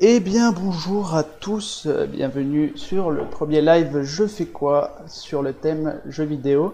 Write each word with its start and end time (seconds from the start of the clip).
Eh 0.00 0.20
bien 0.20 0.52
bonjour 0.52 1.16
à 1.16 1.24
tous, 1.24 1.88
bienvenue 2.12 2.72
sur 2.76 3.10
le 3.10 3.24
premier 3.24 3.60
live 3.60 4.02
Je 4.04 4.28
fais 4.28 4.44
quoi 4.44 4.94
sur 5.08 5.42
le 5.42 5.52
thème 5.52 6.00
jeux 6.08 6.22
vidéo 6.22 6.72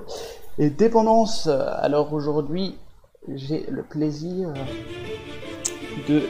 et 0.59 0.69
dépendance. 0.69 1.47
Alors 1.47 2.13
aujourd'hui 2.13 2.75
j'ai 3.35 3.65
le 3.71 3.83
plaisir 3.83 4.51
de 6.07 6.25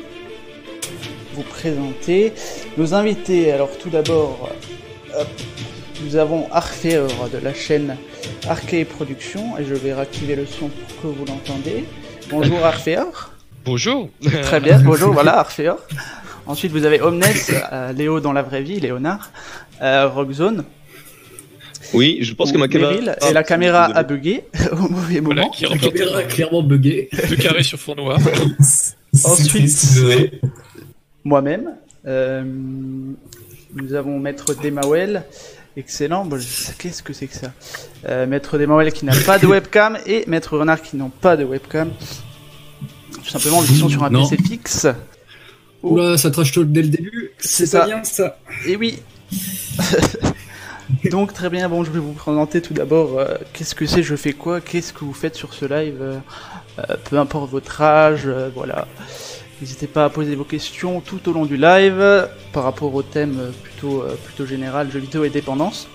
vous 1.33 1.43
présenter 1.43 2.33
nos 2.77 2.95
invités. 2.95 3.51
Alors 3.51 3.77
tout 3.77 3.91
d'abord, 3.91 4.51
nous 6.05 6.15
avons 6.15 6.47
Arfeor 6.53 7.29
de 7.29 7.39
la 7.39 7.55
chaîne 7.55 7.97
Arcade 8.49 8.87
Productions 8.87 9.59
et 9.59 9.65
je 9.65 9.75
vais 9.75 9.95
réactiver 9.95 10.37
le 10.37 10.47
son 10.47 10.69
pour 10.69 11.03
que 11.03 11.19
vous 11.19 11.25
l'entendez. 11.25 11.87
Bonjour 12.31 12.59
Arfeor. 12.65 13.33
Bonjour. 13.65 14.11
Très 14.43 14.61
bien, 14.61 14.79
bonjour, 14.79 15.13
voilà 15.13 15.41
Arfeor. 15.41 15.79
Ensuite 16.47 16.73
vous 16.73 16.85
avez 16.85 17.01
Omnes, 17.01 17.23
euh, 17.73 17.93
Léo 17.93 18.21
dans 18.21 18.33
la 18.33 18.43
vraie 18.43 18.63
vie, 18.63 18.81
Léonard, 18.81 19.31
euh, 19.83 20.09
Rockzone. 20.09 20.65
Oui, 21.93 22.19
je 22.23 22.35
pense 22.35 22.51
que 22.51 22.59
ma 22.59 22.67
caméra. 22.69 22.93
Et 23.29 23.33
la 23.33 23.45
caméra 23.45 23.85
a 23.85 24.03
bugué 24.03 24.45
au 24.73 24.89
mauvais 24.89 25.21
Voilà, 25.21 25.43
moment. 25.43 25.51
qui 25.53 25.65
La 25.65 25.77
caméra 25.79 26.19
a 26.19 26.23
clairement 26.25 26.63
bugué. 26.63 27.09
deux 27.29 27.37
carrés 27.37 27.63
sur 27.63 27.79
fond 27.79 27.95
noir. 27.95 28.19
Ensuite, 29.25 30.01
moi-même. 31.25 31.71
Euh, 32.07 32.43
nous 33.75 33.95
avons 33.95 34.19
Maître 34.19 34.55
Demawel. 34.55 35.25
Excellent. 35.77 36.25
Bon, 36.25 36.39
Qu'est-ce 36.79 37.03
que 37.03 37.13
c'est 37.13 37.27
que 37.27 37.35
ça 37.37 37.53
Euh, 38.09 38.27
Maître 38.27 38.59
Demawel 38.59 38.93
qui 38.93 39.05
n'a 39.05 39.15
pas 39.27 39.39
de 39.39 39.47
webcam 39.47 39.99
et 40.07 40.25
Maître 40.27 40.59
Renard 40.59 40.83
qui 40.83 40.97
n'ont 40.97 41.11
pas 41.11 41.37
de 41.37 41.45
webcam. 41.45 41.91
Tout 43.23 43.31
simplement, 43.31 43.63
ils 43.69 43.77
sont 43.77 43.89
sur 43.89 44.05
un 44.05 44.11
Non. 44.11 44.29
PC 44.29 44.43
fixe. 44.43 44.87
Oula, 45.85 46.17
ça 46.19 46.31
trash 46.31 46.53
talk 46.53 46.71
dès 46.73 46.83
le 46.83 46.89
début. 46.89 47.31
C'est 47.39 47.67
ça. 47.67 47.81
pas 47.81 47.87
bien 47.87 48.05
ça. 48.05 48.39
Et 48.67 48.77
oui. 48.77 49.01
Donc 51.11 51.33
très 51.33 51.51
bien, 51.51 51.69
bon 51.69 51.83
je 51.83 51.91
vais 51.91 51.99
vous 51.99 52.13
présenter 52.13 52.61
tout 52.61 52.75
d'abord 52.75 53.19
euh, 53.19 53.37
qu'est-ce 53.53 53.75
que 53.75 53.87
c'est, 53.87 54.03
je 54.03 54.17
fais 54.17 54.33
quoi, 54.33 54.61
qu'est-ce 54.61 54.93
que 54.93 55.05
vous 55.05 55.15
faites 55.15 55.35
sur 55.35 55.55
ce 55.55 55.65
live, 55.65 55.97
euh, 56.01 56.19
euh, 56.79 56.97
peu 57.09 57.19
importe 57.19 57.51
votre 57.51 57.81
âge, 57.81 58.23
euh, 58.27 58.51
voilà. 58.55 58.87
N'hésitez 59.61 59.87
pas 59.87 60.05
à 60.05 60.11
poser 60.11 60.35
vos 60.35 60.45
questions 60.45 61.01
tout 61.01 61.29
au 61.29 61.33
long 61.33 61.47
du 61.47 61.57
live 61.57 61.99
euh, 61.99 62.27
par 62.53 62.65
rapport 62.65 62.95
au 62.95 63.03
thème 63.03 63.39
euh, 63.39 63.51
plutôt, 63.63 64.03
euh, 64.03 64.15
plutôt 64.25 64.47
général, 64.47 64.91
jeux 64.91 64.99
vidéo 64.99 65.25
et 65.25 65.31
dépendance. 65.31 65.89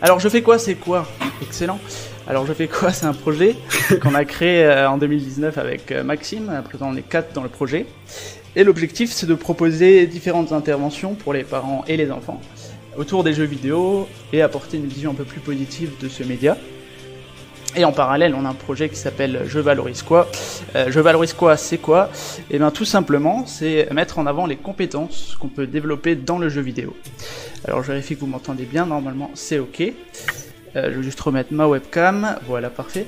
Alors 0.00 0.20
je 0.20 0.28
fais 0.28 0.42
quoi, 0.42 0.58
c'est 0.58 0.74
quoi? 0.74 1.08
Excellent. 1.42 1.80
Alors 2.28 2.46
je 2.46 2.52
fais 2.52 2.68
quoi, 2.68 2.92
c'est 2.92 3.06
un 3.06 3.14
projet 3.14 3.56
qu'on 4.00 4.14
a 4.14 4.24
créé 4.24 4.64
euh, 4.64 4.88
en 4.88 4.96
2019 4.96 5.58
avec 5.58 5.90
euh, 5.90 6.04
Maxime, 6.04 6.50
à 6.50 6.62
présent 6.62 6.90
on 6.92 6.96
est 6.96 7.02
quatre 7.02 7.32
dans 7.32 7.42
le 7.42 7.48
projet. 7.48 7.86
Et 8.54 8.64
l'objectif, 8.64 9.10
c'est 9.10 9.26
de 9.26 9.34
proposer 9.34 10.06
différentes 10.06 10.52
interventions 10.52 11.14
pour 11.14 11.32
les 11.32 11.42
parents 11.42 11.84
et 11.88 11.96
les 11.96 12.10
enfants 12.12 12.40
autour 12.96 13.24
des 13.24 13.32
jeux 13.32 13.44
vidéo 13.44 14.06
et 14.32 14.42
apporter 14.42 14.76
une 14.76 14.86
vision 14.86 15.12
un 15.12 15.14
peu 15.14 15.24
plus 15.24 15.40
positive 15.40 15.92
de 16.00 16.08
ce 16.08 16.22
média. 16.22 16.56
Et 17.74 17.86
en 17.86 17.92
parallèle, 17.92 18.34
on 18.34 18.44
a 18.44 18.50
un 18.50 18.54
projet 18.54 18.90
qui 18.90 18.96
s'appelle 18.96 19.44
Je 19.46 19.58
valorise 19.58 20.02
quoi? 20.02 20.28
Euh, 20.76 20.86
Je 20.90 21.00
valorise 21.00 21.32
quoi, 21.32 21.56
c'est 21.56 21.78
quoi? 21.78 22.10
Et 22.50 22.58
bien 22.58 22.70
tout 22.70 22.84
simplement, 22.84 23.46
c'est 23.46 23.90
mettre 23.92 24.18
en 24.18 24.26
avant 24.26 24.46
les 24.46 24.56
compétences 24.56 25.36
qu'on 25.40 25.48
peut 25.48 25.66
développer 25.66 26.14
dans 26.14 26.38
le 26.38 26.48
jeu 26.50 26.60
vidéo. 26.60 26.94
Alors 27.66 27.82
je 27.82 27.88
vérifie 27.88 28.14
que 28.14 28.20
vous 28.20 28.26
m'entendez 28.26 28.64
bien, 28.64 28.86
normalement 28.86 29.30
c'est 29.34 29.58
ok. 29.58 29.82
Euh, 30.74 30.90
je 30.90 30.98
vais 30.98 31.02
juste 31.02 31.20
remettre 31.20 31.52
ma 31.52 31.66
webcam, 31.66 32.36
voilà 32.46 32.70
parfait. 32.70 33.06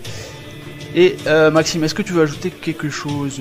Et 0.94 1.16
euh, 1.26 1.50
Maxime, 1.50 1.82
est-ce 1.84 1.94
que 1.94 2.02
tu 2.02 2.12
veux 2.12 2.22
ajouter 2.22 2.50
quelque 2.50 2.90
chose? 2.90 3.40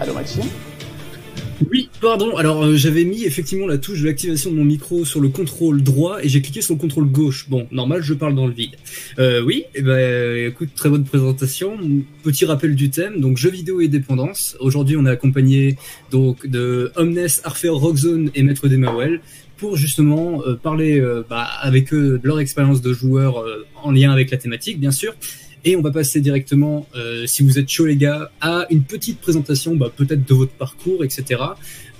Allô 0.00 0.14
Maxime? 0.14 0.44
Oui, 1.70 1.88
pardon. 2.00 2.36
Alors 2.36 2.64
euh, 2.64 2.76
j'avais 2.76 3.04
mis 3.04 3.24
effectivement 3.24 3.66
la 3.66 3.78
touche 3.78 4.00
de 4.00 4.06
l'activation 4.06 4.50
de 4.50 4.56
mon 4.56 4.64
micro 4.64 5.04
sur 5.04 5.20
le 5.20 5.28
contrôle 5.28 5.82
droit 5.82 6.18
et 6.22 6.28
j'ai 6.28 6.42
cliqué 6.42 6.60
sur 6.60 6.74
le 6.74 6.80
contrôle 6.80 7.06
gauche. 7.06 7.48
Bon, 7.48 7.66
normal, 7.70 8.02
je 8.02 8.14
parle 8.14 8.34
dans 8.34 8.46
le 8.46 8.52
vide. 8.52 8.76
Euh, 9.18 9.42
oui, 9.42 9.64
eh 9.74 9.82
ben, 9.82 10.48
écoute, 10.48 10.70
très 10.74 10.88
bonne 10.88 11.04
présentation. 11.04 11.78
Petit 12.24 12.44
rappel 12.44 12.74
du 12.74 12.90
thème. 12.90 13.20
Donc 13.20 13.36
jeux 13.36 13.50
vidéo 13.50 13.80
et 13.80 13.88
dépendance. 13.88 14.56
Aujourd'hui, 14.60 14.96
on 14.96 15.06
est 15.06 15.10
accompagné 15.10 15.76
donc 16.10 16.46
de 16.46 16.90
Omnes, 16.96 17.28
Arfeor, 17.44 17.80
Rockzone 17.80 18.30
et 18.34 18.42
Maître 18.42 18.68
Demawel 18.68 19.20
pour 19.56 19.76
justement 19.76 20.42
euh, 20.46 20.54
parler 20.54 21.00
euh, 21.00 21.24
bah, 21.28 21.48
avec 21.60 21.92
eux 21.92 22.18
de 22.22 22.26
leur 22.26 22.40
expérience 22.40 22.80
de 22.82 22.92
joueur 22.92 23.38
euh, 23.38 23.66
en 23.82 23.92
lien 23.92 24.12
avec 24.12 24.30
la 24.30 24.36
thématique, 24.36 24.80
bien 24.80 24.90
sûr. 24.90 25.14
Et 25.64 25.76
on 25.76 25.82
va 25.82 25.92
passer 25.92 26.20
directement, 26.20 26.88
euh, 26.96 27.26
si 27.26 27.44
vous 27.44 27.58
êtes 27.58 27.68
chaud 27.68 27.86
les 27.86 27.96
gars, 27.96 28.32
à 28.40 28.66
une 28.70 28.82
petite 28.82 29.20
présentation, 29.20 29.76
bah, 29.76 29.92
peut-être 29.94 30.28
de 30.28 30.34
votre 30.34 30.52
parcours, 30.52 31.04
etc. 31.04 31.40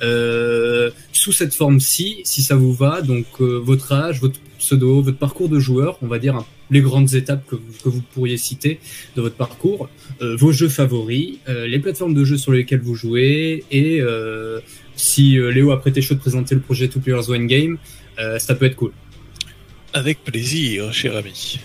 Euh, 0.02 0.90
sous 1.12 1.30
cette 1.30 1.54
forme-ci, 1.54 2.22
si 2.24 2.42
ça 2.42 2.56
vous 2.56 2.72
va, 2.72 3.02
donc 3.02 3.26
euh, 3.40 3.60
votre 3.62 3.92
âge, 3.92 4.20
votre 4.20 4.40
pseudo, 4.58 5.00
votre 5.00 5.18
parcours 5.18 5.48
de 5.48 5.60
joueur, 5.60 5.96
on 6.02 6.08
va 6.08 6.18
dire 6.18 6.34
hein, 6.34 6.46
les 6.70 6.80
grandes 6.80 7.14
étapes 7.14 7.46
que 7.46 7.54
vous, 7.54 7.72
que 7.84 7.88
vous 7.88 8.02
pourriez 8.14 8.36
citer 8.36 8.80
de 9.14 9.22
votre 9.22 9.36
parcours, 9.36 9.88
vos 10.20 10.52
jeux 10.52 10.68
favoris, 10.68 11.38
les 11.48 11.78
plateformes 11.80 12.14
de 12.14 12.24
jeux 12.24 12.38
sur 12.38 12.52
lesquelles 12.52 12.80
vous 12.80 12.94
jouez, 12.94 13.64
et 13.72 14.00
si 14.96 15.38
euh, 15.38 15.50
Léo 15.50 15.70
a 15.70 15.80
prêté 15.80 16.02
chaud 16.02 16.14
de 16.14 16.20
présenter 16.20 16.54
le 16.54 16.60
projet 16.60 16.88
Two 16.88 17.00
Players 17.00 17.30
One 17.30 17.46
Game, 17.46 17.78
euh, 18.18 18.38
ça 18.38 18.54
peut 18.54 18.66
être 18.66 18.76
cool. 18.76 18.92
Avec 19.94 20.24
plaisir, 20.24 20.92
cher 20.92 21.16
ami. 21.16 21.60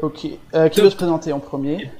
Ok. 0.00 0.26
Euh, 0.54 0.68
qui 0.68 0.80
veut 0.80 0.90
se 0.90 0.96
présenter 0.96 1.32
en 1.32 1.40
premier 1.40 1.90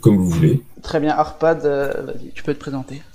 Comme 0.00 0.16
vous 0.16 0.28
voulez. 0.28 0.62
Très 0.82 1.00
bien, 1.00 1.10
Arpad, 1.16 1.64
euh, 1.64 2.02
vas-y, 2.02 2.30
tu 2.32 2.42
peux 2.42 2.54
te 2.54 2.60
présenter. 2.60 3.02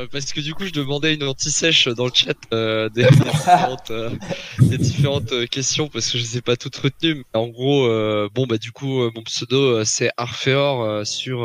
Euh, 0.00 0.06
parce 0.10 0.32
que 0.32 0.40
du 0.40 0.54
coup, 0.54 0.64
je 0.64 0.70
demandais 0.72 1.14
une 1.14 1.24
anti-sèche 1.24 1.88
dans 1.88 2.06
le 2.06 2.12
chat 2.14 2.36
euh, 2.52 2.88
des, 2.88 3.02
des 3.02 3.10
différentes, 3.10 3.90
euh, 3.90 4.10
des 4.60 4.78
différentes 4.78 5.32
euh, 5.32 5.46
questions 5.46 5.88
parce 5.88 6.10
que 6.10 6.16
je 6.16 6.22
les 6.22 6.36
ai 6.38 6.40
pas 6.40 6.56
toutes 6.56 6.76
retenues. 6.76 7.24
Mais 7.34 7.40
en 7.40 7.48
gros, 7.48 7.86
euh, 7.86 8.28
bon 8.34 8.46
bah 8.46 8.56
du 8.56 8.72
coup, 8.72 9.02
euh, 9.02 9.10
mon 9.14 9.22
pseudo 9.22 9.60
euh, 9.60 9.84
c'est 9.84 10.10
Arfeor 10.16 10.82
euh, 10.82 11.04
sur 11.04 11.44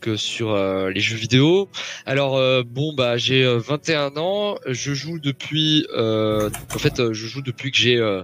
euh, 0.00 0.10
que 0.10 0.16
sur 0.16 0.52
euh, 0.52 0.90
les 0.90 1.00
jeux 1.00 1.16
vidéo. 1.16 1.68
Alors 2.06 2.36
euh, 2.36 2.62
bon 2.64 2.92
bah 2.94 3.16
j'ai 3.16 3.44
euh, 3.44 3.58
21 3.58 4.16
ans, 4.16 4.56
je 4.66 4.94
joue 4.94 5.18
depuis 5.18 5.86
euh, 5.94 6.50
en 6.74 6.78
fait 6.78 7.00
euh, 7.00 7.12
je 7.12 7.26
joue 7.26 7.42
depuis 7.42 7.70
que 7.70 7.76
j'ai 7.78 7.96
euh, 7.96 8.22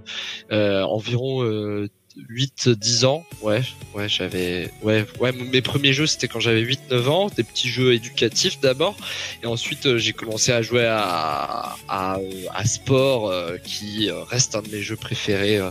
euh, 0.53 0.82
environ 0.82 1.44
euh, 1.44 1.88
8 2.28 2.70
10 2.70 3.04
ans. 3.04 3.25
Ouais, 3.42 3.62
ouais, 3.94 4.09
j'avais 4.09 4.70
ouais, 4.82 5.04
ouais, 5.20 5.32
mes 5.32 5.60
premiers 5.60 5.92
jeux 5.92 6.06
c'était 6.06 6.28
quand 6.28 6.41
j'avais 6.41 6.62
8 6.62 6.91
9 6.91 7.09
ans, 7.10 7.28
des 7.28 7.44
petits 7.44 7.69
jeux 7.69 7.93
éducatifs 7.93 8.58
d'abord 8.60 8.97
et 9.43 9.47
ensuite 9.47 9.87
euh, 9.87 9.98
j'ai 9.98 10.12
commencé 10.12 10.53
à 10.53 10.62
jouer 10.62 10.87
à 10.87 11.76
à, 11.88 12.19
à 12.54 12.64
sport 12.64 13.28
euh, 13.28 13.58
qui 13.58 14.10
euh, 14.10 14.22
reste 14.25 14.56
un 14.56 14.62
de 14.62 14.69
mes 14.69 14.81
jeux 14.82 14.97
préférés 14.97 15.58
euh, 15.58 15.70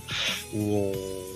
où 0.53 0.77
on 0.77 1.34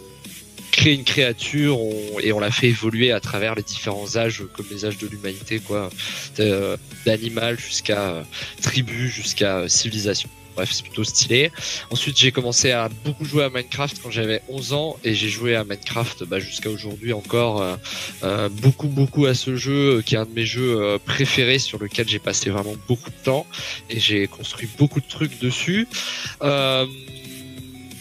crée 0.72 0.94
une 0.94 1.03
créature 1.03 1.80
on- 1.80 2.19
et 2.22 2.31
on 2.34 2.40
la 2.40 2.52
fait 2.52 2.68
évoluer 2.68 3.12
à 3.12 3.19
travers 3.19 3.56
les 3.56 3.63
différents 3.63 4.16
âges 4.18 4.44
comme 4.53 4.66
les 4.72 4.85
âges 4.85 4.97
de 4.97 5.07
l'humanité 5.07 5.59
quoi. 5.59 5.90
D'animal 7.06 7.59
jusqu'à 7.59 8.09
euh, 8.09 8.24
tribu 8.62 9.09
jusqu'à 9.09 9.57
euh, 9.59 9.68
civilisation. 9.68 10.30
Bref 10.56 10.69
c'est 10.74 10.84
plutôt 10.84 11.03
stylé. 11.06 11.52
Ensuite 11.90 12.18
j'ai 12.18 12.31
commencé 12.31 12.72
à 12.72 12.90
beaucoup 13.06 13.24
jouer 13.24 13.46
à 13.46 13.50
Minecraft 13.50 13.97
quand 14.03 14.12
j'avais 14.12 14.41
11 14.50 14.74
ans 14.74 14.97
et 15.06 15.13
j'ai 15.16 15.30
joué 15.30 15.56
à 15.56 15.63
Minecraft 15.63 16.24
bah, 16.25 16.40
jusqu'à 16.40 16.69
aujourd'hui 16.69 17.13
encore 17.13 17.62
euh, 17.62 17.75
euh, 18.24 18.50
beaucoup 18.50 18.88
beaucoup 18.88 19.25
à 19.25 19.34
ce 19.34 19.56
jeu 19.56 20.01
qui 20.06 20.16
est 20.16 20.18
un 20.18 20.25
de 20.25 20.34
mes 20.34 20.46
jeux 20.46 20.97
préférés 21.06 21.59
sur 21.59 21.80
lequel 21.80 22.07
j'ai 22.09 22.19
passé 22.19 22.50
vraiment 22.50 22.75
beaucoup 22.88 23.09
de 23.09 23.24
temps 23.24 23.46
et 23.90 24.00
j'ai 24.00 24.28
construit 24.28 24.68
beaucoup 24.78 25.00
de 25.00 25.07
trucs 25.07 25.40
dessus. 25.40 25.88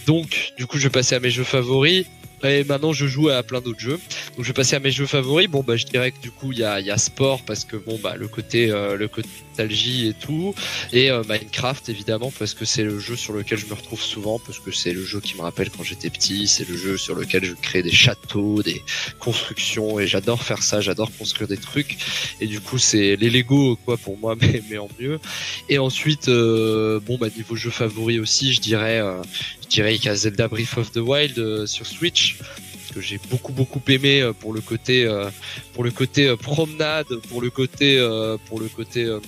Donc 0.06 0.52
du 0.56 0.66
coup 0.66 0.78
je 0.78 0.84
vais 0.84 0.90
passer 0.90 1.14
à 1.14 1.20
mes 1.20 1.30
jeux 1.30 1.44
favoris 1.44 2.06
et 2.44 2.64
maintenant 2.64 2.92
je 2.92 3.06
joue 3.06 3.28
à 3.28 3.42
plein 3.42 3.60
d'autres 3.60 3.80
jeux. 3.80 3.98
Donc 4.36 4.44
je 4.44 4.48
vais 4.48 4.52
passer 4.52 4.76
à 4.76 4.80
mes 4.80 4.90
jeux 4.90 5.06
favoris. 5.06 5.48
Bon 5.48 5.62
bah 5.62 5.76
je 5.76 5.86
dirais 5.86 6.12
que 6.12 6.20
du 6.20 6.30
coup 6.30 6.52
il 6.52 6.58
y 6.58 6.64
a, 6.64 6.98
sport 6.98 7.42
parce 7.42 7.64
que 7.64 7.76
bon 7.76 7.98
bah 8.02 8.16
le 8.16 8.28
côté 8.28 8.70
euh, 8.70 8.96
le 8.96 9.08
côté 9.08 9.28
nostalgie 9.58 10.08
et 10.08 10.14
tout 10.14 10.54
et 10.92 11.10
euh, 11.10 11.22
Minecraft 11.28 11.88
évidemment 11.88 12.32
parce 12.38 12.54
que 12.54 12.64
c'est 12.64 12.84
le 12.84 12.98
jeu 12.98 13.16
sur 13.16 13.32
lequel 13.32 13.58
je 13.58 13.66
me 13.66 13.74
retrouve 13.74 14.00
souvent 14.00 14.38
parce 14.38 14.58
que 14.58 14.70
c'est 14.70 14.92
le 14.92 15.04
jeu 15.04 15.20
qui 15.20 15.36
me 15.36 15.42
rappelle 15.42 15.70
quand 15.70 15.82
j'étais 15.82 16.10
petit, 16.10 16.46
c'est 16.46 16.68
le 16.68 16.76
jeu 16.76 16.96
sur 16.96 17.14
lequel 17.14 17.44
je 17.44 17.54
crée 17.54 17.82
des 17.82 17.92
châteaux, 17.92 18.62
des 18.62 18.82
constructions 19.18 19.98
et 19.98 20.06
j'adore 20.06 20.42
faire 20.42 20.62
ça, 20.62 20.80
j'adore 20.80 21.10
construire 21.18 21.48
des 21.48 21.56
trucs 21.56 21.96
et 22.40 22.46
du 22.46 22.60
coup 22.60 22.78
c'est 22.78 23.16
les 23.16 23.30
Lego 23.30 23.76
quoi 23.84 23.96
pour 23.96 24.16
moi 24.18 24.36
mais 24.40 24.62
mais 24.70 24.78
en 24.78 24.88
mieux. 25.00 25.18
Et 25.68 25.78
ensuite 25.78 26.28
euh, 26.28 27.00
bon 27.00 27.18
bah 27.18 27.28
niveau 27.36 27.56
jeu 27.56 27.70
favori 27.70 28.20
aussi, 28.20 28.52
je 28.52 28.60
dirais 28.60 29.00
euh, 29.00 29.22
je 29.62 29.68
dirais 29.68 29.96
qu'il 29.96 30.06
y 30.06 30.08
a 30.08 30.16
Zelda 30.16 30.48
Breath 30.48 30.78
of 30.78 30.92
the 30.92 30.98
Wild 30.98 31.66
sur 31.66 31.86
Switch 31.86 32.36
que 32.94 33.02
j'ai 33.02 33.20
beaucoup 33.28 33.52
beaucoup 33.52 33.82
aimé 33.88 34.30
pour 34.40 34.54
le 34.54 34.62
côté 34.62 35.06
pour 35.74 35.84
le 35.84 35.90
côté 35.90 36.34
promenade, 36.36 37.06
pour 37.28 37.42
le 37.42 37.50
côté 37.50 37.86
pour 38.46 38.60
le 38.60 38.68
côté 38.68 39.18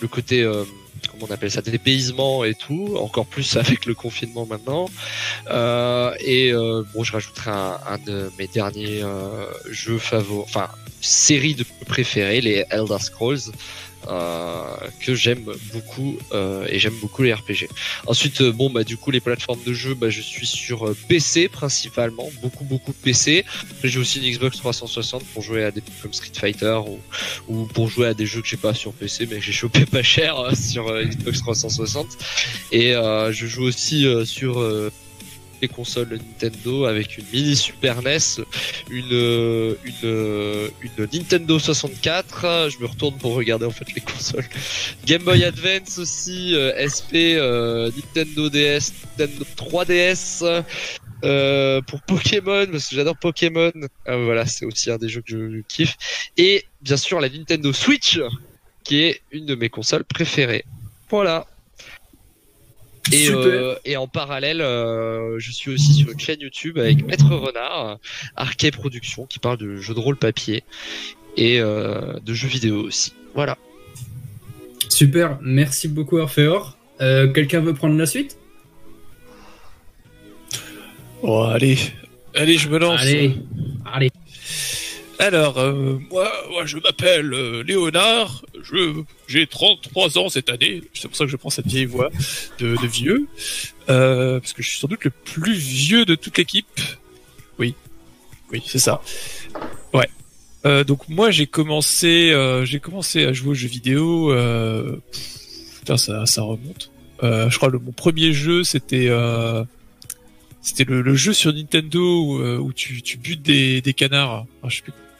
le 0.00 0.08
côté 0.08 0.42
euh, 0.42 0.64
comment 1.10 1.26
on 1.28 1.34
appelle 1.34 1.50
ça, 1.50 1.62
dépaysement 1.62 2.44
et 2.44 2.54
tout, 2.54 2.96
encore 2.96 3.26
plus 3.26 3.56
avec 3.62 3.86
le 3.86 3.94
confinement 3.94 4.46
maintenant. 4.46 4.88
Euh, 5.50 6.12
et 6.20 6.52
euh, 6.52 6.82
bon, 6.94 7.04
je 7.04 7.12
rajouterai 7.12 7.50
un, 7.50 7.78
un 7.88 7.98
de 7.98 8.30
mes 8.38 8.46
derniers 8.46 9.02
euh, 9.02 9.46
jeux 9.70 9.98
favoris, 9.98 10.44
enfin 10.44 10.68
série 11.00 11.54
de 11.54 11.64
préférés, 11.86 12.40
les 12.40 12.64
Elder 12.70 12.98
Scrolls. 12.98 13.52
Euh, 14.08 14.64
que 15.00 15.14
j'aime 15.14 15.44
beaucoup 15.72 16.18
euh, 16.32 16.66
et 16.70 16.78
j'aime 16.78 16.94
beaucoup 16.94 17.22
les 17.22 17.34
RPG. 17.34 17.68
Ensuite, 18.06 18.40
euh, 18.40 18.52
bon 18.52 18.70
bah 18.70 18.82
du 18.82 18.96
coup 18.96 19.10
les 19.10 19.20
plateformes 19.20 19.62
de 19.66 19.74
jeu, 19.74 19.92
bah 19.94 20.08
je 20.08 20.22
suis 20.22 20.46
sur 20.46 20.94
PC 21.08 21.48
principalement, 21.48 22.30
beaucoup 22.40 22.64
beaucoup 22.64 22.94
PC. 22.94 23.44
J'ai 23.84 23.98
aussi 23.98 24.18
une 24.18 24.32
Xbox 24.32 24.56
360 24.58 25.24
pour 25.26 25.42
jouer 25.42 25.62
à 25.64 25.70
des 25.70 25.82
comme 26.00 26.14
Street 26.14 26.32
Fighter 26.32 26.80
ou, 26.86 26.98
ou 27.48 27.66
pour 27.66 27.88
jouer 27.90 28.06
à 28.06 28.14
des 28.14 28.24
jeux 28.24 28.40
que 28.40 28.48
j'ai 28.48 28.56
pas 28.56 28.72
sur 28.72 28.94
PC 28.94 29.26
mais 29.26 29.36
que 29.36 29.42
j'ai 29.42 29.52
chopé 29.52 29.84
pas 29.90 30.02
cher 30.02 30.36
sur 30.56 30.90
Xbox 31.02 31.40
360. 31.40 32.06
Et 32.72 32.92
je 32.92 33.46
joue 33.46 33.64
aussi 33.64 34.06
sur 34.24 34.62
les 35.60 35.68
consoles 35.68 36.08
Nintendo 36.10 36.84
avec 36.84 37.18
une 37.18 37.24
mini 37.32 37.56
Super 37.56 38.02
NES, 38.02 38.18
une, 38.90 39.76
une, 40.02 41.08
Nintendo 41.12 41.58
64. 41.58 42.68
Je 42.70 42.78
me 42.78 42.86
retourne 42.86 43.16
pour 43.18 43.34
regarder 43.34 43.66
en 43.66 43.70
fait 43.70 43.92
les 43.94 44.00
consoles. 44.00 44.46
Game 45.04 45.22
Boy 45.22 45.44
Advance 45.44 45.98
aussi, 45.98 46.54
euh, 46.54 46.72
SP, 46.88 47.36
euh, 47.36 47.90
Nintendo 47.96 48.48
DS, 48.48 48.92
Nintendo 49.18 49.44
3DS. 49.56 50.64
Euh, 51.24 51.80
pour 51.82 52.00
Pokémon 52.02 52.64
parce 52.70 52.88
que 52.88 52.94
j'adore 52.94 53.16
Pokémon. 53.16 53.72
voilà, 54.06 54.46
c'est 54.46 54.64
aussi 54.64 54.88
un 54.90 54.98
des 54.98 55.08
jeux 55.08 55.22
que 55.22 55.32
je 55.32 55.62
kiffe. 55.66 55.96
Et 56.36 56.64
bien 56.80 56.96
sûr 56.96 57.20
la 57.20 57.28
Nintendo 57.28 57.72
Switch, 57.72 58.20
qui 58.84 59.00
est 59.00 59.20
une 59.32 59.44
de 59.44 59.56
mes 59.56 59.68
consoles 59.68 60.04
préférées. 60.04 60.64
Voilà. 61.10 61.46
Et, 63.12 63.30
euh, 63.30 63.74
et, 63.84 63.96
en 63.96 64.06
parallèle, 64.06 64.60
euh, 64.60 65.38
je 65.38 65.52
suis 65.52 65.70
aussi 65.70 65.94
sur 65.94 66.10
une 66.10 66.20
chaîne 66.20 66.40
YouTube 66.40 66.78
avec 66.78 67.06
Maître 67.06 67.34
Renard, 67.34 67.98
Arcade 68.36 68.74
Productions, 68.74 69.26
qui 69.26 69.38
parle 69.38 69.58
de 69.58 69.76
jeux 69.76 69.94
de 69.94 70.00
rôle 70.00 70.16
papier 70.16 70.64
et 71.36 71.60
euh, 71.60 72.18
de 72.24 72.34
jeux 72.34 72.48
vidéo 72.48 72.80
aussi. 72.82 73.12
Voilà. 73.34 73.56
Super, 74.88 75.38
merci 75.40 75.88
beaucoup 75.88 76.18
Orpheor. 76.18 76.76
Euh, 77.00 77.28
quelqu'un 77.32 77.60
veut 77.60 77.74
prendre 77.74 77.96
la 77.96 78.06
suite? 78.06 78.36
Oh, 81.22 81.42
allez, 81.42 81.78
allez, 82.34 82.58
je 82.58 82.68
me 82.68 82.78
lance. 82.78 83.00
Allez, 83.00 83.34
allez. 83.84 84.10
Alors, 85.18 85.58
euh, 85.58 85.98
moi, 86.10 86.30
je 86.64 86.78
m'appelle 86.78 87.34
euh, 87.34 87.64
Léonard, 87.64 88.44
je 88.62 89.02
j'ai 89.26 89.48
33 89.48 90.16
ans 90.16 90.28
cette 90.28 90.48
année, 90.48 90.82
c'est 90.94 91.08
pour 91.08 91.16
ça 91.16 91.24
que 91.24 91.30
je 91.30 91.36
prends 91.36 91.50
cette 91.50 91.66
vieille 91.66 91.86
voix 91.86 92.10
de, 92.60 92.76
vieux, 92.86 93.26
euh, 93.90 94.38
parce 94.38 94.52
que 94.52 94.62
je 94.62 94.68
suis 94.68 94.78
sans 94.78 94.86
doute 94.86 95.04
le 95.04 95.10
plus 95.10 95.54
vieux 95.54 96.04
de 96.04 96.14
toute 96.14 96.38
l'équipe. 96.38 96.66
Oui, 97.58 97.74
oui, 98.52 98.62
c'est 98.64 98.78
ça. 98.78 99.02
Ouais. 99.92 100.08
Euh, 100.64 100.84
donc 100.84 101.08
moi, 101.08 101.32
j'ai 101.32 101.48
commencé, 101.48 102.32
j'ai 102.62 102.78
commencé 102.78 103.24
à 103.24 103.32
jouer 103.32 103.50
aux 103.50 103.54
jeux 103.54 103.68
vidéo. 103.68 104.32
putain, 105.80 105.96
ça, 105.96 106.26
ça 106.26 106.42
remonte. 106.42 106.92
je 107.22 107.56
crois 107.56 107.72
que 107.72 107.76
mon 107.76 107.92
premier 107.92 108.32
jeu, 108.32 108.62
c'était 108.62 109.10
c'était 110.62 110.84
le, 110.84 111.14
jeu 111.16 111.32
sur 111.32 111.52
Nintendo 111.52 112.58
où, 112.60 112.72
tu, 112.72 113.02
tu 113.02 113.16
butes 113.16 113.42
des, 113.42 113.80
des 113.80 113.94
canards. 113.94 114.46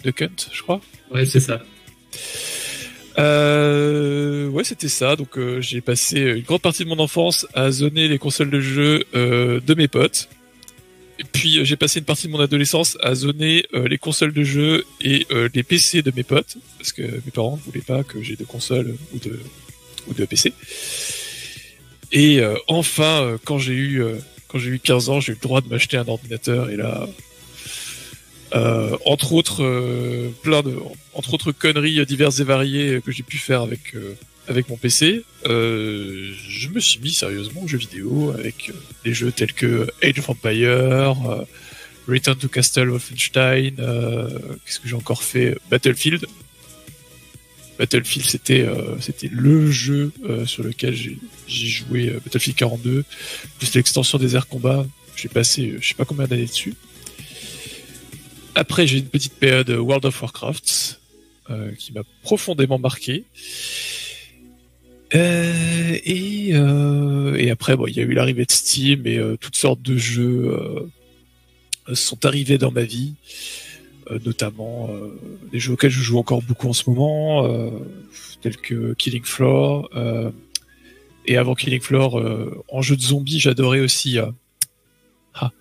De 0.05 0.11
Kunt, 0.11 0.49
je 0.53 0.63
crois. 0.63 0.81
Ouais, 1.11 1.27
c'est 1.27 1.41
ça. 1.41 1.61
Euh, 3.19 4.49
ouais, 4.49 4.65
c'était 4.65 4.89
ça. 4.89 5.17
Donc 5.17 5.39
euh, 5.39 5.61
j'ai 5.61 5.81
passé 5.81 6.21
une 6.21 6.43
grande 6.43 6.63
partie 6.63 6.85
de 6.85 6.89
mon 6.89 6.99
enfance 6.99 7.47
à 7.55 7.71
zoner 7.71 8.09
les 8.09 8.19
consoles 8.19 8.51
de 8.51 8.61
jeu 8.61 9.05
euh, 9.15 9.61
de 9.61 9.75
mes 9.75 9.89
potes. 9.89 10.29
Et 11.19 11.25
puis 11.25 11.65
j'ai 11.65 11.77
passé 11.77 11.99
une 11.99 12.05
partie 12.05 12.29
de 12.29 12.33
mon 12.33 12.39
adolescence 12.39 12.97
à 13.03 13.17
zoner 13.17 13.67
les 13.73 13.99
consoles 13.99 14.33
de 14.33 14.45
jeu 14.45 14.85
et 15.01 15.27
les 15.53 15.65
PC 15.65 16.01
de 16.01 16.13
mes 16.15 16.23
potes 16.23 16.59
parce 16.79 16.93
que 16.93 17.03
mes 17.03 17.33
parents 17.35 17.57
ne 17.57 17.61
voulaient 17.61 17.85
pas 17.85 18.05
que 18.05 18.23
j'ai 18.23 18.37
de 18.37 18.45
consoles 18.45 18.95
ou 19.13 19.19
de 19.19 19.41
ou 20.07 20.15
de 20.15 20.25
PC. 20.25 20.53
Et 22.13 22.41
enfin, 22.69 23.37
quand 23.45 23.59
j'ai 23.59 23.73
eu 23.73 24.01
quand 24.47 24.61
j'ai 24.61 24.71
eu 24.71 24.79
15 24.79 25.09
ans, 25.09 25.19
j'ai 25.19 25.33
eu 25.33 25.35
le 25.35 25.41
droit 25.41 25.61
de 25.61 25.69
m'acheter 25.69 25.97
un 25.97 26.07
ordinateur 26.07 26.71
et 26.71 26.77
là, 26.77 27.09
euh, 28.55 28.97
entre 29.05 29.33
autres, 29.33 29.63
euh, 29.63 30.31
plein 30.43 30.63
de, 30.63 30.75
entre 31.13 31.35
autres 31.35 31.53
conneries 31.53 32.05
diverses 32.07 32.41
et 32.41 32.45
variées 32.45 33.01
que 33.05 33.13
j'ai 33.13 33.23
pu 33.23 33.37
faire 33.37 33.63
avec 33.63 33.95
euh, 33.95 34.15
avec 34.49 34.71
mon 34.71 34.77
PC. 34.77 35.25
je 35.45 36.69
me 36.69 36.81
suis 36.81 37.01
mis 37.01 37.13
sérieusement 37.13 37.63
aux 37.63 37.69
jeux 37.69 37.77
vidéo 37.77 38.33
avec 38.33 38.73
des 39.05 39.13
jeux 39.13 39.31
tels 39.31 39.53
que 39.53 39.91
Age 40.03 40.21
of 40.21 40.31
Empires, 40.31 41.45
Return 42.09 42.39
to 42.39 42.49
Castle 42.49 42.89
Wolfenstein. 42.89 43.77
Qu'est-ce 43.77 44.81
que 44.81 44.89
j'ai 44.89 44.95
encore 44.95 45.23
fait? 45.23 45.59
Battlefield. 45.71 46.25
Battlefield, 47.79 48.27
c'était 48.27 48.67
c'était 49.01 49.29
le 49.31 49.71
jeu 49.71 50.13
sur 50.47 50.63
lequel 50.63 50.95
j'ai 50.95 51.19
joué 51.47 52.15
Battlefield 52.25 52.57
42, 52.57 53.05
plus 53.59 53.75
l'extension 53.75 54.17
des 54.17 54.35
airs 54.35 54.49
combat. 54.49 54.87
J'ai 55.15 55.29
passé 55.29 55.77
je 55.79 55.89
sais 55.89 55.95
pas 55.95 56.07
combien 56.07 56.27
d'années 56.27 56.47
dessus. 56.47 56.75
Après, 58.59 58.89
j'ai 58.89 58.99
une 58.99 59.07
petite 59.07 59.35
période 59.35 59.71
World 59.71 60.05
of 60.05 60.21
Warcraft 60.21 61.01
euh, 61.49 61.71
qui 61.79 61.93
m'a 61.93 62.03
profondément 62.23 62.81
marqué. 62.81 63.25
Euh, 65.15 65.97
et, 66.05 66.51
euh, 66.55 67.37
et 67.37 67.53
après, 67.53 67.77
bon, 67.77 67.87
il 67.87 67.97
y 67.97 68.01
a 68.01 68.03
eu 68.03 68.15
l'arrivée 68.15 68.45
de 68.45 68.51
Steam 68.51 69.07
et 69.07 69.21
toutes 69.41 69.55
sortes 69.55 69.81
de 69.81 69.97
jeux 69.97 70.91
sont 71.93 72.27
arrivés 72.27 72.59
dans 72.59 72.73
ma 72.73 72.83
vie, 72.83 73.15
notamment 74.27 74.91
des 75.53 75.61
jeux 75.61 75.75
auxquels 75.75 75.93
je 75.93 76.03
joue 76.03 76.19
encore 76.19 76.43
beaucoup 76.43 76.69
en 76.69 76.73
ce 76.73 76.91
moment, 76.91 77.49
tels 78.43 78.57
que 78.57 78.93
Killing 78.95 79.23
Floor. 79.23 79.89
et 81.27 81.37
avant 81.37 81.55
Killing 81.55 81.81
Floor, 81.81 82.21
en 82.69 82.83
jeu 82.83 82.97
de 82.97 83.03
zombies, 83.03 83.39
j'adorais 83.39 83.81
aussi 83.81 84.19
ah, 85.35 85.53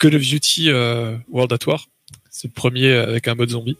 Call 0.00 0.16
of 0.16 0.22
Duty 0.22 0.72
World 1.30 1.52
at 1.52 1.68
War 1.68 1.86
c'est 2.32 2.48
le 2.48 2.52
premier 2.52 2.90
avec 2.92 3.28
un 3.28 3.36
mode 3.36 3.50
zombie. 3.50 3.76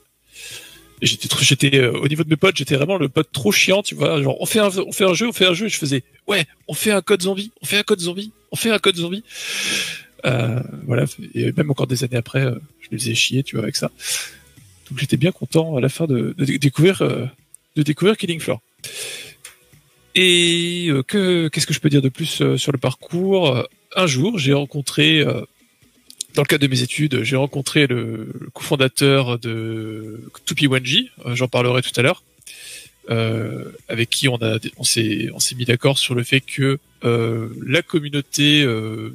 J'étais 1.00 1.28
j'étais 1.40 1.78
euh, 1.78 1.98
au 1.98 2.06
niveau 2.06 2.22
de 2.22 2.28
mes 2.28 2.36
potes, 2.36 2.56
j'étais 2.56 2.76
vraiment 2.76 2.96
le 2.96 3.08
pote 3.08 3.28
trop 3.32 3.50
chiant, 3.50 3.82
tu 3.82 3.96
vois. 3.96 4.22
Genre 4.22 4.40
on 4.40 4.46
fait 4.46 4.60
un 4.60 4.68
on 4.78 4.92
fait 4.92 5.04
un 5.04 5.14
jeu, 5.14 5.26
on 5.26 5.32
fait 5.32 5.46
un 5.46 5.54
jeu, 5.54 5.66
et 5.66 5.68
je 5.68 5.78
faisais 5.78 6.04
ouais, 6.28 6.46
on 6.68 6.74
fait 6.74 6.92
un 6.92 7.02
code 7.02 7.22
zombie, 7.22 7.50
on 7.60 7.66
fait 7.66 7.78
un 7.78 7.82
code 7.82 7.98
zombie, 7.98 8.30
on 8.52 8.56
fait 8.56 8.70
un 8.70 8.78
code 8.78 8.94
zombie. 8.94 9.24
Euh, 10.24 10.60
voilà, 10.86 11.06
et 11.34 11.50
même 11.50 11.72
encore 11.72 11.88
des 11.88 12.04
années 12.04 12.16
après, 12.16 12.44
euh, 12.44 12.54
je 12.80 12.88
les 12.92 12.98
faisais 12.98 13.14
chier, 13.16 13.42
tu 13.42 13.56
vois, 13.56 13.64
avec 13.64 13.74
ça. 13.74 13.90
Donc 14.88 15.00
j'étais 15.00 15.16
bien 15.16 15.32
content 15.32 15.76
à 15.76 15.80
la 15.80 15.88
fin 15.88 16.06
de, 16.06 16.36
découvrir 16.38 17.02
de 17.74 17.82
découvrir 17.82 18.16
Killing 18.16 18.38
Floor. 18.38 18.60
Et 20.14 20.88
que 21.08 21.48
qu'est-ce 21.48 21.66
que 21.66 21.74
je 21.74 21.80
peux 21.80 21.88
dire 21.88 22.02
de 22.02 22.10
plus 22.10 22.56
sur 22.56 22.70
le 22.70 22.78
parcours? 22.78 23.66
Un 23.96 24.06
jour, 24.06 24.38
j'ai 24.38 24.52
rencontré 24.52 25.24
dans 26.34 26.42
le 26.42 26.46
cadre 26.46 26.62
de 26.62 26.68
mes 26.68 26.82
études, 26.82 27.22
j'ai 27.22 27.36
rencontré 27.36 27.86
le, 27.86 28.32
cofondateur 28.54 29.38
de 29.38 30.20
Tupi 30.46 30.66
euh, 30.66 31.34
j'en 31.34 31.48
parlerai 31.48 31.82
tout 31.82 31.92
à 31.96 32.02
l'heure, 32.02 32.22
euh, 33.10 33.64
avec 33.88 34.10
qui 34.10 34.28
on 34.28 34.38
s'est 34.84 35.30
mis 35.56 35.64
d'accord 35.64 35.98
sur 35.98 36.14
le 36.14 36.22
fait 36.22 36.40
que 36.40 36.78
euh, 37.04 37.48
la 37.66 37.82
communauté 37.82 38.62
de 38.64 39.14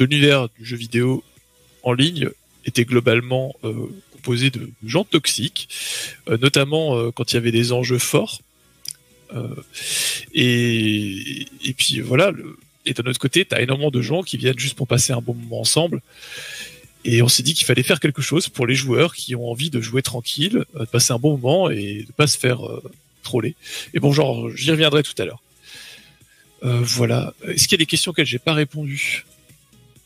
l'univers 0.00 0.48
du 0.58 0.64
jeu 0.64 0.76
vidéo 0.76 1.22
en 1.82 1.92
ligne 1.92 2.30
était 2.64 2.84
globalement 2.84 3.54
composée 4.12 4.50
de 4.50 4.70
gens 4.84 5.04
toxiques, 5.04 5.68
notamment 6.28 7.12
quand 7.12 7.32
il 7.32 7.34
y 7.36 7.38
avait 7.38 7.52
des 7.52 7.72
enjeux 7.72 7.98
forts. 7.98 8.40
et, 10.34 11.46
puis 11.76 12.00
voilà, 12.00 12.32
et 12.86 12.94
d'un 12.94 13.02
autre 13.10 13.18
côté, 13.18 13.44
tu 13.44 13.54
as 13.54 13.60
énormément 13.60 13.90
de 13.90 14.00
gens 14.00 14.22
qui 14.22 14.36
viennent 14.36 14.58
juste 14.58 14.76
pour 14.76 14.86
passer 14.86 15.12
un 15.12 15.20
bon 15.20 15.34
moment 15.34 15.60
ensemble. 15.60 16.00
Et 17.04 17.20
on 17.20 17.28
s'est 17.28 17.42
dit 17.42 17.54
qu'il 17.54 17.66
fallait 17.66 17.82
faire 17.82 18.00
quelque 18.00 18.22
chose 18.22 18.48
pour 18.48 18.66
les 18.66 18.74
joueurs 18.74 19.14
qui 19.14 19.34
ont 19.34 19.50
envie 19.50 19.70
de 19.70 19.80
jouer 19.80 20.02
tranquille, 20.02 20.64
euh, 20.76 20.80
de 20.80 20.84
passer 20.86 21.12
un 21.12 21.18
bon 21.18 21.32
moment 21.32 21.68
et 21.68 22.04
de 22.06 22.12
pas 22.12 22.26
se 22.26 22.38
faire 22.38 22.66
euh, 22.66 22.82
troller. 23.22 23.54
Et 23.92 24.00
bon, 24.00 24.12
genre, 24.12 24.50
j'y 24.50 24.70
reviendrai 24.70 25.02
tout 25.02 25.14
à 25.18 25.24
l'heure. 25.24 25.42
Euh, 26.64 26.80
voilà. 26.82 27.34
Est-ce 27.46 27.68
qu'il 27.68 27.72
y 27.72 27.74
a 27.74 27.84
des 27.84 27.86
questions 27.86 28.10
auxquelles 28.10 28.26
j'ai 28.26 28.38
pas 28.38 28.54
répondu 28.54 29.24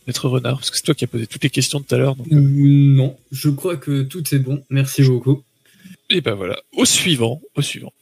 Maître 0.06 0.28
Renard, 0.28 0.56
parce 0.56 0.70
que 0.70 0.76
c'est 0.76 0.82
toi 0.82 0.94
qui 0.94 1.04
as 1.04 1.08
posé 1.08 1.26
toutes 1.26 1.44
les 1.44 1.50
questions 1.50 1.80
tout 1.80 1.94
à 1.94 1.98
l'heure. 1.98 2.16
Non, 2.30 3.16
je 3.30 3.50
crois 3.50 3.76
que 3.76 4.02
tout 4.02 4.34
est 4.34 4.38
bon. 4.38 4.64
Merci 4.70 5.02
beaucoup. 5.02 5.42
Et 6.08 6.22
ben 6.22 6.34
voilà, 6.34 6.58
au 6.72 6.84
suivant, 6.84 7.40
au 7.54 7.62
suivant. 7.62 7.92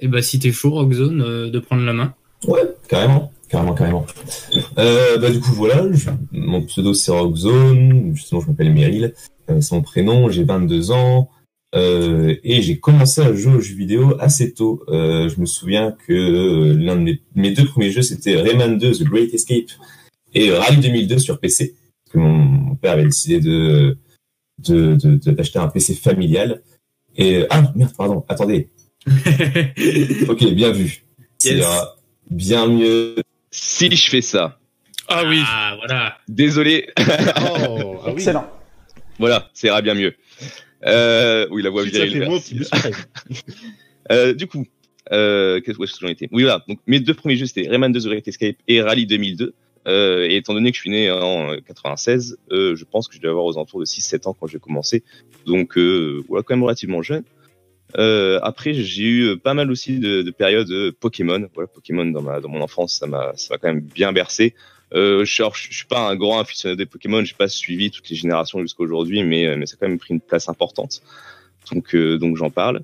Et 0.00 0.08
ben 0.08 0.20
si 0.20 0.38
t'es 0.40 0.52
chaud, 0.52 0.70
Rockzone, 0.70 1.50
de 1.50 1.58
prendre 1.60 1.84
la 1.84 1.92
main. 1.92 2.14
Ouais, 2.44 2.62
carrément 2.88 3.32
carrément, 3.52 3.74
carrément. 3.74 4.06
Euh, 4.78 5.18
bah, 5.18 5.30
du 5.30 5.38
coup, 5.38 5.52
voilà, 5.52 5.84
mon 6.32 6.62
pseudo 6.62 6.94
c'est 6.94 7.12
Rockzone, 7.12 8.14
justement, 8.14 8.40
je 8.40 8.48
m'appelle 8.48 8.72
Meryl, 8.72 9.14
euh, 9.50 9.60
c'est 9.60 9.74
mon 9.74 9.82
prénom, 9.82 10.30
j'ai 10.30 10.42
22 10.42 10.90
ans, 10.90 11.28
Euh, 11.74 12.36
et 12.44 12.60
j'ai 12.60 12.78
commencé 12.78 13.22
à 13.22 13.32
jouer 13.32 13.54
aux 13.54 13.60
jeux 13.60 13.74
vidéo 13.74 14.14
assez 14.20 14.52
tôt. 14.52 14.82
Euh, 14.88 15.30
je 15.30 15.40
me 15.40 15.46
souviens 15.46 15.96
que 16.06 16.12
euh, 16.12 16.76
l'un 16.76 16.96
de 16.96 17.00
mes, 17.00 17.22
mes, 17.34 17.50
deux 17.52 17.64
premiers 17.64 17.90
jeux, 17.90 18.02
c'était 18.02 18.36
Rayman 18.36 18.76
2, 18.76 18.92
The 18.92 19.04
Great 19.04 19.32
Escape, 19.32 19.70
et 20.34 20.50
Rally 20.50 20.82
2002 20.82 21.16
sur 21.16 21.40
PC. 21.40 21.74
Parce 22.04 22.12
que 22.12 22.18
mon, 22.18 22.74
père 22.76 22.92
avait 22.92 23.04
décidé 23.04 23.40
de 23.40 23.96
d'acheter 24.58 25.08
de, 25.08 25.32
de, 25.32 25.58
un 25.58 25.68
PC 25.68 25.94
familial. 25.94 26.60
Et 27.16 27.46
ah 27.48 27.72
merde, 27.74 27.92
pardon, 27.96 28.22
attendez. 28.28 28.68
ok, 30.28 30.44
bien 30.52 30.72
vu. 30.72 31.06
Yes. 31.42 31.64
bien 32.30 32.68
mieux 32.68 33.16
si 33.52 33.94
je 33.94 34.10
fais 34.10 34.22
ça. 34.22 34.58
Ah 35.08 35.22
oui. 35.26 35.42
Ah 35.46 35.76
voilà. 35.78 36.18
Désolé. 36.26 36.88
oh, 36.98 37.04
ah 37.04 38.06
oui. 38.06 38.12
Excellent. 38.14 38.50
Voilà, 39.18 39.50
ça 39.52 39.68
ira 39.68 39.82
bien 39.82 39.94
mieux. 39.94 40.14
Euh, 40.84 41.46
oui, 41.50 41.62
la 41.62 41.70
voix 41.70 41.84
virile. 41.84 42.26
euh, 44.10 44.34
du 44.34 44.48
coup, 44.48 44.66
euh, 45.12 45.60
qu'est-ce 45.60 45.78
que 45.78 45.86
j'en 46.00 46.08
étais? 46.08 46.28
Oui, 46.32 46.42
voilà. 46.42 46.64
Donc 46.66 46.80
mes 46.86 46.98
deux 46.98 47.14
premiers 47.14 47.36
jeux 47.36 47.46
c'était 47.46 47.68
Rayman 47.68 47.92
2 47.92 48.00
The 48.00 48.06
Great 48.06 48.28
Escape 48.28 48.56
et 48.66 48.82
Rally 48.82 49.06
2002. 49.06 49.54
Euh, 49.88 50.28
et 50.28 50.36
étant 50.36 50.54
donné 50.54 50.70
que 50.70 50.76
je 50.76 50.80
suis 50.80 50.90
né 50.90 51.10
en 51.10 51.56
96, 51.66 52.38
euh, 52.52 52.76
je 52.76 52.84
pense 52.84 53.08
que 53.08 53.14
je 53.14 53.20
devais 53.20 53.30
avoir 53.30 53.44
aux 53.44 53.56
alentours 53.56 53.80
de 53.80 53.84
6-7 53.84 54.28
ans 54.28 54.36
quand 54.38 54.46
j'ai 54.46 54.60
commencé. 54.60 55.02
Donc 55.44 55.76
euh, 55.76 56.22
voilà, 56.28 56.42
quand 56.42 56.54
même 56.54 56.62
relativement 56.62 57.02
jeune. 57.02 57.24
Euh, 57.98 58.38
après, 58.42 58.74
j'ai 58.74 59.04
eu 59.04 59.38
pas 59.38 59.54
mal 59.54 59.70
aussi 59.70 59.98
de, 59.98 60.22
de 60.22 60.30
périodes 60.30 60.92
Pokémon. 61.00 61.48
Voilà, 61.54 61.68
Pokémon 61.68 62.06
dans 62.06 62.22
ma 62.22 62.40
dans 62.40 62.48
mon 62.48 62.60
enfance, 62.60 62.98
ça 62.98 63.06
m'a 63.06 63.32
ça 63.36 63.54
m'a 63.54 63.58
quand 63.58 63.68
même 63.68 63.80
bien 63.82 64.12
bercé. 64.12 64.54
Euh, 64.94 65.24
je, 65.24 65.42
je, 65.54 65.72
suis 65.74 65.86
pas 65.86 66.08
un 66.08 66.16
grand 66.16 66.38
aficionado 66.38 66.76
des 66.76 66.86
Pokémon, 66.86 67.24
j'ai 67.24 67.34
pas 67.34 67.48
suivi 67.48 67.90
toutes 67.90 68.08
les 68.10 68.16
générations 68.16 68.60
jusqu'à 68.60 68.82
aujourd'hui, 68.82 69.22
mais 69.24 69.56
mais 69.56 69.66
ça 69.66 69.74
a 69.74 69.76
quand 69.80 69.88
même 69.88 69.98
pris 69.98 70.14
une 70.14 70.20
place 70.20 70.48
importante. 70.48 71.02
Donc 71.70 71.94
euh, 71.94 72.18
donc 72.18 72.36
j'en 72.36 72.50
parle. 72.50 72.82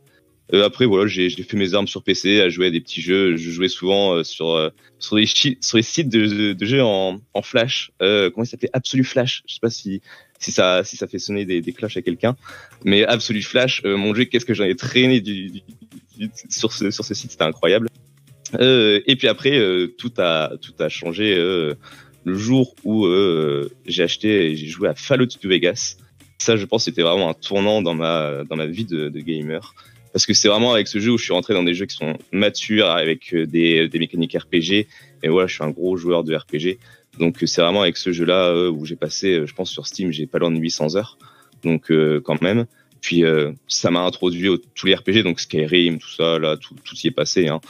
Euh, 0.54 0.64
après 0.64 0.86
voilà, 0.86 1.06
j'ai 1.06 1.28
fait 1.30 1.56
mes 1.56 1.74
armes 1.74 1.86
sur 1.86 2.02
PC, 2.02 2.40
à 2.40 2.48
jouer 2.48 2.68
à 2.68 2.70
des 2.70 2.80
petits 2.80 3.02
jeux. 3.02 3.36
Je 3.36 3.50
jouais 3.50 3.68
souvent 3.68 4.14
euh, 4.14 4.24
sur 4.24 4.50
euh, 4.50 4.70
sur 4.98 5.16
les 5.16 5.26
sur 5.26 5.76
les 5.76 5.82
sites 5.82 6.08
de, 6.08 6.52
de, 6.52 6.66
jeux 6.66 6.82
en, 6.82 7.20
en 7.34 7.42
Flash. 7.42 7.92
Euh, 8.00 8.30
comment 8.30 8.44
il 8.44 8.46
s'appelait? 8.46 8.70
Absolute 8.72 9.06
Flash. 9.06 9.42
Je 9.46 9.54
sais 9.54 9.60
pas 9.60 9.70
si 9.70 10.00
si 10.38 10.52
ça 10.52 10.84
si 10.84 10.96
ça 10.96 11.06
fait 11.06 11.18
sonner 11.18 11.44
des, 11.44 11.60
des 11.60 11.72
cloches 11.72 11.96
à 11.96 12.02
quelqu'un, 12.02 12.36
mais 12.84 13.04
Absolute 13.04 13.44
Flash, 13.44 13.82
mon 13.84 14.14
jeu, 14.14 14.24
qu'est-ce 14.24 14.46
que 14.46 14.54
j'en 14.54 14.64
ai 14.64 14.76
traîné 14.76 15.20
du, 15.20 15.50
du, 15.50 15.62
du, 16.18 16.30
sur 16.48 16.72
ce 16.72 16.90
sur 16.90 17.04
ce 17.04 17.14
site, 17.14 17.30
c'était 17.32 17.44
incroyable. 17.44 17.88
et 18.58 19.16
puis 19.18 19.28
après, 19.28 19.60
tout 19.98 20.12
a 20.18 20.52
tout 20.60 20.74
a 20.78 20.88
changé 20.88 21.34
le 21.36 22.34
jour 22.34 22.74
où 22.84 23.06
j'ai 23.86 24.02
acheté 24.02 24.50
et 24.50 24.56
j'ai 24.56 24.66
joué 24.66 24.88
à 24.88 24.94
Fallout 24.94 25.28
New 25.42 25.50
Vegas. 25.50 25.96
Ça, 26.40 26.56
je 26.56 26.64
pense, 26.66 26.84
c'était 26.84 27.02
vraiment 27.02 27.28
un 27.28 27.34
tournant 27.34 27.82
dans 27.82 27.94
ma 27.94 28.44
dans 28.44 28.56
ma 28.56 28.66
vie 28.66 28.84
de, 28.84 29.08
de 29.08 29.20
gamer 29.20 29.74
parce 30.12 30.26
que 30.26 30.34
c'est 30.34 30.48
vraiment 30.48 30.72
avec 30.72 30.88
ce 30.88 30.98
jeu 30.98 31.12
où 31.12 31.18
je 31.18 31.24
suis 31.24 31.32
rentré 31.32 31.54
dans 31.54 31.62
des 31.62 31.74
jeux 31.74 31.86
qui 31.86 31.96
sont 31.96 32.16
matures 32.32 32.90
avec 32.90 33.34
euh, 33.34 33.46
des, 33.46 33.88
des 33.88 33.98
mécaniques 33.98 34.36
RPG 34.36 34.86
et 35.22 35.28
voilà 35.28 35.46
je 35.46 35.54
suis 35.54 35.64
un 35.64 35.70
gros 35.70 35.96
joueur 35.96 36.24
de 36.24 36.34
RPG 36.34 36.78
donc 37.18 37.42
euh, 37.42 37.46
c'est 37.46 37.60
vraiment 37.60 37.82
avec 37.82 37.96
ce 37.96 38.12
jeu 38.12 38.24
là 38.24 38.48
euh, 38.48 38.70
où 38.70 38.84
j'ai 38.84 38.96
passé 38.96 39.46
je 39.46 39.54
pense 39.54 39.70
sur 39.70 39.86
Steam 39.86 40.10
j'ai 40.12 40.26
pas 40.26 40.38
loin 40.38 40.50
de 40.50 40.58
800 40.58 40.96
heures 40.96 41.18
donc 41.62 41.92
quand 42.22 42.40
même 42.40 42.66
puis 43.00 43.24
ça 43.66 43.90
m'a 43.90 44.00
introduit 44.00 44.48
au, 44.48 44.58
tous 44.58 44.86
les 44.86 44.94
RPG 44.94 45.24
donc 45.24 45.40
Skyrim 45.40 45.98
tout 45.98 46.10
ça 46.10 46.38
là 46.38 46.56
tout 46.56 46.74
tout 46.84 46.94
y 47.02 47.08
est 47.08 47.12
passé 47.12 47.48
hein. 47.48 47.60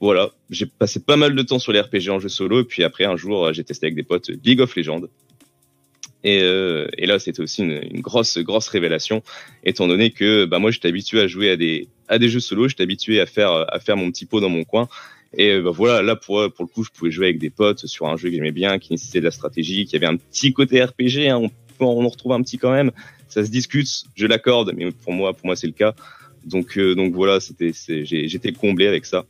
voilà 0.00 0.30
j'ai 0.50 0.66
passé 0.66 1.00
pas 1.00 1.16
mal 1.16 1.34
de 1.34 1.42
temps 1.42 1.58
sur 1.58 1.72
les 1.72 1.80
RPG 1.80 2.10
en 2.10 2.20
jeu 2.20 2.28
solo 2.28 2.60
et 2.60 2.64
puis 2.64 2.84
après 2.84 3.04
un 3.04 3.16
jour 3.16 3.52
j'ai 3.52 3.64
testé 3.64 3.86
avec 3.86 3.96
des 3.96 4.02
potes 4.02 4.30
League 4.44 4.60
of 4.60 4.76
Legends 4.76 5.08
et, 6.24 6.40
euh, 6.42 6.86
là, 6.98 7.18
c'était 7.18 7.40
aussi 7.40 7.62
une, 7.62 7.82
une, 7.90 8.00
grosse, 8.00 8.38
grosse 8.38 8.68
révélation, 8.68 9.22
étant 9.62 9.86
donné 9.86 10.10
que 10.10 10.46
bah, 10.46 10.58
moi, 10.58 10.70
j'étais 10.70 10.88
habitué 10.88 11.20
à 11.20 11.26
jouer 11.26 11.50
à 11.50 11.56
des, 11.56 11.86
à 12.08 12.18
des 12.18 12.30
jeux 12.30 12.40
solo, 12.40 12.66
j'étais 12.66 12.82
habitué 12.82 13.20
à 13.20 13.26
faire, 13.26 13.66
à 13.68 13.78
faire 13.78 13.98
mon 13.98 14.10
petit 14.10 14.24
pot 14.24 14.40
dans 14.40 14.48
mon 14.48 14.64
coin. 14.64 14.88
Et 15.36 15.60
bah, 15.60 15.70
voilà, 15.72 16.02
là, 16.02 16.16
pour, 16.16 16.52
pour 16.52 16.64
le 16.64 16.68
coup, 16.68 16.84
je 16.84 16.90
pouvais 16.90 17.10
jouer 17.10 17.26
avec 17.26 17.38
des 17.38 17.50
potes 17.50 17.86
sur 17.86 18.06
un 18.06 18.16
jeu 18.16 18.28
que 18.28 18.34
j'aimais 18.34 18.52
bien, 18.52 18.78
qui 18.78 18.92
nécessitait 18.92 19.20
de 19.20 19.24
la 19.24 19.30
stratégie, 19.30 19.84
qui 19.84 19.96
avait 19.96 20.06
un 20.06 20.16
petit 20.16 20.52
côté 20.52 20.82
RPG, 20.82 21.28
hein, 21.28 21.38
on, 21.38 21.50
on 21.84 22.04
en 22.04 22.08
retrouve 22.08 22.32
un 22.32 22.42
petit 22.42 22.58
quand 22.58 22.72
même. 22.72 22.90
Ça 23.28 23.44
se 23.44 23.50
discute, 23.50 23.88
je 24.14 24.26
l'accorde, 24.26 24.72
mais 24.76 24.90
pour 24.92 25.12
moi, 25.12 25.32
pour 25.32 25.46
moi, 25.46 25.56
c'est 25.56 25.66
le 25.66 25.72
cas. 25.72 25.94
Donc, 26.44 26.78
euh, 26.78 26.94
donc 26.94 27.14
voilà, 27.14 27.40
c'était, 27.40 27.72
j'étais 28.04 28.52
comblé 28.52 28.86
avec 28.86 29.06
ça. 29.06 29.24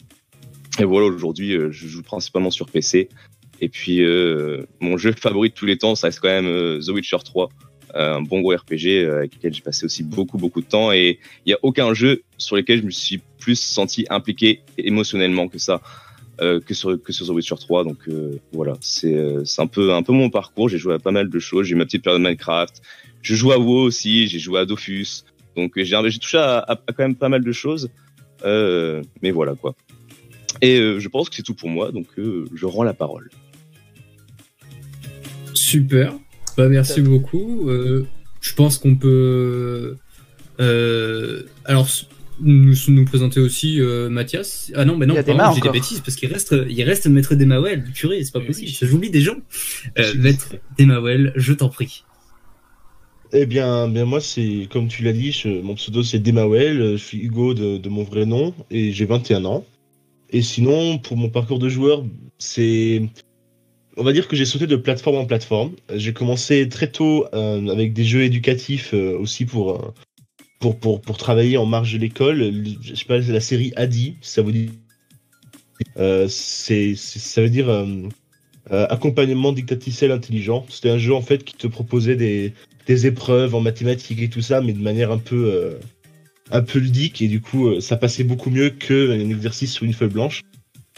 Et 0.78 0.84
voilà, 0.84 1.06
aujourd'hui, 1.06 1.54
euh, 1.54 1.70
je 1.70 1.86
joue 1.86 2.02
principalement 2.02 2.50
sur 2.50 2.66
PC. 2.68 3.08
Et 3.60 3.68
puis 3.68 4.02
euh, 4.02 4.64
mon 4.80 4.96
jeu 4.96 5.12
favori 5.12 5.50
de 5.50 5.54
tous 5.54 5.66
les 5.66 5.78
temps, 5.78 5.94
ça 5.94 6.08
reste 6.08 6.20
quand 6.20 6.28
même 6.28 6.46
euh, 6.46 6.80
The 6.80 6.88
Witcher 6.88 7.18
3, 7.24 7.44
euh, 7.44 7.48
un 7.94 8.22
bon 8.22 8.40
gros 8.40 8.54
RPG 8.54 9.08
avec 9.10 9.36
lequel 9.36 9.54
j'ai 9.54 9.62
passé 9.62 9.84
aussi 9.84 10.02
beaucoup 10.02 10.38
beaucoup 10.38 10.60
de 10.60 10.66
temps. 10.66 10.92
Et 10.92 11.18
il 11.46 11.50
y 11.50 11.52
a 11.52 11.58
aucun 11.62 11.94
jeu 11.94 12.22
sur 12.38 12.56
lequel 12.56 12.80
je 12.80 12.86
me 12.86 12.90
suis 12.90 13.20
plus 13.38 13.58
senti 13.58 14.06
impliqué 14.10 14.60
émotionnellement 14.78 15.48
que 15.48 15.58
ça. 15.58 15.80
Euh, 16.40 16.58
que 16.58 16.74
sur 16.74 17.00
que 17.00 17.12
sur 17.12 17.26
The 17.26 17.30
Witcher 17.30 17.54
3 17.54 17.84
donc 17.84 18.08
euh, 18.08 18.40
voilà. 18.52 18.74
C'est 18.80 19.16
c'est 19.44 19.62
un 19.62 19.68
peu 19.68 19.92
un 19.92 20.02
peu 20.02 20.12
mon 20.12 20.30
parcours. 20.30 20.68
J'ai 20.68 20.78
joué 20.78 20.94
à 20.94 20.98
pas 20.98 21.12
mal 21.12 21.30
de 21.30 21.38
choses. 21.38 21.66
J'ai 21.66 21.74
eu 21.74 21.76
ma 21.76 21.84
petite 21.84 22.02
période 22.02 22.20
de 22.20 22.26
Minecraft. 22.26 22.82
Je 23.22 23.34
joue 23.34 23.52
à 23.52 23.58
WoW 23.58 23.82
aussi. 23.82 24.26
J'ai 24.26 24.38
joué 24.40 24.60
à 24.60 24.64
Dofus. 24.64 25.24
Donc 25.56 25.72
j'ai 25.76 25.84
j'ai 25.84 26.18
touché 26.18 26.38
à, 26.38 26.66
quand 26.88 26.98
même 26.98 27.14
pas 27.14 27.28
mal 27.28 27.44
de 27.44 27.52
choses. 27.52 27.90
Euh, 28.44 29.02
mais 29.22 29.30
voilà 29.30 29.54
quoi. 29.54 29.74
Et 30.60 30.76
je 30.98 31.08
pense 31.08 31.28
que 31.28 31.36
c'est 31.36 31.42
tout 31.42 31.54
pour 31.54 31.68
moi. 31.68 31.92
Donc 31.92 32.06
je 32.16 32.66
rends 32.66 32.82
la 32.84 32.94
parole. 32.94 33.30
Super. 35.54 36.14
Bah, 36.56 36.68
merci 36.68 37.00
beaucoup. 37.00 37.68
Euh, 37.68 38.06
je 38.40 38.54
pense 38.54 38.78
qu'on 38.78 38.96
peut. 38.96 39.96
Euh, 40.60 41.42
alors, 41.64 41.88
nous, 42.40 42.74
nous 42.88 43.04
présenter 43.04 43.40
aussi 43.40 43.80
euh, 43.80 44.08
Mathias. 44.08 44.72
Ah 44.74 44.84
non, 44.84 44.96
mais 44.96 45.06
non, 45.06 45.14
j'ai 45.14 45.60
des 45.60 45.70
bêtises 45.70 46.00
parce 46.00 46.16
qu'il 46.16 46.32
reste, 46.32 46.54
il 46.68 46.82
reste 46.82 47.06
Maître 47.06 47.34
Demawel. 47.34 47.84
Purée, 47.94 48.22
c'est 48.22 48.32
pas 48.32 48.40
eh 48.42 48.46
possible. 48.46 48.70
Oui. 48.70 48.88
J'oublie 48.88 49.10
des 49.10 49.20
gens. 49.20 49.36
Euh, 49.98 50.12
Maître 50.16 50.56
Demawel, 50.78 51.32
je 51.36 51.52
t'en 51.52 51.68
prie. 51.68 52.04
Eh 53.32 53.46
bien, 53.46 53.88
bien 53.88 54.04
moi, 54.04 54.20
c'est 54.20 54.68
comme 54.70 54.88
tu 54.88 55.02
l'as 55.02 55.12
dit, 55.12 55.32
je, 55.32 55.48
mon 55.48 55.74
pseudo 55.74 56.02
c'est 56.02 56.18
Demawel. 56.18 56.92
Je 56.92 57.02
suis 57.02 57.18
Hugo 57.18 57.54
de, 57.54 57.78
de 57.78 57.88
mon 57.88 58.04
vrai 58.04 58.26
nom 58.26 58.54
et 58.70 58.92
j'ai 58.92 59.06
21 59.06 59.44
ans. 59.44 59.64
Et 60.30 60.42
sinon, 60.42 60.98
pour 60.98 61.16
mon 61.16 61.30
parcours 61.30 61.58
de 61.58 61.68
joueur, 61.68 62.04
c'est 62.38 63.02
on 63.96 64.02
va 64.02 64.12
dire 64.12 64.28
que 64.28 64.36
j'ai 64.36 64.44
sauté 64.44 64.66
de 64.66 64.76
plateforme 64.76 65.16
en 65.16 65.26
plateforme. 65.26 65.72
J'ai 65.94 66.12
commencé 66.12 66.68
très 66.68 66.88
tôt 66.88 67.26
euh, 67.34 67.68
avec 67.68 67.92
des 67.92 68.04
jeux 68.04 68.22
éducatifs 68.22 68.92
euh, 68.94 69.16
aussi 69.18 69.44
pour, 69.44 69.94
euh, 70.60 70.72
pour, 70.72 71.16
travailler 71.16 71.56
en 71.56 71.66
marge 71.66 71.92
de 71.92 71.98
l'école. 71.98 72.52
Je 72.82 72.94
sais 72.94 73.04
pas, 73.04 73.18
la 73.18 73.40
série 73.40 73.72
Adi, 73.76 74.16
ça 74.20 74.42
vous 74.42 74.52
dit. 74.52 74.70
C'est, 76.28 76.94
ça 76.96 77.42
veut 77.42 77.50
dire 77.50 77.68
accompagnement 78.70 79.52
dictaticel 79.52 80.10
intelligent. 80.10 80.64
C'était 80.68 80.90
un 80.90 80.98
jeu 80.98 81.14
en 81.14 81.20
fait 81.20 81.44
qui 81.44 81.54
te 81.54 81.66
proposait 81.66 82.16
des, 82.16 82.52
des 82.86 83.06
épreuves 83.06 83.54
en 83.54 83.60
mathématiques 83.60 84.22
et 84.22 84.28
tout 84.28 84.40
ça, 84.40 84.60
mais 84.60 84.72
de 84.72 84.80
manière 84.80 85.10
un 85.10 85.18
peu, 85.18 85.78
un 86.50 86.62
peu 86.62 86.78
ludique. 86.78 87.22
Et 87.22 87.28
du 87.28 87.40
coup, 87.40 87.80
ça 87.80 87.96
passait 87.96 88.24
beaucoup 88.24 88.50
mieux 88.50 88.70
qu'un 88.70 89.18
exercice 89.18 89.72
sur 89.72 89.84
une 89.84 89.92
feuille 89.92 90.08
blanche. 90.08 90.42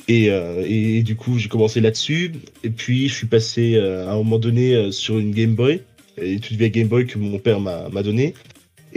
Et, 0.09 0.31
euh, 0.31 0.65
et, 0.65 1.03
du 1.03 1.17
coup, 1.17 1.39
j'ai 1.39 1.49
commencé 1.49 1.81
là-dessus. 1.81 2.33
Et 2.63 2.71
puis, 2.71 3.09
je 3.09 3.15
suis 3.15 3.27
passé 3.27 3.75
euh, 3.75 4.07
à 4.09 4.13
un 4.13 4.17
moment 4.17 4.39
donné 4.39 4.75
euh, 4.75 4.91
sur 4.93 5.19
une 5.19 5.33
Game 5.33 5.55
Boy, 5.55 5.83
et 6.21 6.39
toute 6.39 6.57
vieille 6.57 6.71
Game 6.71 6.89
Boy 6.89 7.07
que 7.07 7.19
mon 7.19 7.39
père 7.39 7.61
m'a 7.61 8.03
donné. 8.03 8.35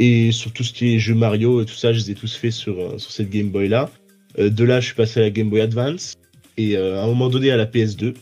Et 0.02 0.32
sur 0.32 0.54
tout 0.54 0.64
ce 0.64 0.72
qui 0.72 0.96
est 0.96 1.00
jeux 1.00 1.14
Mario 1.14 1.62
et 1.62 1.66
tout 1.66 1.76
ça, 1.76 1.92
je 1.92 2.00
les 2.00 2.12
ai 2.12 2.16
tous 2.16 2.34
faits 2.34 2.54
sur, 2.54 2.80
euh, 2.80 2.98
sur 2.98 3.12
cette 3.12 3.30
Game 3.30 3.50
Boy 3.50 3.68
là. 3.68 3.90
Euh, 4.38 4.50
de 4.50 4.64
là, 4.64 4.80
je 4.80 4.86
suis 4.86 4.96
passé 4.96 5.20
à 5.20 5.24
la 5.24 5.30
Game 5.30 5.50
Boy 5.50 5.60
Advance 5.60 6.16
et 6.56 6.78
à 6.78 7.04
un 7.04 7.08
moment 7.08 7.30
donné 7.30 7.52
à 7.52 7.58
la 7.58 7.66
PS2 7.66 8.14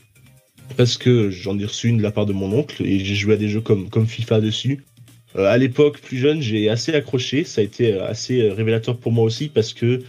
parce 0.75 0.97
que 0.97 1.29
j'en 1.29 1.57
ai 1.57 1.65
reçu 1.65 1.87
une 1.87 1.97
de 1.97 2.03
la 2.03 2.11
part 2.11 2.25
de 2.25 2.33
mon 2.33 2.51
oncle 2.51 2.83
et 2.83 3.03
j'ai 3.03 3.15
joué 3.15 3.33
à 3.33 3.37
des 3.37 3.47
jeux 3.47 3.61
comme, 3.61 3.89
comme 3.89 4.05
FIFA 4.05 4.41
dessus. 4.41 4.83
à 5.35 5.57
l'époque, 5.57 6.01
plus 6.01 6.17
jeune, 6.17 6.41
j'ai 6.41 6.69
assez 6.69 6.93
accroché. 6.93 7.43
Ça 7.43 7.61
a 7.61 7.63
été 7.63 7.93
assez 7.93 8.49
révélateur 8.49 8.97
pour 8.97 9.11
moi 9.11 9.23
aussi 9.23 9.49
parce 9.49 9.73
que 9.73 10.01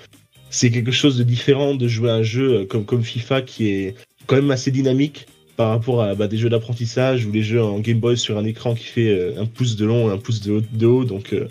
c'est 0.50 0.70
quelque 0.70 0.90
chose 0.90 1.16
de 1.18 1.24
différent 1.24 1.74
de 1.74 1.88
jouer 1.88 2.10
un 2.10 2.22
jeu 2.22 2.60
euh, 2.60 2.64
comme, 2.64 3.02
FIFA 3.02 3.42
qui 3.42 3.68
est 3.68 3.94
quand 4.26 4.36
même 4.36 4.50
assez 4.50 4.70
dynamique 4.70 5.26
par 5.56 5.70
rapport 5.70 6.02
à 6.02 6.14
bah, 6.14 6.28
des 6.28 6.38
jeux 6.38 6.48
d'apprentissage 6.48 7.26
ou 7.26 7.32
les 7.32 7.42
jeux 7.42 7.62
en 7.62 7.80
Game 7.80 7.98
Boy 7.98 8.16
sur 8.16 8.38
un 8.38 8.44
écran 8.44 8.74
qui 8.74 8.84
fait 8.84 9.10
euh, 9.10 9.40
un 9.40 9.46
pouce 9.46 9.76
de 9.76 9.84
long 9.84 10.08
et 10.08 10.12
un 10.12 10.18
pouce 10.18 10.40
de 10.40 10.86
haut. 10.86 11.04
Donc 11.04 11.32
euh, 11.32 11.48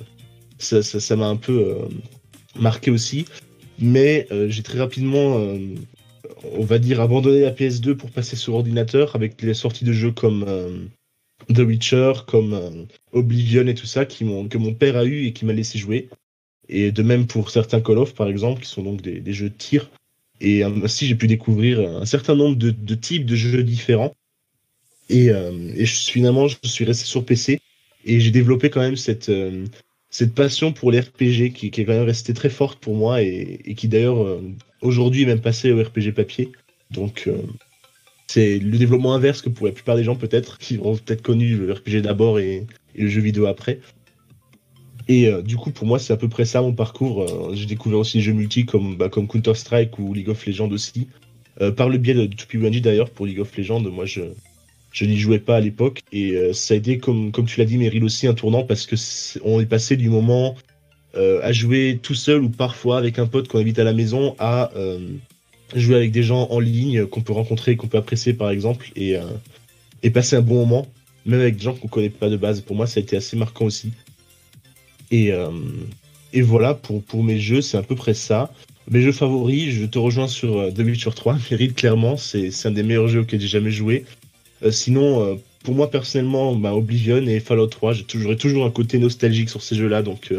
ça 0.59 1.15
m'a 1.15 1.27
un 1.27 1.35
peu 1.35 1.77
marqué 2.59 2.89
aussi. 2.89 3.25
Mais 3.79 4.27
j'ai 4.47 4.63
très 4.63 4.79
rapidement, 4.79 5.39
on 6.57 6.63
va 6.63 6.79
dire, 6.79 6.99
abandonné 6.99 7.41
la 7.41 7.51
PS2 7.51 7.93
pour 7.93 8.09
passer 8.09 8.35
sur 8.35 8.55
ordinateur 8.55 9.15
avec 9.15 9.39
les 9.43 9.53
sorties 9.53 9.85
de 9.85 9.93
jeux 9.93 10.09
comme 10.09 10.43
The 11.53 11.59
Witcher, 11.59 12.13
comme 12.25 12.87
Oblivion 13.11 13.67
et 13.67 13.75
tout 13.75 13.85
ça 13.85 14.05
que 14.05 14.23
mon 14.57 14.73
père 14.73 14.97
a 14.97 15.05
eu 15.05 15.27
et 15.27 15.33
qui 15.33 15.45
m'a 15.45 15.53
laissé 15.53 15.77
jouer. 15.77 16.09
Et 16.69 16.91
de 16.91 17.03
même 17.03 17.27
pour 17.27 17.49
certains 17.49 17.81
Call 17.81 17.97
of, 17.97 18.13
par 18.13 18.27
exemple, 18.27 18.61
qui 18.61 18.69
sont 18.69 18.83
donc 18.83 19.01
des, 19.01 19.33
jeux 19.33 19.49
de 19.49 19.55
tir. 19.55 19.89
Et 20.41 20.63
ainsi, 20.63 21.05
euh, 21.05 21.07
j'ai 21.09 21.15
pu 21.15 21.27
découvrir 21.27 21.79
un 21.79 22.05
certain 22.05 22.35
nombre 22.35 22.57
de, 22.57 22.95
types 22.95 23.25
de 23.25 23.35
jeux 23.35 23.63
différents. 23.63 24.13
Et, 25.09 25.29
euh, 25.29 25.71
et 25.75 25.85
finalement, 25.85 26.47
je 26.47 26.57
suis 26.63 26.85
resté 26.85 27.05
sur 27.05 27.25
PC. 27.25 27.61
et 28.05 28.19
j'ai 28.19 28.31
développé 28.31 28.69
quand 28.69 28.81
même 28.81 28.97
cette 28.97 29.29
euh, 29.29 29.65
cette 30.09 30.33
passion 30.33 30.73
pour 30.73 30.91
les 30.91 31.01
RPG 31.01 31.53
qui, 31.53 31.67
est 31.67 31.85
quand 31.85 31.93
même 31.93 32.03
restée 32.03 32.33
très 32.33 32.49
forte 32.49 32.79
pour 32.79 32.95
moi 32.95 33.21
et, 33.21 33.75
qui 33.75 33.87
d'ailleurs 33.87 34.23
euh, 34.23 34.41
aujourd'hui 34.81 35.23
est 35.23 35.25
même 35.25 35.41
passé 35.41 35.71
au 35.71 35.81
RPG 35.81 36.13
papier. 36.15 36.51
Donc 36.91 37.25
euh, 37.27 37.41
c'est 38.27 38.59
le 38.59 38.77
développement 38.77 39.13
inverse 39.13 39.41
que 39.41 39.49
pour 39.49 39.67
la 39.67 39.73
plupart 39.73 39.95
des 39.95 40.03
gens 40.03 40.15
peut-être 40.15 40.57
qui 40.57 40.79
ont 40.81 40.95
peut-être 40.95 41.21
connu 41.21 41.55
le 41.55 41.73
RPG 41.73 42.01
d'abord 42.01 42.39
et 42.39 42.65
le 42.95 43.07
jeu 43.07 43.21
vidéo 43.21 43.45
après. 43.45 43.79
Et 45.07 45.27
euh, 45.27 45.41
du 45.41 45.55
coup, 45.55 45.71
pour 45.71 45.87
moi, 45.87 45.99
c'est 45.99 46.13
à 46.13 46.17
peu 46.17 46.27
près 46.27 46.45
ça 46.45 46.61
mon 46.61 46.73
parcours. 46.73 47.23
Euh, 47.23 47.55
j'ai 47.55 47.65
découvert 47.65 47.99
aussi 47.99 48.17
des 48.17 48.23
jeux 48.23 48.33
multi 48.33 48.65
comme, 48.65 48.95
bah, 48.95 49.09
comme 49.09 49.27
Counter-Strike 49.27 49.99
ou 49.99 50.13
League 50.13 50.29
of 50.29 50.45
Legends 50.45 50.69
aussi. 50.71 51.07
Euh, 51.61 51.71
par 51.71 51.89
le 51.89 51.97
biais 51.97 52.13
de 52.13 52.25
2P1G 52.25 52.81
d'ailleurs, 52.81 53.09
pour 53.09 53.25
League 53.25 53.39
of 53.39 53.55
Legends, 53.57 53.81
moi 53.81 54.05
je, 54.05 54.21
je 54.91 55.05
n'y 55.05 55.17
jouais 55.17 55.39
pas 55.39 55.57
à 55.57 55.59
l'époque. 55.59 56.01
Et 56.11 56.33
euh, 56.33 56.53
ça 56.53 56.73
a 56.73 56.77
été, 56.77 56.97
comme, 56.99 57.31
comme 57.31 57.45
tu 57.45 57.59
l'as 57.59 57.65
dit, 57.65 57.77
Meryl 57.77 58.03
aussi, 58.03 58.27
un 58.27 58.33
tournant 58.33 58.63
parce 58.63 58.85
que 58.85 58.95
est, 58.95 59.39
on 59.43 59.59
est 59.59 59.65
passé 59.65 59.95
du 59.95 60.09
moment 60.09 60.55
à 61.41 61.51
jouer 61.51 61.99
tout 61.99 62.13
seul 62.13 62.43
ou 62.43 62.49
parfois 62.49 62.99
avec 62.99 63.17
un 63.17 63.25
pote 63.25 63.47
qu'on 63.47 63.57
invite 63.57 63.79
à 63.79 63.83
la 63.83 63.93
maison 63.93 64.35
à 64.37 64.69
jouer 65.75 65.95
avec 65.95 66.11
des 66.11 66.23
gens 66.23 66.47
en 66.49 66.59
ligne 66.59 67.05
qu'on 67.05 67.21
peut 67.21 67.33
rencontrer, 67.33 67.75
qu'on 67.75 67.87
peut 67.87 67.97
apprécier 67.97 68.33
par 68.33 68.49
exemple, 68.49 68.91
et, 68.95 69.17
euh, 69.17 69.25
et 70.03 70.09
passer 70.09 70.35
un 70.35 70.41
bon 70.41 70.55
moment, 70.55 70.87
même 71.25 71.41
avec 71.41 71.57
des 71.57 71.63
gens 71.63 71.73
qu'on 71.73 71.87
connaît 71.87 72.09
pas 72.09 72.29
de 72.29 72.37
base. 72.37 72.61
Pour 72.61 72.75
moi, 72.75 72.87
ça 72.87 72.99
a 72.99 73.03
été 73.03 73.17
assez 73.17 73.35
marquant 73.35 73.65
aussi. 73.65 73.91
Et, 75.11 75.31
euh, 75.31 75.49
et 76.33 76.41
voilà, 76.41 76.73
pour, 76.73 77.23
mes 77.23 77.39
jeux, 77.39 77.61
c'est 77.61 77.77
à 77.77 77.83
peu 77.83 77.95
près 77.95 78.13
ça. 78.13 78.51
Mes 78.89 79.01
jeux 79.01 79.11
favoris, 79.11 79.73
je 79.73 79.85
te 79.85 79.97
rejoins 79.97 80.27
sur 80.27 80.59
euh, 80.59 80.71
The 80.71 80.79
Witcher 80.79 81.11
3. 81.15 81.37
Mérite 81.51 81.75
clairement, 81.75 82.17
c'est 82.17 82.51
un 82.65 82.71
des 82.71 82.83
meilleurs 82.83 83.07
jeux 83.07 83.21
auxquels 83.21 83.41
j'ai 83.41 83.47
jamais 83.47 83.71
joué. 83.71 84.05
Euh, 84.63 84.71
sinon, 84.71 85.23
euh, 85.23 85.35
pour 85.63 85.75
moi 85.75 85.89
personnellement, 85.89 86.55
bah, 86.55 86.73
Oblivion 86.73 87.25
et 87.27 87.39
Fallout 87.39 87.67
3, 87.67 87.93
j'ai 87.93 88.03
toujours, 88.03 88.35
toujours 88.37 88.65
un 88.65 88.71
côté 88.71 88.99
nostalgique 88.99 89.49
sur 89.49 89.61
ces 89.61 89.75
jeux-là, 89.75 90.01
donc 90.01 90.33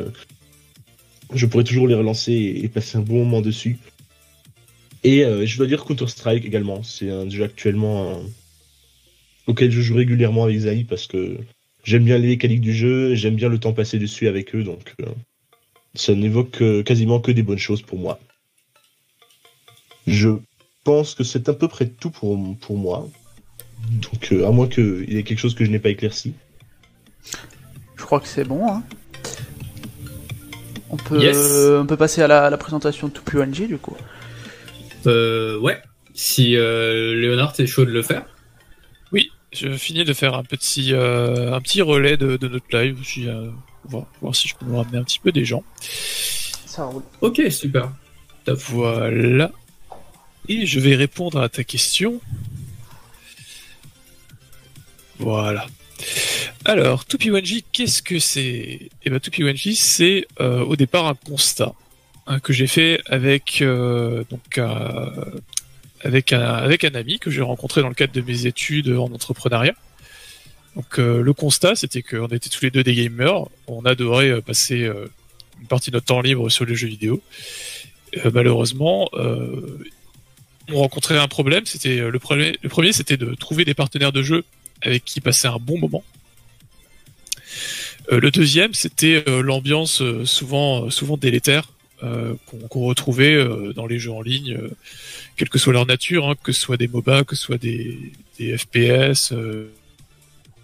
je 1.34 1.46
pourrais 1.46 1.64
toujours 1.64 1.86
les 1.88 1.94
relancer 1.94 2.32
et, 2.32 2.68
passer 2.68 2.96
un 2.96 3.02
bon 3.02 3.24
moment 3.24 3.42
dessus. 3.42 3.78
Et 5.04 5.24
je 5.44 5.56
dois 5.56 5.66
dire 5.66 5.84
Counter-Strike 5.84 6.44
également. 6.44 6.82
C'est 6.82 7.10
un 7.10 7.28
jeu 7.28 7.44
actuellement 7.44 8.22
auquel 9.46 9.70
je 9.70 9.80
joue 9.82 9.96
régulièrement 9.96 10.44
avec 10.44 10.60
Zai 10.60 10.86
parce 10.88 11.06
que 11.06 11.38
j'aime 11.84 12.04
bien 12.04 12.18
les 12.18 12.28
mécaniques 12.28 12.60
du 12.60 12.74
jeu, 12.74 13.14
j'aime 13.14 13.36
bien 13.36 13.48
le 13.48 13.58
temps 13.58 13.72
passé 13.72 13.98
dessus 13.98 14.28
avec 14.28 14.54
eux, 14.54 14.62
donc 14.64 14.94
euh, 15.00 15.06
ça 15.94 16.14
n'évoque 16.14 16.62
quasiment 16.84 17.20
que 17.20 17.32
des 17.32 17.42
bonnes 17.42 17.58
choses 17.58 17.82
pour 17.82 17.98
moi. 17.98 18.18
Je 20.06 20.30
pense 20.84 21.14
que 21.14 21.24
c'est 21.24 21.48
à 21.48 21.52
peu 21.54 21.68
près 21.68 21.86
tout 21.86 22.10
pour, 22.10 22.38
pour 22.60 22.76
moi. 22.78 23.08
Donc, 23.90 24.32
euh, 24.32 24.46
à 24.46 24.50
moins 24.50 24.66
qu'il 24.68 25.04
y 25.12 25.18
ait 25.18 25.22
quelque 25.22 25.38
chose 25.38 25.54
que 25.54 25.64
je 25.64 25.70
n'ai 25.70 25.78
pas 25.78 25.90
éclairci. 25.90 26.34
Je 27.96 28.02
crois 28.02 28.20
que 28.20 28.26
c'est 28.26 28.44
bon. 28.44 28.66
Hein. 28.68 28.82
On, 30.90 30.96
peut, 30.96 31.20
Yes. 31.20 31.36
on 31.80 31.86
peut 31.86 31.96
passer 31.96 32.22
à 32.22 32.26
la, 32.26 32.46
à 32.46 32.50
la 32.50 32.56
présentation 32.56 33.08
de 33.08 33.12
2P1G 33.12 33.66
du 33.68 33.78
coup. 33.78 33.96
Euh, 35.06 35.58
ouais. 35.58 35.78
Si 36.14 36.56
euh, 36.56 37.14
Léonard 37.14 37.52
t'es 37.52 37.66
chaud 37.66 37.84
de 37.84 37.90
le 37.90 38.02
faire? 38.02 38.24
Oui, 39.12 39.30
je 39.52 39.76
finis 39.76 40.04
de 40.04 40.12
faire 40.12 40.34
un 40.34 40.44
petit, 40.44 40.92
euh, 40.92 41.52
un 41.52 41.60
petit 41.60 41.82
relais 41.82 42.16
de, 42.16 42.36
de 42.36 42.48
notre 42.48 42.76
live. 42.76 43.00
aussi, 43.00 43.28
euh, 43.28 43.50
voir, 43.84 44.06
voir 44.20 44.34
si 44.34 44.48
je 44.48 44.54
peux 44.54 44.66
nous 44.66 44.76
ramener 44.76 44.98
un 44.98 45.04
petit 45.04 45.18
peu 45.18 45.32
des 45.32 45.44
gens. 45.44 45.64
Ça 46.66 46.84
roule. 46.84 47.02
Ok, 47.20 47.40
super. 47.50 47.92
Voilà. 48.46 49.50
Et 50.48 50.66
je 50.66 50.80
vais 50.80 50.94
répondre 50.94 51.40
à 51.40 51.48
ta 51.48 51.64
question. 51.64 52.20
Voilà. 55.18 55.66
Alors, 56.64 57.04
2P1J, 57.04 57.64
qu'est-ce 57.72 58.02
que 58.02 58.18
c'est? 58.18 58.90
Eh 59.04 59.10
ben, 59.10 59.16
2P1J, 59.16 59.74
c'est 59.74 60.26
euh, 60.40 60.64
au 60.64 60.76
départ 60.76 61.06
un 61.06 61.14
constat 61.14 61.74
hein, 62.26 62.40
que 62.40 62.52
j'ai 62.52 62.66
fait 62.66 63.00
avec 63.06 63.62
donc 63.62 64.58
euh, 64.58 65.10
avec 66.02 66.32
un 66.32 66.94
ami 66.94 67.18
que 67.18 67.30
j'ai 67.30 67.42
rencontré 67.42 67.82
dans 67.82 67.88
le 67.88 67.94
cadre 67.94 68.12
de 68.12 68.20
mes 68.20 68.46
études 68.46 68.90
en 68.90 69.12
entrepreneuriat. 69.12 69.74
Donc 70.78 71.00
euh, 71.00 71.22
le 71.22 71.32
constat, 71.32 71.74
c'était 71.74 72.02
qu'on 72.02 72.28
était 72.28 72.48
tous 72.48 72.62
les 72.62 72.70
deux 72.70 72.84
des 72.84 72.94
gamers, 72.94 73.46
on 73.66 73.84
adorait 73.84 74.30
euh, 74.30 74.40
passer 74.40 74.84
euh, 74.84 75.10
une 75.60 75.66
partie 75.66 75.90
de 75.90 75.96
notre 75.96 76.06
temps 76.06 76.20
libre 76.20 76.48
sur 76.50 76.64
les 76.64 76.76
jeux 76.76 76.86
vidéo. 76.86 77.20
Malheureusement, 78.32 79.10
on 79.12 80.78
rencontrait 80.78 81.18
un 81.18 81.28
problème. 81.28 81.66
C'était 81.66 81.98
le 81.98 82.18
premier. 82.18 82.56
Le 82.62 82.70
premier, 82.70 82.92
c'était 82.94 83.18
de 83.18 83.34
trouver 83.34 83.66
des 83.66 83.74
partenaires 83.74 84.12
de 84.12 84.22
jeu 84.22 84.44
avec 84.80 85.04
qui 85.04 85.20
passer 85.20 85.46
un 85.46 85.58
bon 85.58 85.78
moment. 85.78 86.02
Le 88.10 88.30
deuxième, 88.30 88.72
c'était 88.72 89.22
l'ambiance 89.26 90.02
souvent 90.24 90.88
souvent 90.88 91.18
délétère 91.18 91.70
euh, 92.02 92.34
qu'on 92.46 92.58
qu'on 92.68 92.84
retrouvait 92.86 93.34
euh, 93.34 93.72
dans 93.72 93.86
les 93.86 93.98
jeux 93.98 94.12
en 94.12 94.22
ligne, 94.22 94.54
euh, 94.54 94.70
quelle 95.36 95.48
que 95.48 95.58
soit 95.58 95.72
leur 95.72 95.86
nature, 95.86 96.28
hein, 96.28 96.34
que 96.42 96.52
ce 96.52 96.60
soit 96.60 96.76
des 96.76 96.86
MOBA, 96.86 97.24
que 97.24 97.34
ce 97.34 97.42
soit 97.42 97.58
des, 97.58 98.12
des 98.38 98.56
FPS. 98.56 99.32
euh, 99.32 99.72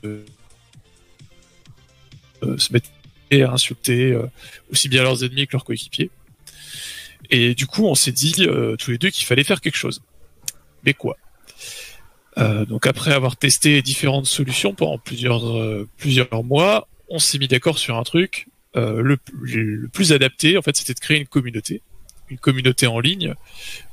euh, 0.04 0.24
se 2.58 2.72
mettre 2.72 2.88
à 3.32 3.50
insulter 3.50 4.16
aussi 4.70 4.88
bien 4.88 5.02
leurs 5.02 5.24
ennemis 5.24 5.46
que 5.46 5.52
leurs 5.54 5.64
coéquipiers. 5.64 6.10
Et 7.30 7.54
du 7.54 7.66
coup, 7.66 7.86
on 7.86 7.94
s'est 7.96 8.12
dit 8.12 8.46
tous 8.78 8.90
les 8.92 8.98
deux 8.98 9.10
qu'il 9.10 9.26
fallait 9.26 9.42
faire 9.42 9.60
quelque 9.60 9.76
chose. 9.76 10.02
Mais 10.84 10.92
quoi? 10.94 11.16
Donc 12.36 12.86
après 12.86 13.12
avoir 13.12 13.36
testé 13.36 13.80
différentes 13.82 14.26
solutions 14.26 14.74
pendant 14.74 14.98
plusieurs 14.98 15.86
plusieurs 15.96 16.44
mois, 16.44 16.86
on 17.08 17.18
s'est 17.18 17.38
mis 17.38 17.48
d'accord 17.48 17.78
sur 17.78 17.96
un 17.96 18.04
truc. 18.04 18.46
Euh, 18.76 19.02
le, 19.02 19.88
plus 19.92 20.12
adapté, 20.12 20.58
en 20.58 20.62
fait, 20.62 20.76
c'était 20.76 20.94
de 20.94 21.00
créer 21.00 21.18
une 21.18 21.26
communauté, 21.26 21.80
une 22.28 22.38
communauté 22.38 22.86
en 22.86 22.98
ligne 22.98 23.34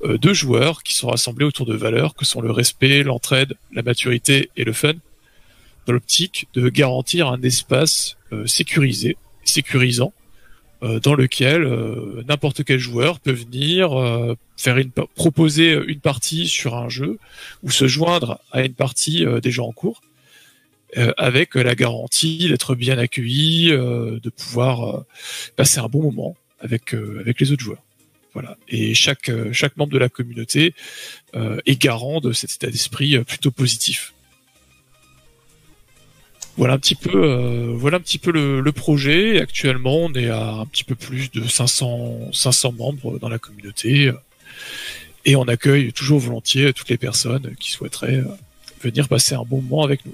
euh, 0.03 0.17
de 0.17 0.33
joueurs 0.33 0.81
qui 0.83 0.95
sont 0.95 1.09
rassemblés 1.09 1.45
autour 1.45 1.65
de 1.65 1.75
valeurs 1.75 2.15
que 2.15 2.25
sont 2.25 2.41
le 2.41 2.51
respect, 2.51 3.03
l'entraide, 3.03 3.55
la 3.73 3.83
maturité 3.83 4.49
et 4.57 4.63
le 4.63 4.73
fun, 4.73 4.93
dans 5.85 5.93
l'optique 5.93 6.47
de 6.53 6.67
garantir 6.69 7.27
un 7.27 7.41
espace 7.43 8.17
euh, 8.31 8.47
sécurisé, 8.47 9.17
sécurisant, 9.43 10.13
dans 11.03 11.13
lequel 11.13 11.61
n'importe 12.27 12.63
quel 12.63 12.79
joueur 12.79 13.19
peut 13.19 13.31
venir 13.31 13.91
faire 14.57 14.79
une 14.79 14.89
proposer 14.89 15.73
une 15.73 15.99
partie 15.99 16.47
sur 16.47 16.75
un 16.75 16.89
jeu 16.89 17.19
ou 17.61 17.69
se 17.69 17.85
joindre 17.85 18.39
à 18.51 18.63
une 18.63 18.73
partie 18.73 19.23
déjà 19.43 19.61
en 19.61 19.71
cours 19.73 20.01
euh, 20.97 21.13
avec 21.17 21.55
la 21.55 21.75
garantie 21.75 22.47
d'être 22.49 22.75
bien 22.75 22.97
accueilli, 22.97 23.71
euh, 23.71 24.19
de 24.21 24.29
pouvoir 24.29 24.83
euh, 24.83 25.05
passer 25.55 25.79
un 25.79 25.87
bon 25.87 26.01
moment 26.01 26.35
avec 26.59 26.93
euh, 26.93 27.19
avec 27.21 27.39
les 27.39 27.51
autres 27.51 27.63
joueurs. 27.63 27.83
Voilà. 28.33 28.57
Et 28.69 28.93
chaque 28.93 29.29
euh, 29.29 29.51
chaque 29.51 29.77
membre 29.77 29.93
de 29.93 29.97
la 29.97 30.09
communauté 30.09 30.73
euh, 31.35 31.59
est 31.65 31.81
garant 31.81 32.19
de 32.19 32.31
cet 32.31 32.51
état 32.51 32.67
d'esprit 32.67 33.17
euh, 33.17 33.23
plutôt 33.23 33.51
positif. 33.51 34.13
Voilà 36.57 36.73
un 36.73 36.79
petit 36.79 36.95
peu, 36.95 37.11
euh, 37.13 37.73
voilà 37.75 37.97
un 37.97 38.01
petit 38.01 38.19
peu 38.19 38.31
le, 38.31 38.59
le 38.59 38.71
projet. 38.71 39.39
Actuellement, 39.39 39.97
on 39.97 40.13
est 40.13 40.29
à 40.29 40.51
un 40.51 40.65
petit 40.65 40.83
peu 40.83 40.95
plus 40.95 41.31
de 41.31 41.47
500, 41.47 42.33
500 42.33 42.73
membres 42.73 43.19
dans 43.19 43.29
la 43.29 43.39
communauté 43.39 44.07
euh, 44.07 44.13
et 45.25 45.35
on 45.35 45.43
accueille 45.43 45.93
toujours 45.93 46.19
volontiers 46.19 46.73
toutes 46.73 46.89
les 46.89 46.97
personnes 46.97 47.55
qui 47.59 47.71
souhaiteraient 47.71 48.17
euh, 48.17 48.25
venir 48.81 49.07
passer 49.07 49.35
un 49.35 49.43
bon 49.43 49.61
moment 49.61 49.83
avec 49.83 50.05
nous. 50.05 50.13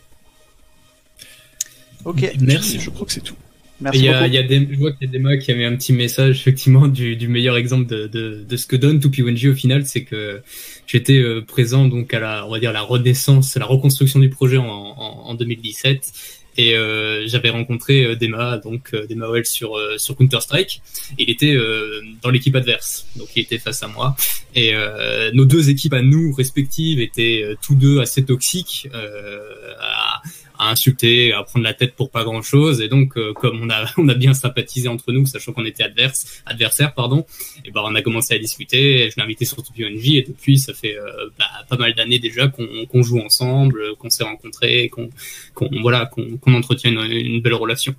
Ok, 2.06 2.32
Merci. 2.42 2.80
Je 2.80 2.90
crois 2.90 3.06
que 3.06 3.14
c'est 3.14 3.22
tout. 3.22 3.36
Il 3.80 3.84
merci 3.84 4.04
y 4.06 4.10
a, 4.10 4.14
beaucoup. 4.14 4.26
il 4.26 4.34
y 4.34 4.38
a 4.38 4.44
des, 4.44 4.68
je 4.72 4.80
vois 4.80 4.92
qu'il 4.92 5.06
y 5.06 5.10
a 5.10 5.14
Dema 5.14 5.38
qui 5.38 5.52
avait 5.52 5.66
un 5.66 5.76
petit 5.76 5.94
message 5.94 6.40
effectivement 6.40 6.88
du, 6.88 7.16
du 7.16 7.28
meilleur 7.28 7.58
exemple 7.58 7.86
de, 7.86 8.08
de, 8.08 8.44
de 8.48 8.58
ce 8.58 8.66
que 8.66 8.76
donne 8.76 8.98
2P1G 8.98 9.52
au 9.52 9.54
final, 9.54 9.86
c'est 9.86 10.04
que 10.04 10.42
j'étais 10.88 11.20
euh, 11.20 11.42
présent 11.42 11.86
donc 11.86 12.12
à 12.14 12.20
la, 12.20 12.48
on 12.48 12.50
va 12.50 12.60
dire 12.60 12.74
la 12.74 12.82
renaissance, 12.82 13.56
la 13.56 13.66
reconstruction 13.66 14.20
du 14.20 14.30
projet 14.30 14.58
en, 14.58 14.66
en, 14.66 15.30
en 15.30 15.34
2017 15.36 16.12
et 16.58 16.76
euh, 16.76 17.28
j'avais 17.28 17.52
rencontré 17.52 18.04
euh, 18.04 18.16
Dema 18.16 18.58
donc 18.58 18.96
Dema 19.08 19.30
Well 19.30 19.46
sur 19.46 19.78
euh, 19.78 19.98
sur 19.98 20.16
Counter 20.16 20.42
Strike. 20.42 20.82
Il 21.20 21.30
était 21.30 21.56
euh, 21.56 22.02
dans 22.24 22.32
l'équipe 22.32 22.56
adverse, 22.56 23.06
donc 23.16 23.28
il 23.36 23.44
était 23.44 23.60
face 23.60 23.84
à 23.84 23.88
moi 23.88 24.16
et 24.56 24.74
euh, 24.74 25.30
nos 25.34 25.46
deux 25.46 25.70
équipes 25.70 25.94
à 25.94 26.02
nous 26.02 26.34
respectives 26.34 27.00
étaient 27.00 27.44
euh, 27.44 27.56
tous 27.62 27.76
deux 27.76 28.00
assez 28.00 28.26
toxiques. 28.26 28.90
Euh, 28.94 29.40
à, 29.80 30.22
à 30.60 30.70
insulter, 30.70 31.34
à 31.34 31.44
prendre 31.44 31.64
la 31.64 31.74
tête 31.74 31.96
pour 31.96 32.10
pas 32.10 32.24
grand 32.24 32.42
chose. 32.42 32.82
Et 32.82 32.88
donc, 32.88 33.18
euh, 33.18 33.34
comme 33.34 33.62
on 33.62 33.70
a, 33.70 33.86
on 33.98 34.08
a 34.08 34.14
bien 34.14 34.34
sympathisé 34.34 34.88
entre 34.88 35.12
nous, 35.12 35.26
sachant 35.26 35.54
qu'on 35.54 35.66
était 35.66 35.84
adverse, 35.84 36.42
adversaires, 36.46 36.94
pardon, 36.94 37.26
et 37.66 37.72
ben 37.72 37.82
on 37.84 37.96
a 37.96 38.02
commencé 38.02 38.34
à 38.34 38.40
discuter. 38.40 39.06
et 39.06 39.12
Je 39.12 39.16
l'ai 39.18 39.24
invité 39.24 39.46
sur 39.46 39.64
TPNJ 39.64 40.16
et 40.16 40.22
depuis, 40.24 40.58
ça 40.58 40.74
fait 40.74 40.98
euh, 40.98 41.30
bah, 41.38 41.46
pas 41.70 41.78
mal 41.78 41.94
d'années 41.94 42.20
déjà 42.20 42.48
qu'on 42.48 42.86
qu'on 42.86 43.04
joue 43.04 43.20
ensemble, 43.20 43.96
qu'on 43.98 44.10
s'est 44.10 44.24
rencontrés, 44.24 44.90
qu'on 44.90 45.10
qu'on 45.54 45.70
voilà, 45.82 46.06
qu'on 46.06 46.38
qu'on 46.38 46.54
entretient 46.54 46.92
une, 46.92 47.12
une 47.12 47.42
belle 47.42 47.56
relation. 47.56 47.96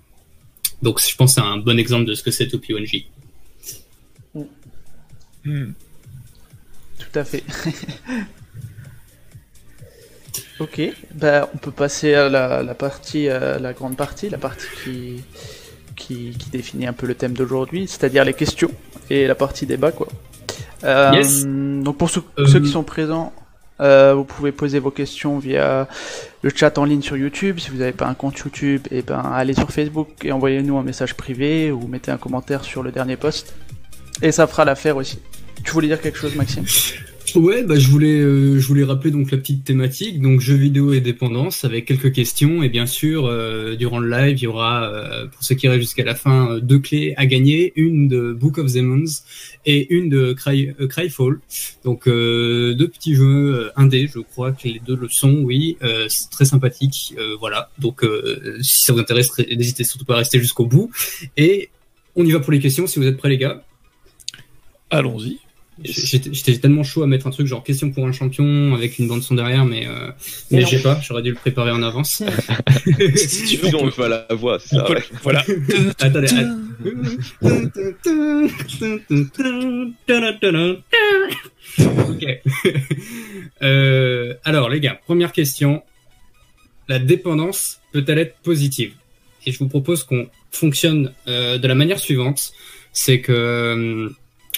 Donc, 0.83 1.01
je 1.01 1.15
pense 1.17 1.35
que 1.35 1.41
c'est 1.41 1.47
un 1.47 1.57
bon 1.57 1.79
exemple 1.79 2.05
de 2.05 2.15
ce 2.15 2.23
que 2.23 2.31
c'est 2.31 2.47
TPNJ. 2.47 3.07
Hmm. 5.45 5.73
Tout 6.99 7.19
à 7.19 7.25
fait. 7.25 7.45
Ok, 10.61 10.81
bah, 11.15 11.49
on 11.55 11.59
peut 11.59 11.71
passer 11.71 12.15
à 12.15 12.29
la, 12.29 12.63
la 12.63 12.75
partie, 12.75 13.29
euh, 13.29 13.59
la 13.59 13.73
grande 13.73 13.97
partie, 13.97 14.29
la 14.29 14.39
partie 14.39 14.67
qui, 14.83 15.23
qui, 15.95 16.37
qui 16.39 16.51
définit 16.51 16.87
un 16.87 16.93
peu 16.93 17.07
le 17.07 17.15
thème 17.15 17.33
d'aujourd'hui, 17.33 17.87
c'est-à-dire 17.87 18.25
les 18.25 18.35
questions 18.35 18.71
et 19.09 19.27
la 19.27 19.35
partie 19.37 19.67
débat, 19.67 19.93
quoi. 19.93 20.09
Euh, 20.85 21.13
Yes. 21.15 21.45
Donc 21.47 21.97
pour 21.99 22.11
ceux, 22.11 22.23
Euh, 22.39 22.47
ceux 22.47 22.61
qui 22.61 22.71
sont 22.71 22.83
présents, 22.83 23.33
euh, 23.81 24.15
vous 24.15 24.25
pouvez 24.25 24.51
poser 24.51 24.81
vos 24.81 24.91
questions 24.91 25.39
via 25.39 25.87
le 26.43 26.51
chat 26.55 26.77
en 26.79 26.85
ligne 26.85 27.03
sur 27.03 27.17
YouTube. 27.17 27.59
Si 27.61 27.71
vous 27.71 27.79
n'avez 27.79 27.93
pas 27.93 28.07
un 28.07 28.15
compte 28.15 28.37
YouTube, 28.39 28.83
et 28.91 29.03
ben 29.03 29.21
allez 29.33 29.55
sur 29.55 29.71
Facebook 29.71 30.09
et 30.25 30.33
envoyez-nous 30.33 30.77
un 30.77 30.83
message 30.83 31.15
privé 31.15 31.71
ou 31.71 31.87
mettez 31.87 32.11
un 32.11 32.17
commentaire 32.19 32.65
sur 32.65 32.83
le 32.83 32.91
dernier 32.91 33.17
post. 33.17 33.55
Et 34.23 34.33
ça 34.33 34.49
fera 34.49 34.65
l'affaire 34.65 34.97
aussi. 34.97 35.21
Tu 35.63 35.71
voulais 35.71 35.87
dire 35.89 36.01
quelque 36.01 36.19
chose, 36.19 36.35
Maxime? 36.35 36.65
Ouais, 37.35 37.63
bah 37.63 37.79
je 37.79 37.89
voulais, 37.89 38.19
euh, 38.19 38.59
je 38.59 38.67
voulais 38.67 38.85
rappeler 38.85 39.11
donc 39.11 39.31
la 39.31 39.39
petite 39.39 39.65
thématique, 39.65 40.21
donc 40.21 40.41
jeux 40.41 40.57
vidéo 40.57 40.93
et 40.93 41.01
dépendance, 41.01 41.65
avec 41.65 41.85
quelques 41.85 42.13
questions 42.13 42.63
et 42.63 42.69
bien 42.69 42.87
sûr 42.87 43.27
euh, 43.27 43.77
durant 43.77 43.99
le 43.99 44.09
live 44.09 44.39
il 44.39 44.45
y 44.45 44.47
aura 44.47 44.85
euh, 44.85 45.27
pour 45.27 45.43
ceux 45.45 45.55
qui 45.55 45.69
restent 45.69 45.81
jusqu'à 45.81 46.05
la 46.05 46.15
fin 46.15 46.53
euh, 46.53 46.61
deux 46.61 46.79
clés 46.79 47.15
à 47.17 47.27
gagner, 47.27 47.73
une 47.77 48.09
de 48.09 48.33
Book 48.33 48.59
of 48.59 48.73
Demons 48.73 49.05
et 49.67 49.93
une 49.95 50.09
de 50.09 50.33
Cry, 50.33 50.73
euh, 50.81 50.87
Cryfall. 50.87 51.41
Donc 51.85 52.09
euh, 52.09 52.75
deux 52.75 52.89
petits 52.89 53.15
jeux 53.15 53.71
indés, 53.77 54.09
je 54.13 54.21
crois 54.21 54.53
que 54.53 54.69
les 54.69 54.81
deux 54.85 54.97
le 54.97 55.09
sont, 55.09 55.43
oui, 55.43 55.77
c'est 56.09 56.31
très 56.31 56.45
sympathique, 56.45 57.15
voilà. 57.41 57.71
Donc 57.79 58.05
si 58.61 58.83
ça 58.83 58.93
vous 58.93 59.01
intéresse, 59.01 59.31
n'hésitez 59.39 59.85
surtout 59.85 60.05
pas 60.05 60.15
à 60.15 60.19
rester 60.19 60.39
jusqu'au 60.39 60.67
bout 60.67 60.91
et 61.37 61.69
on 62.17 62.25
y 62.25 62.31
va 62.31 62.41
pour 62.41 62.53
les 62.53 62.61
questions 62.61 62.87
si 62.87 62.99
vous 62.99 63.07
êtes 63.07 63.17
prêts 63.17 63.29
les 63.29 63.39
gars. 63.39 63.65
Allons-y. 64.91 65.39
J'étais 65.85 66.59
tellement 66.59 66.83
chaud 66.83 67.03
à 67.05 67.07
mettre 67.07 67.27
un 67.29 67.31
truc 67.31 67.47
genre 67.47 67.63
question 67.63 67.91
pour 67.93 68.05
un 68.07 68.11
champion 68.13 68.75
avec 68.75 68.99
une 68.99 69.07
bande 69.07 69.23
son 69.23 69.35
derrière, 69.37 69.65
mais 69.65 69.87
euh, 69.87 70.11
mais 70.51 70.65
j'ai 70.67 70.81
pas. 70.81 71.01
J'aurais 71.01 71.23
dû 71.23 71.31
le 71.31 71.37
préparer 71.37 71.71
en 71.71 71.83
avance. 71.83 72.23
Si 73.17 73.45
tu 73.45 73.57
veux, 73.59 73.75
on 73.77 73.85
le 73.87 73.91
fait 73.93 74.05
à 74.05 74.09
la 74.09 74.27
voix, 74.35 74.59
c'est 74.59 74.75
On 74.77 74.79
ça. 74.81 74.85
peut- 74.87 74.95
ouais. 74.95 75.05
Voilà. 75.23 75.45
Attendez. 76.01 76.29
ok. 82.09 82.43
Euh, 83.63 84.35
alors 84.45 84.69
les 84.69 84.81
gars, 84.81 84.99
première 85.05 85.33
question. 85.33 85.83
La 86.89 86.99
dépendance 86.99 87.81
peut-elle 87.93 88.19
être 88.19 88.37
positive? 88.43 88.95
Et 89.47 89.53
je 89.53 89.59
vous 89.59 89.69
propose 89.69 90.05
qu'on 90.05 90.29
fonctionne 90.51 91.13
euh, 91.27 91.59
de 91.59 91.69
la 91.69 91.75
manière 91.75 91.99
suivante. 91.99 92.53
C'est 92.93 93.21
que 93.21 93.33
euh, 93.33 94.09
on 94.09 94.13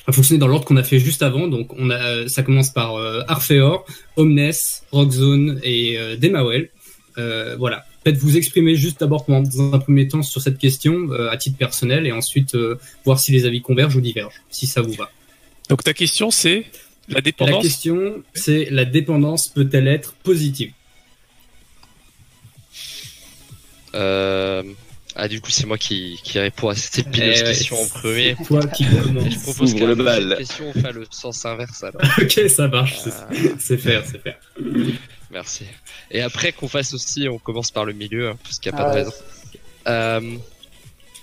va 0.06 0.12
fonctionner 0.12 0.38
dans 0.38 0.46
l'ordre 0.46 0.64
qu'on 0.64 0.76
a 0.76 0.82
fait 0.82 0.98
juste 0.98 1.22
avant. 1.22 1.48
Donc, 1.48 1.72
on 1.78 1.90
a, 1.90 2.28
ça 2.28 2.42
commence 2.42 2.70
par 2.70 2.96
euh, 2.96 3.22
Arphéor, 3.28 3.84
Omnes, 4.16 4.52
Rockzone 4.92 5.60
et 5.62 5.98
euh, 5.98 6.16
Demawell. 6.16 6.70
Euh, 7.18 7.56
voilà. 7.56 7.84
Peut-être 8.02 8.16
vous 8.18 8.38
exprimer 8.38 8.76
juste 8.76 9.00
d'abord 9.00 9.26
dans 9.28 9.74
un 9.74 9.78
premier 9.78 10.08
temps 10.08 10.22
sur 10.22 10.40
cette 10.40 10.56
question 10.56 11.10
euh, 11.10 11.28
à 11.30 11.36
titre 11.36 11.58
personnel 11.58 12.06
et 12.06 12.12
ensuite 12.12 12.54
euh, 12.54 12.78
voir 13.04 13.20
si 13.20 13.30
les 13.30 13.44
avis 13.44 13.60
convergent 13.60 13.96
ou 13.96 14.00
divergent, 14.00 14.40
si 14.48 14.66
ça 14.66 14.80
vous 14.80 14.92
va. 14.94 15.10
Donc 15.68 15.84
ta 15.84 15.92
question 15.92 16.30
c'est 16.30 16.64
la 17.08 17.16
La 17.16 17.20
dépendance. 17.20 17.62
question, 17.62 18.22
c'est 18.32 18.68
la 18.70 18.86
dépendance 18.86 19.48
peut-elle 19.48 19.86
être 19.86 20.14
positive? 20.22 20.72
Euh... 23.94 24.62
Ah, 25.16 25.28
du 25.28 25.40
coup, 25.40 25.50
c'est 25.50 25.66
moi 25.66 25.76
qui, 25.78 26.18
qui 26.22 26.38
réponds 26.38 26.68
à 26.68 26.74
cette 26.74 27.06
épineuse 27.06 27.40
Eh 27.40 27.44
question 27.44 27.80
en 27.82 27.86
premier. 27.88 28.36
c'est 28.38 28.44
Toi 28.46 28.66
qui 28.68 28.84
je 28.84 29.38
propose 29.42 29.74
qu'à 29.74 29.86
le 29.86 29.94
bal. 29.96 30.36
question, 30.38 30.72
on 30.74 30.80
fasse 30.80 30.92
le 30.94 31.06
sens 31.10 31.44
inverse 31.44 31.82
alors. 31.82 32.00
ok, 32.22 32.40
ça 32.48 32.68
marche. 32.68 32.98
c'est- 33.00 33.10
Euh, 33.10 33.54
C'est 33.58 33.76
faire, 33.78 34.04
c'est 34.06 34.22
faire. 34.22 34.38
Merci. 35.30 35.64
Et 36.10 36.22
après 36.22 36.52
qu'on 36.52 36.68
fasse 36.68 36.92
aussi, 36.94 37.28
on 37.28 37.38
commence 37.38 37.70
par 37.70 37.84
le 37.84 37.92
milieu, 37.92 38.30
hein, 38.30 38.38
parce 38.42 38.58
qu'il 38.58 38.72
n'y 38.72 38.78
a 38.78 38.82
pas 38.82 38.88
Ah 38.90 38.94
de 38.94 38.98
ouais. 38.98 39.04
raison. 39.04 39.16
Euh, 39.88 40.36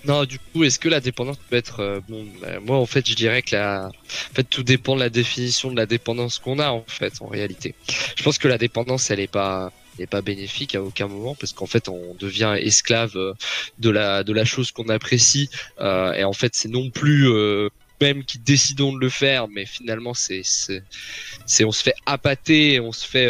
non, 0.04 0.24
du 0.24 0.38
coup, 0.38 0.64
est-ce 0.64 0.78
que 0.78 0.88
la 0.88 1.00
dépendance 1.00 1.36
peut 1.50 1.56
être 1.56 1.80
euh, 1.80 2.00
bon 2.08 2.24
bah, 2.40 2.60
Moi, 2.60 2.76
en 2.78 2.86
fait, 2.86 3.08
je 3.08 3.14
dirais 3.14 3.42
que 3.42 3.56
la, 3.56 3.86
en 3.88 4.34
fait, 4.34 4.44
tout 4.44 4.62
dépend 4.62 4.94
de 4.94 5.00
la 5.00 5.10
définition 5.10 5.70
de 5.70 5.76
la 5.76 5.86
dépendance 5.86 6.38
qu'on 6.38 6.58
a, 6.58 6.68
en 6.70 6.84
fait, 6.86 7.14
en 7.20 7.26
réalité. 7.26 7.74
Je 8.16 8.22
pense 8.22 8.38
que 8.38 8.48
la 8.48 8.58
dépendance, 8.58 9.10
elle 9.10 9.20
est 9.20 9.26
pas, 9.26 9.72
elle 9.98 10.04
est 10.04 10.06
pas 10.06 10.22
bénéfique 10.22 10.74
à 10.74 10.82
aucun 10.82 11.08
moment, 11.08 11.34
parce 11.34 11.52
qu'en 11.52 11.66
fait, 11.66 11.88
on 11.88 12.14
devient 12.14 12.56
esclave 12.58 13.16
euh, 13.16 13.34
de 13.78 13.90
la, 13.90 14.24
de 14.24 14.32
la 14.32 14.44
chose 14.44 14.70
qu'on 14.70 14.88
apprécie, 14.88 15.50
euh, 15.80 16.12
et 16.12 16.24
en 16.24 16.32
fait, 16.32 16.54
c'est 16.54 16.68
non 16.68 16.90
plus 16.90 17.28
euh, 17.28 17.68
même 18.00 18.24
qui 18.24 18.38
décidons 18.38 18.92
de 18.92 19.00
le 19.00 19.08
faire, 19.08 19.48
mais 19.48 19.66
finalement, 19.66 20.14
c'est, 20.14 20.42
c'est, 20.44 21.64
on 21.64 21.72
se 21.72 21.82
fait 21.82 21.94
appâter, 22.06 22.80
on 22.80 22.92
se 22.92 23.06
fait 23.06 23.28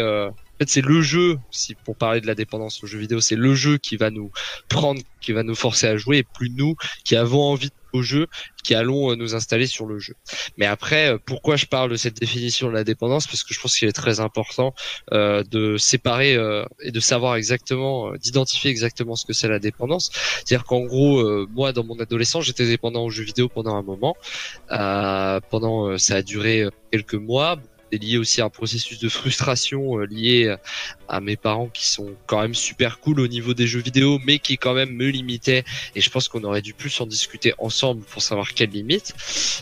en 0.59 0.65
fait, 0.65 0.69
c'est 0.69 0.85
le 0.85 1.01
jeu, 1.01 1.37
si 1.51 1.73
pour 1.73 1.95
parler 1.95 2.19
de 2.19 2.27
la 2.27 2.35
dépendance 2.35 2.83
au 2.83 2.87
jeu 2.87 2.99
vidéo, 2.99 3.21
c'est 3.21 3.37
le 3.37 3.55
jeu 3.55 3.77
qui 3.77 3.95
va 3.95 4.11
nous 4.11 4.29
prendre, 4.67 5.01
qui 5.21 5.31
va 5.31 5.41
nous 5.41 5.55
forcer 5.55 5.87
à 5.87 5.95
jouer, 5.95 6.17
et 6.17 6.23
plus 6.23 6.49
nous 6.49 6.75
qui 7.05 7.15
avons 7.15 7.41
envie 7.41 7.69
au 7.93 8.01
jeu, 8.01 8.27
qui 8.63 8.75
allons 8.75 9.11
euh, 9.11 9.15
nous 9.15 9.35
installer 9.35 9.67
sur 9.67 9.85
le 9.85 9.99
jeu. 9.99 10.15
Mais 10.57 10.65
après, 10.65 11.11
euh, 11.11 11.17
pourquoi 11.23 11.55
je 11.55 11.65
parle 11.65 11.89
de 11.89 11.95
cette 11.95 12.19
définition 12.19 12.67
de 12.67 12.73
la 12.73 12.83
dépendance? 12.83 13.27
Parce 13.27 13.43
que 13.43 13.53
je 13.53 13.59
pense 13.59 13.77
qu'il 13.77 13.87
est 13.87 13.93
très 13.93 14.19
important 14.19 14.73
euh, 15.11 15.43
de 15.43 15.77
séparer 15.77 16.35
euh, 16.35 16.63
et 16.81 16.91
de 16.91 16.99
savoir 16.99 17.35
exactement, 17.35 18.11
euh, 18.11 18.17
d'identifier 18.17 18.71
exactement 18.71 19.15
ce 19.15 19.25
que 19.25 19.33
c'est 19.33 19.47
la 19.47 19.59
dépendance. 19.59 20.11
C'est-à-dire 20.13 20.65
qu'en 20.65 20.81
gros, 20.81 21.19
euh, 21.19 21.47
moi, 21.51 21.73
dans 21.73 21.83
mon 21.83 21.99
adolescence, 21.99 22.45
j'étais 22.45 22.67
dépendant 22.67 23.03
aux 23.03 23.09
jeux 23.09 23.23
vidéo 23.23 23.49
pendant 23.49 23.75
un 23.75 23.83
moment. 23.83 24.15
Pendant, 25.49 25.97
ça 25.97 26.15
a 26.15 26.21
duré 26.21 26.67
quelques 26.91 27.15
mois. 27.15 27.59
Lié 27.97 28.17
aussi 28.17 28.41
à 28.41 28.45
un 28.45 28.49
processus 28.49 28.99
de 28.99 29.09
frustration 29.09 29.99
euh, 29.99 30.05
lié 30.05 30.55
à 31.07 31.19
mes 31.21 31.35
parents 31.35 31.67
qui 31.67 31.87
sont 31.87 32.11
quand 32.27 32.41
même 32.41 32.53
super 32.53 32.99
cool 32.99 33.19
au 33.19 33.27
niveau 33.27 33.53
des 33.53 33.67
jeux 33.67 33.81
vidéo, 33.81 34.19
mais 34.25 34.39
qui 34.39 34.57
quand 34.57 34.73
même 34.73 34.91
me 34.91 35.07
limitaient. 35.07 35.63
Et 35.95 36.01
je 36.01 36.09
pense 36.09 36.27
qu'on 36.27 36.43
aurait 36.43 36.61
dû 36.61 36.73
plus 36.73 36.99
en 37.01 37.05
discuter 37.05 37.53
ensemble 37.57 38.03
pour 38.03 38.21
savoir 38.21 38.53
quelles 38.53 38.69
limites 38.69 39.13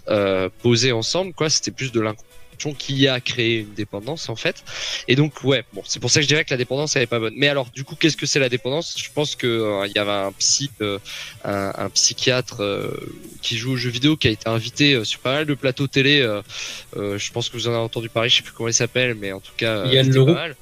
euh, 0.10 0.50
poser 0.62 0.92
ensemble. 0.92 1.34
Quoi, 1.34 1.50
c'était 1.50 1.72
plus 1.72 1.92
de 1.92 2.00
l'incompréhension 2.00 2.27
qui 2.74 3.08
a 3.08 3.20
créé 3.20 3.60
une 3.60 3.74
dépendance 3.74 4.30
en 4.30 4.36
fait. 4.36 4.63
Et 5.08 5.15
donc 5.15 5.43
ouais, 5.43 5.63
bon, 5.74 5.82
c'est 5.86 6.00
pour 6.00 6.10
ça 6.10 6.20
que 6.20 6.24
je 6.24 6.28
dirais 6.28 6.43
que 6.43 6.52
la 6.52 6.58
dépendance 6.58 6.96
elle 6.96 7.04
est 7.04 7.08
pas 7.08 7.20
bonne. 7.20 7.34
Mais 7.38 7.48
alors 7.48 7.70
du 7.74 7.84
coup, 7.84 7.96
qu'est-ce 7.96 8.17
que 8.17 8.26
c'est 8.26 8.39
la 8.39 8.50
dépendance? 8.50 8.96
Je 8.98 9.10
pense 9.13 9.36
que 9.36 9.48
euh, 9.48 9.88
il 9.88 9.93
y 9.93 10.00
avait 10.00 10.12
un 10.12 10.32
psy, 10.34 10.70
euh, 10.82 11.00
un, 11.43 11.74
un 11.76 11.89
psychiatre 11.89 12.62
euh, 12.62 12.91
qui 13.41 13.58
joue 13.58 13.74
aux 13.74 13.78
jeux 13.78 13.89
vidéo 13.89 14.17
qui 14.17 14.28
a 14.28 14.32
été 14.32 14.50
invité 14.50 15.04
sur 15.06 15.20
pas 15.20 15.34
mal 15.34 15.46
de 15.46 15.54
plateaux 15.54 15.88
télé. 15.88 16.22
je 16.96 17.32
pense 17.32 17.50
que 17.50 17.58
vous 17.58 17.67
en 17.67 17.72
avez 17.72 17.80
entendu 17.80 18.10
parler. 18.10 18.30
Je 18.30 18.38
sais 18.38 18.43
plus 18.43 18.54
comment 18.54 18.70
il 18.70 18.74
s'appelle, 18.74 19.15
mais 19.15 19.32
en 19.32 19.39
tout 19.39 19.54
cas, 19.56 19.86
Yann 19.86 20.10
Leroux. 20.10 20.26
pas 20.28 20.34
mal. 20.34 20.56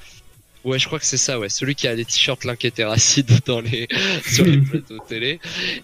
Ouais, 0.65 0.79
je 0.79 0.87
crois 0.87 0.97
que 0.97 1.05
c'est 1.05 1.17
ça, 1.17 1.37
ouais. 1.37 1.47
Celui 1.47 1.75
qui 1.75 1.87
a 1.87 1.95
des 1.95 2.05
t-shirts 2.05 2.41
Terracide 2.73 3.29
dans 3.45 3.61
les, 3.61 3.87
sur 4.27 4.45
les 4.45 4.57
plateaux 4.61 4.97
télé. 5.07 5.39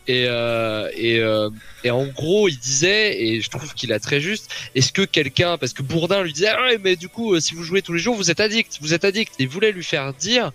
Et, 0.07 0.25
euh, 0.25 0.89
et, 0.97 1.19
euh, 1.19 1.51
et 1.83 1.91
en 1.91 2.07
gros, 2.07 2.49
il 2.49 2.57
disait, 2.57 3.21
et 3.21 3.41
je 3.41 3.49
trouve 3.51 3.75
qu'il 3.75 3.93
a 3.93 3.99
très 3.99 4.19
juste, 4.19 4.51
est-ce 4.73 4.91
que 4.91 5.03
quelqu'un, 5.03 5.59
parce 5.59 5.73
que 5.73 5.83
Bourdin 5.83 6.23
lui 6.23 6.33
disait, 6.33 6.47
ah 6.47 6.63
ouais, 6.63 6.79
mais 6.83 6.95
du 6.95 7.09
coup, 7.09 7.35
euh, 7.35 7.39
si 7.39 7.53
vous 7.53 7.63
jouez 7.63 7.83
tous 7.83 7.93
les 7.93 7.99
jours, 7.99 8.15
vous 8.15 8.31
êtes 8.31 8.39
addict, 8.39 8.79
vous 8.81 8.95
êtes 8.95 9.05
addict. 9.05 9.33
Et 9.37 9.43
il 9.43 9.49
voulait 9.49 9.71
lui 9.71 9.83
faire 9.83 10.15
dire, 10.15 10.51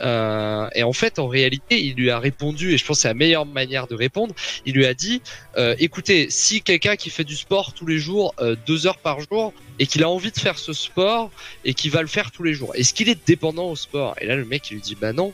euh, 0.00 0.68
et 0.74 0.82
en 0.82 0.92
fait, 0.92 1.20
en 1.20 1.28
réalité, 1.28 1.80
il 1.80 1.94
lui 1.94 2.10
a 2.10 2.18
répondu, 2.18 2.72
et 2.72 2.78
je 2.78 2.84
pense 2.84 2.96
que 2.96 3.02
c'est 3.02 3.08
la 3.08 3.14
meilleure 3.14 3.46
manière 3.46 3.86
de 3.86 3.94
répondre, 3.94 4.34
il 4.66 4.74
lui 4.74 4.86
a 4.86 4.94
dit, 4.94 5.22
écoutez, 5.78 6.30
si 6.30 6.62
quelqu'un 6.62 6.96
qui 6.96 7.10
fait 7.10 7.24
du 7.24 7.36
sport 7.36 7.72
tous 7.74 7.86
les 7.86 7.98
jours, 7.98 8.34
deux 8.66 8.88
heures 8.88 8.98
par 8.98 9.20
jour, 9.20 9.52
et 9.78 9.86
qu'il 9.86 10.02
a 10.02 10.08
envie 10.08 10.30
de 10.30 10.38
faire 10.38 10.58
ce 10.58 10.72
sport, 10.72 11.30
et 11.64 11.74
qu'il 11.74 11.90
va 11.90 12.02
le 12.02 12.08
faire 12.08 12.30
tous 12.30 12.42
les 12.42 12.54
jours, 12.54 12.72
est-ce 12.74 12.94
qu'il 12.94 13.08
est 13.08 13.26
dépendant 13.26 13.70
au 13.70 13.76
sport? 13.76 14.14
Et 14.20 14.26
là, 14.26 14.36
le 14.36 14.44
mec, 14.44 14.70
il 14.70 14.74
lui 14.74 14.80
dit, 14.80 14.94
bah 14.94 15.12
non. 15.12 15.32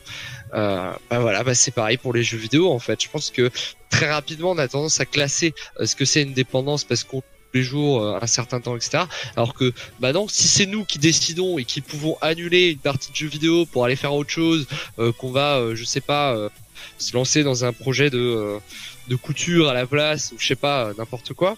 Euh, 0.53 0.91
bah 1.09 1.19
voilà, 1.19 1.43
bah 1.43 1.55
c'est 1.55 1.71
pareil 1.71 1.97
pour 1.97 2.13
les 2.13 2.23
jeux 2.23 2.37
vidéo, 2.37 2.71
en 2.71 2.79
fait. 2.79 3.01
Je 3.03 3.09
pense 3.09 3.31
que 3.31 3.49
très 3.89 4.11
rapidement, 4.11 4.51
on 4.51 4.57
a 4.57 4.67
tendance 4.67 4.99
à 4.99 5.05
classer 5.05 5.53
euh, 5.79 5.85
ce 5.85 5.95
que 5.95 6.05
c'est 6.05 6.21
une 6.21 6.33
dépendance 6.33 6.83
parce 6.83 7.03
qu'on 7.03 7.23
les 7.55 7.63
jours 7.63 8.03
euh, 8.03 8.19
un 8.21 8.27
certain 8.27 8.59
temps 8.59 8.75
etc 8.75 9.05
alors 9.35 9.53
que 9.53 9.73
bah 9.99 10.11
non 10.11 10.27
si 10.27 10.47
c'est 10.47 10.65
nous 10.65 10.83
qui 10.83 10.99
décidons 10.99 11.57
et 11.57 11.63
qui 11.63 11.81
pouvons 11.81 12.17
annuler 12.21 12.71
une 12.71 12.77
partie 12.77 13.11
de 13.11 13.15
jeu 13.15 13.27
vidéo 13.27 13.65
pour 13.65 13.85
aller 13.85 13.95
faire 13.95 14.13
autre 14.13 14.29
chose 14.29 14.67
euh, 14.99 15.11
qu'on 15.13 15.31
va 15.31 15.57
euh, 15.57 15.75
je 15.75 15.85
sais 15.85 16.01
pas 16.01 16.35
euh, 16.35 16.49
se 16.97 17.13
lancer 17.13 17.43
dans 17.43 17.65
un 17.65 17.73
projet 17.73 18.09
de 18.09 18.59
de 19.07 19.15
couture 19.15 19.69
à 19.69 19.73
la 19.73 19.87
place 19.87 20.33
ou 20.33 20.35
je 20.37 20.45
sais 20.45 20.55
pas 20.55 20.91
n'importe 20.97 21.33
quoi 21.33 21.57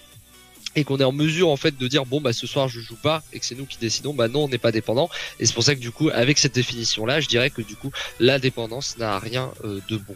et 0.75 0.83
qu'on 0.83 0.97
est 0.97 1.03
en 1.03 1.11
mesure 1.11 1.49
en 1.49 1.57
fait 1.57 1.77
de 1.77 1.87
dire 1.87 2.05
bon 2.05 2.21
bah 2.21 2.33
ce 2.33 2.47
soir 2.47 2.67
je 2.67 2.79
joue 2.79 2.95
pas 2.95 3.23
et 3.33 3.39
que 3.39 3.45
c'est 3.45 3.55
nous 3.55 3.65
qui 3.65 3.77
décidons 3.79 4.13
bah 4.13 4.27
non 4.27 4.45
on 4.45 4.49
n'est 4.49 4.57
pas 4.57 4.71
dépendant 4.71 5.09
et 5.39 5.45
c'est 5.45 5.53
pour 5.53 5.63
ça 5.63 5.75
que 5.75 5.79
du 5.79 5.91
coup 5.91 6.09
avec 6.13 6.37
cette 6.37 6.55
définition 6.55 7.05
là 7.05 7.19
je 7.19 7.27
dirais 7.27 7.49
que 7.49 7.61
du 7.61 7.75
coup 7.75 7.91
la 8.19 8.39
dépendance 8.39 8.97
n'a 8.97 9.19
rien 9.19 9.51
euh, 9.63 9.79
de 9.89 9.97
bon 9.97 10.15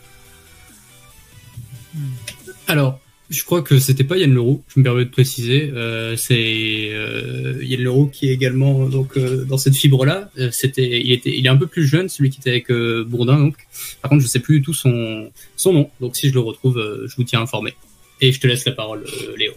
Alors, 2.68 3.00
je 3.30 3.44
crois 3.44 3.62
que 3.62 3.80
c'était 3.80 4.04
pas 4.04 4.18
Yann 4.18 4.34
Leroux, 4.34 4.64
je 4.68 4.80
me 4.80 4.84
permets 4.84 5.06
de 5.06 5.10
préciser. 5.10 5.72
Euh, 5.74 6.16
c'est 6.16 6.90
euh, 6.92 7.60
Yann 7.62 7.82
Leroux 7.82 8.08
qui 8.08 8.30
est 8.30 8.34
également 8.34 8.88
donc 8.88 9.18
euh, 9.18 9.46
dans 9.46 9.58
cette 9.58 9.76
fibre-là. 9.76 10.30
Euh, 10.38 10.50
c'était, 10.52 11.02
il 11.02 11.12
était, 11.12 11.38
il 11.38 11.46
est 11.46 11.50
un 11.50 11.58
peu 11.58 11.68
plus 11.68 11.86
jeune, 11.86 12.10
celui 12.10 12.30
qui 12.30 12.40
était 12.40 12.50
avec 12.50 12.72
Bourdin. 13.08 13.40
Donc, 13.40 13.56
par 14.02 14.10
contre, 14.10 14.22
je 14.22 14.28
sais 14.28 14.40
plus 14.40 14.60
du 14.60 14.66
tout 14.66 14.74
son 14.74 15.32
son 15.56 15.74
nom. 15.74 15.90
Donc, 16.00 16.16
si 16.16 16.30
je 16.30 16.34
le 16.34 16.40
retrouve, 16.40 17.06
je 17.06 17.16
vous 17.16 17.24
tiens 17.24 17.42
informé. 17.42 17.74
Et 18.20 18.32
je 18.32 18.40
te 18.40 18.48
laisse 18.48 18.66
la 18.66 18.74
parole, 18.74 19.06
Léo. 19.38 19.54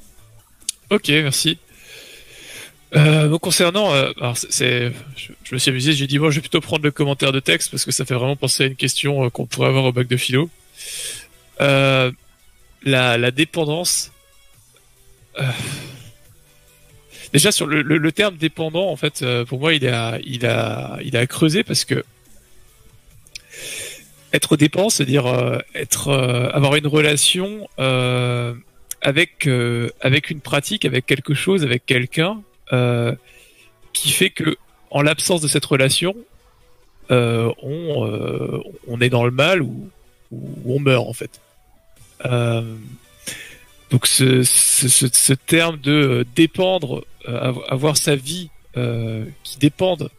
Ok, 0.90 1.08
merci. 1.08 1.58
Euh, 2.96 3.38
concernant, 3.38 3.92
euh, 3.92 4.12
je, 4.60 5.54
me 5.54 5.58
suis 5.58 5.70
amusé, 5.70 5.92
j'ai 5.92 6.06
dit 6.06 6.18
bon, 6.18 6.30
je 6.30 6.36
vais 6.36 6.42
plutôt 6.42 6.60
prendre 6.60 6.84
le 6.84 6.92
commentaire 6.92 7.32
de 7.32 7.40
texte 7.40 7.70
parce 7.70 7.84
que 7.84 7.90
ça 7.90 8.04
fait 8.04 8.14
vraiment 8.14 8.36
penser 8.36 8.64
à 8.64 8.66
une 8.66 8.76
question 8.76 9.24
euh, 9.24 9.30
qu'on 9.30 9.46
pourrait 9.46 9.68
avoir 9.68 9.84
au 9.84 9.92
bac 9.92 10.06
de 10.06 10.16
philo. 10.16 10.48
La, 11.58 12.10
dépendance. 13.30 14.12
déjà 17.32 17.50
sur 17.50 17.66
le, 17.66 18.12
terme 18.12 18.36
dépendant, 18.36 18.90
en 18.90 18.96
fait, 18.96 19.24
pour 19.46 19.58
moi, 19.58 19.74
il 19.74 19.88
a, 19.88 20.18
il 20.22 20.46
a, 20.46 21.26
creuser 21.26 21.64
parce 21.64 21.84
que 21.84 22.04
être 24.32 24.56
dépendant, 24.56 24.90
c'est-à-dire 24.90 25.26
avoir 25.26 26.76
une 26.76 26.86
relation 26.86 27.66
avec, 29.04 29.46
euh, 29.46 29.90
avec 30.00 30.30
une 30.30 30.40
pratique, 30.40 30.84
avec 30.86 31.04
quelque 31.04 31.34
chose, 31.34 31.62
avec 31.62 31.84
quelqu'un 31.86 32.42
euh, 32.72 33.14
qui 33.92 34.10
fait 34.10 34.30
que, 34.30 34.56
en 34.90 35.02
l'absence 35.02 35.40
de 35.42 35.46
cette 35.46 35.64
relation, 35.66 36.16
euh, 37.10 37.52
on, 37.62 38.62
on 38.88 39.00
est 39.00 39.10
dans 39.10 39.24
le 39.24 39.30
mal 39.30 39.60
ou, 39.62 39.90
on 40.66 40.80
meurt 40.80 41.06
en 41.06 41.12
fait. 41.12 41.40
Donc 43.90 44.06
ce, 44.06 44.42
ce, 44.42 45.34
terme 45.34 45.78
de 45.78 46.26
dépendre, 46.34 47.04
av- 47.26 47.62
avoir 47.68 47.96
sa 47.98 48.16
vie 48.16 48.48
qui 48.74 49.58
dépende, 49.58 50.10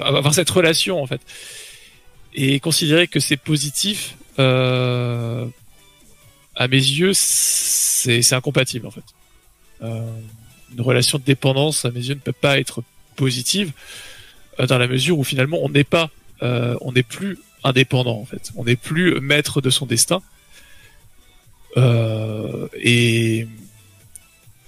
avoir 0.00 0.34
cette 0.34 0.50
relation 0.50 1.00
en 1.02 1.06
fait, 1.06 1.20
et 2.34 2.58
considérer 2.60 3.06
que 3.06 3.20
c'est 3.20 3.36
positif, 3.36 4.16
à 6.54 6.68
mes 6.68 6.76
yeux, 6.76 7.12
c'est 7.14 8.32
incompatible 8.32 8.86
en 8.86 8.90
fait. 8.90 9.04
Euh, 9.82 10.00
une 10.72 10.80
relation 10.80 11.18
de 11.18 11.24
dépendance, 11.24 11.84
à 11.84 11.90
mes 11.90 12.00
yeux, 12.00 12.14
ne 12.14 12.20
peut 12.20 12.32
pas 12.32 12.58
être 12.58 12.82
positive 13.16 13.72
euh, 14.60 14.66
dans 14.66 14.78
la 14.78 14.86
mesure 14.86 15.18
où 15.18 15.24
finalement 15.24 15.58
on 15.62 15.68
n'est 15.68 15.84
pas, 15.84 16.10
euh, 16.42 16.76
on 16.80 16.92
n'est 16.92 17.02
plus 17.02 17.38
indépendant 17.64 18.18
en 18.18 18.24
fait, 18.24 18.50
on 18.56 18.64
n'est 18.64 18.76
plus 18.76 19.20
maître 19.20 19.60
de 19.60 19.70
son 19.70 19.86
destin. 19.86 20.22
Et 22.84 23.46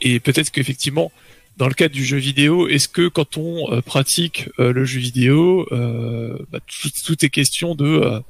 peut-être 0.01 0.51
qu'effectivement, 0.51 1.13
dans 1.57 1.69
le 1.69 1.75
cadre 1.75 1.95
du 1.95 2.05
jeu 2.05 2.17
vidéo, 2.17 2.67
est-ce 2.69 2.89
que 2.89 3.09
quand 3.09 3.37
on 3.37 3.83
pratique 3.83 4.49
le 4.59 4.85
jeu 4.87 5.01
vidéo, 5.01 5.67
bah, 5.71 6.61
tout, 6.67 6.91
tout 7.05 7.25
est 7.25 7.31
question 7.31 7.75
de 7.75 8.23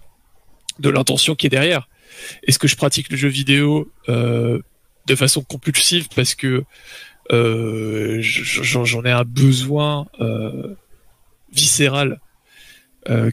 de 0.79 0.91
l'intention 0.91 1.35
qui 1.35 1.47
est 1.47 1.51
derrière. 1.51 1.89
Est-ce 2.47 2.59
que 2.59 2.69
je 2.69 2.77
pratique 2.77 3.11
le 3.11 3.17
jeu 3.17 3.29
vidéo 3.29 3.91
euh, 4.09 4.61
de 5.07 5.15
façon 5.15 5.43
compulsive 5.43 6.09
parce 6.15 6.35
que 6.35 6.65
euh, 7.33 8.19
j'en 8.21 9.05
ai 9.05 9.11
un 9.11 9.25
besoin 9.25 10.07
euh, 10.21 10.75
viscéral 11.53 12.21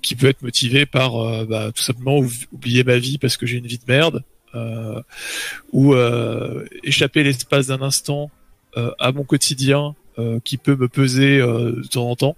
qui 0.01 0.15
peut 0.15 0.27
être 0.27 0.41
motivé 0.41 0.85
par 0.85 1.45
bah, 1.45 1.71
tout 1.73 1.81
simplement 1.81 2.17
ou- 2.19 2.29
oublier 2.51 2.83
ma 2.83 2.97
vie 2.97 3.17
parce 3.17 3.37
que 3.37 3.45
j'ai 3.45 3.55
une 3.57 3.67
vie 3.67 3.77
de 3.77 3.85
merde 3.87 4.21
ou 5.71 5.95
échapper 6.83 7.23
l'espace 7.23 7.67
d'un 7.67 7.81
instant 7.81 8.29
à 8.75 9.11
mon 9.13 9.23
quotidien 9.23 9.95
qui 10.43 10.57
peut 10.57 10.75
me 10.75 10.89
peser 10.89 11.37
de 11.39 11.87
temps 11.89 12.09
en 12.09 12.15
temps 12.17 12.35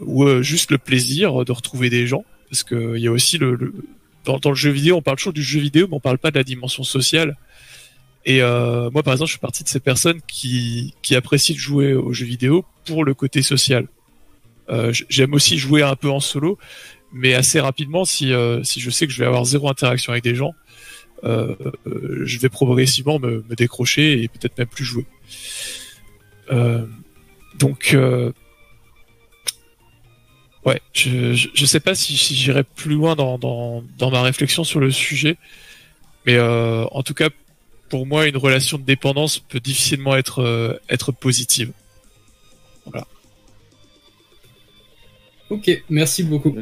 ou 0.00 0.42
juste 0.42 0.70
le 0.70 0.78
plaisir 0.78 1.44
de 1.44 1.52
retrouver 1.52 1.90
des 1.90 2.06
gens 2.06 2.24
parce 2.48 2.62
que 2.62 2.96
il 2.96 3.02
y 3.02 3.06
a 3.08 3.12
aussi 3.12 3.36
le- 3.36 3.74
dans, 4.24 4.38
le 4.44 4.54
jeu 4.54 4.70
vidéo 4.70 4.96
on 4.96 5.02
parle 5.02 5.16
toujours 5.16 5.32
du 5.32 5.42
jeu 5.42 5.60
vidéo 5.60 5.86
mais 5.88 5.96
on 5.96 6.00
parle 6.00 6.18
pas 6.18 6.30
de 6.30 6.36
la 6.36 6.44
dimension 6.44 6.82
sociale. 6.82 7.36
Et 8.26 8.42
euh, 8.42 8.90
moi 8.90 9.02
par 9.02 9.14
exemple 9.14 9.28
je 9.28 9.32
suis 9.32 9.40
partie 9.40 9.64
de 9.64 9.68
ces 9.68 9.80
personnes 9.80 10.20
qui 10.26 10.94
apprécient 11.14 11.54
de 11.54 11.60
jouer 11.60 11.94
aux 11.94 12.12
jeux 12.12 12.26
vidéo 12.26 12.64
pour 12.84 13.04
le 13.04 13.14
côté 13.14 13.42
social. 13.42 13.86
Euh, 14.68 14.92
j'aime 15.08 15.34
aussi 15.34 15.58
jouer 15.58 15.82
un 15.82 15.96
peu 15.96 16.10
en 16.10 16.20
solo 16.20 16.58
mais 17.12 17.34
assez 17.34 17.58
rapidement 17.58 18.04
si 18.04 18.32
euh, 18.32 18.62
si 18.62 18.80
je 18.80 18.90
sais 18.90 19.06
que 19.06 19.12
je 19.12 19.18
vais 19.18 19.26
avoir 19.26 19.44
zéro 19.44 19.68
interaction 19.68 20.12
avec 20.12 20.24
des 20.24 20.34
gens 20.34 20.54
je 21.22 22.38
vais 22.38 22.48
progressivement 22.48 23.18
me, 23.18 23.44
me 23.48 23.54
décrocher 23.54 24.22
et 24.22 24.28
peut-être 24.28 24.56
même 24.56 24.68
plus 24.68 24.84
jouer. 24.84 25.06
Donc 27.58 27.94
Ouais, 30.64 30.80
je, 30.92 31.32
je, 31.32 31.48
je 31.54 31.66
sais 31.66 31.80
pas 31.80 31.94
si, 31.94 32.16
si 32.16 32.34
j'irai 32.34 32.64
plus 32.64 32.94
loin 32.94 33.16
dans, 33.16 33.38
dans, 33.38 33.82
dans 33.98 34.10
ma 34.10 34.22
réflexion 34.22 34.62
sur 34.62 34.78
le 34.78 34.90
sujet, 34.90 35.38
mais 36.26 36.36
euh, 36.36 36.84
en 36.90 37.02
tout 37.02 37.14
cas, 37.14 37.30
pour 37.88 38.06
moi, 38.06 38.26
une 38.28 38.36
relation 38.36 38.76
de 38.76 38.84
dépendance 38.84 39.38
peut 39.38 39.60
difficilement 39.60 40.16
être, 40.16 40.40
euh, 40.42 40.78
être 40.88 41.12
positive. 41.12 41.72
Ok, 45.48 45.82
merci 45.88 46.22
beaucoup. 46.22 46.54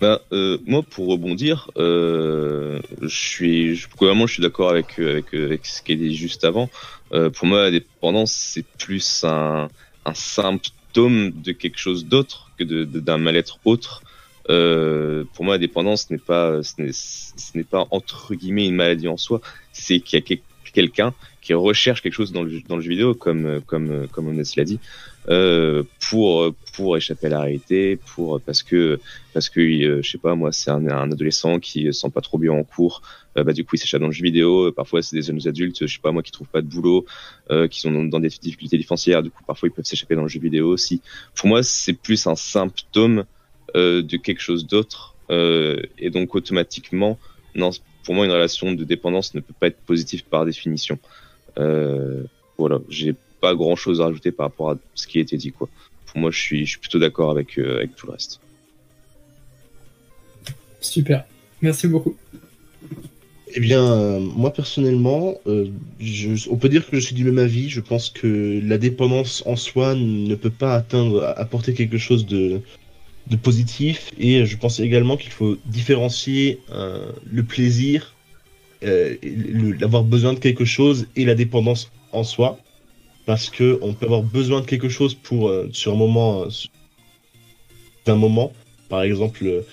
Bah, 0.00 0.20
euh, 0.32 0.58
moi, 0.66 0.82
pour 0.82 1.08
rebondir, 1.08 1.70
euh, 1.76 2.80
je 3.00 3.08
suis, 3.08 3.76
je, 3.76 3.88
vraiment, 3.98 4.26
je 4.26 4.34
suis 4.34 4.42
d'accord 4.42 4.70
avec, 4.70 4.98
avec, 4.98 5.32
avec 5.32 5.64
ce 5.64 5.82
qui 5.82 5.92
est 5.92 5.96
dit 5.96 6.14
juste 6.14 6.44
avant. 6.44 6.68
Euh, 7.12 7.30
pour 7.30 7.46
moi, 7.46 7.62
la 7.62 7.70
dépendance, 7.70 8.32
c'est 8.32 8.64
plus 8.78 9.24
un, 9.24 9.68
un 10.04 10.14
symptôme 10.14 10.74
de 10.94 11.52
quelque 11.52 11.78
chose 11.78 12.06
d'autre 12.06 12.50
que 12.58 12.64
d'un 12.64 13.18
mal-être 13.18 13.58
autre. 13.64 14.02
Euh, 14.48 15.24
pour 15.34 15.44
moi, 15.44 15.54
la 15.54 15.58
dépendance 15.58 16.10
n'est 16.10 16.18
pas, 16.18 16.62
ce 16.62 16.80
n'est, 17.54 17.64
pas 17.64 17.86
entre 17.90 18.34
guillemets 18.34 18.66
une 18.66 18.74
maladie 18.74 19.08
en 19.08 19.16
soi. 19.16 19.40
C'est 19.72 20.00
qu'il 20.00 20.18
y 20.18 20.22
a 20.22 20.24
quel- 20.24 20.40
quelqu'un 20.72 21.14
qui 21.40 21.54
recherche 21.54 22.02
quelque 22.02 22.12
chose 22.12 22.32
dans 22.32 22.42
le, 22.42 22.50
jeu- 22.50 22.88
vidéo, 22.88 23.14
comme, 23.14 23.60
comme, 23.66 24.08
comme 24.08 24.28
Honest 24.28 24.56
l'a 24.56 24.64
dit, 24.64 24.80
euh, 25.28 25.82
pour, 26.08 26.52
pour 26.74 26.96
échapper 26.96 27.26
à 27.26 27.30
la 27.30 27.40
réalité, 27.40 27.96
pour, 28.14 28.40
parce 28.40 28.62
que, 28.62 29.00
parce 29.32 29.48
que 29.48 29.60
euh, 29.60 30.02
je 30.02 30.10
sais 30.10 30.18
pas 30.18 30.34
moi 30.34 30.52
c'est 30.52 30.70
un, 30.70 30.86
adolescent 30.88 31.58
qui 31.60 31.86
se 31.86 31.92
sent 31.92 32.10
pas 32.10 32.20
trop 32.20 32.38
bien 32.38 32.52
en 32.52 32.64
cours 32.64 33.02
euh, 33.36 33.44
bah 33.44 33.52
du 33.52 33.64
coup 33.64 33.76
il 33.76 33.78
s'échappe 33.78 34.00
dans 34.00 34.06
le 34.08 34.12
jeu 34.12 34.22
vidéo 34.24 34.68
Euh, 34.68 34.72
parfois 34.72 35.02
c'est 35.02 35.16
des 35.16 35.22
jeunes 35.22 35.46
adultes 35.46 35.86
je 35.86 35.92
sais 35.92 36.00
pas 36.00 36.12
moi 36.12 36.22
qui 36.22 36.32
trouvent 36.32 36.48
pas 36.48 36.62
de 36.62 36.66
boulot 36.66 37.06
euh, 37.50 37.68
qui 37.68 37.80
sont 37.80 37.92
dans, 38.04 38.20
des 38.20 38.28
difficultés 38.28 38.78
financières 38.82 39.22
du 39.22 39.30
coup 39.30 39.44
parfois 39.44 39.68
ils 39.68 39.72
peuvent 39.72 39.84
s'échapper 39.84 40.14
dans 40.14 40.22
le 40.22 40.28
jeu 40.28 40.40
vidéo 40.40 40.68
aussi. 40.68 41.02
Pour 41.34 41.48
moi 41.48 41.62
c'est 41.62 41.92
plus 41.92 42.26
un 42.26 42.36
symptôme 42.36 43.24
euh, 43.76 44.02
de 44.02 44.16
quelque 44.16 44.40
chose 44.40 44.66
d'autre 44.66 45.14
euh, 45.30 45.80
et 45.98 46.10
donc 46.10 46.34
automatiquement 46.34 47.18
non 47.54 47.70
pour 48.10 48.16
moi 48.16 48.24
une 48.26 48.32
relation 48.32 48.72
de 48.72 48.82
dépendance 48.82 49.34
ne 49.34 49.40
peut 49.40 49.54
pas 49.60 49.68
être 49.68 49.78
positive 49.86 50.24
par 50.24 50.44
définition 50.44 50.98
euh, 51.58 52.24
voilà 52.58 52.80
j'ai 52.88 53.14
pas 53.40 53.54
grand 53.54 53.76
chose 53.76 54.00
à 54.00 54.06
rajouter 54.06 54.32
par 54.32 54.46
rapport 54.46 54.72
à 54.72 54.78
ce 54.96 55.06
qui 55.06 55.18
a 55.18 55.20
été 55.20 55.36
dit 55.36 55.52
quoi 55.52 55.68
pour 56.06 56.18
moi 56.18 56.32
je 56.32 56.40
suis 56.40 56.66
je 56.66 56.70
suis 56.70 56.80
plutôt 56.80 56.98
d'accord 56.98 57.30
avec 57.30 57.56
euh, 57.56 57.76
avec 57.76 57.94
tout 57.94 58.08
le 58.08 58.12
reste 58.14 58.40
Super. 60.80 61.24
Merci 61.62 61.86
beaucoup. 61.86 62.16
Eh 63.54 63.60
bien, 63.60 63.84
euh, 63.84 64.18
moi 64.18 64.52
personnellement, 64.52 65.34
euh, 65.46 65.66
je- 66.00 66.48
on 66.50 66.56
peut 66.56 66.68
dire 66.68 66.88
que 66.88 66.96
je 66.96 67.04
suis 67.06 67.14
du 67.14 67.24
même 67.24 67.38
avis. 67.38 67.68
Je 67.68 67.80
pense 67.80 68.08
que 68.10 68.60
la 68.64 68.78
dépendance 68.78 69.42
en 69.46 69.54
soi 69.56 69.94
ne 69.94 70.34
peut 70.34 70.50
pas 70.50 70.74
atteindre, 70.74 71.34
apporter 71.36 71.74
quelque 71.74 71.98
chose 71.98 72.26
de, 72.26 72.60
de 73.26 73.36
positif. 73.36 74.10
Et 74.18 74.44
je 74.46 74.56
pense 74.56 74.80
également 74.80 75.16
qu'il 75.16 75.32
faut 75.32 75.56
différencier 75.66 76.60
euh, 76.72 77.12
le 77.30 77.42
plaisir, 77.42 78.14
euh, 78.82 79.16
d'avoir 79.78 80.04
besoin 80.04 80.32
de 80.32 80.38
quelque 80.38 80.64
chose 80.64 81.06
et 81.16 81.24
la 81.24 81.34
dépendance 81.34 81.90
en 82.12 82.24
soi. 82.24 82.58
Parce 83.26 83.50
que 83.50 83.78
on 83.82 83.92
peut 83.92 84.06
avoir 84.06 84.22
besoin 84.22 84.60
de 84.60 84.66
quelque 84.66 84.88
chose 84.88 85.14
pour 85.14 85.48
euh, 85.48 85.68
sur 85.72 85.92
un 85.92 85.96
moment, 85.96 86.46
d'un 88.06 88.16
moment. 88.16 88.52
Par 88.88 89.02
exemple, 89.02 89.64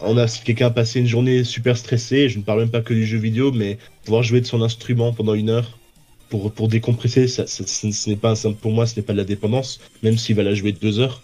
on 0.00 0.18
a 0.18 0.26
si 0.28 0.42
quelqu'un 0.42 0.66
a 0.66 0.70
passé 0.70 1.00
une 1.00 1.06
journée 1.06 1.44
super 1.44 1.76
stressée, 1.78 2.28
je 2.28 2.38
ne 2.38 2.42
parle 2.42 2.60
même 2.60 2.70
pas 2.70 2.82
que 2.82 2.92
du 2.92 3.06
jeu 3.06 3.16
vidéo, 3.18 3.52
mais 3.52 3.78
pouvoir 4.04 4.22
jouer 4.22 4.40
de 4.40 4.46
son 4.46 4.60
instrument 4.62 5.12
pendant 5.12 5.34
une 5.34 5.48
heure 5.48 5.78
pour, 6.28 6.52
pour 6.52 6.68
décompresser, 6.68 7.28
ça, 7.28 7.46
ce 7.46 8.10
n'est 8.10 8.16
pas 8.16 8.46
un- 8.46 8.52
pour 8.52 8.72
moi, 8.72 8.86
ce 8.86 8.96
n'est 8.96 9.02
pas 9.02 9.12
de 9.12 9.18
la 9.18 9.24
dépendance, 9.24 9.80
même 10.02 10.18
s'il 10.18 10.36
va 10.36 10.42
la 10.42 10.54
jouer 10.54 10.72
deux 10.72 10.98
heures. 10.98 11.22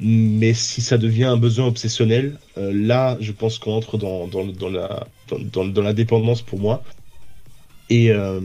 Mais 0.00 0.54
si 0.54 0.80
ça 0.80 0.98
devient 0.98 1.24
un 1.24 1.36
besoin 1.36 1.66
obsessionnel, 1.66 2.38
euh, 2.58 2.72
là, 2.72 3.16
je 3.20 3.32
pense 3.32 3.58
qu'on 3.58 3.72
entre 3.72 3.98
dans, 3.98 4.28
la, 4.70 5.92
dépendance 5.92 6.42
pour 6.42 6.58
moi. 6.58 6.82
Et 7.88 8.10
euh, 8.10 8.40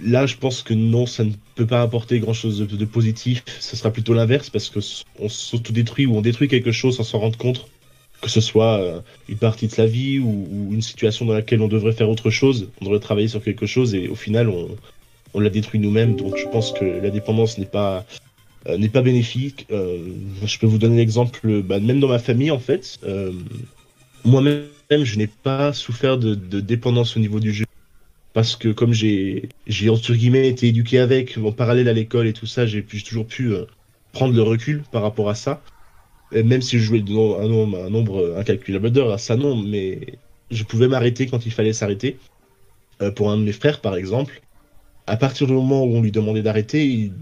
là, 0.00 0.26
je 0.26 0.36
pense 0.36 0.62
que 0.62 0.74
non, 0.74 1.06
ça 1.06 1.24
ne 1.24 1.32
peut 1.54 1.66
pas 1.66 1.82
apporter 1.82 2.20
grand 2.20 2.34
chose 2.34 2.58
de, 2.58 2.84
positif. 2.84 3.42
Ce 3.60 3.76
sera 3.76 3.90
plutôt 3.90 4.14
l'inverse 4.14 4.50
parce 4.50 4.68
que 4.70 4.78
s- 4.78 5.04
on 5.18 5.28
s'autodétruit 5.28 6.06
ou 6.06 6.16
on 6.16 6.20
détruit 6.20 6.48
quelque 6.48 6.72
chose 6.72 6.96
sans 6.96 7.04
s'en 7.04 7.18
rendre 7.18 7.38
compte 7.38 7.66
que 8.20 8.30
ce 8.30 8.40
soit 8.40 8.78
euh, 8.80 9.00
une 9.28 9.36
partie 9.36 9.66
de 9.66 9.72
sa 9.72 9.84
vie 9.84 10.18
ou, 10.18 10.48
ou 10.50 10.72
une 10.72 10.80
situation 10.80 11.26
dans 11.26 11.34
laquelle 11.34 11.60
on 11.60 11.68
devrait 11.68 11.92
faire 11.92 12.08
autre 12.08 12.30
chose, 12.30 12.70
on 12.80 12.86
devrait 12.86 13.00
travailler 13.00 13.28
sur 13.28 13.42
quelque 13.42 13.66
chose 13.66 13.94
et 13.94 14.08
au 14.08 14.14
final 14.14 14.48
on, 14.48 14.78
on 15.34 15.40
la 15.40 15.50
détruit 15.50 15.78
nous-mêmes. 15.78 16.16
Donc 16.16 16.36
je 16.36 16.48
pense 16.48 16.72
que 16.72 16.84
la 16.84 17.10
dépendance 17.10 17.58
n'est 17.58 17.66
pas 17.66 18.06
n'est 18.66 18.88
pas 18.88 19.02
bénéfique. 19.02 19.66
Euh, 19.70 19.98
je 20.44 20.58
peux 20.58 20.66
vous 20.66 20.78
donner 20.78 20.96
l'exemple, 20.96 21.62
bah, 21.62 21.80
même 21.80 22.00
dans 22.00 22.08
ma 22.08 22.18
famille 22.18 22.50
en 22.50 22.58
fait, 22.58 22.98
euh, 23.04 23.32
moi-même 24.24 24.64
je 24.90 25.18
n'ai 25.18 25.26
pas 25.26 25.72
souffert 25.72 26.18
de, 26.18 26.34
dépendance 26.60 27.16
au 27.16 27.20
niveau 27.20 27.40
du 27.40 27.52
jeu. 27.52 27.64
parce 28.32 28.56
que 28.56 28.68
comme 28.68 28.92
j'ai, 28.92 29.48
entre 29.88 30.14
guillemets 30.14 30.48
été 30.48 30.68
éduqué 30.68 30.98
avec, 30.98 31.38
en 31.38 31.52
parallèle 31.52 31.88
à 31.88 31.92
l'école 31.92 32.26
et 32.26 32.32
tout 32.32 32.46
ça, 32.46 32.66
j'ai 32.66 32.84
toujours 32.84 33.26
pu 33.26 33.52
euh, 33.52 33.64
prendre 34.12 34.34
le 34.34 34.42
recul 34.42 34.82
par 34.90 35.02
rapport 35.02 35.28
à 35.28 35.34
ça. 35.34 35.62
Même 36.32 36.62
si 36.62 36.78
je 36.78 36.84
jouais 36.84 37.00
un 37.00 37.48
nombre, 37.48 37.84
un 37.84 37.90
nombre 37.90 38.34
incalculable 38.36 38.90
d'heures, 38.90 39.12
à 39.12 39.18
ça 39.18 39.36
non, 39.36 39.56
mais 39.56 40.18
je 40.50 40.64
pouvais 40.64 40.88
m'arrêter 40.88 41.26
quand 41.26 41.46
il 41.46 41.52
fallait 41.52 41.72
s'arrêter. 41.72 42.18
Euh, 43.02 43.10
pour 43.10 43.30
un 43.30 43.36
de 43.36 43.42
mes 43.42 43.52
frères, 43.52 43.80
par 43.80 43.96
exemple, 43.96 44.40
à 45.06 45.16
partir 45.16 45.46
du 45.46 45.52
moment 45.52 45.84
où 45.84 45.96
on 45.96 46.02
lui 46.02 46.12
demandait 46.12 46.42
d'arrêter, 46.42 46.86
il- 46.86 47.12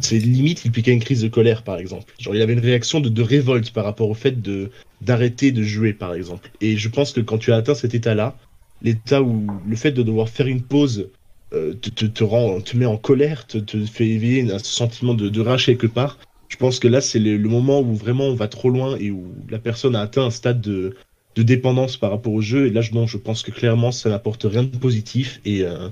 c'est 0.00 0.18
limite, 0.18 0.64
il 0.64 0.72
piquait 0.72 0.92
une 0.92 1.00
crise 1.00 1.22
de 1.22 1.28
colère, 1.28 1.62
par 1.62 1.78
exemple. 1.78 2.12
Genre, 2.18 2.34
il 2.34 2.42
avait 2.42 2.52
une 2.52 2.60
réaction 2.60 3.00
de, 3.00 3.08
de 3.08 3.22
révolte 3.22 3.70
par 3.70 3.84
rapport 3.84 4.08
au 4.08 4.14
fait 4.14 4.42
de 4.42 4.70
d'arrêter 5.00 5.52
de 5.52 5.62
jouer, 5.62 5.92
par 5.92 6.14
exemple. 6.14 6.50
Et 6.60 6.76
je 6.76 6.88
pense 6.88 7.12
que 7.12 7.20
quand 7.20 7.38
tu 7.38 7.52
as 7.52 7.56
atteint 7.56 7.74
cet 7.74 7.94
état-là, 7.94 8.36
l'état 8.82 9.22
où 9.22 9.46
le 9.66 9.76
fait 9.76 9.92
de 9.92 10.02
devoir 10.02 10.28
faire 10.28 10.46
une 10.46 10.62
pause 10.62 11.10
euh, 11.52 11.74
te, 11.74 11.90
te, 11.90 12.06
te 12.06 12.24
rend, 12.24 12.60
te 12.60 12.76
met 12.76 12.86
en 12.86 12.96
colère, 12.96 13.46
te, 13.46 13.58
te 13.58 13.84
fait 13.84 14.08
éveiller 14.08 14.50
un 14.50 14.58
sentiment 14.58 15.14
de, 15.14 15.28
de 15.28 15.40
rage 15.40 15.66
quelque 15.66 15.86
part. 15.86 16.18
Je 16.48 16.56
pense 16.56 16.78
que 16.78 16.88
là, 16.88 17.00
c'est 17.00 17.18
le, 17.18 17.36
le 17.36 17.48
moment 17.48 17.80
où 17.80 17.94
vraiment 17.94 18.24
on 18.24 18.34
va 18.34 18.48
trop 18.48 18.70
loin 18.70 18.96
et 18.98 19.10
où 19.10 19.34
la 19.50 19.58
personne 19.58 19.94
a 19.94 20.00
atteint 20.00 20.24
un 20.24 20.30
stade 20.30 20.60
de, 20.60 20.94
de 21.34 21.42
dépendance 21.42 21.96
par 21.96 22.10
rapport 22.10 22.32
au 22.32 22.40
jeu. 22.40 22.66
Et 22.66 22.70
là, 22.70 22.80
je, 22.80 22.92
non, 22.92 23.06
je 23.06 23.18
pense 23.18 23.42
que 23.42 23.50
clairement, 23.50 23.92
ça 23.92 24.08
n'apporte 24.08 24.44
rien 24.44 24.62
de 24.62 24.76
positif. 24.76 25.40
Et, 25.44 25.64
euh, 25.64 25.88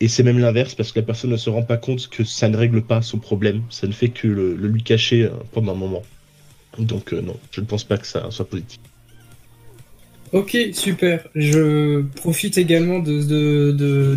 et 0.00 0.08
c'est 0.08 0.22
même 0.22 0.38
l'inverse, 0.38 0.74
parce 0.74 0.92
que 0.92 1.00
la 1.00 1.06
personne 1.06 1.30
ne 1.30 1.36
se 1.36 1.50
rend 1.50 1.62
pas 1.62 1.76
compte 1.76 2.08
que 2.08 2.24
ça 2.24 2.48
ne 2.48 2.56
règle 2.56 2.82
pas 2.82 3.02
son 3.02 3.18
problème. 3.18 3.62
Ça 3.70 3.86
ne 3.86 3.92
fait 3.92 4.10
que 4.10 4.28
le, 4.28 4.54
lui 4.54 4.82
cacher 4.82 5.24
euh, 5.24 5.30
pendant 5.52 5.72
un 5.72 5.76
moment. 5.76 6.02
Donc 6.78 7.12
euh, 7.12 7.20
non, 7.20 7.36
je 7.50 7.60
ne 7.60 7.66
pense 7.66 7.84
pas 7.84 7.98
que 7.98 8.06
ça 8.06 8.30
soit 8.30 8.48
positif. 8.48 8.78
Ok, 10.32 10.56
super. 10.72 11.26
Je 11.34 12.02
profite 12.16 12.58
également 12.58 12.98
de, 12.98 13.22
de, 13.72 14.16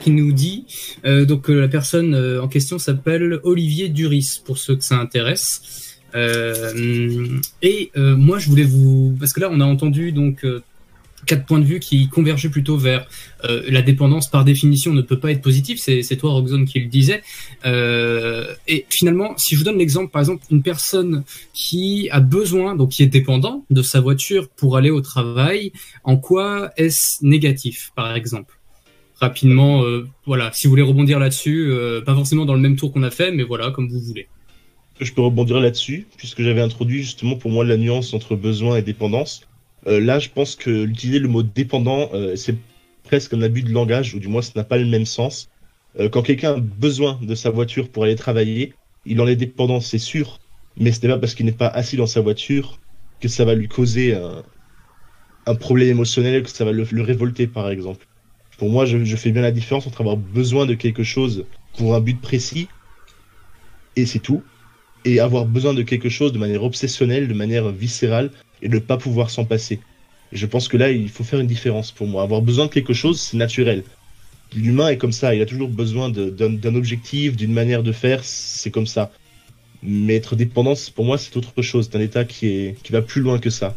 qui 0.00 0.10
nous 0.10 0.32
dit 0.32 0.64
euh, 1.04 1.26
donc 1.26 1.50
euh, 1.50 1.60
la 1.60 1.68
personne 1.68 2.14
euh, 2.14 2.42
en 2.42 2.48
question 2.48 2.78
s'appelle 2.78 3.40
Olivier 3.42 3.88
Duris 3.88 4.40
pour 4.44 4.56
ceux 4.56 4.76
que 4.76 4.84
ça 4.84 4.96
intéresse. 4.96 5.98
Euh, 6.14 7.38
et 7.62 7.90
euh, 7.96 8.16
moi 8.16 8.38
je 8.38 8.48
voulais 8.48 8.64
vous 8.64 9.14
parce 9.20 9.32
que 9.32 9.40
là 9.40 9.48
on 9.52 9.60
a 9.60 9.64
entendu 9.64 10.10
donc 10.10 10.44
euh, 10.44 10.60
quatre 11.30 11.46
points 11.46 11.60
de 11.60 11.64
vue 11.64 11.78
qui 11.78 12.08
convergeaient 12.08 12.48
plutôt 12.48 12.76
vers 12.76 13.06
euh, 13.44 13.62
la 13.68 13.82
dépendance 13.82 14.28
par 14.28 14.44
définition 14.44 14.92
ne 14.92 15.00
peut 15.00 15.20
pas 15.20 15.30
être 15.30 15.42
positive. 15.42 15.78
C'est 15.78 16.16
toi 16.16 16.32
Roxane 16.32 16.64
qui 16.64 16.80
le 16.80 16.88
disait. 16.88 17.22
Euh, 17.64 18.52
et 18.66 18.84
finalement 18.90 19.34
si 19.36 19.54
je 19.54 19.60
vous 19.60 19.64
donne 19.64 19.78
l'exemple 19.78 20.10
par 20.10 20.22
exemple 20.22 20.42
une 20.50 20.62
personne 20.62 21.22
qui 21.54 22.08
a 22.10 22.18
besoin, 22.18 22.74
donc 22.74 22.90
qui 22.90 23.04
est 23.04 23.12
dépendant 23.20 23.64
de 23.70 23.80
sa 23.80 24.00
voiture 24.00 24.48
pour 24.48 24.76
aller 24.76 24.90
au 24.90 25.02
travail, 25.02 25.72
en 26.02 26.16
quoi 26.16 26.72
est-ce 26.76 27.24
négatif, 27.24 27.92
par 27.94 28.16
exemple? 28.16 28.58
Rapidement, 29.20 29.84
euh, 29.84 30.08
voilà, 30.26 30.50
si 30.52 30.66
vous 30.66 30.72
voulez 30.72 30.82
rebondir 30.82 31.20
là-dessus, 31.20 31.72
pas 32.04 32.14
forcément 32.14 32.44
dans 32.44 32.54
le 32.54 32.60
même 32.60 32.74
tour 32.74 32.90
qu'on 32.92 33.04
a 33.04 33.10
fait, 33.10 33.30
mais 33.30 33.44
voilà, 33.44 33.70
comme 33.70 33.88
vous 33.88 34.00
voulez. 34.00 34.26
Je 34.98 35.12
peux 35.12 35.22
rebondir 35.22 35.60
là-dessus, 35.60 36.06
puisque 36.16 36.42
j'avais 36.42 36.60
introduit 36.60 37.02
justement 37.02 37.36
pour 37.36 37.50
moi 37.52 37.64
la 37.64 37.76
nuance 37.76 38.14
entre 38.14 38.34
besoin 38.34 38.76
et 38.76 38.82
dépendance. 38.82 39.42
Euh, 39.86 40.00
là, 40.00 40.18
je 40.18 40.28
pense 40.28 40.56
que 40.56 40.86
utiliser 40.86 41.18
le 41.18 41.28
mot 41.28 41.42
dépendant, 41.42 42.10
euh, 42.12 42.36
c'est 42.36 42.56
presque 43.04 43.32
un 43.34 43.42
abus 43.42 43.62
de 43.62 43.72
langage, 43.72 44.14
ou 44.14 44.18
du 44.18 44.28
moins, 44.28 44.42
ça 44.42 44.52
n'a 44.56 44.64
pas 44.64 44.78
le 44.78 44.86
même 44.86 45.06
sens. 45.06 45.48
Euh, 45.98 46.08
quand 46.08 46.22
quelqu'un 46.22 46.54
a 46.54 46.60
besoin 46.60 47.18
de 47.22 47.34
sa 47.34 47.50
voiture 47.50 47.88
pour 47.88 48.04
aller 48.04 48.16
travailler, 48.16 48.74
il 49.06 49.20
en 49.20 49.26
est 49.26 49.36
dépendant, 49.36 49.80
c'est 49.80 49.98
sûr, 49.98 50.38
mais 50.76 50.92
ce 50.92 51.00
n'est 51.02 51.08
pas 51.08 51.18
parce 51.18 51.34
qu'il 51.34 51.46
n'est 51.46 51.52
pas 51.52 51.68
assis 51.68 51.96
dans 51.96 52.06
sa 52.06 52.20
voiture 52.20 52.78
que 53.20 53.28
ça 53.28 53.44
va 53.44 53.54
lui 53.54 53.68
causer 53.68 54.14
un, 54.14 55.54
problème 55.56 55.88
émotionnel, 55.88 56.42
que 56.42 56.50
ça 56.50 56.64
va 56.64 56.72
le, 56.72 56.84
révolter, 57.02 57.46
par 57.46 57.70
exemple. 57.70 58.06
Pour 58.56 58.70
moi, 58.70 58.86
je 58.86 59.16
fais 59.16 59.30
bien 59.30 59.42
la 59.42 59.50
différence 59.50 59.86
entre 59.86 60.00
avoir 60.00 60.16
besoin 60.16 60.64
de 60.64 60.74
quelque 60.74 61.02
chose 61.02 61.44
pour 61.76 61.94
un 61.94 62.00
but 62.00 62.20
précis, 62.20 62.68
et 63.96 64.06
c'est 64.06 64.20
tout, 64.20 64.42
et 65.04 65.20
avoir 65.20 65.46
besoin 65.46 65.74
de 65.74 65.82
quelque 65.82 66.08
chose 66.08 66.32
de 66.32 66.38
manière 66.38 66.62
obsessionnelle, 66.62 67.28
de 67.28 67.34
manière 67.34 67.70
viscérale, 67.70 68.30
et 68.62 68.68
ne 68.68 68.78
pas 68.78 68.96
pouvoir 68.96 69.30
s'en 69.30 69.44
passer. 69.44 69.80
Et 70.32 70.36
je 70.36 70.46
pense 70.46 70.68
que 70.68 70.76
là, 70.76 70.90
il 70.90 71.08
faut 71.08 71.24
faire 71.24 71.40
une 71.40 71.46
différence 71.46 71.92
pour 71.92 72.06
moi. 72.06 72.22
Avoir 72.22 72.42
besoin 72.42 72.66
de 72.66 72.70
quelque 72.70 72.92
chose, 72.92 73.20
c'est 73.20 73.36
naturel. 73.36 73.82
L'humain 74.54 74.88
est 74.88 74.96
comme 74.96 75.12
ça, 75.12 75.34
il 75.34 75.40
a 75.42 75.46
toujours 75.46 75.68
besoin 75.68 76.08
d'un 76.10 76.74
objectif, 76.74 77.36
d'une 77.36 77.52
manière 77.52 77.82
de 77.82 77.92
faire, 77.92 78.20
c'est 78.24 78.70
comme 78.70 78.86
ça. 78.86 79.12
Mais 79.82 80.16
être 80.16 80.36
dépendant, 80.36 80.74
pour 80.94 81.04
moi, 81.04 81.18
c'est 81.18 81.36
autre 81.36 81.62
chose, 81.62 81.88
c'est 81.90 81.96
un 81.96 82.00
état 82.00 82.24
qui, 82.24 82.46
est, 82.48 82.76
qui 82.82 82.92
va 82.92 83.00
plus 83.00 83.22
loin 83.22 83.38
que 83.38 83.48
ça. 83.50 83.76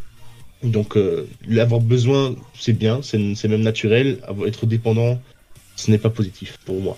Donc, 0.63 0.97
euh, 0.97 1.27
avoir 1.57 1.79
besoin, 1.81 2.35
c'est 2.57 2.73
bien, 2.73 3.01
c'est 3.01 3.35
c'est 3.35 3.47
même 3.47 3.61
naturel. 3.61 4.19
Avoir- 4.27 4.47
Être 4.47 4.65
dépendant, 4.65 5.21
ce 5.75 5.91
n'est 5.91 5.97
pas 5.97 6.09
positif 6.09 6.57
pour 6.65 6.81
moi. 6.81 6.97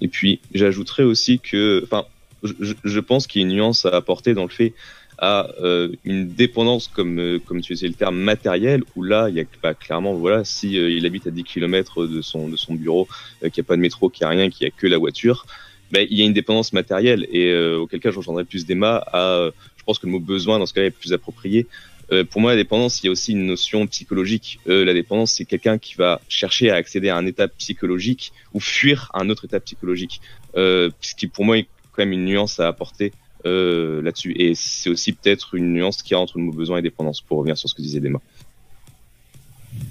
Et 0.00 0.08
puis, 0.08 0.40
j'ajouterais 0.54 1.04
aussi 1.04 1.38
que, 1.38 1.82
enfin, 1.84 2.04
je 2.42 3.00
pense 3.00 3.26
qu'il 3.26 3.40
y 3.42 3.44
a 3.44 3.48
une 3.48 3.54
nuance 3.54 3.86
à 3.86 3.90
apporter 3.90 4.34
dans 4.34 4.42
le 4.44 4.50
fait 4.50 4.74
à 5.18 5.48
euh, 5.62 5.88
une 6.04 6.28
dépendance, 6.28 6.88
comme, 6.88 7.18
euh, 7.18 7.38
comme 7.38 7.58
tu 7.60 7.72
utilisais 7.72 7.88
le 7.88 7.94
terme 7.94 8.16
matériel, 8.16 8.82
où 8.94 9.02
là, 9.02 9.28
il 9.28 9.36
y 9.36 9.40
a 9.40 9.44
bah, 9.62 9.74
clairement, 9.74 10.14
voilà, 10.14 10.44
si 10.44 10.78
euh, 10.78 10.90
il 10.90 11.06
habite 11.06 11.26
à 11.26 11.30
10 11.30 11.44
km 11.44 12.06
de 12.06 12.20
son, 12.20 12.48
de 12.48 12.56
son 12.56 12.74
bureau, 12.74 13.08
euh, 13.42 13.48
qu'il 13.48 13.62
n'y 13.62 13.66
a 13.66 13.68
pas 13.68 13.76
de 13.76 13.80
métro, 13.80 14.10
qu'il 14.10 14.26
n'y 14.26 14.32
a 14.32 14.36
rien, 14.36 14.50
qu'il 14.50 14.66
n'y 14.66 14.72
a 14.72 14.74
que 14.76 14.86
la 14.86 14.98
voiture, 14.98 15.46
ben, 15.90 16.06
il 16.10 16.18
y 16.18 16.22
a 16.22 16.26
une 16.26 16.34
dépendance 16.34 16.72
matérielle. 16.72 17.26
Et 17.30 17.50
euh, 17.50 17.78
auquel 17.78 18.00
cas, 18.00 18.10
je 18.10 18.18
rejoindrais 18.18 18.44
plus 18.44 18.66
d'Emma 18.66 19.04
à, 19.12 19.50
je 19.76 19.84
pense 19.84 19.98
que 19.98 20.06
le 20.06 20.12
mot 20.12 20.20
besoin, 20.20 20.58
dans 20.58 20.66
ce 20.66 20.74
cas-là, 20.74 20.88
est 20.88 20.90
plus 20.90 21.12
approprié. 21.12 21.66
Euh, 22.12 22.22
pour 22.24 22.40
moi, 22.40 22.52
la 22.52 22.56
dépendance, 22.56 23.02
il 23.02 23.06
y 23.06 23.08
a 23.08 23.12
aussi 23.12 23.32
une 23.32 23.46
notion 23.46 23.86
psychologique. 23.86 24.60
La 24.66 24.92
dépendance, 24.92 25.32
c'est 25.32 25.44
quelqu'un 25.44 25.78
qui 25.78 25.94
va 25.94 26.20
chercher 26.28 26.70
à 26.70 26.74
accéder 26.74 27.08
à 27.08 27.16
un 27.16 27.26
état 27.26 27.48
psychologique 27.48 28.32
ou 28.52 28.60
fuir 28.60 29.10
un 29.14 29.30
autre 29.30 29.46
état 29.46 29.60
psychologique. 29.60 30.20
Ce 30.54 31.14
qui, 31.16 31.26
pour 31.26 31.44
moi, 31.44 31.58
est 31.58 31.66
quand 31.92 32.02
même 32.02 32.12
une 32.12 32.24
nuance 32.24 32.60
à 32.60 32.68
apporter 32.68 33.12
euh, 33.44 34.02
là-dessus. 34.02 34.32
Et 34.36 34.54
c'est 34.54 34.90
aussi 34.90 35.12
peut-être 35.12 35.54
une 35.54 35.72
nuance 35.72 36.02
qui 36.02 36.12
y 36.12 36.14
a 36.14 36.18
entre 36.18 36.38
le 36.38 36.44
mot 36.44 36.52
besoin 36.52 36.78
et 36.78 36.82
dépendance, 36.82 37.20
pour 37.20 37.38
revenir 37.38 37.58
sur 37.58 37.68
ce 37.68 37.74
que 37.74 37.82
disait 37.82 38.00
Dema. 38.00 38.20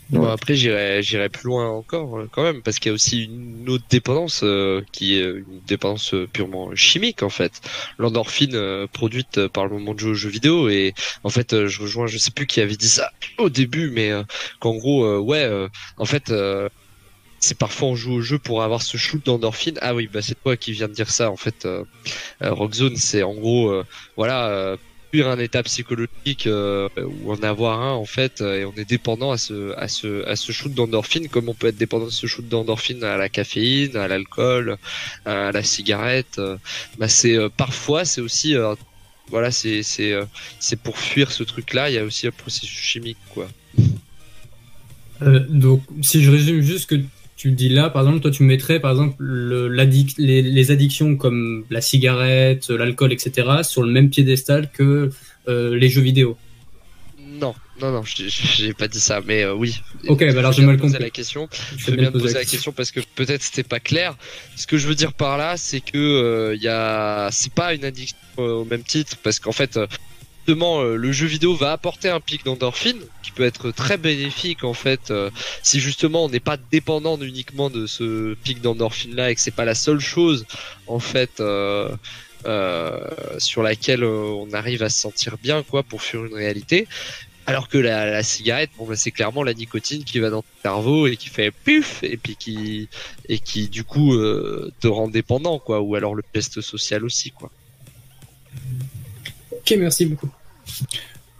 Bon, 0.09 0.27
après, 0.27 0.55
j'irai, 0.55 1.29
plus 1.29 1.47
loin 1.47 1.69
encore, 1.69 2.19
euh, 2.19 2.29
quand 2.31 2.43
même, 2.43 2.61
parce 2.61 2.77
qu'il 2.77 2.89
y 2.89 2.93
a 2.93 2.93
aussi 2.93 3.25
une 3.25 3.67
autre 3.69 3.85
dépendance 3.89 4.41
euh, 4.43 4.81
qui 4.91 5.17
est 5.17 5.23
une 5.23 5.61
dépendance 5.67 6.13
purement 6.31 6.75
chimique, 6.75 7.23
en 7.23 7.29
fait. 7.29 7.61
L'endorphine 7.97 8.55
euh, 8.55 8.87
produite 8.87 9.47
par 9.47 9.65
le 9.65 9.71
moment 9.71 9.93
de 9.93 9.99
jeu 9.99 10.09
aux 10.11 10.13
jeux 10.13 10.29
vidéo. 10.29 10.69
Et 10.69 10.93
en 11.23 11.29
fait, 11.29 11.65
je 11.65 11.81
rejoins, 11.81 12.07
je 12.07 12.17
sais 12.17 12.31
plus 12.31 12.45
qui 12.45 12.61
avait 12.61 12.75
dit 12.75 12.89
ça 12.89 13.11
au 13.37 13.49
début, 13.49 13.89
mais 13.89 14.11
qu'en 14.59 14.75
gros, 14.75 15.17
ouais, 15.19 15.49
en 15.97 16.05
fait, 16.05 16.31
c'est 17.45 17.57
parfois 17.57 17.89
on 17.89 17.95
joue 17.95 18.13
au 18.13 18.21
jeu 18.21 18.39
pour 18.39 18.63
avoir 18.63 18.81
ce 18.81 18.97
shoot 18.97 19.23
d'endorphine. 19.23 19.77
Ah 19.81 19.93
oui, 19.93 20.09
bah 20.11 20.21
c'est 20.21 20.41
toi 20.41 20.57
qui 20.57 20.71
viens 20.71 20.87
de 20.87 20.93
dire 20.93 21.11
ça, 21.11 21.29
en 21.29 21.37
fait. 21.37 21.65
Euh, 21.65 21.83
euh, 22.41 22.51
Rockzone, 22.51 22.97
c'est 22.97 23.23
en 23.23 23.33
gros, 23.33 23.69
euh, 23.69 23.85
voilà. 24.17 24.77
Fuir 25.13 25.29
un 25.29 25.37
état 25.37 25.61
psychologique 25.63 26.49
ou 26.49 27.31
en 27.31 27.43
avoir 27.43 27.79
un 27.79 27.91
en 27.91 28.05
fait 28.05 28.41
et 28.41 28.65
on 28.65 28.73
est 28.73 28.89
dépendant 28.89 29.31
à 29.31 29.37
ce 29.37 29.73
à 29.77 29.87
ce 29.87 30.25
à 30.27 30.35
ce 30.35 30.51
shoot 30.51 30.73
d'endorphine 30.73 31.29
comme 31.29 31.47
on 31.47 31.53
peut 31.53 31.67
être 31.67 31.77
dépendant 31.77 32.05
de 32.05 32.09
ce 32.09 32.25
shoot 32.25 32.45
d'endorphine 32.45 33.03
à 33.03 33.15
la 33.15 33.29
caféine 33.29 33.95
à 33.95 34.07
l'alcool 34.07 34.77
à 35.25 35.51
la 35.51 35.63
cigarette 35.63 36.41
bah 36.97 37.07
c'est 37.07 37.37
parfois 37.55 38.03
c'est 38.03 38.19
aussi 38.19 38.55
voilà 39.29 39.51
c'est 39.51 39.83
c'est 39.83 40.13
c'est 40.59 40.79
pour 40.81 40.97
fuir 40.97 41.31
ce 41.31 41.43
truc 41.43 41.73
là 41.75 41.89
il 41.89 41.93
y 41.93 41.99
a 41.99 42.03
aussi 42.03 42.25
un 42.25 42.31
processus 42.31 42.77
chimique 42.77 43.19
quoi 43.29 43.47
donc, 45.21 45.81
si 46.01 46.23
je 46.23 46.31
résume 46.31 46.61
juste 46.61 46.89
que 46.89 46.95
tu 47.35 47.51
dis 47.51 47.69
là, 47.69 47.89
par 47.89 48.03
exemple, 48.03 48.21
toi, 48.21 48.31
tu 48.31 48.43
mettrais, 48.43 48.79
par 48.79 48.91
exemple, 48.91 49.15
le, 49.19 49.67
les, 49.67 50.41
les 50.41 50.71
addictions 50.71 51.17
comme 51.17 51.65
la 51.69 51.81
cigarette, 51.81 52.69
l'alcool, 52.69 53.11
etc., 53.11 53.47
sur 53.63 53.83
le 53.83 53.91
même 53.91 54.09
piédestal 54.09 54.69
que 54.71 55.09
euh, 55.49 55.75
les 55.75 55.89
jeux 55.89 56.01
vidéo. 56.01 56.37
non 57.19 57.53
non 57.81 57.91
non 57.91 58.03
j'ai- 58.05 58.73
pas 58.73 58.87
dit 58.87 59.01
ça 59.01 59.19
mais 59.27 59.43
euh, 59.43 59.53
oui 59.53 59.81
Ok, 60.07 60.19
bah 60.31 60.39
alors 60.39 60.53
Je 60.53 60.61
j'ai 60.61 60.65
mal 60.65 60.77
compris. 60.77 60.97
la 60.97 61.09
question 61.09 61.49
Je 61.77 61.83
fais 61.83 61.91
bien 61.97 62.09
poser 62.09 62.33
la 62.35 62.45
question 62.45 62.71
parce 62.71 62.89
que 62.91 63.01
peut-être 63.15 63.43
c'était 63.43 63.63
pas 63.67 63.81
clair. 63.81 64.15
Ce 64.55 64.65
que 64.65 64.77
je 64.77 64.87
veux 64.87 64.95
dire 64.95 65.11
par 65.11 65.37
là, 65.37 65.57
c'est 65.57 65.81
que 65.81 65.97
euh, 65.97 66.55
il 66.55 66.61
y 66.63 66.69
a, 66.69 67.27
c'est 67.33 67.51
pas 67.53 67.73
une 67.73 67.83
addiction 67.83 68.15
euh, 68.39 68.53
au 68.61 68.65
même 68.65 68.83
titre 68.83 69.17
parce 69.21 69.39
qu'en 69.39 69.51
fait, 69.51 69.75
euh, 69.75 69.87
justement, 70.45 70.81
euh, 70.81 70.95
le 70.95 71.11
jeu 71.11 71.25
vidéo 71.25 71.55
va 71.55 71.71
apporter 71.71 72.07
un 72.09 72.19
pic 72.19 72.45
d'endorphine 72.45 72.99
qui 73.23 73.31
peut 73.31 73.43
être 73.43 73.71
très 73.71 73.97
bénéfique 73.97 74.63
en 74.63 74.75
fait 74.75 75.09
euh, 75.09 75.31
si 75.63 75.79
justement 75.79 76.25
on 76.25 76.29
n'est 76.29 76.39
pas 76.39 76.57
dépendant 76.57 77.17
uniquement 77.19 77.71
de 77.71 77.87
ce 77.87 78.35
pic 78.35 78.61
d'endorphine 78.61 79.15
là 79.15 79.31
et 79.31 79.35
que 79.35 79.41
c'est 79.41 79.49
pas 79.49 79.65
la 79.65 79.75
seule 79.75 79.99
chose 79.99 80.45
en 80.87 80.99
fait. 80.99 81.39
Euh, 81.39 81.89
sur 83.39 83.63
laquelle 83.63 84.03
on 84.03 84.53
arrive 84.53 84.83
à 84.83 84.89
se 84.89 84.99
sentir 84.99 85.35
bien 85.41 85.63
quoi 85.63 85.81
pour 85.81 86.03
fuir 86.03 86.25
une 86.25 86.35
réalité 86.35 86.87
alors 87.47 87.69
que 87.69 87.77
la, 87.77 88.09
la 88.09 88.23
cigarette, 88.23 88.69
bon, 88.77 88.85
bah, 88.85 88.95
c'est 88.95 89.11
clairement 89.11 89.43
la 89.43 89.53
nicotine 89.53 90.03
qui 90.03 90.19
va 90.19 90.29
dans 90.29 90.41
ton 90.41 90.47
cerveau 90.61 91.07
et 91.07 91.15
qui 91.15 91.29
fait 91.29 91.51
puf 91.51 92.03
et 92.03 92.17
puis 92.17 92.35
qui 92.35 92.87
et 93.29 93.39
qui 93.39 93.67
du 93.69 93.83
coup 93.83 94.13
euh, 94.13 94.71
te 94.79 94.87
rend 94.87 95.07
dépendant 95.07 95.57
quoi, 95.59 95.81
ou 95.81 95.95
alors 95.95 96.13
le 96.13 96.23
peste 96.23 96.61
social 96.61 97.03
aussi 97.03 97.31
quoi. 97.31 97.51
Ok, 99.65 99.75
merci 99.79 100.05
beaucoup. 100.05 100.29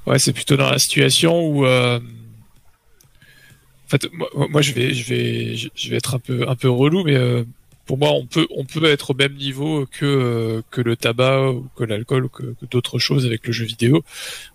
Ouais, 0.07 0.17
c'est 0.17 0.33
plutôt 0.33 0.57
dans 0.57 0.71
la 0.71 0.79
situation 0.79 1.47
où 1.47 1.63
euh, 1.63 1.99
En 1.99 3.87
fait, 3.87 4.09
moi, 4.49 4.63
je 4.63 4.73
vais, 4.73 4.95
je 4.95 5.07
vais, 5.07 5.55
je 5.55 5.89
vais 5.89 5.97
être 5.97 6.15
un 6.15 6.19
peu, 6.19 6.49
un 6.49 6.55
peu 6.55 6.67
relou, 6.67 7.03
mais 7.03 7.15
euh, 7.15 7.43
pour 7.85 7.99
moi, 7.99 8.13
on 8.13 8.25
peut, 8.25 8.47
on 8.49 8.65
peut 8.65 8.83
être 8.85 9.11
au 9.11 9.13
même 9.13 9.35
niveau 9.35 9.85
que 9.91 10.05
euh, 10.05 10.63
que 10.71 10.81
le 10.81 10.95
tabac 10.95 11.51
ou 11.51 11.69
que 11.75 11.83
l'alcool 11.83 12.25
ou 12.25 12.29
que, 12.29 12.55
que 12.59 12.65
d'autres 12.65 12.97
choses 12.97 13.27
avec 13.27 13.45
le 13.45 13.53
jeu 13.53 13.65
vidéo. 13.65 14.03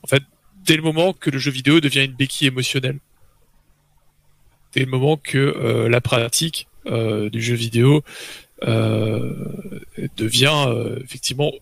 En 0.02 0.08
fait, 0.08 0.24
dès 0.66 0.74
le 0.74 0.82
moment 0.82 1.12
que 1.12 1.30
le 1.30 1.38
jeu 1.38 1.52
vidéo 1.52 1.80
devient 1.80 2.04
une 2.06 2.14
béquille 2.14 2.48
émotionnelle, 2.48 2.98
dès 4.74 4.80
le 4.80 4.90
moment 4.90 5.16
que 5.16 5.86
la 5.88 6.00
pratique 6.00 6.66
du 6.86 7.40
jeu 7.40 7.54
vidéo 7.54 8.02
devient 10.16 10.96
effectivement 11.04 11.52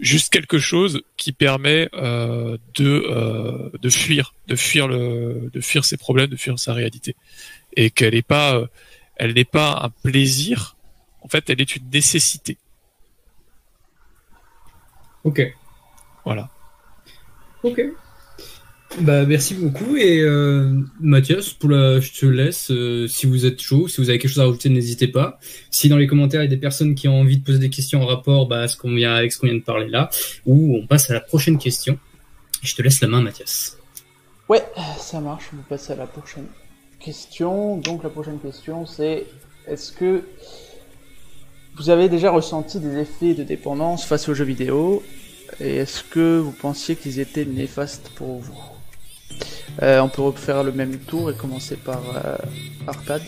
juste 0.00 0.32
quelque 0.32 0.58
chose 0.58 1.02
qui 1.16 1.32
permet 1.32 1.88
euh, 1.94 2.56
de 2.74 3.04
euh, 3.08 3.70
de 3.80 3.90
fuir, 3.90 4.34
de 4.48 4.56
fuir 4.56 4.88
le, 4.88 5.50
de 5.52 5.60
fuir 5.60 5.84
ses 5.84 5.96
problèmes, 5.96 6.28
de 6.28 6.36
fuir 6.36 6.58
sa 6.58 6.72
réalité, 6.72 7.16
et 7.76 7.90
qu'elle 7.90 8.14
n'est 8.14 8.22
pas, 8.22 8.56
euh, 8.56 8.66
elle 9.16 9.34
n'est 9.34 9.44
pas 9.44 9.78
un 9.82 9.90
plaisir. 9.90 10.76
En 11.22 11.28
fait, 11.28 11.50
elle 11.50 11.60
est 11.60 11.76
une 11.76 11.88
nécessité. 11.90 12.56
Ok. 15.24 15.42
Voilà. 16.24 16.48
Ok. 17.62 17.82
Bah 18.98 19.24
merci 19.24 19.54
beaucoup 19.54 19.96
et 19.96 20.20
euh, 20.20 20.82
Mathias, 20.98 21.54
je 21.62 22.20
te 22.20 22.26
laisse. 22.26 22.70
euh, 22.72 23.06
si 23.06 23.26
vous 23.26 23.46
êtes 23.46 23.60
chaud, 23.60 23.86
si 23.86 24.00
vous 24.00 24.10
avez 24.10 24.18
quelque 24.18 24.30
chose 24.30 24.40
à 24.40 24.46
rajouter, 24.46 24.68
n'hésitez 24.68 25.06
pas. 25.06 25.38
Si 25.70 25.88
dans 25.88 25.96
les 25.96 26.08
commentaires 26.08 26.42
il 26.42 26.44
y 26.44 26.48
a 26.48 26.50
des 26.50 26.60
personnes 26.60 26.96
qui 26.96 27.06
ont 27.06 27.20
envie 27.20 27.38
de 27.38 27.44
poser 27.44 27.60
des 27.60 27.70
questions 27.70 28.02
en 28.02 28.06
rapport 28.06 28.48
bah, 28.48 28.62
à 28.62 28.68
ce 28.68 28.76
qu'on 28.76 28.92
vient 28.92 29.14
avec 29.14 29.32
ce 29.32 29.38
qu'on 29.38 29.46
vient 29.46 29.56
de 29.56 29.62
parler 29.62 29.88
là, 29.88 30.10
ou 30.44 30.76
on 30.76 30.86
passe 30.86 31.08
à 31.08 31.14
la 31.14 31.20
prochaine 31.20 31.56
question. 31.56 31.98
Je 32.62 32.74
te 32.74 32.82
laisse 32.82 33.00
la 33.00 33.08
main, 33.08 33.22
Mathias. 33.22 33.78
Ouais, 34.48 34.62
ça 34.98 35.20
marche, 35.20 35.50
on 35.52 35.58
va 35.58 35.62
passer 35.68 35.92
à 35.92 35.96
la 35.96 36.06
prochaine 36.06 36.46
question. 36.98 37.78
Donc 37.78 38.02
la 38.02 38.10
prochaine 38.10 38.40
question 38.40 38.86
c'est 38.86 39.24
est-ce 39.68 39.92
que 39.92 40.24
vous 41.76 41.90
avez 41.90 42.08
déjà 42.08 42.32
ressenti 42.32 42.80
des 42.80 42.98
effets 42.98 43.34
de 43.34 43.44
dépendance 43.44 44.04
face 44.04 44.28
aux 44.28 44.34
jeux 44.34 44.44
vidéo? 44.44 45.02
Et 45.60 45.76
est-ce 45.76 46.02
que 46.04 46.38
vous 46.38 46.52
pensiez 46.52 46.96
qu'ils 46.96 47.20
étaient 47.20 47.44
néfastes 47.44 48.10
pour 48.16 48.40
vous? 48.40 48.69
On 49.82 50.08
peut 50.08 50.22
refaire 50.22 50.62
le 50.62 50.72
même 50.72 50.98
tour 50.98 51.30
et 51.30 51.34
commencer 51.34 51.76
par 51.76 52.00
euh, 52.24 52.36
Arpad. 52.86 53.22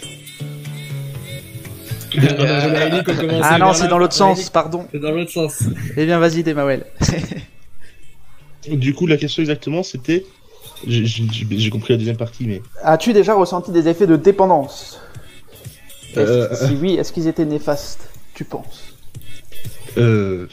Ah 3.43 3.59
non, 3.59 3.73
c'est 3.73 3.89
dans 3.89 3.99
l'autre 3.99 4.15
sens, 4.15 4.51
pardon. 4.51 4.87
C'est 4.93 4.99
dans 5.01 5.13
l'autre 5.13 5.31
sens. 5.31 5.63
Eh 5.97 6.05
bien 6.05 6.19
vas-y 6.19 6.43
Demawel. 6.43 6.85
Du 8.69 8.95
coup, 8.95 9.07
la 9.07 9.17
question 9.17 9.43
exactement, 9.43 9.83
c'était. 9.83 10.25
J'ai 10.87 11.05
j'ai- 11.07 11.27
j'ai 11.51 11.71
compris 11.71 11.95
la 11.95 11.99
deuxième 11.99 12.17
partie, 12.17 12.47
mais. 12.47 12.61
As-tu 12.83 13.13
déjà 13.13 13.35
ressenti 13.35 13.71
des 13.73 13.89
effets 13.89 14.07
de 14.07 14.17
dépendance? 14.17 15.01
Euh, 16.17 16.55
Si 16.55 16.75
oui, 16.81 16.95
est-ce 16.95 17.13
qu'ils 17.13 17.27
étaient 17.29 17.45
néfastes, 17.45 18.11
tu 18.35 18.45
penses? 18.45 18.95
Euh, 19.97 20.47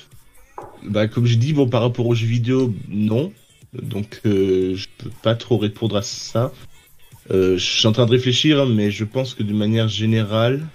bah, 0.84 1.08
comme 1.08 1.26
je 1.26 1.36
dis, 1.36 1.54
bon, 1.54 1.68
par 1.68 1.82
rapport 1.82 2.08
aux 2.08 2.16
jeux 2.16 2.28
vidéo, 2.28 2.74
non. 2.88 3.32
Donc, 3.74 4.22
euh, 4.26 4.76
je 4.76 4.88
peux 4.98 5.12
pas 5.22 5.36
trop 5.36 5.58
répondre 5.58 5.96
à 5.98 6.02
ça. 6.02 6.52
Euh, 7.32 7.58
je 7.58 7.64
suis 7.64 7.88
en 7.88 7.92
train 7.92 8.06
de 8.06 8.12
réfléchir, 8.12 8.62
hein, 8.62 8.66
mais 8.66 8.90
je 8.90 9.04
pense 9.04 9.34
que 9.36 9.44
de 9.44 9.54
manière 9.54 9.88
générale, 9.88 10.66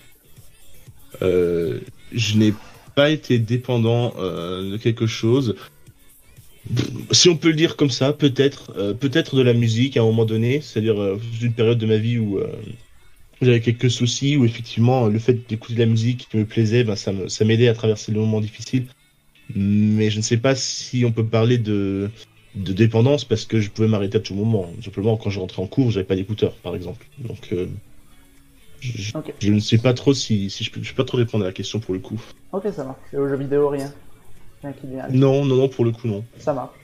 euh, 1.22 1.80
je 2.12 2.36
n'ai 2.36 2.54
pas 2.94 3.10
été 3.10 3.38
dépendant 3.38 4.14
euh, 4.18 4.72
de 4.72 4.76
quelque 4.76 5.06
chose. 5.06 5.56
Si 7.10 7.28
on 7.28 7.36
peut 7.36 7.48
le 7.48 7.56
dire 7.56 7.76
comme 7.76 7.90
ça, 7.90 8.12
peut-être, 8.12 8.72
peut-être 8.94 9.36
de 9.36 9.42
la 9.42 9.52
musique 9.52 9.98
à 9.98 10.00
un 10.00 10.04
moment 10.04 10.24
donné, 10.24 10.62
c'est-à-dire 10.62 11.18
une 11.42 11.52
période 11.52 11.76
de 11.76 11.84
ma 11.84 11.98
vie 11.98 12.18
où 12.18 12.40
j'avais 13.42 13.60
quelques 13.60 13.90
soucis, 13.90 14.38
où 14.38 14.46
effectivement 14.46 15.08
le 15.08 15.18
fait 15.18 15.46
d'écouter 15.46 15.74
de 15.74 15.80
la 15.80 15.86
musique 15.86 16.26
qui 16.30 16.38
me 16.38 16.46
plaisait, 16.46 16.82
ben, 16.82 16.96
ça 16.96 17.12
ça 17.28 17.44
m'aidait 17.44 17.68
à 17.68 17.74
traverser 17.74 18.12
les 18.12 18.18
moments 18.18 18.40
difficiles. 18.40 18.86
Mais 19.54 20.08
je 20.08 20.16
ne 20.16 20.22
sais 20.22 20.38
pas 20.38 20.54
si 20.54 21.04
on 21.04 21.12
peut 21.12 21.26
parler 21.26 21.58
de, 21.58 22.08
de 22.54 22.72
dépendance 22.72 23.24
parce 23.24 23.44
que 23.44 23.60
je 23.60 23.70
pouvais 23.70 23.88
m'arrêter 23.88 24.18
à 24.18 24.20
tout 24.20 24.34
moment. 24.34 24.70
Simplement, 24.82 25.16
quand 25.16 25.30
je 25.30 25.40
rentrais 25.40 25.62
en 25.62 25.66
cours, 25.66 25.90
j'avais 25.90 26.06
pas 26.06 26.16
d'écouteurs, 26.16 26.54
par 26.54 26.74
exemple. 26.74 27.06
Donc, 27.18 27.52
euh, 27.52 27.66
je, 28.80 29.50
ne 29.50 29.60
sais 29.60 29.78
pas 29.78 29.94
trop 29.94 30.14
si, 30.14 30.50
si 30.50 30.64
je 30.64 30.70
peux, 30.70 30.82
je 30.82 30.90
peux 30.90 31.02
pas 31.02 31.06
trop 31.06 31.18
répondre 31.18 31.44
à 31.44 31.48
la 31.48 31.52
question 31.52 31.80
pour 31.80 31.94
le 31.94 32.00
coup. 32.00 32.20
Ok, 32.52 32.64
ça 32.72 32.84
marche. 32.84 32.98
Et 33.12 33.16
aux 33.16 33.28
jeux 33.28 33.36
vidéo, 33.36 33.68
rien. 33.68 33.92
Rien 34.62 34.72
qui 34.72 34.86
vient. 34.86 35.08
Non, 35.10 35.44
non, 35.44 35.56
non, 35.56 35.68
pour 35.68 35.84
le 35.84 35.92
coup, 35.92 36.06
non. 36.06 36.24
Ça 36.38 36.52
marche. 36.52 36.76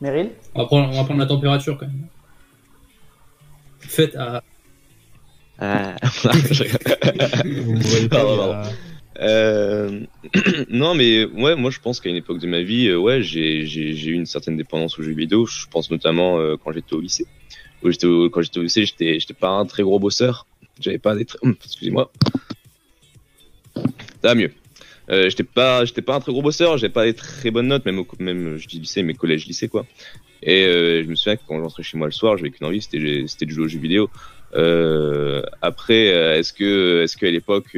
Meryl 0.00 0.30
On 0.54 0.62
va 0.62 0.66
prendre, 0.66 0.88
on 0.88 0.96
va 0.96 1.04
prendre 1.04 1.20
la 1.20 1.26
température 1.26 1.78
quand 1.78 1.86
même. 1.86 2.06
Faites 3.78 4.16
à. 4.16 4.42
Ah. 5.58 5.94
Vous 6.02 7.72
me 7.72 7.82
voyez 7.82 8.08
pas, 8.08 8.64
Euh, 9.22 10.00
non, 10.68 10.94
mais 10.94 11.24
ouais, 11.24 11.54
moi 11.54 11.70
je 11.70 11.78
pense 11.78 12.00
qu'à 12.00 12.10
une 12.10 12.16
époque 12.16 12.38
de 12.38 12.46
ma 12.46 12.62
vie, 12.62 12.88
euh, 12.88 12.98
ouais, 12.98 13.22
j'ai 13.22 13.62
eu 13.62 14.12
une 14.12 14.26
certaine 14.26 14.56
dépendance 14.56 14.98
aux 14.98 15.02
jeux 15.02 15.12
vidéo. 15.12 15.46
Je 15.46 15.66
pense 15.70 15.90
notamment 15.90 16.38
euh, 16.38 16.56
quand 16.62 16.72
j'étais 16.72 16.94
au 16.94 17.00
lycée. 17.00 17.26
Où 17.82 17.90
quand 18.30 18.42
j'étais 18.42 18.58
au 18.58 18.62
lycée, 18.62 18.84
j'étais 18.84 19.34
pas 19.34 19.50
un 19.50 19.66
très 19.66 19.82
gros 19.82 19.98
bosseur. 19.98 20.46
J'avais 20.80 20.98
pas 20.98 21.14
des 21.14 21.24
très... 21.24 21.38
Excusez-moi. 21.64 22.10
Ça 23.74 23.82
va 24.22 24.34
mieux. 24.34 24.52
Euh, 25.10 25.28
j'étais 25.28 25.42
pas 25.42 25.84
pas 26.04 26.14
un 26.14 26.20
très 26.20 26.32
gros 26.32 26.42
bosseur. 26.42 26.78
J'avais 26.78 26.92
pas 26.92 27.04
des 27.04 27.14
très 27.14 27.50
bonnes 27.50 27.68
notes, 27.68 27.84
même 27.84 27.98
au, 27.98 28.06
même 28.18 28.56
je 28.56 28.66
dis 28.66 28.80
lycée, 28.80 29.02
mais 29.02 29.14
collège 29.14 29.46
lycée 29.46 29.68
quoi. 29.68 29.86
Et 30.44 30.64
je 30.64 31.08
me 31.08 31.14
souviens 31.14 31.36
que 31.36 31.42
quand 31.46 31.56
je 31.56 31.62
rentrais 31.62 31.84
chez 31.84 31.96
moi 31.96 32.08
le 32.08 32.12
soir, 32.12 32.36
j'avais 32.36 32.50
qu'une 32.50 32.66
envie, 32.66 32.82
c'était 32.82 33.46
de 33.46 33.50
jouer 33.50 33.64
aux 33.64 33.68
jeux 33.68 33.78
vidéo. 33.78 34.10
Après, 35.60 36.06
est-ce 36.38 36.52
que 36.52 37.02
est-ce 37.02 37.16
qu'à 37.16 37.30
l'époque 37.30 37.76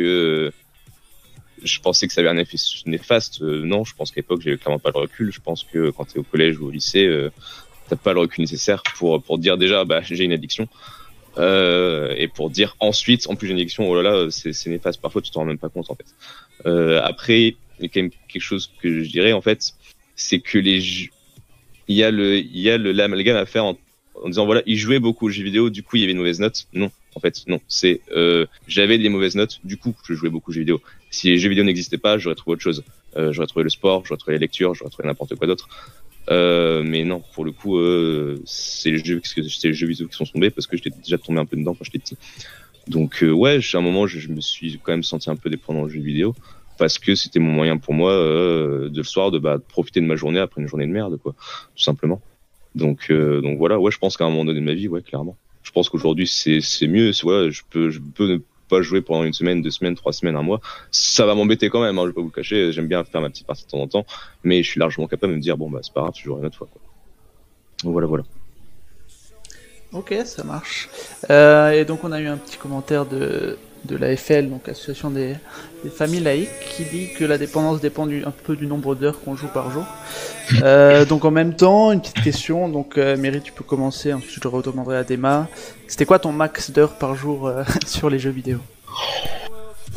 je 1.64 1.80
pensais 1.80 2.06
que 2.06 2.12
ça 2.12 2.20
avait 2.20 2.30
un 2.30 2.36
effet 2.36 2.58
néfaste. 2.86 3.42
Euh, 3.42 3.64
non, 3.64 3.84
je 3.84 3.94
pense 3.94 4.10
qu'à 4.10 4.20
l'époque, 4.20 4.42
j'avais 4.42 4.56
clairement 4.56 4.78
pas 4.78 4.90
le 4.94 5.00
recul. 5.00 5.32
Je 5.32 5.40
pense 5.40 5.64
que 5.64 5.90
quand 5.90 6.04
tu 6.04 6.16
es 6.16 6.18
au 6.18 6.22
collège 6.22 6.58
ou 6.58 6.66
au 6.66 6.70
lycée, 6.70 7.06
euh, 7.06 7.30
t'as 7.88 7.96
pas 7.96 8.12
le 8.12 8.20
recul 8.20 8.42
nécessaire 8.42 8.82
pour, 8.98 9.22
pour 9.22 9.38
dire 9.38 9.56
déjà, 9.56 9.84
bah, 9.84 10.00
j'ai 10.04 10.24
une 10.24 10.32
addiction. 10.32 10.68
Euh, 11.36 12.14
et 12.16 12.28
pour 12.28 12.48
dire 12.48 12.76
ensuite, 12.78 13.26
en 13.28 13.34
plus 13.34 13.48
j'ai 13.48 13.54
une 13.54 13.58
addiction, 13.58 13.88
oh 13.88 14.00
là 14.00 14.02
là, 14.02 14.30
c'est 14.30 14.66
néfaste. 14.66 15.00
Parfois, 15.00 15.22
tu 15.22 15.30
t'en 15.30 15.40
rends 15.40 15.46
même 15.46 15.58
pas 15.58 15.68
compte, 15.68 15.90
en 15.90 15.94
fait. 15.94 16.06
Euh, 16.66 17.00
après, 17.02 17.56
il 17.80 17.82
y 17.82 17.86
a 17.86 17.88
quand 17.88 18.00
même 18.02 18.10
quelque 18.28 18.42
chose 18.42 18.70
que 18.80 19.02
je 19.02 19.10
dirais, 19.10 19.32
en 19.32 19.40
fait, 19.40 19.72
c'est 20.14 20.40
que 20.40 20.58
les 20.58 21.10
il 21.86 21.96
y 21.96 22.02
a 22.02 22.10
le, 22.10 22.38
il 22.38 22.60
y 22.60 22.70
a 22.70 22.78
l'amalgame 22.78 23.36
à 23.36 23.44
faire 23.44 23.64
en, 23.66 23.76
en 24.24 24.28
disant, 24.28 24.46
voilà, 24.46 24.62
ils 24.66 24.78
jouaient 24.78 24.98
beaucoup 24.98 25.26
aux 25.26 25.30
jeux 25.30 25.44
vidéo, 25.44 25.70
du 25.70 25.82
coup, 25.82 25.96
il 25.96 26.00
y 26.00 26.02
avait 26.02 26.12
une 26.12 26.18
mauvaise 26.18 26.40
note. 26.40 26.66
Non, 26.72 26.90
en 27.14 27.20
fait, 27.20 27.44
non. 27.46 27.60
C'est, 27.68 28.00
euh, 28.16 28.46
j'avais 28.66 28.98
des 28.98 29.08
mauvaises 29.08 29.36
notes, 29.36 29.60
du 29.64 29.76
coup, 29.76 29.94
je 30.08 30.14
jouais 30.14 30.30
beaucoup 30.30 30.50
aux 30.50 30.54
jeux 30.54 30.60
vidéo 30.60 30.80
si 31.14 31.30
les 31.30 31.38
jeux 31.38 31.48
vidéo 31.48 31.64
n'existaient 31.64 31.98
pas, 31.98 32.18
j'aurais 32.18 32.34
trouvé 32.34 32.54
autre 32.54 32.62
chose. 32.62 32.82
Euh, 33.16 33.32
j'aurais 33.32 33.46
trouvé 33.46 33.62
le 33.62 33.70
sport, 33.70 34.04
j'aurais 34.04 34.18
trouvé 34.18 34.34
la 34.34 34.40
lecture, 34.40 34.74
j'aurais 34.74 34.90
trouvé 34.90 35.06
n'importe 35.06 35.36
quoi 35.36 35.46
d'autre. 35.46 35.68
Euh, 36.30 36.82
mais 36.84 37.04
non, 37.04 37.22
pour 37.34 37.44
le 37.44 37.52
coup, 37.52 37.78
euh, 37.78 38.40
c'est 38.44 38.90
les 38.90 38.98
jeux, 38.98 39.20
c'est 39.24 39.68
les 39.68 39.74
jeux 39.74 39.86
vidéo 39.86 40.08
qui 40.08 40.16
sont 40.16 40.24
tombés 40.24 40.50
parce 40.50 40.66
que 40.66 40.76
j'étais 40.76 40.90
déjà 40.90 41.18
tombé 41.18 41.38
un 41.38 41.44
peu 41.44 41.56
dedans 41.56 41.74
quand 41.74 41.84
j'étais 41.84 41.98
petit. 41.98 42.16
Donc 42.88 43.22
euh, 43.22 43.30
ouais, 43.30 43.60
à 43.72 43.78
un 43.78 43.80
moment, 43.80 44.06
je, 44.06 44.28
me 44.28 44.40
suis 44.40 44.78
quand 44.82 44.92
même 44.92 45.02
senti 45.02 45.30
un 45.30 45.36
peu 45.36 45.50
dépendant 45.50 45.82
aux 45.82 45.88
jeux 45.88 46.00
vidéo 46.00 46.34
parce 46.78 46.98
que 46.98 47.14
c'était 47.14 47.38
mon 47.38 47.52
moyen 47.52 47.76
pour 47.76 47.94
moi 47.94 48.10
euh, 48.10 48.88
de 48.88 48.96
le 48.96 49.04
soir 49.04 49.30
de 49.30 49.38
bah, 49.38 49.58
profiter 49.68 50.00
de 50.00 50.06
ma 50.06 50.16
journée 50.16 50.40
après 50.40 50.60
une 50.60 50.66
journée 50.66 50.86
de 50.86 50.92
merde, 50.92 51.16
quoi, 51.18 51.34
tout 51.76 51.82
simplement. 51.82 52.20
Donc 52.74 53.10
euh, 53.10 53.40
donc 53.40 53.58
voilà, 53.58 53.78
ouais, 53.78 53.90
je 53.90 53.98
pense 53.98 54.16
qu'à 54.16 54.24
un 54.24 54.30
moment 54.30 54.44
donné 54.44 54.60
de 54.60 54.64
ma 54.64 54.74
vie, 54.74 54.88
ouais, 54.88 55.02
clairement. 55.02 55.36
Je 55.62 55.70
pense 55.70 55.88
qu'aujourd'hui 55.88 56.26
c'est 56.26 56.86
mieux, 56.86 57.12
ouais, 57.24 57.50
je 57.50 57.62
peux 57.70 57.90
je 57.90 58.00
peux 58.00 58.28
ne 58.28 58.38
pas 58.68 58.82
jouer 58.82 59.00
pendant 59.00 59.24
une 59.24 59.32
semaine, 59.32 59.62
deux 59.62 59.70
semaines, 59.70 59.94
trois 59.94 60.12
semaines, 60.12 60.36
un 60.36 60.42
mois. 60.42 60.60
Ça 60.90 61.26
va 61.26 61.34
m'embêter 61.34 61.70
quand 61.70 61.82
même, 61.82 61.98
hein, 61.98 62.02
je 62.02 62.08
vais 62.08 62.14
pas 62.14 62.20
vous 62.20 62.30
cacher. 62.30 62.72
J'aime 62.72 62.88
bien 62.88 63.04
faire 63.04 63.20
ma 63.20 63.30
petite 63.30 63.46
partie 63.46 63.64
de 63.64 63.70
temps 63.70 63.80
en 63.80 63.88
temps, 63.88 64.06
mais 64.42 64.62
je 64.62 64.70
suis 64.70 64.80
largement 64.80 65.06
capable 65.06 65.32
de 65.32 65.36
me 65.38 65.42
dire 65.42 65.56
bon 65.56 65.70
bah 65.70 65.80
c'est 65.82 65.92
pas 65.92 66.02
grave, 66.02 66.14
je 66.16 66.24
jouerai 66.24 66.40
une 66.40 66.46
autre 66.46 66.58
fois. 66.58 66.68
Quoi. 66.70 66.80
Donc 67.82 67.92
voilà, 67.92 68.06
voilà. 68.06 68.24
Ok, 69.92 70.12
ça 70.24 70.42
marche. 70.42 70.88
Euh, 71.30 71.70
et 71.70 71.84
donc 71.84 72.02
on 72.02 72.10
a 72.10 72.20
eu 72.20 72.26
un 72.26 72.36
petit 72.36 72.56
commentaire 72.56 73.06
de, 73.06 73.56
de 73.84 73.96
l'AFL, 73.96 74.48
donc 74.48 74.68
Association 74.68 75.10
des, 75.10 75.34
des 75.82 75.90
familles 75.90 76.20
laïques, 76.20 76.48
qui 76.70 76.84
dit 76.84 77.08
que 77.16 77.24
la 77.24 77.38
dépendance 77.38 77.80
dépend 77.80 78.06
du, 78.06 78.24
un 78.24 78.30
peu 78.30 78.56
du 78.56 78.66
nombre 78.66 78.94
d'heures 78.94 79.20
qu'on 79.20 79.36
joue 79.36 79.48
par 79.48 79.70
jour. 79.70 79.84
Euh, 80.62 81.06
donc 81.06 81.24
en 81.24 81.30
même 81.30 81.56
temps, 81.56 81.90
une 81.90 82.02
petite 82.02 82.22
question, 82.22 82.68
donc 82.68 82.98
euh, 82.98 83.16
Mary, 83.16 83.40
tu 83.40 83.50
peux 83.50 83.64
commencer, 83.64 84.12
ensuite 84.12 84.42
je 84.42 84.46
redemanderai 84.48 84.98
à 84.98 85.02
Dema. 85.02 85.48
C'était 85.88 86.04
quoi 86.04 86.18
ton 86.18 86.32
max 86.32 86.70
d'heures 86.70 86.98
par 86.98 87.14
jour 87.14 87.46
euh, 87.46 87.64
sur 87.86 88.10
les 88.10 88.18
jeux 88.18 88.30
vidéo? 88.30 88.58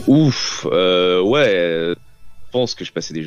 Ouf, 0.07 0.65
euh, 0.71 1.21
ouais, 1.21 1.49
je 1.49 1.95
pense 2.53 2.75
que 2.75 2.85
je 2.85 2.93
passais 2.93 3.13
des, 3.13 3.25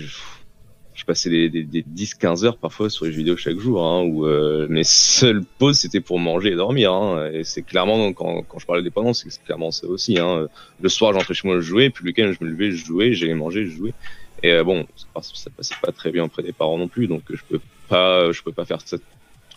je 1.00 1.04
passais 1.06 1.30
des, 1.30 1.48
des, 1.48 1.62
des 1.64 1.82
10-15 1.82 2.44
heures 2.44 2.58
parfois 2.58 2.90
sur 2.90 3.06
les 3.06 3.12
jeux 3.12 3.18
vidéo 3.18 3.34
chaque 3.36 3.58
jour, 3.58 3.82
hein, 3.82 4.02
où 4.02 4.26
euh, 4.26 4.66
mes 4.68 4.84
seules 4.84 5.42
pauses 5.58 5.78
c'était 5.78 6.00
pour 6.02 6.18
manger 6.18 6.52
et 6.52 6.56
dormir. 6.56 6.92
Hein, 6.92 7.30
et 7.32 7.42
c'est 7.42 7.62
clairement 7.62 8.12
quand, 8.12 8.42
quand 8.42 8.58
je 8.58 8.66
parle 8.66 8.80
de 8.80 8.84
dépendance, 8.84 9.24
c'est 9.26 9.42
clairement 9.42 9.70
ça 9.70 9.86
aussi. 9.86 10.18
Hein. 10.18 10.46
Le 10.80 10.88
soir, 10.90 11.14
j'entrais 11.14 11.32
chez 11.32 11.48
moi, 11.48 11.56
je 11.56 11.62
jouais, 11.62 11.88
puis 11.88 12.04
le 12.04 12.10
week-end, 12.10 12.30
je 12.38 12.44
me 12.44 12.50
levais, 12.50 12.70
je 12.70 12.84
jouais, 12.84 13.14
j'allais 13.14 13.34
manger, 13.34 13.64
je 13.64 13.70
jouais. 13.70 13.94
Et 14.42 14.52
euh, 14.52 14.62
bon, 14.62 14.86
ça, 15.14 15.22
ça 15.34 15.50
passait 15.56 15.74
pas 15.82 15.90
très 15.92 16.10
bien 16.10 16.24
auprès 16.24 16.42
des 16.42 16.52
parents 16.52 16.76
non 16.76 16.88
plus, 16.88 17.06
donc 17.06 17.22
je 17.30 17.42
peux 17.48 17.60
pas, 17.88 18.30
je 18.30 18.42
peux 18.42 18.52
pas 18.52 18.66
faire 18.66 18.80
ça 18.84 18.98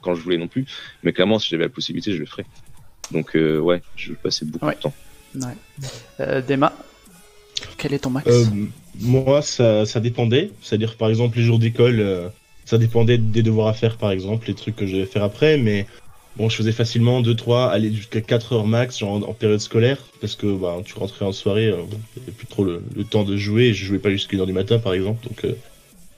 quand 0.02 0.16
je 0.16 0.22
voulais 0.22 0.38
non 0.38 0.48
plus. 0.48 0.66
Mais 1.04 1.12
clairement, 1.12 1.39
si 1.39 1.50
j'avais 1.50 1.64
la 1.66 1.70
possibilité, 1.70 2.14
je 2.14 2.20
le 2.20 2.26
ferais. 2.26 2.46
Donc 3.12 3.36
euh, 3.36 3.60
ouais, 3.60 3.82
je 3.98 4.14
passais 4.14 4.46
beaucoup 4.46 4.66
Ouais. 4.66 4.76
de 4.76 4.80
temps. 4.80 4.94
Ouais. 5.36 5.56
Euh, 6.22 6.41
Dema, 6.41 6.74
quel 7.78 7.94
est 7.94 8.00
ton 8.00 8.12
max? 8.12 8.28
Euh, 8.30 8.46
moi, 9.00 9.41
ça, 9.41 9.86
ça 9.86 10.00
dépendait. 10.00 10.52
C'est-à-dire, 10.62 10.96
par 10.96 11.10
exemple, 11.10 11.38
les 11.38 11.44
jours 11.44 11.60
d'école, 11.60 12.00
euh, 12.00 12.30
ça 12.66 12.78
dépendait 12.78 13.18
des 13.18 13.44
devoirs 13.44 13.68
à 13.68 13.74
faire, 13.74 13.98
par 13.98 14.12
exemple, 14.12 14.48
les 14.48 14.54
trucs 14.54 14.76
que 14.76 14.86
je 14.86 14.96
devais 14.96 15.06
faire 15.06 15.24
après. 15.24 15.58
Mais 15.58 15.86
bon, 16.38 16.50
je 16.50 16.56
faisais 16.56 16.72
facilement 16.72 17.22
2, 17.22 17.36
3, 17.36 17.70
aller 17.70 17.94
jusqu'à 17.94 18.22
4 18.22 18.54
heures 18.54 18.68
max 18.68 19.00
genre, 19.00 19.28
en, 19.28 19.34
période 19.34 19.60
scolaire. 19.60 19.98
Parce 20.22 20.36
que 20.36 20.48
bah, 20.48 20.78
tu 20.86 20.94
rentrais 20.96 21.26
en 21.26 21.32
soirée, 21.32 21.68
euh, 21.68 21.78
bon, 21.78 22.00
t'avais 22.16 22.32
plus 22.32 22.48
trop 22.48 22.64
le, 22.64 22.82
temps 23.10 23.24
de 23.24 23.38
jouer. 23.38 23.74
Je 23.74 23.86
jouais 23.86 24.00
pas 24.00 24.10
jusqu'à 24.10 24.38
1 24.38 24.41
heure 24.41 24.48
du 24.48 24.54
matin, 24.54 24.80
par 24.80 24.94
exemple. 24.94 25.28
Donc, 25.28 25.46
euh, 25.46 25.56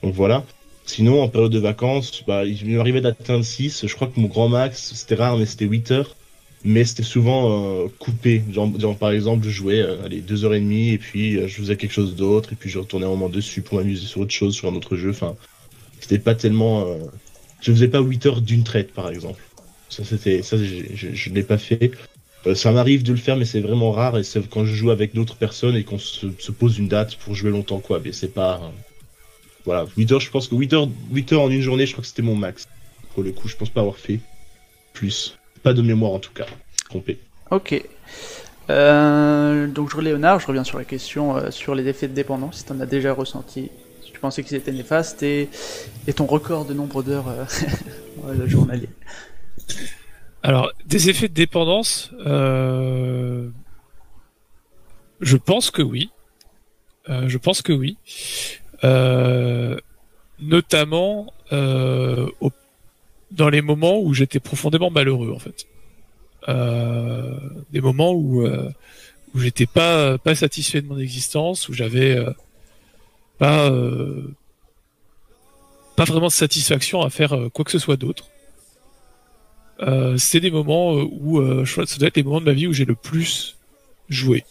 donc 0.02 0.14
voilà. 0.14 0.44
Sinon, 0.84 1.20
en 1.20 1.28
période 1.28 1.50
de 1.50 1.58
vacances, 1.58 2.22
bah, 2.26 2.44
il 2.44 2.76
m'arrivait 2.76 3.00
d'atteindre 3.00 3.44
6. 3.44 3.86
Je 3.86 3.94
crois 3.94 4.06
que 4.06 4.20
mon 4.20 4.28
grand 4.28 4.48
max, 4.48 4.92
c'était 4.94 5.16
rare, 5.16 5.36
mais 5.36 5.46
c'était 5.46 5.64
8 5.64 5.90
heures. 5.90 6.15
Mais 6.64 6.84
c'était 6.84 7.02
souvent 7.04 7.84
euh, 7.84 7.88
coupé. 7.98 8.42
Genre, 8.50 8.96
par 8.98 9.10
exemple, 9.12 9.44
je 9.44 9.50
jouais 9.50 9.80
euh, 9.80 10.02
allez, 10.04 10.20
2h30 10.20 10.92
et 10.94 10.98
puis 10.98 11.36
euh, 11.36 11.46
je 11.48 11.54
faisais 11.56 11.76
quelque 11.76 11.92
chose 11.92 12.16
d'autre 12.16 12.52
et 12.52 12.56
puis 12.56 12.70
je 12.70 12.78
retournais 12.78 13.06
un 13.06 13.10
moment 13.10 13.28
dessus 13.28 13.62
pour 13.62 13.78
m'amuser 13.78 14.06
sur 14.06 14.20
autre 14.20 14.32
chose, 14.32 14.54
sur 14.54 14.68
un 14.68 14.74
autre 14.74 14.96
jeu. 14.96 15.10
Enfin, 15.10 15.36
c'était 16.00 16.18
pas 16.18 16.34
tellement. 16.34 16.86
euh, 16.88 16.98
Je 17.60 17.70
faisais 17.72 17.88
pas 17.88 18.00
8 18.00 18.26
heures 18.26 18.40
d'une 18.40 18.64
traite, 18.64 18.92
par 18.92 19.10
exemple. 19.10 19.40
Ça, 19.88 20.04
c'était, 20.04 20.42
ça, 20.42 20.56
je, 20.56 21.30
ne 21.30 21.34
l'ai 21.34 21.42
pas 21.44 21.58
fait. 21.58 21.92
Ça 22.54 22.72
m'arrive 22.72 23.02
de 23.02 23.12
le 23.12 23.18
faire, 23.18 23.36
mais 23.36 23.44
c'est 23.44 23.60
vraiment 23.60 23.90
rare 23.92 24.18
et 24.18 24.24
c'est 24.24 24.48
quand 24.48 24.64
je 24.64 24.74
joue 24.74 24.90
avec 24.90 25.14
d'autres 25.14 25.36
personnes 25.36 25.76
et 25.76 25.84
qu'on 25.84 25.98
se, 25.98 26.26
se 26.38 26.52
pose 26.52 26.78
une 26.78 26.88
date 26.88 27.16
pour 27.16 27.34
jouer 27.34 27.50
longtemps, 27.50 27.80
quoi. 27.80 28.00
Mais 28.04 28.12
c'est 28.12 28.32
pas. 28.32 28.72
Voilà, 29.64 29.86
8 29.96 30.12
heures, 30.12 30.20
je 30.20 30.30
pense 30.30 30.48
que 30.48 30.54
8 30.54 30.72
heures, 30.74 30.88
8 31.10 31.32
heures 31.32 31.42
en 31.42 31.50
une 31.50 31.60
journée, 31.60 31.86
je 31.86 31.92
crois 31.92 32.02
que 32.02 32.08
c'était 32.08 32.22
mon 32.22 32.36
max. 32.36 32.66
Pour 33.14 33.22
le 33.24 33.32
coup, 33.32 33.48
je 33.48 33.56
pense 33.56 33.70
pas 33.70 33.80
avoir 33.80 33.96
fait 33.96 34.20
plus. 34.92 35.36
Pas 35.66 35.72
de 35.74 35.82
mémoire 35.82 36.12
en 36.12 36.20
tout 36.20 36.30
cas. 36.32 36.46
Trompé. 36.88 37.18
Ok. 37.50 37.82
Euh, 38.70 39.66
donc 39.66 39.90
je 39.90 40.00
Léonard, 40.00 40.38
je 40.38 40.46
reviens 40.46 40.62
sur 40.62 40.78
la 40.78 40.84
question 40.84 41.36
euh, 41.36 41.50
sur 41.50 41.74
les 41.74 41.88
effets 41.88 42.06
de 42.06 42.14
dépendance, 42.14 42.58
si 42.58 42.64
tu 42.66 42.72
en 42.72 42.78
as 42.78 42.86
déjà 42.86 43.12
ressenti, 43.12 43.68
si 44.04 44.12
tu 44.12 44.20
pensais 44.20 44.44
qu'ils 44.44 44.56
étaient 44.56 44.70
néfastes, 44.70 45.24
et, 45.24 45.48
et 46.06 46.12
ton 46.12 46.26
record 46.26 46.66
de 46.66 46.72
nombre 46.72 47.02
d'heures 47.02 47.26
euh, 47.26 48.46
journalier. 48.46 48.88
Alors, 50.44 50.70
des 50.86 51.10
effets 51.10 51.26
de 51.26 51.34
dépendance, 51.34 52.12
euh, 52.24 53.48
je 55.20 55.36
pense 55.36 55.72
que 55.72 55.82
oui. 55.82 56.10
Euh, 57.08 57.24
je 57.28 57.38
pense 57.38 57.60
que 57.60 57.72
oui. 57.72 57.98
Euh, 58.84 59.76
notamment 60.38 61.32
euh, 61.52 62.28
au- 62.40 62.52
dans 63.36 63.48
les 63.50 63.62
moments 63.62 64.00
où 64.00 64.14
j'étais 64.14 64.40
profondément 64.40 64.90
malheureux, 64.90 65.32
en 65.32 65.38
fait. 65.38 65.66
Euh, 66.48 67.38
des 67.72 67.80
moments 67.80 68.12
où 68.12 68.46
euh, 68.46 68.70
où 69.34 69.40
j'étais 69.40 69.66
pas 69.66 70.16
pas 70.18 70.34
satisfait 70.34 70.80
de 70.80 70.86
mon 70.86 70.98
existence, 70.98 71.68
où 71.68 71.72
j'avais 71.72 72.16
euh, 72.16 72.30
pas 73.38 73.68
euh, 73.70 74.32
pas 75.96 76.04
vraiment 76.04 76.28
de 76.28 76.32
satisfaction 76.32 77.02
à 77.02 77.10
faire 77.10 77.32
euh, 77.34 77.48
quoi 77.48 77.64
que 77.64 77.70
ce 77.70 77.78
soit 77.78 77.96
d'autre. 77.96 78.28
Euh, 79.80 80.16
c'est 80.16 80.40
des 80.40 80.50
moments 80.50 80.94
où 80.94 81.42
je 81.64 81.70
crois 81.70 81.84
que 81.84 81.90
ça 81.90 81.98
doit 81.98 82.08
être 82.08 82.16
les 82.16 82.22
moments 82.22 82.40
de 82.40 82.46
ma 82.46 82.52
vie 82.52 82.66
où 82.66 82.72
j'ai 82.72 82.86
le 82.86 82.94
plus 82.94 83.56
joué. 84.08 84.44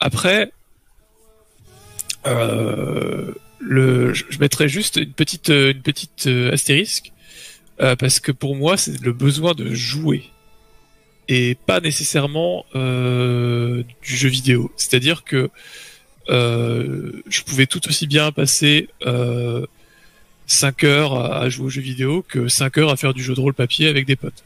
Après, 0.00 0.50
euh, 2.26 3.23
je 4.14 4.38
mettrais 4.38 4.68
juste 4.68 4.96
une 4.96 5.12
petite, 5.12 5.50
euh, 5.50 5.72
une 5.72 5.82
petite 5.82 6.26
euh, 6.26 6.52
astérisque 6.52 7.12
euh, 7.80 7.96
parce 7.96 8.20
que 8.20 8.32
pour 8.32 8.56
moi 8.56 8.76
c'est 8.76 9.00
le 9.02 9.12
besoin 9.12 9.54
de 9.54 9.74
jouer 9.74 10.24
et 11.28 11.56
pas 11.66 11.80
nécessairement 11.80 12.66
du 12.74 13.84
jeu 14.02 14.28
vidéo. 14.28 14.70
C'est-à-dire 14.76 15.24
que 15.24 15.48
je 16.28 17.42
pouvais 17.46 17.66
tout 17.66 17.80
aussi 17.88 18.06
bien 18.06 18.30
passer 18.30 18.90
euh, 19.06 19.66
5 20.46 20.84
heures 20.84 21.14
à 21.14 21.48
jouer 21.48 21.64
aux 21.64 21.70
jeux 21.70 21.80
vidéo 21.80 22.22
que 22.28 22.48
5 22.48 22.76
heures 22.76 22.90
à 22.90 22.96
faire 22.96 23.14
du 23.14 23.22
jeu 23.22 23.34
de 23.34 23.40
rôle 23.40 23.54
papier 23.54 23.88
avec 23.88 24.04
des 24.04 24.16
potes. 24.16 24.44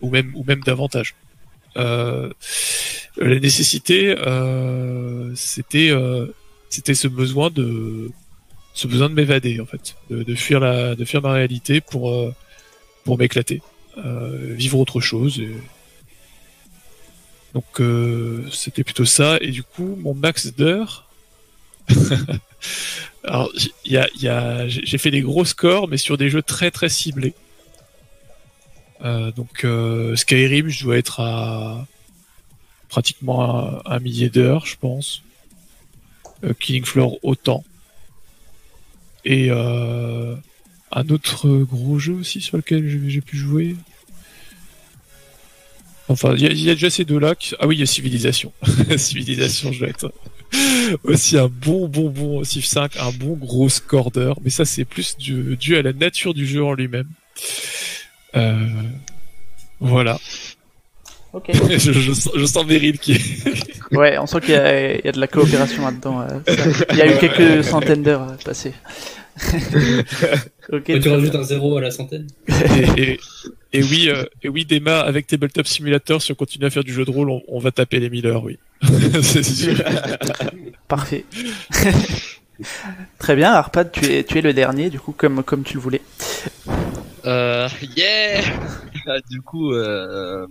Ou 0.00 0.10
même, 0.10 0.32
ou 0.34 0.42
même 0.42 0.60
davantage. 0.62 1.14
La 1.76 2.28
nécessité, 3.16 4.16
c'était, 5.36 5.92
c'était 6.68 6.94
ce 6.94 7.06
besoin 7.06 7.50
de, 7.50 8.10
ce 8.74 8.86
besoin 8.86 9.08
de 9.08 9.14
m'évader 9.14 9.60
en 9.60 9.66
fait, 9.66 9.96
de, 10.10 10.22
de 10.22 10.34
fuir 10.34 10.60
la, 10.60 10.94
de 10.94 11.04
fuir 11.04 11.22
ma 11.22 11.32
réalité 11.32 11.80
pour, 11.80 12.10
euh, 12.10 12.34
pour 13.04 13.18
m'éclater, 13.18 13.62
euh, 13.98 14.54
vivre 14.54 14.78
autre 14.78 15.00
chose. 15.00 15.38
et- 15.40 15.50
Donc 17.54 17.80
euh, 17.80 18.48
c'était 18.50 18.84
plutôt 18.84 19.04
ça. 19.04 19.36
Et 19.40 19.50
du 19.50 19.62
coup, 19.62 19.96
mon 20.00 20.14
max 20.14 20.54
d'heures. 20.54 21.08
Alors, 23.24 23.52
y 23.84 23.96
a, 23.96 24.08
y 24.18 24.28
a, 24.28 24.66
j'ai 24.68 24.98
fait 24.98 25.10
des 25.10 25.20
gros 25.20 25.44
scores, 25.44 25.86
mais 25.88 25.96
sur 25.96 26.16
des 26.16 26.28
jeux 26.30 26.42
très 26.42 26.70
très 26.70 26.88
ciblés. 26.88 27.34
Euh, 29.04 29.32
donc 29.32 29.64
euh, 29.64 30.14
Skyrim, 30.16 30.68
je 30.68 30.84
dois 30.84 30.96
être 30.96 31.20
à 31.20 31.86
pratiquement 32.88 33.80
un, 33.86 33.98
millier 34.00 34.28
d'heures, 34.30 34.64
je 34.66 34.76
pense. 34.76 35.22
Killing 36.60 36.84
Floor 36.84 37.18
autant. 37.22 37.64
Et 39.24 39.48
euh, 39.50 40.34
un 40.90 41.08
autre 41.08 41.48
gros 41.58 41.98
jeu 41.98 42.14
aussi 42.14 42.40
sur 42.40 42.56
lequel 42.56 42.88
j'ai 43.08 43.20
pu 43.20 43.36
jouer. 43.36 43.76
Enfin, 46.08 46.34
il 46.36 46.42
y, 46.42 46.46
a- 46.70 46.74
déjà 46.74 46.90
ces 46.90 47.04
deux-là. 47.04 47.34
Ah 47.60 47.66
oui, 47.66 47.76
il 47.76 47.80
y 47.80 47.82
a 47.82 47.86
Civilisation. 47.86 48.52
Civilisation, 48.96 49.72
je 49.72 49.78
dois 49.80 49.88
être 49.88 50.12
aussi 51.04 51.38
un 51.38 51.48
bon, 51.48 51.88
bon, 51.88 52.10
bon 52.10 52.44
Civ 52.44 52.64
5, 52.64 52.96
un 52.98 53.12
bon 53.12 53.34
gros 53.34 53.68
score. 53.68 54.10
Mais 54.44 54.50
ça, 54.50 54.64
c'est 54.64 54.84
plus 54.84 55.16
dû, 55.16 55.56
dû 55.56 55.76
à 55.76 55.82
la 55.82 55.92
nature 55.92 56.34
du 56.34 56.46
jeu 56.46 56.62
en 56.62 56.74
lui-même. 56.74 57.08
Euh, 58.34 58.68
voilà. 59.80 60.20
Ok. 61.32 61.50
je, 61.54 61.92
je 61.92 62.12
sens, 62.12 62.32
je 62.36 62.44
sens 62.44 62.66
Meryl 62.66 62.98
qui 62.98 63.12
est... 63.12 63.94
Ouais, 63.96 64.18
on 64.18 64.26
sent 64.26 64.40
qu'il 64.40 64.50
y, 64.50 64.56
a- 64.56 64.94
il 64.98 65.04
y 65.04 65.08
a 65.08 65.12
de 65.12 65.20
la 65.20 65.26
coopération 65.26 65.82
là-dedans. 65.84 66.20
euh, 66.22 66.38
Il 66.90 66.96
y 66.98 67.02
a 67.02 67.06
eu 67.14 67.18
quelques 67.18 67.64
centaines 67.64 68.02
d'heures 68.02 68.28
euh, 68.30 68.36
passées. 68.44 68.74
ok. 70.72 71.00
tu 71.00 71.08
rajoutes 71.08 71.34
un 71.34 71.42
zéro 71.42 71.76
à 71.78 71.80
la 71.80 71.90
centaine. 71.90 72.26
et, 72.96 73.02
et, 73.12 73.20
et 73.72 73.82
oui, 73.82 74.08
euh, 74.10 74.24
et 74.42 74.48
oui, 74.50 74.64
Dema, 74.66 75.00
avec 75.00 75.26
Tabletop 75.26 75.66
Simulator, 75.66 76.20
si 76.20 76.32
on 76.32 76.34
continue 76.34 76.66
à 76.66 76.70
faire 76.70 76.84
du 76.84 76.92
jeu 76.92 77.04
de 77.06 77.10
rôle, 77.10 77.30
on, 77.30 77.42
on 77.48 77.58
va 77.58 77.70
taper 77.70 77.98
les 77.98 78.10
1000 78.10 78.26
heures, 78.26 78.44
oui. 78.44 78.58
c'est 79.22 79.42
sûr. 79.42 79.74
Parfait. 80.88 81.24
Très 83.18 83.34
bien, 83.36 83.52
Arpad, 83.52 83.90
tu 83.90 84.04
es, 84.06 84.24
tu 84.24 84.38
es 84.38 84.42
le 84.42 84.52
dernier, 84.52 84.90
du 84.90 85.00
coup, 85.00 85.12
comme, 85.12 85.42
comme 85.42 85.62
tu 85.64 85.74
le 85.74 85.80
voulais. 85.80 86.02
Euh, 87.24 87.68
yeah 87.96 88.42
Du 89.30 89.40
coup, 89.40 89.72
euh, 89.72 90.46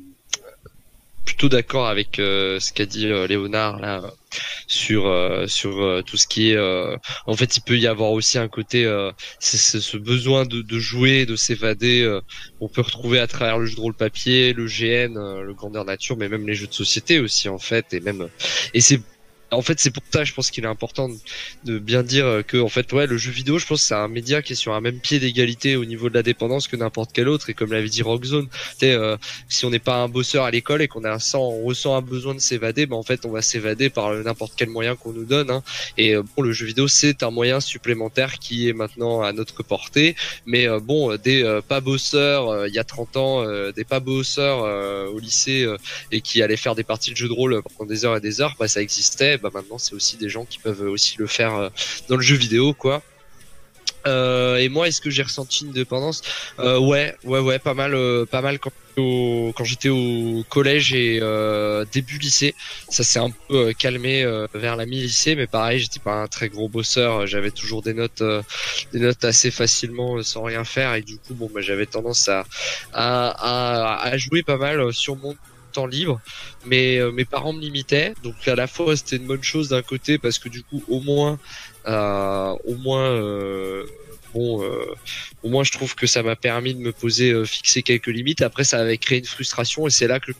d'accord 1.49 1.87
avec 1.87 2.19
euh, 2.19 2.59
ce 2.59 2.73
qu'a 2.73 2.85
dit 2.85 3.07
euh, 3.07 3.27
Léonard 3.27 3.79
là 3.79 4.01
sur 4.67 5.07
euh, 5.07 5.47
sur 5.47 5.81
euh, 5.81 6.01
tout 6.03 6.17
ce 6.17 6.27
qui 6.27 6.51
est. 6.51 6.55
euh, 6.55 6.95
en 7.27 7.35
fait, 7.35 7.57
il 7.57 7.61
peut 7.61 7.77
y 7.77 7.87
avoir 7.87 8.11
aussi 8.11 8.37
un 8.37 8.47
côté, 8.47 8.85
euh, 8.85 9.11
c'est 9.39 9.57
ce 9.81 9.97
besoin 9.97 10.45
de, 10.45 10.61
de 10.61 10.79
jouer, 10.79 11.25
de 11.25 11.35
s'évader. 11.35 12.19
on 12.59 12.67
peut 12.69 12.81
retrouver 12.81 13.19
à 13.19 13.27
travers 13.27 13.57
le 13.59 13.65
jeu 13.65 13.75
de 13.75 13.81
rôle 13.81 13.93
papier, 13.95 14.53
le 14.53 14.65
GN, 14.67 15.15
le 15.41 15.53
grandeur 15.53 15.85
nature, 15.85 16.17
mais 16.17 16.29
même 16.29 16.47
les 16.47 16.53
jeux 16.55 16.67
de 16.67 16.73
société 16.73 17.19
aussi 17.19 17.49
en 17.49 17.59
fait, 17.59 17.93
et 17.93 17.99
même 17.99 18.29
et 18.73 18.81
c'est 18.81 19.01
en 19.51 19.61
fait, 19.61 19.79
c'est 19.79 19.91
pour 19.91 20.03
ça, 20.11 20.23
je 20.23 20.33
pense 20.33 20.51
qu'il 20.51 20.63
est 20.63 20.67
important 20.67 21.09
de, 21.65 21.79
bien 21.79 22.03
dire 22.03 22.43
que, 22.47 22.57
en 22.57 22.69
fait, 22.69 22.91
ouais, 22.93 23.07
le 23.07 23.17
jeu 23.17 23.31
vidéo, 23.31 23.59
je 23.59 23.65
pense, 23.65 23.81
c'est 23.81 23.93
un 23.93 24.07
média 24.07 24.41
qui 24.41 24.53
est 24.53 24.55
sur 24.55 24.73
un 24.73 24.81
même 24.81 24.99
pied 24.99 25.19
d'égalité 25.19 25.75
au 25.75 25.85
niveau 25.85 26.09
de 26.09 26.13
la 26.13 26.23
dépendance 26.23 26.67
que 26.67 26.75
n'importe 26.75 27.11
quel 27.13 27.27
autre. 27.27 27.49
Et 27.49 27.53
comme 27.53 27.71
l'avait 27.71 27.89
dit 27.89 28.01
Rockzone, 28.01 28.47
tu 28.79 28.85
euh, 28.85 29.17
si 29.49 29.65
on 29.65 29.69
n'est 29.69 29.79
pas 29.79 29.97
un 29.97 30.07
bosseur 30.07 30.45
à 30.45 30.51
l'école 30.51 30.81
et 30.81 30.87
qu'on 30.87 31.03
a 31.03 31.11
un 31.11 31.19
on 31.33 31.63
ressent 31.63 31.95
un 31.95 32.01
besoin 32.01 32.33
de 32.33 32.39
s'évader, 32.39 32.85
ben 32.85 32.95
en 32.95 33.03
fait, 33.03 33.25
on 33.25 33.31
va 33.31 33.41
s'évader 33.41 33.89
par 33.89 34.13
n'importe 34.13 34.53
quel 34.55 34.69
moyen 34.69 34.95
qu'on 34.95 35.11
nous 35.11 35.25
donne. 35.25 35.51
Hein. 35.51 35.63
Et 35.97 36.15
euh, 36.15 36.23
bon, 36.35 36.43
le 36.43 36.51
jeu 36.51 36.65
vidéo, 36.65 36.87
c'est 36.87 37.23
un 37.23 37.31
moyen 37.31 37.59
supplémentaire 37.59 38.39
qui 38.39 38.67
est 38.69 38.73
maintenant 38.73 39.21
à 39.21 39.33
notre 39.33 39.63
portée. 39.63 40.15
Mais 40.45 40.67
euh, 40.67 40.79
bon, 40.79 41.11
euh, 41.11 41.17
des 41.17 41.59
pas 41.67 41.81
bosseurs 41.81 42.67
il 42.67 42.73
y 42.73 42.79
a 42.79 42.83
30 42.83 43.17
ans, 43.17 43.71
des 43.71 43.83
pas 43.83 43.99
bosseurs 43.99 45.11
au 45.13 45.19
lycée 45.19 45.67
et 46.11 46.21
qui 46.21 46.41
allaient 46.41 46.57
faire 46.57 46.75
des 46.75 46.83
parties 46.83 47.11
de 47.11 47.15
jeux 47.15 47.27
de 47.27 47.33
rôle 47.33 47.61
pendant 47.77 47.89
des 47.89 48.05
heures 48.05 48.17
et 48.17 48.21
des 48.21 48.41
heures, 48.41 48.55
bah 48.59 48.67
ça 48.67 48.81
existait. 48.81 49.37
Bah 49.41 49.49
maintenant 49.53 49.77
c'est 49.77 49.93
aussi 49.93 50.17
des 50.17 50.29
gens 50.29 50.45
qui 50.45 50.59
peuvent 50.59 50.81
aussi 50.81 51.15
le 51.17 51.27
faire 51.27 51.55
euh, 51.55 51.69
dans 52.09 52.15
le 52.15 52.21
jeu 52.21 52.35
vidéo, 52.35 52.73
quoi. 52.73 53.01
Euh, 54.07 54.57
et 54.57 54.67
moi, 54.67 54.87
est-ce 54.87 54.99
que 54.99 55.11
j'ai 55.11 55.21
ressenti 55.21 55.63
une 55.63 55.73
dépendance? 55.73 56.23
Euh, 56.57 56.79
Ouais, 56.79 57.15
ouais, 57.23 57.39
ouais, 57.39 57.59
pas 57.59 57.75
mal, 57.75 57.95
pas 58.31 58.41
mal 58.41 58.57
quand, 58.57 58.71
quand 58.95 59.63
j'étais 59.63 59.89
au 59.89 60.43
collège 60.49 60.93
et 60.93 61.19
début 61.91 62.17
lycée. 62.17 62.55
Ça 62.89 63.03
s'est 63.03 63.19
un 63.19 63.29
peu 63.47 63.73
calmé 63.73 64.25
vers 64.55 64.75
la 64.75 64.87
mi-lycée, 64.87 65.35
mais 65.35 65.45
pareil, 65.45 65.79
j'étais 65.79 65.99
pas 65.99 66.15
un 66.15 66.27
très 66.27 66.49
gros 66.49 66.67
bosseur. 66.67 67.27
J'avais 67.27 67.51
toujours 67.51 67.83
des 67.83 67.93
notes, 67.93 68.23
des 68.91 68.99
notes 68.99 69.23
assez 69.23 69.51
facilement 69.51 70.21
sans 70.23 70.41
rien 70.41 70.63
faire, 70.63 70.95
et 70.95 71.03
du 71.03 71.17
coup, 71.17 71.35
bon, 71.35 71.49
bah, 71.53 71.61
j'avais 71.61 71.85
tendance 71.85 72.27
à, 72.27 72.43
à, 72.93 74.17
jouer 74.17 74.41
pas 74.41 74.57
mal 74.57 74.91
sur 74.93 75.15
mon 75.15 75.35
temps 75.71 75.87
libre 75.87 76.21
mais 76.65 76.97
euh, 76.97 77.11
mes 77.11 77.25
parents 77.25 77.53
me 77.53 77.59
limitaient. 77.59 78.13
Donc 78.23 78.47
à 78.47 78.55
la 78.55 78.67
fois 78.67 78.95
c'était 78.95 79.17
une 79.17 79.27
bonne 79.27 79.43
chose 79.43 79.69
d'un 79.69 79.81
côté 79.81 80.17
parce 80.17 80.39
que 80.39 80.49
du 80.49 80.63
coup 80.63 80.83
au 80.87 80.99
moins 80.99 81.39
euh, 81.87 82.55
au 82.65 82.75
moins 82.75 83.09
euh, 83.09 83.85
bon 84.33 84.63
au 85.43 85.49
moins 85.49 85.63
je 85.63 85.71
trouve 85.71 85.95
que 85.95 86.07
ça 86.07 86.23
m'a 86.23 86.35
permis 86.35 86.73
de 86.73 86.79
me 86.79 86.91
poser 86.91 87.45
fixer 87.45 87.83
quelques 87.83 88.07
limites. 88.07 88.41
Après 88.41 88.63
ça 88.63 88.79
avait 88.79 88.97
créé 88.97 89.19
une 89.19 89.25
frustration 89.25 89.87
et 89.87 89.89
c'est 89.89 90.07
là 90.07 90.19
que 90.19 90.31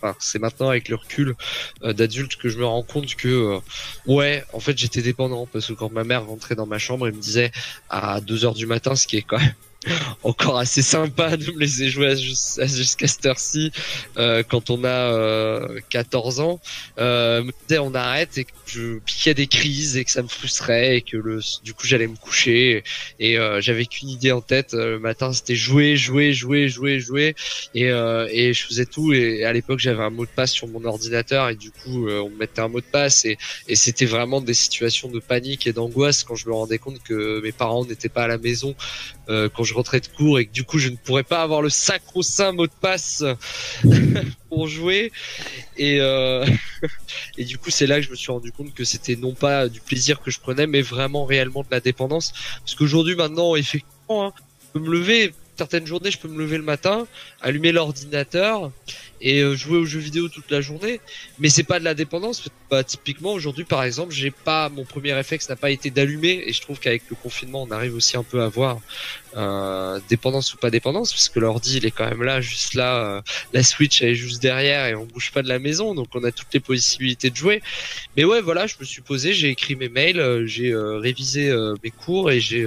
enfin, 0.00 0.16
c'est 0.18 0.38
maintenant 0.38 0.68
avec 0.70 0.88
le 0.88 0.96
recul 0.96 1.34
d'adulte 1.82 2.36
que 2.36 2.48
je 2.48 2.58
me 2.58 2.64
rends 2.64 2.82
compte 2.82 3.14
que 3.14 3.60
ouais 4.06 4.44
en 4.52 4.60
fait 4.60 4.76
j'étais 4.76 5.02
dépendant 5.02 5.46
parce 5.46 5.66
que 5.68 5.72
quand 5.74 5.92
ma 5.92 6.04
mère 6.04 6.26
rentrait 6.26 6.54
dans 6.54 6.66
ma 6.66 6.78
chambre 6.78 7.06
elle 7.06 7.14
me 7.14 7.20
disait 7.20 7.52
à 7.90 8.20
2 8.20 8.44
heures 8.44 8.54
du 8.54 8.66
matin 8.66 8.96
ce 8.96 9.06
qui 9.06 9.16
est 9.16 9.22
quand 9.22 9.38
même 9.38 9.54
encore 10.22 10.58
assez 10.58 10.82
sympa 10.82 11.36
de 11.36 11.50
me 11.52 11.60
laisser 11.60 11.88
jouer 11.88 12.16
jusqu'à 12.16 13.06
cette 13.06 13.26
heure-ci 13.26 13.72
euh, 14.16 14.42
quand 14.42 14.70
on 14.70 14.84
a 14.84 14.88
euh, 14.88 15.80
14 15.90 16.40
ans. 16.40 16.60
Euh, 16.98 17.42
on 17.80 17.94
arrête 17.94 18.38
et 18.38 18.44
que 18.44 18.52
je 18.66 18.98
piquais 18.98 19.34
des 19.34 19.46
crises 19.46 19.96
et 19.96 20.04
que 20.04 20.10
ça 20.10 20.22
me 20.22 20.28
frustrait 20.28 20.96
et 20.96 21.02
que 21.02 21.16
le 21.16 21.40
du 21.62 21.74
coup 21.74 21.86
j'allais 21.86 22.06
me 22.06 22.16
coucher 22.16 22.82
et 23.18 23.38
euh, 23.38 23.60
j'avais 23.60 23.86
qu'une 23.86 24.08
idée 24.08 24.32
en 24.32 24.40
tête 24.40 24.74
euh, 24.74 24.92
le 24.92 24.98
matin 24.98 25.32
c'était 25.32 25.54
jouer 25.54 25.96
jouer 25.96 26.32
jouer 26.32 26.68
jouer 26.68 27.00
jouer 27.00 27.34
et 27.74 27.90
euh, 27.90 28.26
et 28.30 28.52
je 28.54 28.66
faisais 28.66 28.86
tout 28.86 29.12
et 29.12 29.44
à 29.44 29.52
l'époque 29.52 29.78
j'avais 29.78 30.02
un 30.02 30.10
mot 30.10 30.24
de 30.24 30.30
passe 30.30 30.52
sur 30.52 30.68
mon 30.68 30.84
ordinateur 30.84 31.48
et 31.48 31.56
du 31.56 31.70
coup 31.70 32.08
on 32.08 32.30
me 32.30 32.36
mettait 32.36 32.60
un 32.60 32.68
mot 32.68 32.80
de 32.80 32.86
passe 32.86 33.24
et 33.24 33.38
et 33.68 33.76
c'était 33.76 34.06
vraiment 34.06 34.40
des 34.40 34.54
situations 34.54 35.08
de 35.08 35.20
panique 35.20 35.66
et 35.66 35.72
d'angoisse 35.72 36.24
quand 36.24 36.34
je 36.34 36.48
me 36.48 36.54
rendais 36.54 36.78
compte 36.78 37.02
que 37.02 37.40
mes 37.42 37.52
parents 37.52 37.84
n'étaient 37.84 38.08
pas 38.08 38.24
à 38.24 38.28
la 38.28 38.38
maison 38.38 38.74
quand 39.26 39.64
je 39.64 39.73
rentrais 39.74 40.00
de 40.00 40.06
cours 40.06 40.38
et 40.38 40.46
que 40.46 40.52
du 40.52 40.64
coup 40.64 40.78
je 40.78 40.88
ne 40.88 40.96
pourrais 40.96 41.22
pas 41.22 41.42
avoir 41.42 41.62
le 41.62 41.70
sacro-saint 41.70 42.52
mot 42.52 42.66
de 42.66 42.72
passe 42.80 43.24
pour 44.48 44.68
jouer. 44.68 45.12
Et 45.76 46.00
euh, 46.00 46.44
et 47.38 47.44
du 47.44 47.58
coup 47.58 47.70
c'est 47.70 47.86
là 47.86 47.96
que 47.96 48.02
je 48.02 48.10
me 48.10 48.16
suis 48.16 48.32
rendu 48.32 48.52
compte 48.52 48.74
que 48.74 48.84
c'était 48.84 49.16
non 49.16 49.34
pas 49.34 49.68
du 49.68 49.80
plaisir 49.80 50.20
que 50.20 50.30
je 50.30 50.40
prenais 50.40 50.66
mais 50.66 50.82
vraiment 50.82 51.24
réellement 51.24 51.62
de 51.62 51.68
la 51.70 51.80
dépendance. 51.80 52.32
Parce 52.60 52.74
qu'aujourd'hui 52.74 53.16
maintenant 53.16 53.56
effectivement 53.56 54.26
hein, 54.26 54.32
je 54.38 54.78
peux 54.78 54.84
me 54.84 54.92
lever 54.92 55.34
certaines 55.56 55.86
journées 55.86 56.10
je 56.10 56.18
peux 56.18 56.28
me 56.28 56.38
lever 56.38 56.56
le 56.56 56.64
matin 56.64 57.06
allumer 57.40 57.70
l'ordinateur 57.70 58.72
et 59.20 59.40
euh, 59.40 59.54
jouer 59.54 59.78
aux 59.78 59.84
jeux 59.84 60.00
vidéo 60.00 60.28
toute 60.28 60.50
la 60.50 60.60
journée 60.60 61.00
mais 61.38 61.48
c'est 61.48 61.62
pas 61.62 61.78
de 61.78 61.84
la 61.84 61.94
dépendance. 61.94 62.48
Bah, 62.70 62.84
typiquement 62.84 63.32
aujourd'hui 63.32 63.64
par 63.64 63.82
exemple 63.82 64.12
j'ai 64.12 64.30
pas 64.30 64.68
mon 64.68 64.84
premier 64.84 65.12
réflexe 65.12 65.48
n'a 65.48 65.56
pas 65.56 65.70
été 65.70 65.90
d'allumer 65.90 66.44
et 66.46 66.52
je 66.52 66.60
trouve 66.60 66.78
qu'avec 66.78 67.02
le 67.10 67.16
confinement 67.16 67.62
on 67.62 67.70
arrive 67.70 67.94
aussi 67.94 68.16
un 68.16 68.24
peu 68.24 68.42
à 68.42 68.48
voir 68.48 68.80
euh, 69.36 70.00
dépendance 70.08 70.54
ou 70.54 70.56
pas 70.56 70.70
dépendance 70.70 71.12
parce 71.12 71.28
que 71.28 71.40
l'ordi 71.40 71.78
il 71.78 71.86
est 71.86 71.90
quand 71.90 72.08
même 72.08 72.22
là 72.22 72.40
juste 72.40 72.74
là 72.74 72.96
euh, 72.96 73.22
la 73.52 73.62
Switch 73.62 74.02
elle 74.02 74.10
est 74.10 74.14
juste 74.14 74.40
derrière 74.40 74.86
et 74.86 74.94
on 74.94 75.04
bouge 75.04 75.32
pas 75.32 75.42
de 75.42 75.48
la 75.48 75.58
maison 75.58 75.94
donc 75.94 76.08
on 76.14 76.24
a 76.24 76.32
toutes 76.32 76.52
les 76.52 76.60
possibilités 76.60 77.30
de 77.30 77.36
jouer. 77.36 77.62
Mais 78.16 78.24
ouais 78.24 78.40
voilà 78.40 78.66
je 78.66 78.76
me 78.80 78.84
suis 78.84 79.02
posé 79.02 79.32
j'ai 79.32 79.50
écrit 79.50 79.76
mes 79.76 79.88
mails 79.88 80.20
euh, 80.20 80.46
j'ai 80.46 80.70
euh, 80.72 80.98
révisé 80.98 81.50
euh, 81.50 81.74
mes 81.82 81.90
cours 81.90 82.30
et 82.30 82.40
j'ai 82.40 82.64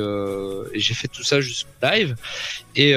j'ai 0.74 0.94
fait 0.94 1.08
tout 1.08 1.24
ça 1.24 1.42
jusqu'au 1.42 1.70
live. 1.82 2.16
Et 2.76 2.94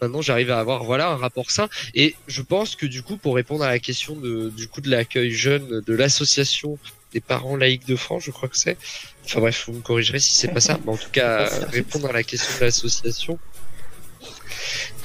maintenant 0.00 0.22
j'arrive 0.22 0.50
à 0.50 0.58
avoir 0.58 0.84
voilà 0.84 1.08
un 1.10 1.16
rapport 1.16 1.50
sain. 1.50 1.68
Et 1.94 2.14
je 2.26 2.42
pense 2.42 2.76
que 2.76 2.86
du 2.86 3.02
coup 3.02 3.16
pour 3.16 3.34
répondre 3.34 3.64
à 3.64 3.68
la 3.68 3.78
question 3.78 4.16
de 4.16 4.50
du 4.50 4.68
coup 4.68 4.80
de 4.80 4.90
l'accueil 4.90 5.30
jeune 5.30 5.80
de 5.80 5.94
l'association 5.94 6.78
des 7.12 7.20
parents 7.20 7.56
laïcs 7.56 7.86
de 7.86 7.96
France 7.96 8.22
je 8.24 8.30
crois 8.30 8.48
que 8.48 8.56
c'est. 8.56 8.76
Enfin 9.24 9.40
bref 9.40 9.64
vous 9.66 9.74
me 9.74 9.80
corrigerez 9.80 10.20
si 10.20 10.34
c'est 10.34 10.48
pas 10.48 10.60
ça 10.60 10.78
mais 10.84 10.92
en 10.92 10.96
tout 10.96 11.10
cas 11.10 11.48
répondre 11.72 12.08
à 12.08 12.12
la 12.12 12.22
question 12.22 12.52
de 12.58 12.64
l'association. 12.64 13.38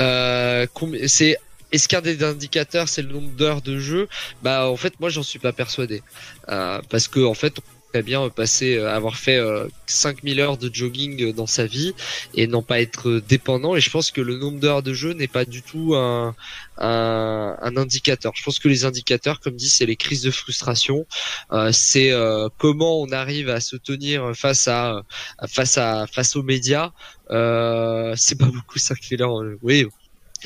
Euh, 0.02 0.68
c'est 1.08 1.38
est-ce 1.72 1.88
qu'un 1.88 2.02
des 2.02 2.24
indicateurs 2.24 2.88
c'est 2.88 3.02
le 3.02 3.10
nombre 3.10 3.32
d'heures 3.32 3.62
de 3.62 3.80
jeu? 3.80 4.08
Bah 4.44 4.70
en 4.70 4.78
fait 4.78 5.00
moi 5.00 5.10
j'en 5.10 5.24
suis 5.24 5.40
pas 5.40 5.52
persuadé. 5.52 6.04
Euh, 6.50 6.82
parce 6.90 7.08
que 7.08 7.20
en 7.20 7.34
fait 7.34 7.60
bien 8.02 8.30
passer 8.30 8.78
euh, 8.78 8.94
avoir 8.94 9.16
fait 9.18 9.38
euh, 9.38 9.68
5000 9.88 10.40
heures 10.40 10.58
de 10.58 10.70
jogging 10.74 11.34
dans 11.34 11.48
sa 11.48 11.66
vie 11.66 11.94
et 12.34 12.48
n'en 12.48 12.62
pas 12.62 12.82
être 12.82 13.22
dépendant 13.28 13.76
et 13.76 13.82
je 13.82 13.90
pense 13.90 14.12
que 14.12 14.22
le 14.22 14.38
nombre 14.38 14.60
d'heures 14.60 14.84
de 14.84 14.94
jeu 14.94 15.14
n'est 15.14 15.28
pas 15.28 15.46
du 15.46 15.62
tout 15.62 15.96
un, 15.96 16.36
indicateur. 16.78 18.34
Je 18.36 18.44
pense 18.44 18.60
que 18.60 18.68
les 18.68 18.86
indicateurs 18.86 19.40
comme 19.40 19.56
dit 19.56 19.70
c'est 19.70 19.86
les 19.86 19.96
crises 19.96 20.22
de 20.24 20.32
frustration, 20.32 21.06
Euh, 21.52 21.72
c'est 21.72 22.12
euh, 22.12 22.50
comment 22.58 23.02
on 23.02 23.12
arrive 23.12 23.50
à 23.50 23.60
se 23.60 23.76
tenir 23.76 24.36
face 24.36 24.68
à 24.68 25.04
face 25.48 25.78
à 25.78 26.08
face 26.08 26.36
aux 26.36 26.44
médias. 26.44 26.92
Euh, 27.32 28.14
c'est 28.18 28.38
pas 28.38 28.46
beaucoup 28.48 28.80
5000 28.80 29.22
heures. 29.22 29.42
euh, 29.42 29.58
Oui, 29.62 29.86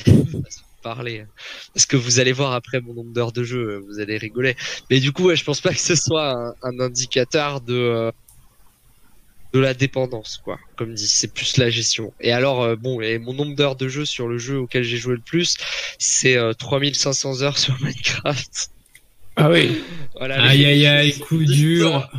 parler. 0.82 1.24
Parce 1.74 1.86
que 1.86 1.96
vous 1.96 2.20
allez 2.20 2.32
voir 2.32 2.52
après 2.52 2.80
mon 2.80 2.94
nombre 2.94 3.12
d'heures 3.12 3.32
de 3.32 3.44
jeu 3.44 3.82
vous 3.88 4.00
allez 4.00 4.16
rigoler. 4.18 4.56
Mais 4.90 5.00
du 5.00 5.12
coup 5.12 5.24
ouais, 5.24 5.36
je 5.36 5.44
pense 5.44 5.60
pas 5.60 5.72
que 5.72 5.80
ce 5.80 5.94
soit 5.94 6.32
un, 6.32 6.54
un 6.62 6.80
indicateur 6.80 7.60
de 7.60 7.74
euh, 7.74 8.12
de 9.52 9.58
la 9.58 9.74
dépendance 9.74 10.40
quoi 10.44 10.58
comme 10.76 10.94
dit. 10.94 11.08
C'est 11.08 11.32
plus 11.32 11.56
la 11.56 11.70
gestion. 11.70 12.12
Et 12.20 12.32
alors 12.32 12.62
euh, 12.62 12.76
bon 12.76 13.00
et 13.00 13.18
mon 13.18 13.32
nombre 13.32 13.54
d'heures 13.54 13.76
de 13.76 13.88
jeu 13.88 14.04
sur 14.04 14.28
le 14.28 14.38
jeu 14.38 14.58
auquel 14.58 14.82
j'ai 14.82 14.96
joué 14.96 15.14
le 15.14 15.22
plus 15.22 15.56
c'est 15.98 16.36
euh, 16.36 16.52
3500 16.52 17.42
heures 17.42 17.58
sur 17.58 17.80
Minecraft. 17.80 18.70
Ah 19.36 19.50
oui. 19.50 19.82
voilà 20.18 20.42
Aïe 20.42 20.64
aïe 20.64 20.86
aïe, 20.86 21.18
coup 21.18 21.44
dur. 21.44 22.10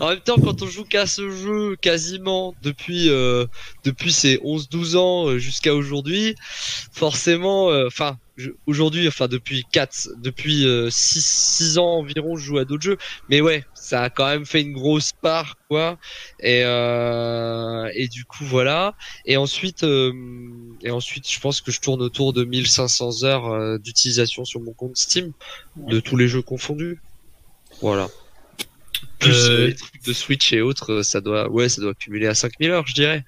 En 0.00 0.08
même 0.08 0.20
temps, 0.20 0.36
quand 0.36 0.62
on 0.62 0.66
joue 0.66 0.84
qu'à 0.84 1.06
ce 1.06 1.30
jeu 1.30 1.76
quasiment 1.76 2.54
depuis 2.62 3.08
euh, 3.08 3.46
depuis 3.84 4.12
ses 4.12 4.36
11-12 4.38 4.96
ans 4.96 5.28
euh, 5.28 5.38
jusqu'à 5.38 5.74
aujourd'hui, 5.74 6.34
forcément, 6.92 7.70
euh, 7.70 7.86
enfin 7.86 8.16
aujourd'hui, 8.66 9.06
enfin 9.08 9.28
depuis 9.28 9.64
4, 9.72 10.08
depuis 10.18 10.66
6 10.90 11.24
6 11.24 11.78
ans 11.78 11.98
environ, 11.98 12.36
je 12.36 12.44
joue 12.44 12.58
à 12.58 12.64
d'autres 12.64 12.82
jeux, 12.82 12.98
mais 13.28 13.40
ouais, 13.40 13.64
ça 13.74 14.02
a 14.02 14.10
quand 14.10 14.26
même 14.26 14.46
fait 14.46 14.62
une 14.62 14.72
grosse 14.72 15.12
part 15.12 15.56
quoi. 15.68 15.98
Et 16.40 16.62
euh, 16.64 17.90
et 17.94 18.08
du 18.08 18.24
coup 18.24 18.44
voilà. 18.44 18.94
Et 19.26 19.36
ensuite 19.36 19.84
euh, 19.84 20.12
et 20.82 20.90
ensuite, 20.90 21.30
je 21.30 21.40
pense 21.40 21.60
que 21.60 21.70
je 21.70 21.80
tourne 21.80 22.02
autour 22.02 22.32
de 22.32 22.44
1500 22.44 23.24
heures 23.24 23.46
euh, 23.46 23.78
d'utilisation 23.78 24.44
sur 24.44 24.60
mon 24.60 24.72
compte 24.72 24.96
Steam 24.96 25.32
de 25.76 26.00
tous 26.00 26.16
les 26.16 26.28
jeux 26.28 26.42
confondus. 26.42 27.00
Voilà. 27.80 28.08
Plus 29.22 29.48
Euh, 29.48 29.50
euh, 29.50 29.66
les 29.68 29.74
trucs 29.74 30.04
de 30.04 30.12
Switch 30.12 30.52
et 30.52 30.60
autres, 30.60 30.92
euh, 30.92 31.02
ça 31.02 31.20
doit, 31.20 31.50
ouais, 31.50 31.68
ça 31.68 31.80
doit 31.80 31.94
cumuler 31.94 32.26
à 32.26 32.34
5000 32.34 32.70
heures, 32.70 32.86
je 32.86 32.94
dirais, 32.94 33.24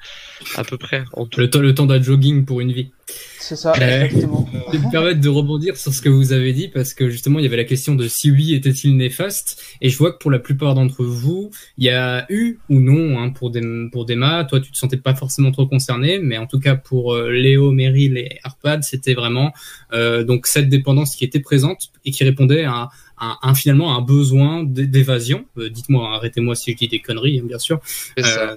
à 0.57 0.65
peu 0.65 0.77
près. 0.77 1.05
En 1.13 1.27
tout. 1.27 1.41
Le 1.41 1.49
temps, 1.49 1.61
le 1.61 1.75
temps 1.75 1.87
d'un 1.87 2.03
jogging 2.03 2.45
pour 2.45 2.61
une 2.61 2.73
vie. 2.73 2.91
C'est 3.39 3.57
ça, 3.57 3.73
Euh, 3.79 4.05
exactement. 4.05 4.49
Je 4.73 4.79
vais 4.79 4.87
me 4.87 4.91
permettre 4.91 5.21
de 5.21 5.29
rebondir 5.29 5.77
sur 5.77 5.93
ce 5.93 6.01
que 6.01 6.09
vous 6.09 6.33
avez 6.33 6.53
dit 6.55 6.69
parce 6.69 6.95
que 6.95 7.11
justement 7.11 7.39
il 7.39 7.43
y 7.43 7.47
avait 7.47 7.59
la 7.59 7.65
question 7.65 7.95
de 7.95 8.09
si 8.09 8.31
oui 8.31 8.55
était-il 8.55 8.97
néfaste. 8.97 9.63
Et 9.83 9.91
je 9.91 9.99
vois 9.99 10.13
que 10.13 10.19
pour 10.19 10.31
la 10.31 10.39
plupart 10.39 10.75
d'entre 10.75 11.05
vous 11.05 11.51
il 11.77 11.85
y 11.85 11.91
a 11.91 12.25
eu 12.31 12.59
ou 12.71 12.81
non 12.81 13.19
hein, 13.19 13.31
pour 13.31 13.51
des 13.51 13.61
pour 13.93 14.07
Dema 14.07 14.45
toi 14.45 14.61
tu 14.61 14.71
te 14.73 14.77
sentais 14.79 14.97
pas 14.97 15.15
forcément 15.15 15.51
trop 15.53 15.67
concerné 15.67 16.19
mais 16.19 16.39
en 16.39 16.47
tout 16.47 16.59
cas 16.59 16.75
pour 16.77 17.13
euh, 17.15 17.31
Léo 17.31 17.71
Meryl 17.73 18.17
et 18.17 18.39
Arpad 18.43 18.83
c'était 18.83 19.15
vraiment 19.15 19.53
euh, 19.93 20.25
donc 20.25 20.47
cette 20.47 20.71
dépendance 20.71 21.15
qui 21.15 21.25
était 21.25 21.41
présente 21.41 21.91
et 22.07 22.11
qui 22.11 22.25
répondait 22.25 22.65
à 22.65 22.89
un, 23.19 23.37
un- 23.43 23.55
finalement 23.55 23.95
à 23.95 23.99
un 23.99 24.03
besoin 24.03 24.65
d'évasion. 24.65 25.45
Euh, 25.59 25.69
dites-moi 25.69 26.15
arrêtez-moi 26.17 26.55
si 26.55 26.73
je 26.73 26.77
dis 26.79 26.89
des 26.89 27.01
conneries 27.01 27.41
hein, 27.41 27.45
bien 27.47 27.59
sûr. 27.59 27.81
Euh, 28.19 28.57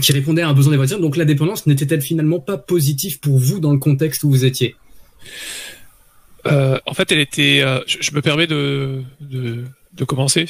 qui 0.00 0.12
répondait 0.12 0.42
à 0.42 0.48
un 0.48 0.54
besoin 0.54 0.72
d'évasion. 0.72 0.98
Donc 1.00 1.16
la 1.16 1.24
dépendance 1.24 1.66
n'était-elle 1.66 2.02
finalement 2.02 2.40
pas 2.40 2.58
positive 2.58 3.20
pour 3.20 3.38
vous 3.38 3.60
dans 3.60 3.72
le 3.72 3.78
contexte 3.78 4.24
où 4.24 4.30
vous 4.30 4.44
étiez? 4.44 4.76
Euh, 6.46 6.78
en 6.86 6.94
fait, 6.94 7.10
elle 7.12 7.18
était. 7.20 7.60
euh, 7.62 7.80
je, 7.86 7.98
je 8.00 8.12
me 8.14 8.20
permets 8.22 8.46
de, 8.46 9.02
de, 9.20 9.64
de 9.94 10.04
commencer. 10.04 10.46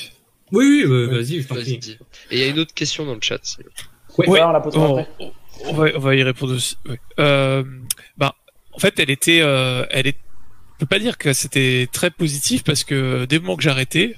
Oui, 0.52 0.64
oui, 0.64 0.82
euh, 0.84 1.06
vas-y, 1.06 1.40
je 1.42 1.48
t'en 1.48 1.54
Vas-y, 1.54 1.78
prie. 1.78 1.98
Et 2.30 2.36
il 2.36 2.38
y 2.38 2.42
a 2.42 2.46
une 2.48 2.58
autre 2.58 2.74
question 2.74 3.04
dans 3.06 3.14
le 3.14 3.20
chat. 3.22 3.38
c'est- 3.42 3.62
Ouais. 4.18 4.28
Ouais, 4.28 4.40
on 4.42 4.50
la 4.52 4.60
posera 4.60 4.90
on, 4.90 4.98
après. 4.98 5.32
on 5.66 5.72
va, 5.74 5.86
on 5.94 5.98
va 5.98 6.14
y 6.14 6.22
répondre 6.22 6.54
aussi. 6.54 6.76
ouais. 6.88 6.98
Euh, 7.20 7.62
ben, 8.16 8.32
en 8.72 8.78
fait, 8.78 8.98
elle 8.98 9.10
était. 9.10 9.40
Euh, 9.42 9.84
elle 9.90 10.06
est. 10.06 10.16
Je 10.74 10.80
peux 10.80 10.86
pas 10.86 10.98
dire 10.98 11.16
que 11.18 11.32
c'était 11.32 11.88
très 11.92 12.10
positif 12.10 12.62
parce 12.64 12.84
que 12.84 13.24
dès 13.26 13.36
le 13.36 13.42
moment 13.42 13.56
que 13.56 13.66
arrêté, 13.68 14.16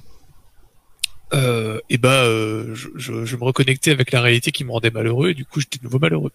euh, 1.35 1.81
et 1.91 1.99
ben, 1.99 2.11
euh, 2.11 2.75
je, 2.75 2.89
je, 2.97 3.25
je 3.25 3.37
me 3.37 3.45
reconnectais 3.45 3.91
avec 3.91 4.13
la 4.13 4.21
réalité 4.21 4.51
qui 4.53 4.65
me 4.65 4.73
rendait 4.73 4.91
malheureux 4.91 5.31
et 5.31 5.35
du 5.35 5.45
coup, 5.45 5.61
j'étais 5.61 5.79
de 5.79 5.85
nouveau 5.85 5.99
malheureux. 5.99 6.33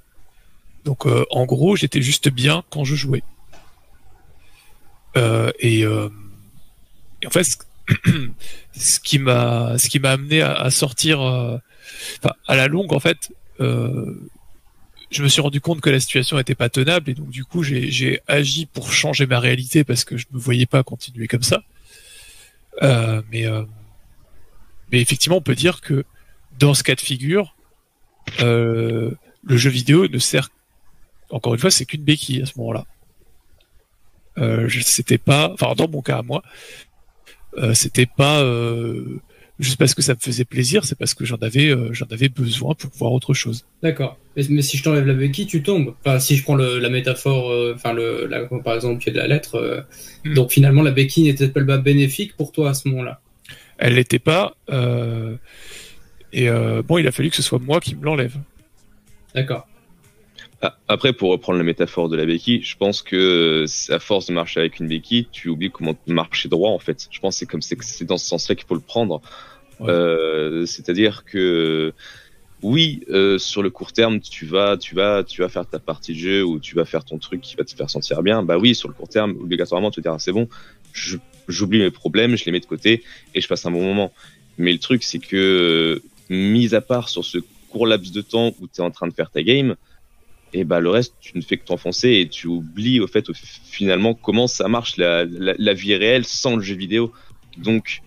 Donc, 0.85 1.05
euh, 1.05 1.25
en 1.31 1.45
gros, 1.45 1.75
j'étais 1.75 2.01
juste 2.01 2.29
bien 2.29 2.63
quand 2.69 2.83
je 2.83 2.95
jouais. 2.95 3.23
Euh, 5.17 5.51
et, 5.59 5.85
euh, 5.85 6.09
et 7.21 7.27
en 7.27 7.29
fait, 7.29 7.43
ce, 7.43 8.99
qui 9.03 9.19
m'a, 9.19 9.77
ce 9.77 9.89
qui 9.89 9.99
m'a 9.99 10.11
amené 10.11 10.41
à, 10.41 10.53
à 10.53 10.69
sortir, 10.71 11.21
euh, 11.21 11.57
à 12.47 12.55
la 12.55 12.67
longue, 12.67 12.93
en 12.93 12.99
fait, 12.99 13.31
je 13.59 15.21
me 15.21 15.27
suis 15.27 15.41
rendu 15.41 15.61
compte 15.61 15.79
que 15.79 15.89
la 15.89 15.99
situation 15.99 16.37
n'était 16.37 16.55
pas 16.55 16.69
tenable 16.69 17.11
et 17.11 17.13
donc 17.13 17.29
du 17.29 17.45
coup 17.45 17.61
j'ai 17.61 18.19
agi 18.27 18.65
pour 18.65 18.91
changer 18.91 19.27
ma 19.27 19.39
réalité 19.39 19.83
parce 19.83 20.03
que 20.05 20.17
je 20.17 20.25
me 20.31 20.39
voyais 20.39 20.65
pas 20.65 20.81
continuer 20.83 21.27
comme 21.27 21.43
ça. 21.43 21.61
Mais 22.81 23.45
mais 24.93 25.01
effectivement, 25.01 25.37
on 25.37 25.41
peut 25.41 25.55
dire 25.55 25.81
que 25.81 26.05
dans 26.59 26.73
ce 26.73 26.83
cas 26.83 26.95
de 26.95 27.01
figure, 27.01 27.55
euh, 28.41 29.11
le 29.43 29.57
jeu 29.57 29.69
vidéo 29.69 30.07
ne 30.07 30.19
sert 30.19 30.49
encore 31.31 31.53
une 31.55 31.59
fois, 31.59 31.71
c'est 31.71 31.85
qu'une 31.85 32.03
béquille 32.03 32.41
à 32.43 32.45
ce 32.45 32.53
moment-là. 32.57 32.85
Euh, 34.37 34.69
c'était 34.81 35.17
pas, 35.17 35.51
enfin 35.51 35.73
dans 35.75 35.89
mon 35.89 36.01
cas 36.01 36.19
à 36.19 36.21
moi, 36.21 36.43
euh, 37.57 37.73
c'était 37.73 38.05
pas 38.05 38.41
euh, 38.41 39.19
juste 39.59 39.77
parce 39.77 39.95
que 39.95 40.01
ça 40.01 40.13
me 40.13 40.19
faisait 40.19 40.45
plaisir, 40.45 40.85
c'est 40.85 40.97
parce 40.97 41.15
que 41.15 41.25
j'en 41.25 41.37
avais, 41.37 41.69
euh, 41.69 41.91
j'en 41.91 42.05
avais 42.11 42.29
besoin 42.29 42.75
pour 42.75 42.91
voir 42.95 43.13
autre 43.13 43.33
chose. 43.33 43.65
D'accord. 43.81 44.17
Mais, 44.35 44.43
mais 44.49 44.61
si 44.61 44.77
je 44.77 44.83
t'enlève 44.83 45.05
la 45.07 45.13
béquille, 45.13 45.47
tu 45.47 45.63
tombes. 45.63 45.95
Enfin, 45.99 46.19
si 46.19 46.37
je 46.37 46.43
prends 46.43 46.55
le, 46.55 46.79
la 46.79 46.89
métaphore, 46.89 47.51
enfin 47.75 47.93
le, 47.93 48.27
la 48.27 48.45
comparaison 48.45 48.93
au 48.93 48.97
pied 48.97 49.11
de 49.11 49.17
la 49.17 49.27
lettre, 49.27 49.55
euh, 49.55 49.81
Hmm. 50.25 50.33
donc 50.35 50.51
finalement 50.51 50.83
la 50.83 50.91
béquille 50.91 51.25
n'était 51.25 51.49
pas 51.49 51.77
bénéfique 51.77 52.37
pour 52.37 52.51
toi 52.51 52.69
à 52.69 52.73
ce 52.73 52.87
moment-là. 52.87 53.19
Elle 53.77 53.95
l'était 53.95 54.19
pas. 54.19 54.55
euh, 54.69 55.35
et 56.31 56.49
euh, 56.49 56.81
bon, 56.81 56.97
il 56.97 57.07
a 57.07 57.11
fallu 57.11 57.29
que 57.29 57.35
ce 57.35 57.43
soit 57.43 57.59
moi 57.59 57.79
qui 57.79 57.95
me 57.95 58.03
l'enlève. 58.03 58.37
D'accord. 59.35 59.67
Après, 60.87 61.11
pour 61.11 61.31
reprendre 61.31 61.57
la 61.57 61.65
métaphore 61.65 62.07
de 62.07 62.15
la 62.15 62.25
béquille, 62.25 62.63
je 62.63 62.77
pense 62.77 63.01
que 63.01 63.65
c'est 63.67 63.91
à 63.91 63.99
force 63.99 64.27
de 64.27 64.33
marcher 64.33 64.61
avec 64.61 64.79
une 64.79 64.87
béquille, 64.87 65.27
tu 65.29 65.49
oublies 65.49 65.69
comment 65.69 65.95
marcher 66.07 66.47
droit 66.47 66.71
en 66.71 66.79
fait. 66.79 67.07
Je 67.11 67.19
pense 67.19 67.35
que 67.35 67.39
c'est 67.39 67.45
comme 67.45 67.61
c'est 67.61 67.81
c'est 67.83 68.05
dans 68.05 68.17
ce 68.17 68.25
sens-là 68.25 68.55
qu'il 68.55 68.65
faut 68.65 68.75
le 68.75 68.79
prendre. 68.79 69.21
Ouais. 69.81 69.89
Euh, 69.89 70.65
C'est-à-dire 70.65 71.25
que 71.25 71.93
oui, 72.61 73.03
euh, 73.09 73.37
sur 73.37 73.61
le 73.61 73.69
court 73.69 73.91
terme, 73.91 74.21
tu 74.21 74.45
vas, 74.45 74.77
tu 74.77 74.95
vas, 74.95 75.23
tu 75.25 75.41
vas 75.41 75.49
faire 75.49 75.67
ta 75.67 75.79
partie 75.79 76.13
de 76.13 76.19
jeu 76.19 76.45
ou 76.45 76.59
tu 76.59 76.75
vas 76.75 76.85
faire 76.85 77.03
ton 77.03 77.17
truc 77.17 77.41
qui 77.41 77.57
va 77.57 77.65
te 77.65 77.75
faire 77.75 77.89
sentir 77.89 78.23
bien. 78.23 78.41
Bah 78.41 78.57
oui, 78.57 78.73
sur 78.73 78.87
le 78.87 78.93
court 78.93 79.09
terme, 79.09 79.31
obligatoirement, 79.31 79.91
tu 79.91 79.99
vas 79.99 80.03
dire 80.03 80.13
ah, 80.13 80.19
c'est 80.19 80.31
bon, 80.31 80.47
j'oublie 81.47 81.79
mes 81.79 81.91
problèmes, 81.91 82.35
je 82.37 82.45
les 82.45 82.51
mets 82.51 82.59
de 82.59 82.65
côté 82.65 83.03
et 83.33 83.41
je 83.41 83.47
passe 83.47 83.65
un 83.65 83.71
bon 83.71 83.83
moment. 83.83 84.13
Mais 84.57 84.71
le 84.71 84.79
truc, 84.79 85.03
c'est 85.03 85.19
que 85.19 86.01
mis 86.29 86.75
à 86.75 86.81
part 86.81 87.09
sur 87.09 87.25
ce 87.25 87.39
court 87.69 87.87
laps 87.87 88.11
de 88.11 88.21
temps 88.21 88.53
où 88.59 88.67
tu 88.67 88.81
es 88.81 88.83
en 88.83 88.91
train 88.91 89.07
de 89.07 89.13
faire 89.13 89.31
ta 89.31 89.41
game, 89.43 89.75
et 90.53 90.63
bah 90.63 90.79
le 90.79 90.89
reste 90.89 91.15
tu 91.19 91.37
ne 91.37 91.41
fais 91.41 91.57
que 91.57 91.65
t'enfoncer 91.65 92.11
et 92.11 92.27
tu 92.27 92.47
oublies 92.47 92.99
au 92.99 93.07
fait 93.07 93.25
finalement 93.33 94.13
comment 94.13 94.47
ça 94.47 94.67
marche 94.67 94.97
la, 94.97 95.25
la, 95.25 95.53
la 95.57 95.73
vie 95.73 95.95
réelle 95.95 96.25
sans 96.25 96.55
le 96.55 96.61
jeu 96.61 96.75
vidéo 96.75 97.11
donc 97.57 98.01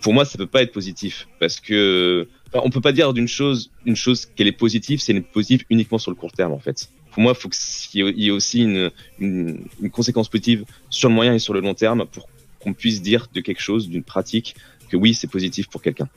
pour 0.00 0.12
moi 0.12 0.24
ça 0.24 0.38
peut 0.38 0.46
pas 0.46 0.62
être 0.62 0.72
positif 0.72 1.28
parce 1.40 1.60
que 1.60 2.28
enfin, 2.48 2.60
on 2.64 2.70
peut 2.70 2.80
pas 2.80 2.92
dire 2.92 3.12
d'une 3.12 3.28
chose 3.28 3.70
une 3.84 3.96
chose 3.96 4.26
qu'elle 4.26 4.46
est 4.46 4.52
positive 4.52 5.00
c'est 5.00 5.12
une 5.12 5.24
positive 5.24 5.64
uniquement 5.70 5.98
sur 5.98 6.10
le 6.10 6.16
court 6.16 6.32
terme 6.32 6.52
en 6.52 6.60
fait 6.60 6.88
pour 7.12 7.22
moi 7.22 7.32
il 7.36 7.40
faut 7.40 7.48
qu'il 7.48 8.18
y 8.18 8.26
ait- 8.28 8.30
aussi 8.30 8.60
une, 8.62 8.90
une, 9.18 9.64
une 9.80 9.90
conséquence 9.90 10.28
positive 10.28 10.64
sur 10.90 11.08
le 11.08 11.14
moyen 11.14 11.34
et 11.34 11.38
sur 11.38 11.54
le 11.54 11.60
long 11.60 11.74
terme 11.74 12.06
pour 12.06 12.28
qu'on 12.58 12.72
puisse 12.74 13.02
dire 13.02 13.28
de 13.34 13.40
quelque 13.40 13.60
chose 13.62 13.88
d'une 13.88 14.02
pratique 14.04 14.54
que 14.90 14.96
oui 14.96 15.14
c'est 15.14 15.28
positif 15.30 15.68
pour 15.68 15.82
quelqu'un 15.82 16.08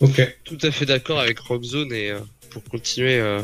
Ok. 0.00 0.36
tout 0.44 0.58
à 0.62 0.70
fait 0.70 0.86
d'accord 0.86 1.20
avec 1.20 1.38
Rockzone 1.40 1.92
et 1.92 2.10
euh, 2.10 2.20
pour 2.50 2.64
continuer 2.64 3.16
euh, 3.20 3.42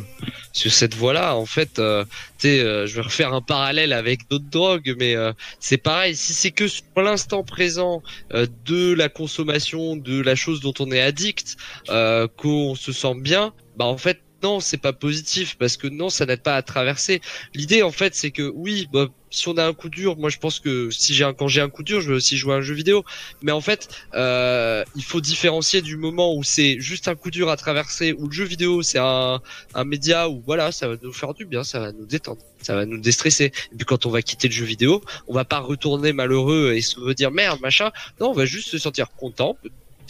sur 0.52 0.72
cette 0.72 0.94
voie-là, 0.94 1.36
en 1.36 1.46
fait, 1.46 1.78
euh, 1.78 2.04
tu 2.38 2.48
sais, 2.48 2.60
euh, 2.60 2.86
je 2.86 2.96
vais 2.96 3.02
refaire 3.02 3.32
un 3.34 3.42
parallèle 3.42 3.92
avec 3.92 4.28
d'autres 4.30 4.50
drogues, 4.50 4.96
mais 4.98 5.14
euh, 5.14 5.32
c'est 5.60 5.76
pareil. 5.76 6.16
Si 6.16 6.32
c'est 6.32 6.50
que 6.50 6.66
sur 6.66 6.82
l'instant 6.96 7.44
présent 7.44 8.02
euh, 8.32 8.46
de 8.64 8.94
la 8.94 9.08
consommation, 9.08 9.96
de 9.96 10.20
la 10.20 10.34
chose 10.34 10.60
dont 10.60 10.74
on 10.80 10.90
est 10.90 11.00
addict, 11.00 11.56
euh, 11.90 12.26
qu'on 12.36 12.74
se 12.74 12.90
sent 12.90 13.14
bien, 13.20 13.52
bah 13.76 13.84
en 13.84 13.98
fait. 13.98 14.18
Non, 14.42 14.60
c'est 14.60 14.76
pas 14.76 14.92
positif 14.92 15.56
parce 15.58 15.76
que 15.76 15.86
non, 15.86 16.10
ça 16.10 16.26
n'aide 16.26 16.42
pas 16.42 16.56
à 16.56 16.62
traverser. 16.62 17.20
L'idée, 17.54 17.82
en 17.82 17.90
fait, 17.90 18.14
c'est 18.14 18.30
que 18.30 18.42
oui, 18.54 18.86
bah, 18.92 19.08
si 19.30 19.48
on 19.48 19.56
a 19.56 19.64
un 19.66 19.72
coup 19.72 19.88
dur, 19.88 20.16
moi 20.16 20.30
je 20.30 20.38
pense 20.38 20.60
que 20.60 20.90
si 20.90 21.14
j'ai 21.14 21.24
un, 21.24 21.34
quand 21.34 21.48
j'ai 21.48 21.60
un 21.60 21.68
coup 21.68 21.82
dur, 21.82 22.00
je 22.00 22.08
vais 22.08 22.14
aussi 22.16 22.36
jouer 22.36 22.54
à 22.54 22.56
un 22.58 22.60
jeu 22.60 22.74
vidéo. 22.74 23.04
Mais 23.42 23.52
en 23.52 23.60
fait, 23.60 23.88
euh, 24.14 24.84
il 24.94 25.04
faut 25.04 25.20
différencier 25.20 25.82
du 25.82 25.96
moment 25.96 26.34
où 26.34 26.42
c'est 26.44 26.80
juste 26.80 27.08
un 27.08 27.14
coup 27.14 27.30
dur 27.30 27.50
à 27.50 27.56
traverser, 27.56 28.12
où 28.12 28.26
le 28.26 28.32
jeu 28.32 28.44
vidéo 28.44 28.82
c'est 28.82 28.98
un, 28.98 29.40
un 29.74 29.84
média 29.84 30.28
où 30.28 30.42
voilà, 30.46 30.72
ça 30.72 30.88
va 30.88 30.96
nous 31.02 31.12
faire 31.12 31.34
du 31.34 31.44
bien, 31.44 31.64
ça 31.64 31.80
va 31.80 31.92
nous 31.92 32.06
détendre, 32.06 32.40
ça 32.62 32.74
va 32.74 32.86
nous 32.86 32.98
déstresser. 32.98 33.52
Et 33.72 33.76
puis 33.76 33.86
quand 33.86 34.06
on 34.06 34.10
va 34.10 34.22
quitter 34.22 34.48
le 34.48 34.54
jeu 34.54 34.64
vidéo, 34.64 35.02
on 35.28 35.34
va 35.34 35.44
pas 35.44 35.58
retourner 35.58 36.12
malheureux 36.12 36.72
et 36.74 36.80
se 36.82 37.12
dire 37.12 37.30
merde 37.30 37.60
machin. 37.60 37.90
Non, 38.20 38.30
on 38.30 38.34
va 38.34 38.44
juste 38.44 38.68
se 38.68 38.78
sentir 38.78 39.10
content. 39.12 39.56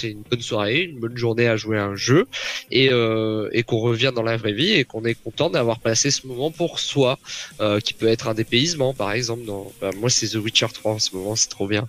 Une 0.03 0.23
bonne 0.31 0.43
soirée, 0.43 0.83
une 0.83 1.01
bonne 1.01 1.17
journée 1.17 1.49
à 1.49 1.57
jouer 1.57 1.79
à 1.79 1.85
un 1.85 1.97
jeu 1.97 2.27
et, 2.71 2.91
euh, 2.91 3.49
et 3.53 3.63
qu'on 3.63 3.79
revient 3.79 4.13
dans 4.15 4.23
la 4.23 4.37
vraie 4.37 4.53
vie 4.53 4.73
et 4.73 4.85
qu'on 4.85 5.05
est 5.05 5.15
content 5.15 5.51
d'avoir 5.51 5.81
passé 5.81 6.11
ce 6.11 6.27
moment 6.27 6.51
pour 6.51 6.79
soi, 6.79 7.19
euh, 7.61 7.81
qui 7.81 7.95
peut 7.95 8.09
être 8.09 8.29
un 8.29 8.35
dépaysement 8.35 8.95
par 8.95 9.13
exemple. 9.13 9.45
Dans, 9.45 9.73
bah, 9.81 9.91
moi 9.99 10.11
c'est 10.11 10.29
The 10.29 10.37
Witcher 10.37 10.69
3 10.73 10.93
en 10.93 10.99
ce 10.99 11.15
moment, 11.17 11.37
c'est 11.37 11.49
trop 11.49 11.67
bien. 11.67 11.87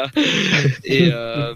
et 0.84 1.08
euh, 1.12 1.54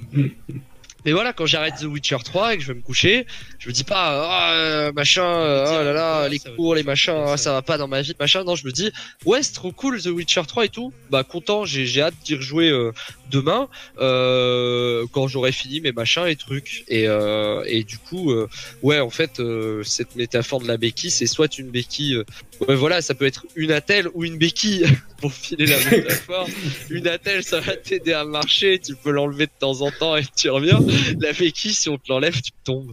mais 1.04 1.12
voilà, 1.12 1.32
quand 1.32 1.46
j'arrête 1.46 1.74
The 1.80 1.84
Witcher 1.84 2.18
3 2.24 2.54
et 2.54 2.56
que 2.56 2.62
je 2.62 2.68
vais 2.68 2.74
me 2.74 2.82
coucher, 2.82 3.26
je 3.58 3.68
me 3.68 3.72
dis 3.72 3.84
pas 3.84 4.52
euh, 4.52 4.92
machin, 4.92 5.22
oh 5.24 5.82
là 5.84 5.92
là, 5.92 6.28
les 6.28 6.38
cours, 6.38 6.74
les 6.74 6.82
machins, 6.82 7.14
ah, 7.26 7.36
ça 7.36 7.52
va 7.52 7.62
pas 7.62 7.78
dans 7.78 7.88
ma 7.88 8.02
vie, 8.02 8.14
machin. 8.18 8.44
Non, 8.44 8.56
je 8.56 8.66
me 8.66 8.72
dis 8.72 8.90
ouais, 9.24 9.42
c'est 9.42 9.52
trop 9.52 9.72
cool 9.72 10.00
The 10.00 10.06
Witcher 10.06 10.42
3 10.46 10.64
et 10.66 10.68
tout. 10.68 10.92
Bah 11.10 11.24
content, 11.24 11.64
j'ai 11.64 11.86
j'ai 11.86 12.02
hâte 12.02 12.14
d'y 12.24 12.36
rejouer 12.36 12.70
euh, 12.70 12.92
demain 13.30 13.68
euh, 13.98 15.06
quand 15.12 15.28
j'aurai 15.28 15.52
fini 15.52 15.80
mes 15.80 15.92
machins 15.92 16.26
et 16.26 16.36
trucs. 16.36 16.84
Et 16.88 17.08
euh, 17.08 17.62
et 17.66 17.84
du 17.84 17.98
coup, 17.98 18.32
euh, 18.32 18.48
ouais, 18.82 19.00
en 19.00 19.10
fait, 19.10 19.40
euh, 19.40 19.82
cette 19.84 20.16
métaphore 20.16 20.60
de 20.60 20.68
la 20.68 20.76
béquille, 20.76 21.10
c'est 21.10 21.26
soit 21.26 21.58
une 21.58 21.70
béquille, 21.70 22.14
euh, 22.16 22.24
ouais 22.68 22.74
voilà, 22.74 23.02
ça 23.02 23.14
peut 23.14 23.26
être 23.26 23.46
une 23.56 23.72
attelle 23.72 24.08
ou 24.14 24.24
une 24.24 24.38
béquille 24.38 24.86
pour 25.20 25.32
filer 25.32 25.66
la 25.66 25.78
métaphore. 25.90 26.48
Une 26.90 27.06
attelle, 27.08 27.44
ça 27.44 27.60
va 27.60 27.76
t'aider 27.76 28.12
à 28.12 28.24
marcher, 28.24 28.78
tu 28.78 28.94
peux 28.94 29.10
l'enlever 29.10 29.46
de 29.46 29.52
temps 29.58 29.80
en 29.82 29.90
temps 29.90 30.16
et 30.16 30.24
tu 30.36 30.50
reviens. 30.50 30.80
La 31.20 31.32
béquille, 31.32 31.72
si 31.72 31.88
on 31.88 31.98
te 31.98 32.10
l'enlève, 32.12 32.40
tu 32.40 32.50
tombes. 32.64 32.92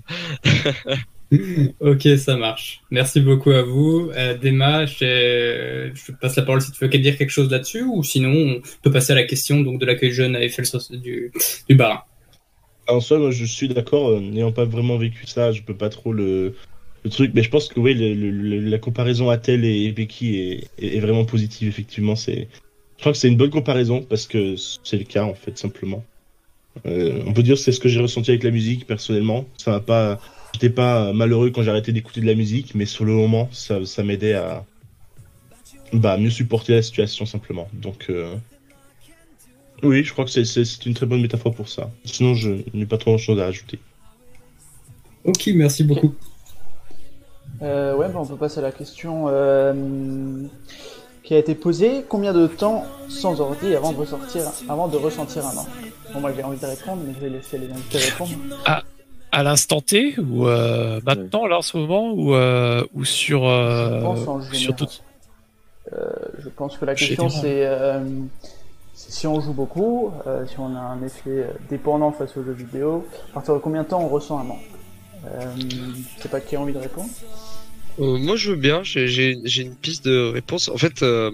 ok, 1.79 2.07
ça 2.17 2.37
marche. 2.37 2.81
Merci 2.91 3.21
beaucoup 3.21 3.51
à 3.51 3.63
vous. 3.63 4.11
Euh, 4.15 4.37
Dema, 4.37 4.85
je, 4.85 5.91
je 5.93 6.05
te 6.05 6.11
passe 6.13 6.35
la 6.35 6.43
parole 6.43 6.61
si 6.61 6.71
tu 6.71 6.85
veux 6.85 6.89
dire 6.89 7.17
quelque 7.17 7.29
chose 7.29 7.51
là-dessus, 7.51 7.83
ou 7.83 8.03
sinon 8.03 8.31
on 8.31 8.61
peut 8.81 8.91
passer 8.91 9.13
à 9.13 9.15
la 9.15 9.23
question 9.23 9.61
donc 9.61 9.79
de 9.79 9.85
l'accueil 9.85 10.11
jeune 10.11 10.35
à 10.35 10.43
Eiffel 10.43 10.65
du, 10.91 11.31
du 11.67 11.75
bar. 11.75 12.07
En 12.87 13.01
soi, 13.01 13.19
moi, 13.19 13.31
je 13.31 13.43
suis 13.43 13.67
d'accord, 13.67 14.09
euh, 14.09 14.19
n'ayant 14.21 14.53
pas 14.53 14.63
vraiment 14.63 14.97
vécu 14.97 15.27
ça, 15.27 15.51
je 15.51 15.61
peux 15.61 15.75
pas 15.75 15.89
trop 15.89 16.13
le, 16.13 16.55
le 17.03 17.09
truc, 17.09 17.31
mais 17.33 17.43
je 17.43 17.49
pense 17.49 17.67
que 17.67 17.79
oui, 17.81 17.93
le- 17.93 18.13
le- 18.13 18.31
le- 18.31 18.69
la 18.69 18.77
comparaison 18.79 19.29
Attel 19.29 19.65
et 19.65 19.91
Becky 19.91 20.37
est, 20.37 20.67
est, 20.77 20.95
est 20.95 20.99
vraiment 21.01 21.25
positive, 21.25 21.67
effectivement. 21.67 22.15
C'est, 22.15 22.47
je 22.97 23.01
crois 23.01 23.11
que 23.11 23.17
c'est 23.17 23.27
une 23.27 23.35
bonne 23.35 23.49
comparaison 23.49 24.03
parce 24.03 24.25
que 24.25 24.55
c'est 24.83 24.97
le 24.97 25.03
cas, 25.03 25.25
en 25.25 25.33
fait, 25.33 25.57
simplement. 25.57 26.05
Euh, 26.85 27.21
on 27.25 27.33
peut 27.33 27.43
dire 27.43 27.55
que 27.55 27.61
c'est 27.61 27.71
ce 27.71 27.79
que 27.79 27.89
j'ai 27.89 27.99
ressenti 27.99 28.31
avec 28.31 28.43
la 28.43 28.51
musique, 28.51 28.85
personnellement. 28.87 29.45
Ça 29.57 29.71
m'a 29.71 29.79
pas, 29.79 30.19
j'étais 30.53 30.69
pas 30.69 31.13
malheureux 31.13 31.49
quand 31.51 31.63
j'ai 31.63 31.69
arrêté 31.71 31.91
d'écouter 31.91 32.21
de 32.21 32.25
la 32.27 32.35
musique, 32.35 32.75
mais 32.75 32.85
sur 32.85 33.05
le 33.05 33.13
moment, 33.13 33.49
ça, 33.51 33.85
ça 33.85 34.03
m'aidait 34.03 34.33
à, 34.33 34.63
bah, 35.93 36.17
mieux 36.17 36.29
supporter 36.29 36.73
la 36.73 36.81
situation, 36.81 37.25
simplement. 37.25 37.67
Donc, 37.73 38.07
euh, 38.09 38.35
oui, 39.83 40.03
je 40.03 40.11
crois 40.11 40.25
que 40.25 40.31
c'est- 40.31 40.45
c'est 40.45 40.65
c'est 40.65 40.85
une 40.85 40.93
très 40.93 41.05
bonne 41.05 41.21
métaphore 41.21 41.53
pour 41.53 41.69
ça. 41.69 41.89
Sinon, 42.05 42.33
je 42.33 42.51
n'ai 42.73 42.85
pas 42.85 42.97
trop 42.97 43.13
de 43.13 43.17
choses 43.17 43.39
à 43.39 43.45
ajouter. 43.45 43.79
Ok, 45.23 45.49
merci 45.53 45.83
beaucoup. 45.83 46.13
Euh, 47.61 47.95
ouais, 47.95 48.07
bah, 48.09 48.19
on 48.21 48.25
peut 48.25 48.35
passer 48.35 48.59
à 48.59 48.61
la 48.61 48.71
question 48.71 49.25
euh, 49.29 50.43
qui 51.23 51.33
a 51.33 51.37
été 51.37 51.55
posée. 51.55 52.03
Combien 52.07 52.33
de 52.33 52.47
temps 52.47 52.85
sans 53.09 53.41
ordi 53.41 53.75
avant 53.75 53.91
de 53.91 53.97
ressortir, 53.97 54.43
avant 54.69 54.87
de 54.87 54.97
ressentir 54.97 55.45
un 55.45 55.53
manque 55.53 55.67
Bon, 56.17 56.21
moi 56.21 56.33
j'ai 56.35 56.43
envie 56.43 56.57
de 56.59 56.65
répondre, 56.65 57.03
mais 57.05 57.13
je 57.13 57.19
vais 57.19 57.29
laisser 57.29 57.59
les 57.59 57.71
invités 57.71 57.99
répondre. 57.99 58.31
À 59.29 59.43
l'instant 59.43 59.81
T 59.81 60.15
ou 60.19 60.47
euh, 60.47 60.99
maintenant, 61.05 61.45
là 61.45 61.57
en 61.59 61.61
ce 61.61 61.77
moment, 61.77 62.11
ou, 62.11 62.33
euh, 62.33 62.83
ou 62.93 63.05
sur, 63.05 63.41
Je 63.43 63.45
euh, 63.47 64.01
pense 64.01 64.27
en 64.27 64.41
sur 64.41 64.51
général. 64.51 64.75
tout. 64.75 64.87
Euh, 65.93 66.09
je 66.39 66.49
pense 66.49 66.77
que 66.77 66.85
la 66.85 66.95
question 66.95 67.29
c'est 67.29 67.65
euh, 67.65 67.99
si 68.93 69.27
on 69.27 69.39
joue 69.41 69.53
beaucoup, 69.53 70.11
euh, 70.25 70.45
si 70.47 70.59
on 70.59 70.75
a 70.75 70.79
un 70.79 71.03
effet 71.03 71.45
dépendant 71.69 72.11
face 72.11 72.35
aux 72.35 72.43
jeux 72.43 72.53
vidéo, 72.53 73.05
à 73.31 73.33
partir 73.35 73.53
de 73.53 73.59
combien 73.59 73.83
de 73.83 73.87
temps 73.87 74.01
on 74.01 74.07
ressent 74.07 74.39
un 74.39 74.43
manque 74.43 74.59
euh, 75.25 75.45
Je 76.17 76.23
sais 76.23 76.29
pas 76.29 76.41
qui 76.41 76.55
a 76.55 76.61
envie 76.61 76.73
de 76.73 76.79
répondre. 76.79 77.09
Euh, 77.99 78.17
moi, 78.17 78.35
je 78.37 78.51
veux 78.51 78.57
bien. 78.57 78.81
J'ai- 78.83 79.33
une 79.61 79.75
piste 79.75 80.05
de 80.05 80.31
réponse. 80.31 80.69
En 80.69 80.77
fait, 80.77 81.03
euh, 81.03 81.31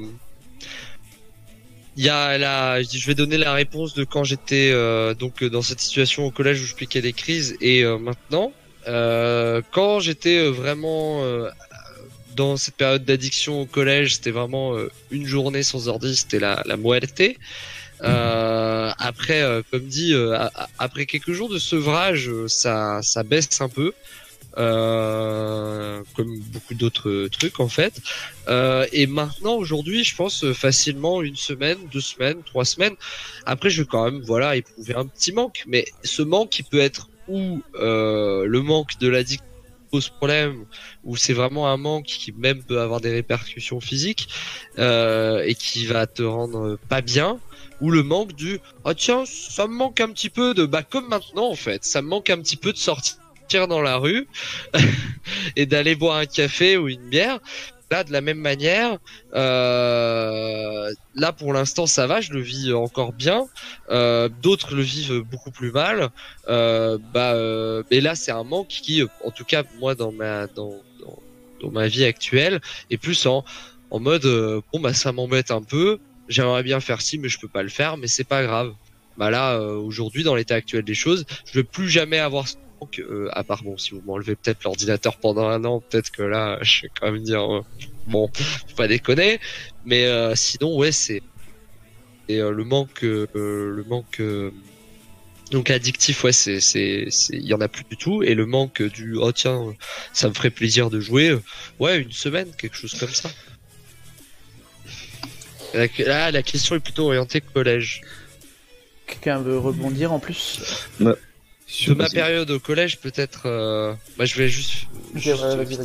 il 1.98 2.04
y 2.04 2.10
a 2.10 2.38
la. 2.38 2.82
Je 2.82 3.06
vais 3.06 3.16
donner 3.16 3.38
la 3.38 3.54
réponse 3.54 3.94
de 3.94 4.04
quand 4.04 4.24
j'étais 4.24 4.72
euh, 4.72 5.14
donc 5.14 5.44
dans 5.44 5.62
cette 5.62 5.80
situation 5.80 6.26
au 6.26 6.32
collège 6.32 6.62
où 6.62 6.66
je 6.66 6.76
piquais 6.76 7.02
des 7.02 7.14
crises 7.14 7.56
et 7.62 7.84
euh, 7.84 7.98
maintenant. 7.98 8.52
Euh, 8.88 9.62
quand 9.72 10.02
j'étais 10.02 10.38
euh, 10.38 10.50
vraiment 10.50 11.24
euh, 11.24 11.50
dans 12.36 12.58
cette 12.58 12.76
période 12.76 13.06
d'addiction 13.06 13.62
au 13.62 13.66
collège, 13.66 14.16
c'était 14.16 14.32
vraiment 14.32 14.76
euh, 14.76 14.92
une 15.12 15.26
journée 15.26 15.64
sans 15.64 15.88
ordi, 15.88 16.16
c'était 16.16 16.40
la, 16.40 16.62
la 16.66 16.76
muerte. 16.76 17.22
Euh, 18.04 18.92
après, 18.98 19.42
euh, 19.42 19.62
comme 19.72 19.86
dit, 19.86 20.14
euh, 20.14 20.38
après 20.80 21.06
quelques 21.06 21.32
jours 21.32 21.48
de 21.48 21.60
sevrage, 21.60 22.28
euh, 22.28 22.48
ça, 22.50 23.00
ça 23.02 23.24
baisse 23.24 23.62
un 23.62 23.70
peu. 23.70 23.94
Euh, 24.58 26.04
comme 26.16 26.38
beaucoup 26.40 26.76
d'autres 26.76 27.28
trucs 27.32 27.60
en 27.60 27.68
fait. 27.68 27.94
Euh, 28.48 28.86
et 28.92 29.08
maintenant, 29.08 29.56
aujourd'hui, 29.56 30.04
je 30.04 30.16
pense 30.16 30.44
euh, 30.44 30.54
facilement 30.54 31.24
une 31.24 31.36
semaine, 31.36 31.78
deux 31.92 32.02
semaines, 32.02 32.44
trois 32.44 32.66
semaines. 32.66 32.96
Après, 33.46 33.70
je 33.72 33.82
vais 33.82 33.88
quand 33.88 34.06
même, 34.06 34.22
voilà, 34.22 34.56
éprouver 34.56 34.96
un 34.96 35.08
petit 35.08 35.32
manque, 35.32 35.64
mais 35.66 35.86
ce 36.04 36.22
manque, 36.22 36.60
il 36.60 36.66
peut 36.66 36.80
être 36.80 37.10
ou 37.28 37.62
le 37.74 38.60
manque 38.60 39.00
de 39.00 39.08
l'addict 39.08 39.44
pose 39.90 40.10
problème, 40.10 40.66
ou 41.04 41.16
c'est 41.16 41.34
vraiment 41.34 41.70
un 41.70 41.78
manque 41.78 42.06
qui 42.06 42.32
même 42.34 42.64
peut 42.64 42.82
avoir 42.82 43.00
des 43.00 43.12
répercussions 43.12 43.80
physiques 43.80 44.28
et 44.78 45.56
qui 45.58 45.86
va 45.86 46.06
te 46.06 46.22
rendre 46.22 46.78
pas 46.90 47.02
bien, 47.02 47.40
ou 47.80 47.92
le 47.92 48.04
manque 48.04 48.34
du 48.34 48.60
oh 48.84 48.94
tiens 48.94 49.24
ça 49.26 49.68
me 49.68 49.74
manque 49.74 50.02
un 50.02 50.10
petit 50.10 50.30
peu 50.30 50.54
de 50.54 50.66
bah 50.66 50.84
comme 50.84 51.08
maintenant 51.08 51.50
en 51.50 51.56
fait, 51.56 51.86
ça 51.86 52.02
me 52.02 52.10
manque 52.10 52.30
un 52.30 52.40
petit 52.40 52.58
peu 52.58 52.74
de 52.74 52.78
sortir 53.44 53.68
dans 53.68 53.82
la 53.82 53.98
rue 53.98 54.28
et 55.56 55.66
d'aller 55.66 55.96
boire 55.96 56.18
un 56.18 56.26
café 56.26 56.78
ou 56.78 56.88
une 56.88 57.10
bière. 57.10 57.40
Là, 57.92 58.04
de 58.04 58.12
la 58.12 58.22
même 58.22 58.40
manière, 58.40 58.98
euh, 59.36 60.92
là 61.14 61.32
pour 61.32 61.54
l'instant 61.54 61.86
ça 61.86 62.08
va, 62.08 62.22
je 62.22 62.32
le 62.32 62.42
vis 62.42 62.74
encore 62.74 63.14
bien. 63.14 63.46
Euh, 63.90 64.30
D'autres 64.42 64.74
le 64.74 64.82
vivent 64.82 65.20
beaucoup 65.20 65.52
plus 65.52 65.72
mal. 65.72 66.10
Euh, 66.48 66.98
bah, 67.14 67.34
euh, 67.34 67.84
mais 67.92 68.02
là 68.02 68.16
c'est 68.16 68.32
un 68.32 68.44
manque 68.44 68.70
qui, 68.70 69.04
en 69.24 69.30
tout 69.30 69.46
cas 69.46 69.64
moi 69.80 69.94
dans 69.94 70.12
ma 70.12 70.48
dans, 70.48 70.74
dans, 71.62 71.70
ma 71.70 71.88
vie 71.88 72.04
actuelle, 72.06 72.62
est 72.90 72.98
plus 72.98 73.26
en 73.28 73.46
en 73.92 74.00
mode 74.00 74.26
euh, 74.26 74.62
bon 74.72 74.80
bah 74.80 74.94
ça 74.94 75.12
m'embête 75.12 75.52
un 75.52 75.62
peu. 75.62 76.00
J'aimerais 76.30 76.64
bien 76.64 76.80
faire 76.80 77.00
ci 77.02 77.20
mais 77.20 77.30
je 77.30 77.38
peux 77.38 77.50
pas 77.50 77.62
le 77.62 77.70
faire, 77.70 77.98
mais 77.98 78.08
c'est 78.08 78.24
pas 78.24 78.42
grave. 78.42 78.74
Bah 79.18 79.30
là 79.30 79.54
euh, 79.54 79.76
aujourd'hui 79.76 80.24
dans 80.24 80.34
l'état 80.34 80.56
actuel 80.56 80.84
des 80.84 80.96
choses, 80.96 81.26
je 81.46 81.60
veux 81.60 81.64
plus 81.64 81.90
jamais 81.90 82.18
avoir 82.18 82.48
euh, 83.00 83.30
à 83.34 83.44
part 83.44 83.64
bon 83.64 83.78
si 83.78 83.92
vous 83.92 84.02
m'enlevez 84.06 84.36
peut-être 84.36 84.64
l'ordinateur 84.64 85.18
pendant 85.18 85.48
un 85.48 85.64
an, 85.66 85.82
peut-être 85.82 86.12
que 86.12 86.24
là 86.24 86.58
je 86.62 86.84
vais 86.84 86.92
quand 87.00 87.12
même 87.12 87.24
dire 87.24 87.42
euh, 87.42 87.62
bon 88.08 88.30
faut 88.34 88.76
pas 88.76 88.88
déconner, 88.88 89.40
mais 89.86 90.06
euh, 90.06 90.36
sinon 90.36 90.76
ouais 90.78 90.92
c'est 90.92 91.22
et 92.30 92.40
euh, 92.40 92.52
le 92.52 92.64
manque 92.64 93.04
euh, 93.04 93.28
le 93.34 93.84
manque 93.88 94.22
euh, 94.22 94.52
donc 95.52 95.70
addictif 95.70 96.24
ouais 96.24 96.32
c'est 96.32 96.62
c'est 96.62 97.08
il 97.32 97.46
y 97.46 97.54
en 97.54 97.62
a 97.62 97.68
plus 97.68 97.84
du 97.84 97.98
tout. 97.98 98.24
Et 98.24 98.34
le 98.34 98.46
manque 98.46 98.82
du 98.82 99.18
oh 99.18 99.32
tiens 99.32 99.74
ça 100.14 100.30
me 100.30 100.34
ferait 100.34 100.50
plaisir 100.50 100.90
de 100.90 101.00
jouer 101.00 101.30
euh, 101.30 101.42
ouais 101.80 102.00
une 102.00 102.12
semaine 102.12 102.50
quelque 102.58 102.76
chose 102.76 102.94
comme 103.00 103.14
ça. 103.14 103.30
Là, 105.74 105.88
là, 106.06 106.32
la 106.32 106.44
question 106.44 106.76
est 106.76 106.80
plutôt 106.80 107.06
orientée 107.06 107.42
collège. 107.42 108.02
Quelqu'un 109.08 109.40
veut 109.40 109.58
rebondir 109.58 110.14
en 110.14 110.20
plus? 110.20 110.60
De 111.88 111.94
ma 111.94 112.10
période 112.10 112.50
au 112.52 112.60
collège 112.60 113.00
peut-être 113.00 113.44
euh, 113.46 113.94
bah, 114.18 114.26
je 114.26 114.36
vais 114.36 114.50
juste, 114.50 114.86
juste, 115.16 115.42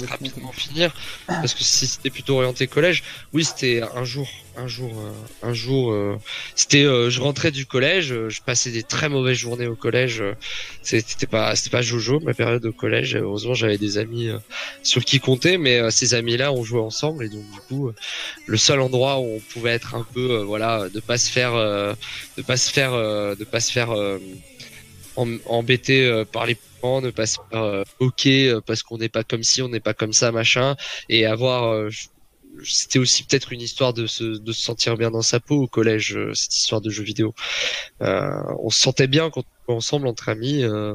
rapidement 0.08 0.52
finir 0.52 0.94
parce 1.26 1.54
que 1.54 1.64
si 1.64 1.86
c'était 1.86 2.10
plutôt 2.10 2.36
orienté 2.36 2.66
collège 2.66 3.02
oui 3.32 3.44
c'était 3.44 3.82
un 3.94 4.04
jour 4.04 4.28
un 4.56 4.66
jour 4.66 4.92
euh, 4.98 5.46
un 5.48 5.52
jour 5.52 5.92
euh, 5.92 6.16
c'était 6.54 6.84
euh, 6.84 7.10
je 7.10 7.20
rentrais 7.20 7.50
du 7.50 7.64
collège 7.64 8.12
euh, 8.12 8.28
je 8.28 8.42
passais 8.42 8.70
des 8.70 8.82
très 8.82 9.08
mauvaises 9.08 9.38
journées 9.38 9.66
au 9.66 9.76
collège 9.76 10.20
euh, 10.20 10.34
c'était 10.82 11.26
pas 11.26 11.54
c'était 11.56 11.70
pas 11.70 11.82
Jojo 11.82 12.20
ma 12.20 12.34
période 12.34 12.64
au 12.66 12.72
collège 12.72 13.16
heureusement 13.16 13.54
j'avais 13.54 13.78
des 13.78 13.98
amis 13.98 14.28
euh, 14.28 14.38
sur 14.82 15.04
qui 15.04 15.20
compter 15.20 15.58
mais 15.58 15.78
euh, 15.78 15.90
ces 15.90 16.14
amis 16.14 16.36
là 16.36 16.52
on 16.52 16.64
jouait 16.64 16.80
ensemble 16.80 17.24
et 17.24 17.28
donc 17.28 17.44
du 17.50 17.60
coup 17.68 17.88
euh, 17.88 17.94
le 18.46 18.56
seul 18.56 18.80
endroit 18.80 19.20
où 19.20 19.36
on 19.36 19.40
pouvait 19.40 19.72
être 19.72 19.94
un 19.94 20.06
peu 20.14 20.30
euh, 20.30 20.44
voilà 20.44 20.88
de 20.88 21.00
pas 21.00 21.18
se 21.18 21.30
faire 21.30 21.54
euh, 21.54 21.94
de 22.36 22.42
pas 22.42 22.56
se 22.56 22.70
faire 22.70 22.92
euh, 22.92 23.34
de 23.34 23.44
pas 23.44 23.60
se 23.60 23.72
faire 23.72 23.90
euh, 25.18 25.22
em- 25.22 25.40
embêter 25.46 26.06
euh, 26.06 26.24
par 26.24 26.46
les 26.46 26.56
parents, 26.80 27.00
ne 27.00 27.10
pas 27.10 27.26
se 27.26 27.38
faire 27.50 27.62
euh, 27.62 27.82
euh, 28.26 28.60
parce 28.66 28.82
qu'on 28.82 28.98
n'est 28.98 29.08
pas 29.08 29.24
comme 29.24 29.42
ci, 29.42 29.62
on 29.62 29.68
n'est 29.68 29.80
pas 29.80 29.94
comme 29.94 30.12
ça, 30.12 30.32
machin, 30.32 30.76
et 31.08 31.26
avoir 31.26 31.72
euh, 31.72 31.88
c'était 32.64 32.98
aussi 32.98 33.24
peut-être 33.24 33.52
une 33.52 33.60
histoire 33.60 33.92
de 33.92 34.06
se, 34.06 34.24
de 34.24 34.52
se 34.52 34.62
sentir 34.62 34.96
bien 34.96 35.10
dans 35.10 35.22
sa 35.22 35.40
peau 35.40 35.62
au 35.62 35.66
collège, 35.68 36.16
euh, 36.16 36.32
cette 36.34 36.54
histoire 36.54 36.80
de 36.80 36.90
jeux 36.90 37.04
vidéo. 37.04 37.34
Euh, 38.02 38.30
on 38.60 38.70
se 38.70 38.80
sentait 38.80 39.06
bien 39.06 39.30
quand 39.30 39.44
on 39.68 39.74
ensemble 39.76 40.06
entre 40.08 40.28
amis. 40.28 40.62
euh, 40.64 40.94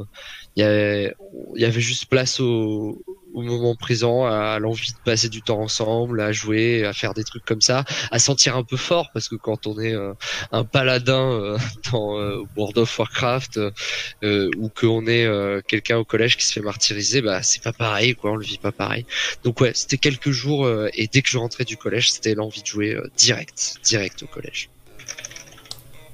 Il 0.56 0.62
y, 0.62 0.64
avait, 0.64 1.14
il 1.56 1.62
y 1.62 1.66
avait 1.66 1.82
juste 1.82 2.08
place 2.08 2.40
au, 2.40 3.02
au 3.34 3.42
moment 3.42 3.76
présent, 3.76 4.26
à 4.26 4.60
l'envie 4.60 4.92
de 4.92 4.98
passer 5.04 5.30
du 5.30 5.42
temps 5.42 5.60
ensemble, 5.60 6.22
à 6.22 6.32
jouer, 6.32 6.86
à 6.86 6.94
faire 6.94 7.14
des 7.14 7.24
trucs 7.24 7.46
comme 7.46 7.62
ça, 7.62 7.84
à 8.12 8.20
sentir 8.20 8.56
un 8.56 8.64
peu 8.64 8.78
fort 8.78 9.10
parce 9.14 9.28
que 9.30 9.36
quand 9.36 9.68
on 9.68 9.80
est 9.80 9.94
euh, 9.94 10.14
un 10.52 10.64
paladin 10.64 11.32
euh, 11.32 11.58
dans 11.92 12.20
euh, 12.20 12.44
World 12.56 12.78
of 12.78 13.00
Warcraft 13.00 13.60
euh, 14.24 14.50
ou 14.58 14.70
qu'on 14.70 15.08
est 15.08 15.26
euh, 15.26 15.62
quelqu'un 15.68 15.98
au 15.98 16.06
collège 16.06 16.38
qui 16.38 16.46
se 16.46 16.54
fait 16.54 16.62
martyriser, 16.62 17.22
bah 17.22 17.44
c'est 17.44 17.64
pas 17.64 17.74
pareil 17.74 18.16
quoi, 18.16 18.32
on 18.32 18.36
le 18.36 18.46
vit 18.46 18.58
pas 18.58 18.72
pareil. 18.72 19.06
Donc 19.44 19.60
ouais, 19.62 19.72
c'était 19.74 19.98
quelques 19.98 20.32
jours 20.32 20.66
euh, 20.66 20.90
et 20.94 21.08
dès 21.08 21.22
que 21.22 21.30
je 21.30 21.38
rentrais 21.38 21.66
du 21.66 21.78
collège, 21.78 22.12
c'était 22.12 22.36
l'envie 22.36 22.62
de 22.62 22.68
jouer 22.68 22.94
euh, 22.96 23.10
direct, 23.18 23.78
direct 23.84 24.24
au 24.24 24.28
collège. 24.28 24.70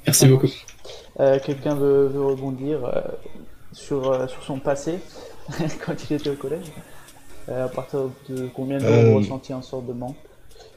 Merci 0.06 0.28
beaucoup. 0.28 0.50
Euh, 1.20 1.38
Quelqu'un 1.46 1.76
veut, 1.76 2.08
veut 2.08 2.24
rebondir 2.24 2.86
euh, 2.86 3.02
sur, 3.74 4.12
euh, 4.12 4.28
sur 4.28 4.44
son 4.44 4.60
passé 4.60 5.00
quand 5.86 6.10
il 6.10 6.16
était 6.16 6.30
au 6.30 6.36
collège? 6.36 6.66
À 7.50 7.68
partir 7.68 8.10
de 8.30 8.48
combien 8.54 8.78
de 8.78 8.84
temps 8.84 8.90
Euh, 8.90 9.10
vous 9.12 9.18
ressentiez 9.18 9.56
un 9.56 9.62
sort 9.62 9.82
de 9.82 9.94
manque 9.94 10.16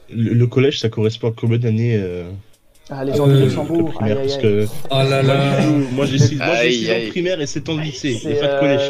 Le, 0.09 0.33
le 0.33 0.47
collège, 0.47 0.79
ça 0.79 0.89
correspond 0.89 1.29
à 1.29 1.33
combien 1.35 1.57
d'années 1.59 1.95
euh, 1.97 2.29
Ah, 2.89 3.05
les 3.05 3.13
gens 3.13 3.27
Euh, 3.29 3.43
Luxembourg, 3.45 3.77
le 3.89 3.93
primaire 3.93 4.17
aïe, 4.17 4.23
aïe, 4.23 4.41
Parce 4.41 4.43
aïe. 4.45 4.67
que 4.67 4.67
Oh 4.89 4.95
là 5.09 5.23
moi, 5.23 5.33
là. 5.35 5.61
moi, 5.91 6.05
j'ai 6.07 6.17
six, 6.17 6.35
moi, 6.35 6.45
j'ai 6.55 6.61
Aïe, 6.61 6.73
six 6.73 6.89
ans 6.89 6.93
aïe. 6.95 7.05
de 7.05 7.09
primaire 7.11 7.41
et 7.41 7.45
7 7.47 7.69
ans 7.69 7.75
de 7.75 7.81
lycée. 7.81 8.11
Il 8.11 8.19
C'est, 8.19 8.33
n'y 8.33 8.39
a 8.39 8.47
pas 8.47 8.53
de 8.55 8.59
collège 8.59 8.81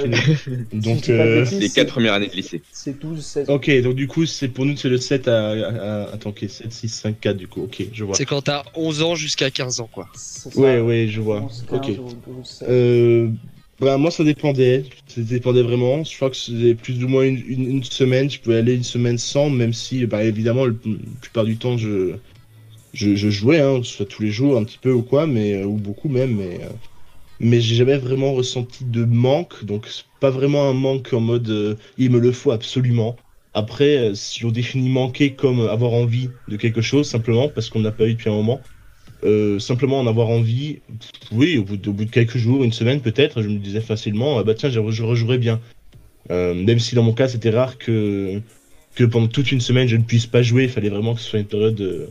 je 0.46 0.52
Donc, 0.80 1.08
de 1.08 1.14
euh, 1.14 1.42
bêtises, 1.42 1.60
Les 1.60 1.68
c'est- 1.68 1.76
quatre 1.76 1.92
premières 1.92 2.14
années 2.14 2.28
de 2.28 2.36
lycée. 2.36 2.62
C'est 2.72 3.00
12, 3.00 3.24
16. 3.26 3.50
ok, 3.50 3.82
donc 3.82 3.96
du 3.96 4.08
coup, 4.08 4.26
c'est 4.26 4.48
pour 4.48 4.66
nous, 4.66 4.76
c'est 4.78 4.90
le 4.90 4.98
7 4.98 5.28
à, 5.28 6.06
Attends, 6.14 6.30
ok, 6.30 6.46
7, 6.48 6.72
6, 6.72 6.88
5, 6.90 7.20
4, 7.20 7.38
du 7.38 7.48
coup, 7.48 7.64
ok, 7.64 7.84
je 7.94 8.04
vois. 8.06 8.16
C'est 8.16 8.26
quand 8.26 8.42
t'as 8.42 8.64
11 8.76 9.02
ans 9.04 9.16
jusqu'à 9.16 9.52
15 9.52 9.82
ans 9.82 9.90
quoi. 9.92 10.08
C'est 10.16 10.52
ça, 10.54 10.60
Ouais, 10.60 10.80
ouais, 10.80 11.08
je 11.10 11.20
vois. 11.22 11.42
11, 11.42 11.66
15 11.70 11.80
Ok. 11.80 11.88
ou 12.00 12.32
12, 12.34 12.64
16. 13.84 13.98
Moi, 14.00 14.12
ça 14.12 14.24
dépendait. 14.24 14.84
Ça 15.08 15.22
dépendait 15.22 15.62
vraiment. 15.64 16.04
Je 16.04 16.16
crois 16.16 16.30
que 16.30 16.36
c'était 16.36 16.76
plus 16.76 17.04
ou 17.04 17.08
moins 17.08 17.24
une, 17.24 17.84
semaine. 17.84 18.30
Je 18.30 18.40
pouvais 18.40 18.58
aller 18.58 18.76
une 18.76 18.84
semaine 18.84 19.18
sans, 19.18 19.50
même 19.50 19.74
si, 19.74 20.06
bah, 20.06 20.24
évidemment, 20.24 20.66
le- 20.66 20.80
la 20.86 21.16
plupart 21.22 21.46
du 21.46 21.58
temps, 21.58 21.78
je, 21.78 22.18
je, 22.94 23.30
jouais, 23.30 23.60
hein, 23.62 23.82
soit 23.84 24.06
tous 24.06 24.22
les 24.24 24.32
jours, 24.32 24.58
un 24.58 24.64
petit 24.66 24.80
peu 24.80 24.92
ou 24.94 25.04
quoi, 25.04 25.28
mais, 25.28 25.56
euh, 25.64 25.66
ou 25.66 25.78
beaucoup 25.78 26.10
même, 26.10 26.36
mais, 26.36 26.64
euh, 26.64 26.70
mais 27.40 27.62
j'ai 27.62 27.76
jamais 27.76 27.98
vraiment 27.98 28.34
ressenti 28.34 28.86
de 28.86 29.06
manque. 29.06 29.66
Donc, 29.66 29.88
pas 30.20 30.30
vraiment 30.32 30.70
un 30.70 30.74
manque 30.74 31.14
en 31.14 31.22
mode, 31.22 31.50
euh, 31.50 31.76
il 31.98 32.12
me 32.12 32.20
le 32.20 32.32
faut 32.32 32.52
absolument. 32.52 33.18
Après, 33.54 34.14
si 34.16 34.46
on 34.46 34.52
définit 34.52 34.90
manquer 34.90 35.36
comme 35.36 35.62
avoir 35.62 35.94
envie 35.94 36.36
de 36.48 36.58
quelque 36.58 36.82
chose, 36.82 37.10
simplement, 37.10 37.50
parce 37.50 37.70
qu'on 37.70 37.80
n'a 37.82 37.92
pas 37.92 38.08
eu 38.08 38.14
depuis 38.16 38.30
un 38.30 38.34
moment, 38.34 38.64
euh, 39.24 39.58
simplement 39.60 40.00
en 40.00 40.08
avoir 40.08 40.30
envie, 40.30 40.80
oui, 41.32 41.58
au 41.58 41.64
bout, 41.64 41.78
de, 41.78 42.04
quelques 42.04 42.38
jours, 42.38 42.64
une 42.64 42.74
semaine 42.74 43.00
peut-être, 43.00 43.42
je 43.42 43.48
me 43.48 43.58
disais 43.58 43.80
facilement, 43.80 44.38
ah 44.38 44.44
bah 44.44 44.54
tiens, 44.54 44.70
je, 44.70 44.82
je 44.90 45.04
rejouerais 45.04 45.38
bien. 45.38 45.62
Euh, 46.32 46.54
même 46.54 46.80
si 46.80 46.96
dans 46.96 47.04
mon 47.04 47.14
cas, 47.14 47.28
c'était 47.30 47.50
rare 47.50 47.78
que, 47.78 48.42
que 48.96 49.04
pendant 49.06 49.28
toute 49.28 49.52
une 49.52 49.62
semaine, 49.62 49.88
je 49.88 49.96
ne 49.96 50.04
puisse 50.04 50.26
pas 50.26 50.42
jouer, 50.42 50.64
il 50.64 50.70
fallait 50.70 50.90
vraiment 50.90 51.16
que 51.16 51.22
ce 51.22 51.30
soit 51.30 51.40
une 51.40 51.46
période 51.46 51.80
euh, 51.80 52.08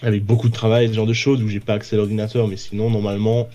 avec 0.00 0.24
beaucoup 0.24 0.48
de 0.48 0.54
travail, 0.54 0.88
ce 0.88 0.94
genre 0.94 1.06
de 1.06 1.12
choses, 1.12 1.42
où 1.42 1.48
j'ai 1.48 1.60
pas 1.60 1.74
accès 1.74 1.96
à 1.96 1.98
l'ordinateur, 1.98 2.48
mais 2.48 2.56
sinon, 2.56 2.88
normalement, 2.88 3.48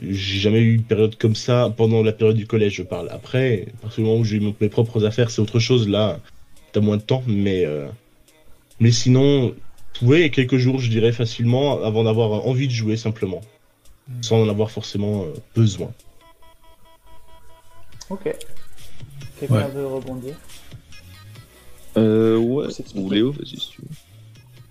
j'ai 0.00 0.38
jamais 0.38 0.60
eu 0.60 0.74
une 0.74 0.84
période 0.84 1.16
comme 1.16 1.34
ça 1.34 1.72
pendant 1.76 2.02
la 2.02 2.12
période 2.12 2.36
du 2.36 2.46
collège, 2.46 2.74
je 2.74 2.82
parle. 2.84 3.08
Après, 3.10 3.66
à 3.78 3.82
partir 3.82 4.04
du 4.04 4.08
moment 4.08 4.20
où 4.20 4.24
j'ai 4.24 4.36
eu 4.36 4.54
mes 4.60 4.68
propres 4.68 5.04
affaires, 5.04 5.30
c'est 5.30 5.42
autre 5.42 5.58
chose, 5.58 5.88
là, 5.88 6.20
t'as 6.72 6.80
moins 6.80 6.96
de 6.96 7.02
temps, 7.02 7.24
mais, 7.26 7.66
mais 8.78 8.90
sinon, 8.90 9.54
oui, 10.02 10.30
quelques 10.30 10.56
jours, 10.56 10.78
je 10.80 10.88
dirais 10.90 11.12
facilement, 11.12 11.82
avant 11.82 12.04
d'avoir 12.04 12.46
envie 12.46 12.66
de 12.68 12.72
jouer 12.72 12.96
simplement, 12.96 13.40
sans 14.20 14.42
en 14.42 14.48
avoir 14.48 14.70
forcément 14.70 15.22
euh, 15.24 15.34
besoin. 15.54 15.90
Ok. 18.10 18.34
Quelqu'un 19.40 19.54
Ouais. 19.54 19.68
veut 19.70 19.86
rebondir? 19.86 20.34
Euh, 21.96 22.36
ouais. 22.36 22.66
Ou 22.94 23.10
Léo, 23.10 23.32
vas-y, 23.32 23.58
si 23.60 23.70
tu 23.70 23.82
veux. 23.82 23.88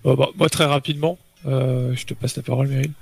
Bon, 0.04 0.14
bah, 0.14 0.28
moi 0.36 0.48
très 0.48 0.64
rapidement, 0.64 1.18
euh, 1.46 1.94
je 1.94 2.06
te 2.06 2.14
passe 2.14 2.36
la 2.36 2.42
parole, 2.42 2.68
Meryl. 2.68 2.92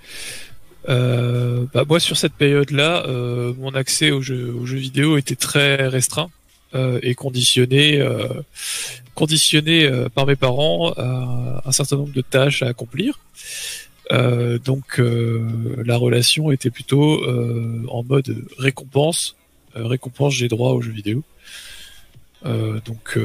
Euh, 0.89 1.65
bah, 1.73 1.85
moi 1.89 2.01
sur 2.01 2.17
cette 2.17 2.35
période-là, 2.35 3.05
euh, 3.07 3.53
mon 3.59 3.75
accès 3.75 4.11
aux 4.11 4.21
jeux, 4.21 4.55
aux 4.55 4.67
jeux 4.67 4.79
vidéo 4.79 5.17
était 5.17 5.37
très 5.37 5.89
restreint 5.89 6.31
euh, 6.75 6.99
et 7.03 7.15
conditionné, 7.15 8.01
euh, 8.01 8.29
conditionné 9.15 9.85
euh, 9.85 10.09
par 10.09 10.27
mes 10.27 10.35
parents 10.35 10.93
à 10.93 11.63
un 11.65 11.73
certain 11.73 11.97
nombre 11.97 12.13
de 12.13 12.21
tâches 12.21 12.63
à 12.63 12.67
accomplir. 12.67 13.21
Euh, 14.13 14.59
donc 14.59 14.99
la 14.99 15.97
relation 15.97 16.51
était 16.51 16.71
plutôt 16.71 17.25
en 17.89 18.03
mode 18.03 18.45
récompense, 18.59 19.37
récompense 19.75 20.35
j'ai 20.35 20.49
droit 20.49 20.73
aux 20.73 20.81
jeux 20.81 20.93
vidéo. 20.93 21.23
Donc 22.45 23.19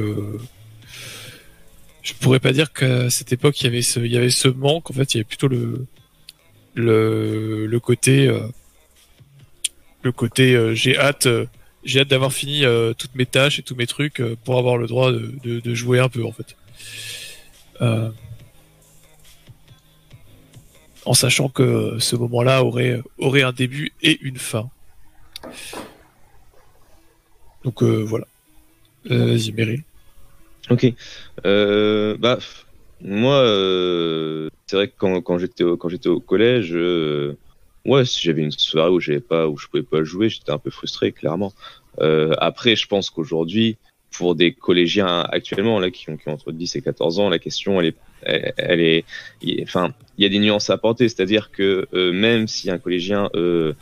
je 2.02 2.14
pourrais 2.20 2.40
pas 2.40 2.52
dire 2.52 2.72
qu'à 2.72 3.10
cette 3.10 3.32
époque 3.32 3.60
il 3.60 3.64
y 3.64 3.66
avait 3.66 3.82
ce, 3.82 4.00
il 4.00 4.12
y 4.12 4.16
avait 4.16 4.30
ce 4.30 4.48
manque. 4.48 4.90
En 4.90 4.94
fait, 4.94 5.14
il 5.14 5.18
y 5.18 5.20
avait 5.20 5.24
plutôt 5.28 5.48
le 5.48 5.86
le, 6.74 7.66
le 7.66 7.80
côté 7.80 8.30
le 10.02 10.12
côté 10.12 10.74
j'ai 10.74 10.96
hâte 10.96 11.26
j'ai 11.84 12.00
hâte 12.00 12.08
d'avoir 12.08 12.32
fini 12.32 12.64
euh, 12.64 12.92
toutes 12.92 13.14
mes 13.14 13.26
tâches 13.26 13.58
et 13.58 13.62
tous 13.62 13.74
mes 13.74 13.86
trucs 13.86 14.20
euh, 14.20 14.36
pour 14.44 14.58
avoir 14.58 14.76
le 14.76 14.86
droit 14.86 15.12
de, 15.12 15.74
jouer 15.74 15.98
un 15.98 16.08
peu 16.08 16.24
en 16.24 16.32
fait. 16.32 16.56
Euh, 17.80 18.10
en 21.06 21.14
sachant 21.14 21.48
que 21.48 21.96
ce 21.98 22.16
moment-là 22.16 22.62
aurait, 22.62 23.00
aurait 23.18 23.42
un 23.42 23.52
début 23.52 23.92
et 24.02 24.18
une 24.20 24.36
fin. 24.36 24.68
Donc 27.64 27.82
voilà. 27.82 28.26
Vas-y, 29.06 29.52
Meryl. 29.52 29.82
Ok. 30.68 30.92
Bah, 31.42 32.38
moi, 33.00 33.42
c'est 34.66 34.76
vrai 34.76 34.88
que 34.88 35.20
quand, 35.20 35.38
j'étais 35.38 35.64
au, 35.64 35.78
quand 35.78 35.88
j'étais 35.88 36.10
au 36.10 36.20
collège, 36.20 36.76
ouais, 37.84 38.04
si 38.04 38.20
j'avais 38.22 38.42
une 38.42 38.52
soirée 38.52 38.90
où 38.90 39.00
j'avais 39.00 39.20
pas, 39.20 39.48
où 39.48 39.56
je 39.56 39.66
pouvais 39.66 39.82
pas 39.82 40.04
jouer, 40.04 40.28
j'étais 40.28 40.50
un 40.50 40.58
peu 40.58 40.70
frustré, 40.70 41.12
clairement. 41.12 41.52
Euh, 42.00 42.34
après, 42.38 42.76
je 42.76 42.86
pense 42.86 43.10
qu'aujourd'hui, 43.10 43.76
pour 44.10 44.34
des 44.34 44.52
collégiens 44.52 45.20
actuellement 45.30 45.78
là 45.78 45.90
qui 45.90 46.10
ont, 46.10 46.16
qui 46.16 46.28
ont 46.28 46.32
entre 46.32 46.52
10 46.52 46.76
et 46.76 46.82
14 46.82 47.20
ans, 47.20 47.28
la 47.28 47.38
question 47.38 47.80
elle 47.80 47.86
est, 47.86 48.54
elle, 48.56 48.80
est, 48.80 49.04
enfin, 49.62 49.94
il 50.18 50.24
y 50.24 50.26
a 50.26 50.28
des 50.28 50.38
nuances 50.38 50.68
à 50.68 50.74
apporter, 50.74 51.08
c'est-à-dire 51.08 51.50
que 51.50 51.86
euh, 51.94 52.12
même 52.12 52.48
si 52.48 52.70
un 52.70 52.78
collégien 52.78 53.30
euh, 53.34 53.74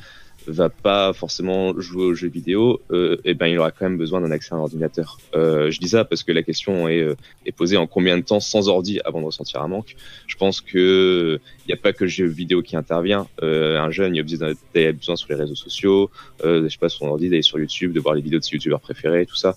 va 0.48 0.68
pas 0.70 1.12
forcément 1.12 1.78
jouer 1.78 2.04
aux 2.04 2.14
jeux 2.14 2.28
vidéo, 2.28 2.80
euh, 2.90 3.18
eh 3.24 3.34
ben 3.34 3.46
il 3.46 3.58
aura 3.58 3.70
quand 3.70 3.84
même 3.84 3.98
besoin 3.98 4.20
d'un 4.20 4.30
accès 4.30 4.54
à 4.54 4.56
un 4.56 4.60
ordinateur. 4.60 5.18
Euh, 5.34 5.70
je 5.70 5.78
dis 5.78 5.88
ça 5.88 6.04
parce 6.04 6.22
que 6.22 6.32
la 6.32 6.42
question 6.42 6.88
est, 6.88 7.02
euh, 7.02 7.16
est 7.46 7.52
posée 7.52 7.76
en 7.76 7.86
combien 7.86 8.16
de 8.16 8.22
temps 8.22 8.40
sans 8.40 8.68
ordi 8.68 9.00
avant 9.04 9.20
de 9.20 9.26
ressentir 9.26 9.62
un 9.62 9.68
manque. 9.68 9.94
Je 10.26 10.36
pense 10.36 10.60
que 10.60 11.38
il 11.64 11.68
n'y 11.68 11.74
a 11.74 11.76
pas 11.76 11.92
que 11.92 12.04
le 12.04 12.10
jeu 12.10 12.26
vidéo 12.26 12.62
qui 12.62 12.76
intervient. 12.76 13.28
Euh, 13.42 13.78
un 13.78 13.90
jeune, 13.90 14.14
il 14.16 14.20
a 14.20 14.22
besoin, 14.22 14.52
besoin 14.74 15.16
sur 15.16 15.28
les 15.28 15.34
réseaux 15.34 15.54
sociaux, 15.54 16.10
euh, 16.44 16.62
je 16.64 16.68
sais 16.68 16.78
pas, 16.78 16.88
sur 16.88 17.00
son 17.00 17.08
ordi, 17.08 17.28
d'aller 17.28 17.42
sur 17.42 17.58
YouTube, 17.58 17.92
de 17.92 18.00
voir 18.00 18.14
les 18.14 18.22
vidéos 18.22 18.38
de 18.38 18.44
ses 18.44 18.52
youtubeurs 18.52 18.80
préférés, 18.80 19.26
tout 19.26 19.36
ça. 19.36 19.54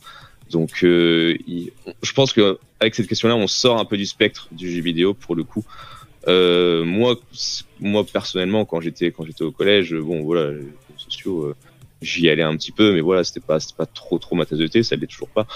Donc, 0.50 0.84
euh, 0.84 1.38
je 2.04 2.14
pense 2.14 2.34
que 2.34 2.58
avec 2.82 2.96
cette 2.96 3.08
question-là, 3.08 3.36
on 3.36 3.48
sort 3.48 3.80
un 3.80 3.86
peu 3.86 3.96
du 3.96 4.06
spectre 4.06 4.50
du 4.52 4.70
jeu 4.70 4.82
vidéo 4.82 5.14
pour 5.14 5.36
le 5.36 5.44
coup. 5.44 5.64
Euh, 6.28 6.84
moi, 6.84 7.16
moi 7.80 8.06
personnellement, 8.06 8.66
quand 8.66 8.82
j'étais 8.82 9.12
quand 9.12 9.26
j'étais 9.26 9.44
au 9.44 9.52
collège, 9.52 9.96
bon 9.96 10.24
voilà, 10.24 10.52
euh, 11.28 11.56
j'y 12.02 12.30
allais 12.30 12.44
un 12.44 12.56
petit 12.56 12.72
peu, 12.72 12.94
mais 12.94 13.02
voilà, 13.02 13.24
c'était 13.24 13.40
pas 13.40 13.60
pas 13.78 13.86
trop 13.86 14.18
trop 14.20 14.36
ma 14.36 14.46
tasse 14.46 14.60
de 14.60 14.68
thé, 14.68 14.84
ça 14.84 14.96
l'est 14.96 15.08
toujours 15.08 15.30
pas. 15.30 15.48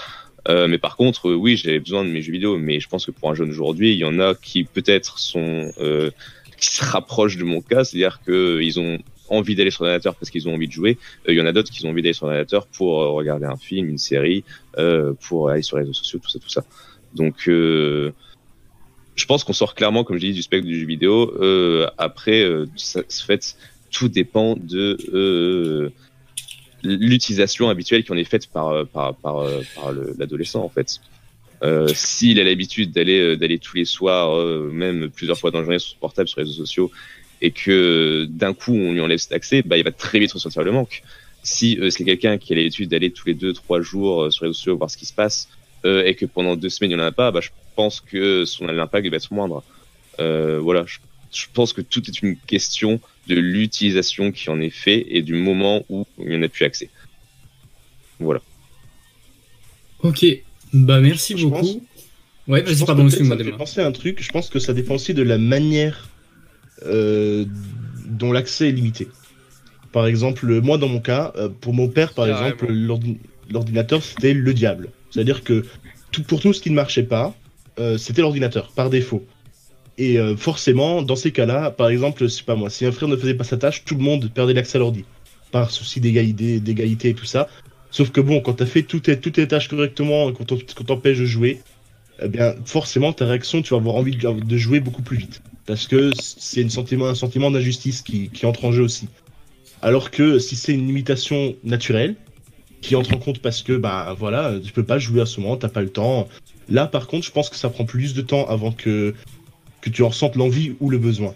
Euh, 0.48 0.68
mais 0.68 0.78
par 0.78 0.96
contre, 0.96 1.30
euh, 1.30 1.34
oui, 1.34 1.56
j'avais 1.56 1.80
besoin 1.80 2.04
de 2.04 2.10
mes 2.10 2.22
jeux 2.22 2.32
vidéo, 2.32 2.56
mais 2.56 2.78
je 2.78 2.88
pense 2.88 3.04
que 3.04 3.10
pour 3.10 3.30
un 3.30 3.34
jeune 3.34 3.50
aujourd'hui, 3.50 3.92
il 3.92 3.98
y 3.98 4.04
en 4.04 4.20
a 4.20 4.34
qui 4.34 4.64
peut-être 4.64 5.18
sont 5.18 5.72
qui 6.58 6.74
se 6.74 6.82
rapprochent 6.82 7.36
de 7.36 7.44
mon 7.44 7.60
cas, 7.60 7.84
c'est-à-dire 7.84 8.20
que 8.24 8.60
ils 8.62 8.80
ont 8.80 8.98
envie 9.28 9.54
d'aller 9.56 9.70
sur 9.70 9.84
l'ordinateur 9.84 10.14
parce 10.14 10.30
qu'ils 10.30 10.48
ont 10.48 10.54
envie 10.54 10.68
de 10.68 10.72
jouer. 10.72 10.96
Il 11.28 11.34
y 11.34 11.40
en 11.40 11.46
a 11.46 11.52
d'autres 11.52 11.70
qui 11.70 11.84
ont 11.84 11.90
envie 11.90 12.00
d'aller 12.00 12.14
sur 12.14 12.26
l'ordinateur 12.26 12.66
pour 12.66 12.96
regarder 12.96 13.44
un 13.44 13.56
film, 13.56 13.90
une 13.90 13.98
série, 13.98 14.42
pour 15.28 15.50
aller 15.50 15.62
sur 15.62 15.76
les 15.76 15.82
réseaux 15.82 15.92
sociaux, 15.92 16.18
tout 16.22 16.30
ça, 16.30 16.38
tout 16.38 16.48
ça. 16.48 16.64
Donc, 17.14 17.42
je 17.44 18.12
pense 19.28 19.44
qu'on 19.44 19.52
sort 19.52 19.74
clairement, 19.74 20.02
comme 20.02 20.16
je 20.16 20.26
dis, 20.26 20.32
du 20.32 20.42
spectre 20.42 20.66
du 20.66 20.80
jeu 20.80 20.86
vidéo. 20.86 21.34
Après, 21.98 22.48
ça, 22.76 23.02
se 23.06 23.22
fait, 23.22 23.54
tout 23.90 24.08
dépend 24.08 24.56
de 24.56 24.96
euh, 25.12 25.90
l'utilisation 26.82 27.68
habituelle 27.68 28.04
qui 28.04 28.12
en 28.12 28.16
est 28.16 28.24
faite 28.24 28.48
par 28.48 28.68
euh, 28.68 28.84
par 28.84 29.14
par, 29.14 29.38
euh, 29.38 29.62
l'adolescent 30.18 30.62
en 30.62 30.68
fait. 30.68 31.00
Euh, 31.62 31.88
S'il 31.88 32.38
a 32.38 32.44
l'habitude 32.44 32.92
d'aller 32.92 33.36
d'aller 33.36 33.58
tous 33.58 33.76
les 33.76 33.84
soirs, 33.84 34.36
même 34.70 35.10
plusieurs 35.10 35.38
fois 35.38 35.50
dans 35.50 35.58
la 35.58 35.64
journée 35.64 35.78
sur 35.78 35.92
son 35.92 35.98
portable, 35.98 36.28
sur 36.28 36.40
les 36.40 36.46
réseaux 36.46 36.64
sociaux, 36.64 36.90
et 37.40 37.50
que 37.50 38.26
d'un 38.28 38.52
coup 38.52 38.74
on 38.74 38.92
lui 38.92 39.00
enlève 39.00 39.18
cet 39.18 39.32
accès, 39.32 39.62
bah 39.62 39.78
il 39.78 39.84
va 39.84 39.92
très 39.92 40.18
vite 40.18 40.32
ressentir 40.32 40.62
le 40.62 40.72
manque. 40.72 41.02
Si 41.42 41.78
c'est 41.90 42.04
quelqu'un 42.04 42.38
qui 42.38 42.52
a 42.52 42.56
l'habitude 42.56 42.90
d'aller 42.90 43.10
tous 43.10 43.26
les 43.26 43.34
deux 43.34 43.52
trois 43.52 43.80
jours 43.80 44.30
sur 44.32 44.44
les 44.44 44.48
réseaux 44.48 44.58
sociaux 44.58 44.76
voir 44.76 44.90
ce 44.90 44.98
qui 44.98 45.06
se 45.06 45.14
passe, 45.14 45.48
et 45.84 46.14
que 46.14 46.26
pendant 46.26 46.56
deux 46.56 46.68
semaines 46.68 46.90
il 46.90 46.96
n'y 46.96 47.02
en 47.02 47.06
a 47.06 47.12
pas, 47.12 47.30
bah 47.30 47.40
je 47.40 47.50
pense 47.74 48.00
que 48.00 48.44
son 48.44 48.68
impact 48.68 49.08
va 49.08 49.16
être 49.16 49.32
moindre. 49.32 49.64
Voilà, 50.18 50.84
je 51.32 51.46
pense 51.54 51.72
que 51.72 51.80
tout 51.80 52.02
est 52.06 52.20
une 52.20 52.36
question 52.36 53.00
de 53.28 53.34
l'utilisation 53.36 54.30
qui 54.32 54.48
en 54.50 54.60
est 54.60 54.70
fait 54.70 55.04
et 55.08 55.22
du 55.22 55.34
moment 55.34 55.84
où 55.88 56.06
il 56.18 56.28
n'y 56.28 56.36
en 56.36 56.42
a 56.42 56.48
plus 56.48 56.64
accès. 56.64 56.90
Voilà. 58.20 58.40
Ok, 60.02 60.24
bah 60.72 61.00
merci 61.00 61.36
Je 61.36 61.44
beaucoup. 61.46 61.60
pense- 61.60 61.76
Ouais, 62.48 62.62
Je 62.64 62.72
vas-y, 62.72 62.84
pardon, 62.86 63.08
ça 63.10 63.18
me 63.24 63.28
fait 63.36 63.36
Damien. 63.44 63.56
penser 63.56 63.80
à 63.80 63.86
un 63.86 63.92
truc. 63.92 64.22
Je 64.22 64.30
pense 64.30 64.48
que 64.50 64.60
ça 64.60 64.72
dépend 64.72 64.94
aussi 64.94 65.14
de 65.14 65.22
la 65.22 65.36
manière 65.38 66.08
euh, 66.84 67.44
dont 68.06 68.30
l'accès 68.30 68.68
est 68.68 68.72
limité. 68.72 69.08
Par 69.92 70.06
exemple, 70.06 70.60
moi 70.60 70.78
dans 70.78 70.88
mon 70.88 71.00
cas, 71.00 71.32
euh, 71.36 71.48
pour 71.48 71.74
mon 71.74 71.88
père, 71.88 72.12
par 72.12 72.28
exemple, 72.28 72.66
l'ordi- 72.70 73.18
l'ordinateur 73.50 74.04
c'était 74.04 74.34
le 74.34 74.54
diable. 74.54 74.90
C'est-à-dire 75.10 75.42
que 75.42 75.64
tout, 76.12 76.22
pour 76.22 76.40
tout 76.40 76.52
ce 76.52 76.60
qui 76.60 76.70
ne 76.70 76.76
marchait 76.76 77.02
pas, 77.02 77.34
euh, 77.80 77.98
c'était 77.98 78.20
l'ordinateur 78.22 78.70
par 78.72 78.90
défaut. 78.90 79.26
Et 79.98 80.18
euh, 80.18 80.36
forcément, 80.36 81.02
dans 81.02 81.16
ces 81.16 81.32
cas-là, 81.32 81.70
par 81.70 81.88
exemple, 81.88 82.28
c'est 82.28 82.44
pas 82.44 82.54
moi, 82.54 82.68
si 82.68 82.84
un 82.84 82.92
frère 82.92 83.08
ne 83.08 83.16
faisait 83.16 83.34
pas 83.34 83.44
sa 83.44 83.56
tâche, 83.56 83.84
tout 83.84 83.94
le 83.94 84.02
monde 84.02 84.30
perdait 84.32 84.52
l'accès 84.52 84.76
à 84.76 84.80
l'ordi, 84.80 85.04
par 85.52 85.70
souci 85.70 86.00
d'égalité, 86.00 86.60
d'égalité 86.60 87.10
et 87.10 87.14
tout 87.14 87.24
ça. 87.24 87.48
Sauf 87.90 88.10
que 88.10 88.20
bon, 88.20 88.40
quand 88.40 88.54
t'as 88.54 88.66
fait 88.66 88.82
toutes 88.82 89.04
tes, 89.04 89.18
tes 89.18 89.48
tâches 89.48 89.68
correctement, 89.68 90.30
quand 90.32 90.52
on 90.52 90.58
quand 90.58 90.84
t'empêche 90.84 91.18
de 91.18 91.24
jouer, 91.24 91.60
eh 92.22 92.28
bien, 92.28 92.54
forcément, 92.64 93.12
ta 93.12 93.26
réaction, 93.26 93.62
tu 93.62 93.70
vas 93.70 93.80
avoir 93.80 93.94
envie 93.94 94.16
de, 94.16 94.56
jouer 94.56 94.80
beaucoup 94.80 95.02
plus 95.02 95.16
vite. 95.16 95.42
Parce 95.64 95.86
que 95.86 96.10
c'est 96.18 96.68
sentiment, 96.68 97.06
un 97.06 97.14
sentiment 97.14 97.50
d'injustice 97.50 98.02
qui, 98.02 98.28
qui 98.28 98.46
entre 98.46 98.66
en 98.66 98.72
jeu 98.72 98.82
aussi. 98.82 99.08
Alors 99.82 100.10
que 100.10 100.38
si 100.38 100.56
c'est 100.56 100.72
une 100.72 100.86
limitation 100.86 101.56
naturelle, 101.64 102.16
qui 102.80 102.96
entre 102.96 103.14
en 103.14 103.18
compte 103.18 103.40
parce 103.40 103.62
que, 103.62 103.72
bah 103.72 104.14
voilà, 104.18 104.54
tu 104.62 104.72
peux 104.72 104.84
pas 104.84 104.98
jouer 104.98 105.22
à 105.22 105.26
ce 105.26 105.40
moment, 105.40 105.56
t'as 105.56 105.68
pas 105.68 105.82
le 105.82 105.88
temps. 105.88 106.28
Là, 106.68 106.86
par 106.86 107.06
contre, 107.06 107.26
je 107.26 107.32
pense 107.32 107.48
que 107.48 107.56
ça 107.56 107.68
prend 107.68 107.84
plus 107.84 108.14
de 108.14 108.22
temps 108.22 108.46
avant 108.46 108.72
que, 108.72 109.14
que 109.86 109.90
tu 109.90 110.02
en 110.02 110.08
ressentes 110.08 110.34
l'envie 110.34 110.74
ou 110.80 110.90
le 110.90 110.98
besoin. 110.98 111.32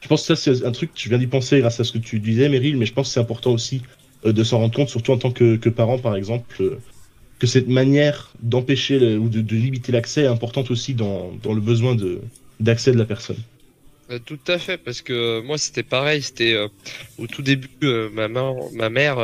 Je 0.00 0.08
pense 0.08 0.26
que 0.26 0.34
ça, 0.34 0.54
c'est 0.54 0.66
un 0.66 0.72
truc, 0.72 0.90
je 0.96 1.08
viens 1.08 1.18
d'y 1.18 1.28
penser 1.28 1.60
grâce 1.60 1.78
à 1.78 1.84
ce 1.84 1.92
que 1.92 1.98
tu 1.98 2.18
disais, 2.18 2.48
Meryl, 2.48 2.76
mais 2.76 2.86
je 2.86 2.92
pense 2.92 3.06
que 3.06 3.14
c'est 3.14 3.20
important 3.20 3.52
aussi 3.52 3.82
euh, 4.26 4.32
de 4.32 4.42
s'en 4.42 4.58
rendre 4.58 4.74
compte, 4.74 4.88
surtout 4.88 5.12
en 5.12 5.18
tant 5.18 5.30
que, 5.30 5.54
que 5.54 5.68
parent, 5.68 5.98
par 5.98 6.16
exemple, 6.16 6.56
euh, 6.60 6.80
que 7.38 7.46
cette 7.46 7.68
manière 7.68 8.32
d'empêcher 8.40 9.16
ou 9.16 9.28
de, 9.28 9.54
limiter 9.54 9.92
l'accès 9.92 10.22
est 10.22 10.26
importante 10.26 10.72
aussi 10.72 10.94
dans, 10.94 11.30
dans 11.40 11.52
le 11.52 11.60
besoin 11.60 11.96
d'accès 12.58 12.90
de 12.90 12.98
la 12.98 13.04
personne. 13.04 13.38
Euh, 14.10 14.18
Tout 14.24 14.40
à 14.48 14.58
fait, 14.58 14.76
parce 14.76 15.02
que 15.02 15.40
moi 15.42 15.56
c'était 15.56 15.84
pareil, 15.84 16.20
c'était 16.20 16.56
au 17.18 17.26
tout 17.28 17.42
début, 17.42 17.68
ma, 18.12 18.28
mère, 18.28 19.18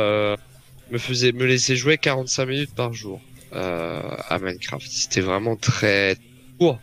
me 0.91 0.97
faisait 0.97 1.33
me 1.33 1.45
laissait 1.45 1.75
jouer 1.75 1.97
45 1.97 2.45
minutes 2.45 2.75
par 2.75 2.93
jour 2.93 3.19
à 3.51 4.39
Minecraft. 4.41 4.87
C'était 4.89 5.21
vraiment 5.21 5.57
très 5.57 6.17
court. 6.57 6.79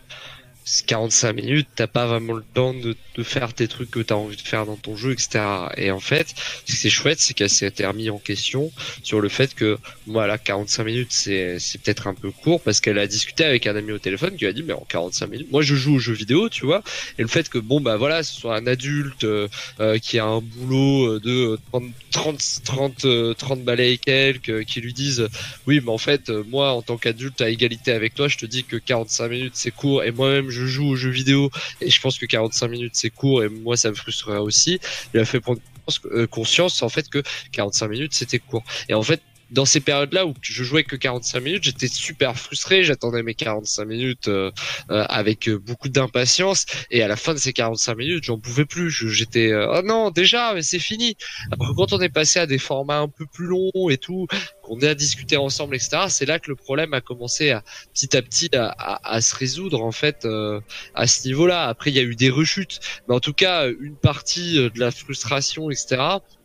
45 0.87 1.33
minutes, 1.33 1.69
t'as 1.75 1.87
pas 1.87 2.07
vraiment 2.07 2.33
le 2.33 2.45
temps 2.55 2.75
de, 2.75 2.97
de 3.17 3.23
faire 3.23 3.55
tes 3.55 3.69
trucs 3.69 3.91
que 3.91 4.01
t'as 4.01 4.17
envie 4.17 4.37
de 4.37 4.41
faire 4.41 4.67
dans 4.67 4.77
ton 4.77 4.97
jeu, 4.97 5.13
etc. 5.13 5.41
Et 5.77 5.91
en 5.91 6.01
fait, 6.01 6.35
ce 6.65 6.73
qui 6.73 6.77
c'est 6.77 6.91
chouette, 6.91 7.21
c'est 7.21 7.35
qu'elle 7.35 7.51
s'était 7.51 7.87
remis 7.87 8.11
en 8.11 8.19
question 8.19 8.71
sur 9.03 9.21
le 9.21 9.29
fait 9.29 9.55
que, 9.55 9.79
moi, 10.07 10.27
là, 10.27 10.39
45 10.39 10.85
minutes, 10.85 11.13
c'est, 11.13 11.59
c'est 11.59 11.81
peut-être 11.81 12.07
un 12.07 12.15
peu 12.15 12.31
court 12.31 12.61
parce 12.61 12.81
qu'elle 12.81 12.99
a 12.99 13.07
discuté 13.07 13.45
avec 13.45 13.67
un 13.67 13.77
ami 13.77 13.93
au 13.93 13.99
téléphone 13.99 14.35
qui 14.35 14.41
lui 14.41 14.49
a 14.49 14.53
dit, 14.53 14.63
mais 14.63 14.73
en 14.73 14.85
45 14.89 15.27
minutes, 15.29 15.53
moi, 15.53 15.63
je 15.63 15.75
joue 15.75 15.97
aux 15.97 15.99
jeux 15.99 16.15
vidéo, 16.15 16.49
tu 16.49 16.67
vois, 16.67 16.83
et 17.19 17.23
le 17.23 17.29
fait 17.29 17.49
que 17.49 17.59
bon 17.59 17.81
bah 17.81 17.97
voilà 17.97 18.23
ce 18.23 18.35
soit 18.35 18.57
un 18.57 18.67
adulte 18.67 19.25
euh, 19.25 19.49
euh, 19.81 19.99
qui 19.99 20.19
a 20.19 20.25
un 20.25 20.41
boulot 20.41 21.15
euh, 21.15 21.21
de 21.21 21.59
30 21.73 21.85
30 22.11 22.41
30 22.65 23.05
euh, 23.05 23.35
30 23.35 23.65
balais 23.65 23.93
et 23.93 23.99
quelques 23.99 24.51
euh, 24.51 24.63
qui 24.65 24.81
lui 24.81 24.93
disent 24.93 25.29
oui 25.67 25.81
mais 25.85 25.91
en 25.91 25.99
fait 25.99 26.31
moi 26.31 26.73
en 26.73 26.83
tant 26.83 26.97
qu'adulte 26.97 27.41
à 27.41 27.51
égalité 27.51 27.93
avec 27.93 28.15
toi 28.15 28.29
je 28.29 28.39
te 28.39 28.47
dis 28.47 28.65
que 28.65 28.77
45 28.77 29.29
minutes 29.29 29.53
c'est 29.55 29.71
court 29.71 30.05
et 30.05 30.11
moi-même 30.11 30.51
je 30.57 30.67
joue 30.67 30.87
aux 30.89 30.97
jeux 30.97 31.11
vidéo 31.11 31.51
et 31.81 31.91
je 31.91 32.01
pense 32.01 32.19
que 32.19 32.27
45 32.27 32.69
minutes 32.69 32.95
c'est 32.95 33.11
court 33.11 33.45
et 33.45 33.49
moi 33.49 33.77
ça 33.77 33.91
me 33.91 33.95
frustrerait 33.95 34.39
aussi. 34.39 34.81
Il 35.15 35.21
a 35.21 35.25
fait 35.25 35.41
prendre 35.41 35.61
euh, 36.07 36.27
conscience 36.27 36.83
en 36.83 36.89
fait 36.89 37.09
que 37.09 37.23
45 37.53 37.89
minutes 37.89 38.15
c'était 38.15 38.39
court. 38.39 38.65
Et 38.89 38.95
en 38.95 39.03
fait 39.03 39.21
dans 39.51 39.65
ces 39.65 39.81
périodes-là 39.81 40.27
où 40.27 40.35
je 40.43 40.63
jouais 40.65 40.85
que 40.85 40.97
45 40.97 41.41
minutes, 41.41 41.65
j'étais 41.65 41.89
super 41.89 42.37
frustré. 42.37 42.83
J'attendais 42.85 43.23
mes 43.23 43.35
45 43.35 43.85
minutes 43.85 44.29
euh, 44.29 44.51
euh, 44.91 45.05
avec 45.09 45.49
euh, 45.49 45.59
beaucoup 45.59 45.89
d'impatience. 45.89 46.67
Et 46.91 47.03
à 47.03 47.09
la 47.09 47.17
fin 47.17 47.33
de 47.35 47.39
ces 47.39 47.53
45 47.53 47.97
minutes, 47.97 48.25
j'en 48.25 48.39
pouvais 48.39 48.65
plus. 48.65 48.91
J'étais, 48.91 49.53
euh, 49.53 49.79
oh 49.79 49.83
non, 49.83 50.11
déjà, 50.11 50.53
mais 50.55 50.63
c'est 50.63 50.79
fini. 50.79 51.17
Alors 51.53 51.75
quand 51.77 51.93
on 51.93 52.01
est 52.01 52.09
passé 52.09 52.39
à 52.41 52.47
des 52.47 52.59
formats 52.59 52.99
un 52.99 53.09
peu 53.09 53.27
plus 53.27 53.47
longs 53.47 53.89
et 53.91 53.99
tout, 53.99 54.27
qu'on 54.63 54.81
est 54.81 54.89
à 54.89 54.95
discuter 54.95 55.37
ensemble, 55.37 55.77
etc., 55.77 56.07
c'est 56.09 56.27
là 56.27 56.39
que 56.41 56.51
le 56.51 56.57
problème 56.57 56.93
a 56.95 57.01
commencé 57.01 57.51
à 57.51 57.63
petit 57.95 58.17
à 58.17 58.23
petit 58.23 58.55
à, 58.57 58.67
à- 58.69 59.15
à 59.15 59.21
se 59.21 59.35
résoudre 59.37 59.83
en 59.83 59.93
fait 59.93 60.25
euh, 60.25 60.61
à 60.95 61.07
ce 61.07 61.27
niveau-là. 61.29 61.69
Après, 61.69 61.91
il 61.91 61.97
y 61.97 62.01
a 62.01 62.03
eu 62.03 62.17
des 62.17 62.31
rechutes, 62.31 62.81
mais 63.09 63.15
en 63.15 63.21
tout 63.21 63.33
cas, 63.33 63.69
une 63.81 63.97
partie 63.97 64.59
euh, 64.59 64.71
de 64.71 64.81
la 64.81 64.91
frustration, 64.91 65.71
etc., 65.71 66.03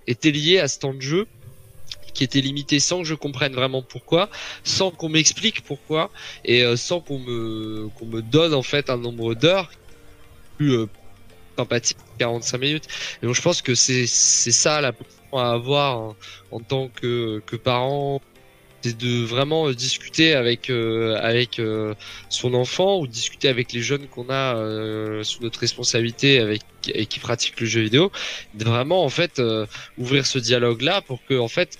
était 0.08 0.32
liée 0.32 0.60
à 0.60 0.68
ce 0.68 0.80
temps 0.80 0.94
de 0.94 1.02
jeu 1.02 1.28
qui 2.14 2.24
était 2.24 2.42
limité 2.42 2.80
sans 2.80 3.00
que 3.00 3.08
je 3.08 3.16
comprenne 3.16 3.54
vraiment 3.54 3.82
pourquoi, 3.82 4.30
sans 4.64 4.92
qu'on 4.92 5.10
m'explique 5.10 5.62
pourquoi 5.64 6.12
et 6.46 6.64
euh, 6.64 6.76
sans 6.76 7.02
qu'on 7.02 7.20
me 7.20 7.90
qu'on 7.96 8.06
me 8.06 8.22
donne 8.22 8.54
en 8.54 8.64
fait 8.64 8.90
un 8.90 8.98
nombre 8.98 9.34
d'heures 9.34 9.72
plus 10.58 10.74
euh, 10.74 10.88
sympathique 11.58 11.98
45 12.20 12.58
minutes. 12.58 12.88
Donc 13.24 13.36
je 13.36 13.42
pense 13.42 13.62
que 13.62 13.76
c'est 13.76 14.08
c'est 14.08 14.52
ça 14.52 14.82
la 14.82 14.94
à 15.34 15.52
avoir 15.52 15.98
en, 15.98 16.16
en 16.52 16.60
tant 16.60 16.90
que, 16.90 17.42
que 17.46 17.56
parent, 17.56 18.22
c'est 18.82 18.98
de 18.98 19.24
vraiment 19.26 19.68
euh, 19.68 19.76
discuter 19.76 20.34
avec 20.34 20.70
euh, 20.70 21.18
avec 21.22 21.60
euh, 21.60 21.94
son 22.30 22.54
enfant 22.54 23.00
ou 23.00 23.08
discuter 23.08 23.48
avec 23.48 23.74
les 23.74 23.82
jeunes 23.82 24.08
qu'on 24.08 24.30
a 24.30 25.24
sous 25.24 25.44
notre 25.44 25.60
responsabilité 25.60 26.40
avec 26.40 26.62
et 26.88 27.06
qui 27.06 27.20
pratiquent 27.20 27.60
le 27.60 27.68
jeu 27.68 27.82
vidéo. 27.82 28.12
De 28.56 28.66
vraiment 28.66 29.04
en 29.04 29.10
fait 29.10 29.42
ouvrir 29.98 30.26
ce 30.26 30.40
dialogue 30.40 30.82
là 30.82 31.02
pour 31.02 31.20
que 31.26 31.38
en 31.38 31.48
fait 31.48 31.78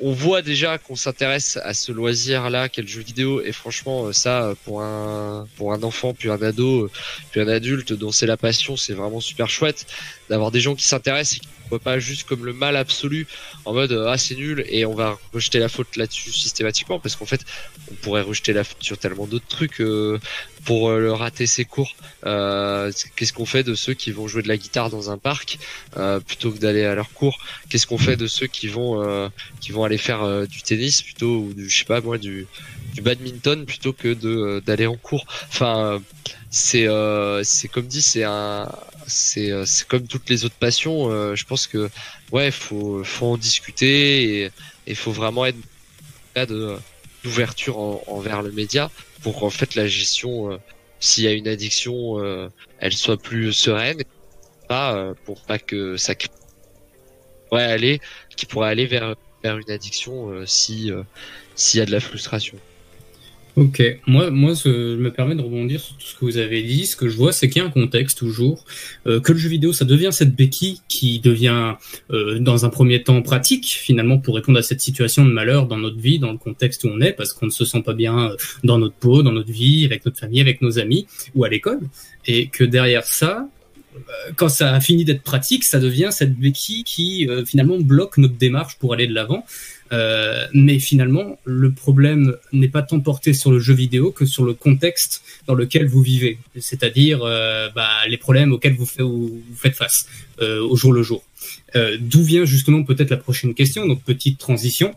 on 0.00 0.12
voit 0.12 0.42
déjà 0.42 0.78
qu'on 0.78 0.94
s'intéresse 0.94 1.56
à 1.56 1.74
ce 1.74 1.90
loisir 1.90 2.50
là 2.50 2.68
qu'est 2.68 2.82
le 2.82 2.88
jeu 2.88 3.00
vidéo. 3.00 3.42
Et 3.42 3.52
franchement 3.52 4.12
ça 4.12 4.54
pour 4.64 4.82
un 4.82 5.46
pour 5.56 5.72
un 5.72 5.82
enfant 5.82 6.14
puis 6.14 6.30
un 6.30 6.42
ado 6.42 6.90
puis 7.30 7.40
un 7.40 7.48
adulte 7.48 7.92
dont 7.92 8.12
c'est 8.12 8.26
la 8.26 8.36
passion 8.36 8.76
c'est 8.76 8.94
vraiment 8.94 9.20
super 9.20 9.48
chouette 9.48 9.86
d'avoir 10.28 10.50
des 10.50 10.60
gens 10.60 10.74
qui 10.74 10.84
s'intéressent 10.84 11.38
et 11.38 11.40
qui 11.40 11.48
ne 11.64 11.68
voient 11.70 11.78
pas 11.78 11.98
juste 11.98 12.26
comme 12.26 12.44
le 12.44 12.52
mal 12.52 12.76
absolu 12.76 13.26
en 13.64 13.74
mode 13.74 13.92
euh, 13.92 14.08
ah 14.08 14.18
c'est 14.18 14.34
nul 14.34 14.64
et 14.68 14.84
on 14.86 14.94
va 14.94 15.18
rejeter 15.32 15.58
la 15.58 15.68
faute 15.68 15.96
là-dessus 15.96 16.32
systématiquement 16.32 16.98
parce 16.98 17.16
qu'en 17.16 17.26
fait 17.26 17.42
on 17.90 17.94
pourrait 17.94 18.22
rejeter 18.22 18.52
la 18.52 18.64
faute 18.64 18.82
sur 18.82 18.98
tellement 18.98 19.26
d'autres 19.26 19.48
trucs 19.48 19.80
euh, 19.80 20.18
pour 20.64 20.90
euh, 20.90 20.98
le 20.98 21.12
rater 21.12 21.46
ses 21.46 21.64
cours 21.64 21.94
euh, 22.26 22.90
qu'est-ce 23.16 23.32
qu'on 23.32 23.46
fait 23.46 23.62
de 23.62 23.74
ceux 23.74 23.94
qui 23.94 24.10
vont 24.10 24.26
jouer 24.26 24.42
de 24.42 24.48
la 24.48 24.56
guitare 24.56 24.90
dans 24.90 25.10
un 25.10 25.18
parc 25.18 25.58
euh, 25.96 26.18
plutôt 26.20 26.50
que 26.50 26.58
d'aller 26.58 26.84
à 26.84 26.94
leur 26.94 27.12
cours? 27.12 27.38
Qu'est-ce 27.68 27.86
qu'on 27.86 27.98
fait 27.98 28.16
de 28.16 28.26
ceux 28.26 28.46
qui 28.46 28.66
vont 28.66 29.02
euh, 29.02 29.28
qui 29.60 29.72
vont 29.72 29.84
aller 29.84 29.98
faire 29.98 30.46
du 30.46 30.62
tennis 30.62 31.02
plutôt 31.02 31.38
ou 31.38 31.54
du 31.54 31.68
je 31.68 31.78
sais 31.78 31.84
pas 31.84 32.00
moi 32.00 32.18
du 32.18 32.46
du 32.94 33.02
badminton 33.02 33.66
plutôt 33.66 33.92
que 33.92 34.14
de 34.14 34.60
d'aller 34.66 34.86
en 34.86 34.96
cours? 34.96 35.26
Enfin 35.48 36.02
c'est 36.50 36.88
c'est 37.44 37.68
comme 37.68 37.86
dit 37.86 38.02
c'est 38.02 38.24
un 38.24 38.68
c'est 39.08 39.50
euh, 39.50 39.64
c'est 39.66 39.86
comme 39.86 40.06
toutes 40.06 40.28
les 40.30 40.44
autres 40.44 40.56
passions 40.58 41.10
euh, 41.10 41.34
je 41.34 41.44
pense 41.44 41.66
que 41.66 41.88
ouais 42.32 42.50
faut 42.50 43.02
faut 43.04 43.26
en 43.26 43.36
discuter 43.38 44.44
et 44.44 44.50
il 44.86 44.96
faut 44.96 45.12
vraiment 45.12 45.46
être 45.46 45.58
là 46.36 46.46
de 46.46 46.76
d'ouverture 47.24 47.78
en- 47.78 48.02
envers 48.06 48.42
le 48.42 48.52
média 48.52 48.90
pour 49.22 49.40
qu'en 49.40 49.50
fait 49.50 49.74
la 49.74 49.86
gestion 49.86 50.52
euh, 50.52 50.58
s'il 51.00 51.24
y 51.24 51.26
a 51.26 51.32
une 51.32 51.48
addiction 51.48 52.18
elle 52.78 52.92
soit 52.92 53.20
plus 53.20 53.52
sereine 53.52 54.02
pas 54.68 55.14
pour 55.24 55.44
pas 55.44 55.58
que 55.58 55.96
ça 55.96 56.14
pourrait 57.48 57.64
aller 57.64 58.00
qui 58.36 58.46
pourrait 58.46 58.70
aller 58.70 58.86
vers 58.86 59.14
vers 59.42 59.58
une 59.58 59.70
addiction 59.70 60.44
si 60.46 60.90
s'il 61.54 61.78
y 61.78 61.82
a 61.82 61.86
de 61.86 61.92
la 61.92 62.00
frustration 62.00 62.58
Ok, 63.58 63.82
moi, 64.06 64.30
moi, 64.30 64.52
je 64.54 64.94
me 64.94 65.10
permets 65.10 65.34
de 65.34 65.42
rebondir 65.42 65.80
sur 65.80 65.96
tout 65.96 66.06
ce 66.06 66.14
que 66.14 66.24
vous 66.24 66.36
avez 66.36 66.62
dit. 66.62 66.86
Ce 66.86 66.94
que 66.94 67.08
je 67.08 67.16
vois, 67.16 67.32
c'est 67.32 67.48
qu'il 67.48 67.60
y 67.60 67.64
a 67.64 67.66
un 67.66 67.72
contexte 67.72 68.16
toujours, 68.16 68.64
euh, 69.08 69.18
que 69.18 69.32
le 69.32 69.38
jeu 69.38 69.48
vidéo, 69.48 69.72
ça 69.72 69.84
devient 69.84 70.10
cette 70.12 70.32
béquille 70.36 70.80
qui 70.86 71.18
devient, 71.18 71.74
euh, 72.12 72.38
dans 72.38 72.64
un 72.66 72.68
premier 72.68 73.02
temps, 73.02 73.20
pratique 73.20 73.66
finalement 73.66 74.18
pour 74.18 74.36
répondre 74.36 74.60
à 74.60 74.62
cette 74.62 74.80
situation 74.80 75.24
de 75.24 75.32
malheur 75.32 75.66
dans 75.66 75.76
notre 75.76 75.98
vie, 75.98 76.20
dans 76.20 76.30
le 76.30 76.38
contexte 76.38 76.84
où 76.84 76.88
on 76.88 77.00
est, 77.00 77.12
parce 77.12 77.32
qu'on 77.32 77.46
ne 77.46 77.50
se 77.50 77.64
sent 77.64 77.82
pas 77.82 77.94
bien 77.94 78.30
euh, 78.30 78.36
dans 78.62 78.78
notre 78.78 78.94
peau, 78.94 79.24
dans 79.24 79.32
notre 79.32 79.50
vie, 79.50 79.84
avec 79.84 80.06
notre 80.06 80.20
famille, 80.20 80.40
avec 80.40 80.62
nos 80.62 80.78
amis 80.78 81.08
ou 81.34 81.42
à 81.42 81.48
l'école, 81.48 81.80
et 82.26 82.46
que 82.46 82.62
derrière 82.62 83.02
ça, 83.02 83.48
euh, 83.98 84.32
quand 84.36 84.48
ça 84.48 84.74
a 84.74 84.80
fini 84.80 85.04
d'être 85.04 85.22
pratique, 85.22 85.64
ça 85.64 85.78
devient 85.78 86.08
cette 86.10 86.34
béquille 86.34 86.84
qui 86.84 87.28
euh, 87.28 87.44
finalement 87.44 87.78
bloque 87.78 88.18
notre 88.18 88.36
démarche 88.36 88.76
pour 88.78 88.92
aller 88.92 89.06
de 89.06 89.14
l'avant. 89.14 89.44
Euh, 89.92 90.46
mais 90.52 90.78
finalement, 90.78 91.38
le 91.44 91.72
problème 91.72 92.36
n'est 92.52 92.68
pas 92.68 92.82
tant 92.82 93.00
porté 93.00 93.32
sur 93.32 93.50
le 93.50 93.58
jeu 93.58 93.74
vidéo 93.74 94.10
que 94.12 94.26
sur 94.26 94.44
le 94.44 94.52
contexte 94.52 95.22
dans 95.46 95.54
lequel 95.54 95.86
vous 95.88 96.02
vivez, 96.02 96.38
c'est-à-dire 96.60 97.20
euh, 97.22 97.68
bah, 97.74 97.88
les 98.06 98.18
problèmes 98.18 98.52
auxquels 98.52 98.74
vous, 98.74 98.86
fait- 98.86 99.02
vous 99.02 99.42
faites 99.56 99.74
face 99.74 100.06
euh, 100.42 100.60
au 100.60 100.76
jour 100.76 100.92
le 100.92 101.02
jour. 101.02 101.22
D'où 102.00 102.22
vient 102.22 102.44
justement 102.44 102.82
peut-être 102.82 103.10
la 103.10 103.16
prochaine 103.16 103.54
question, 103.54 103.86
donc 103.86 104.02
petite 104.02 104.38
transition. 104.38 104.94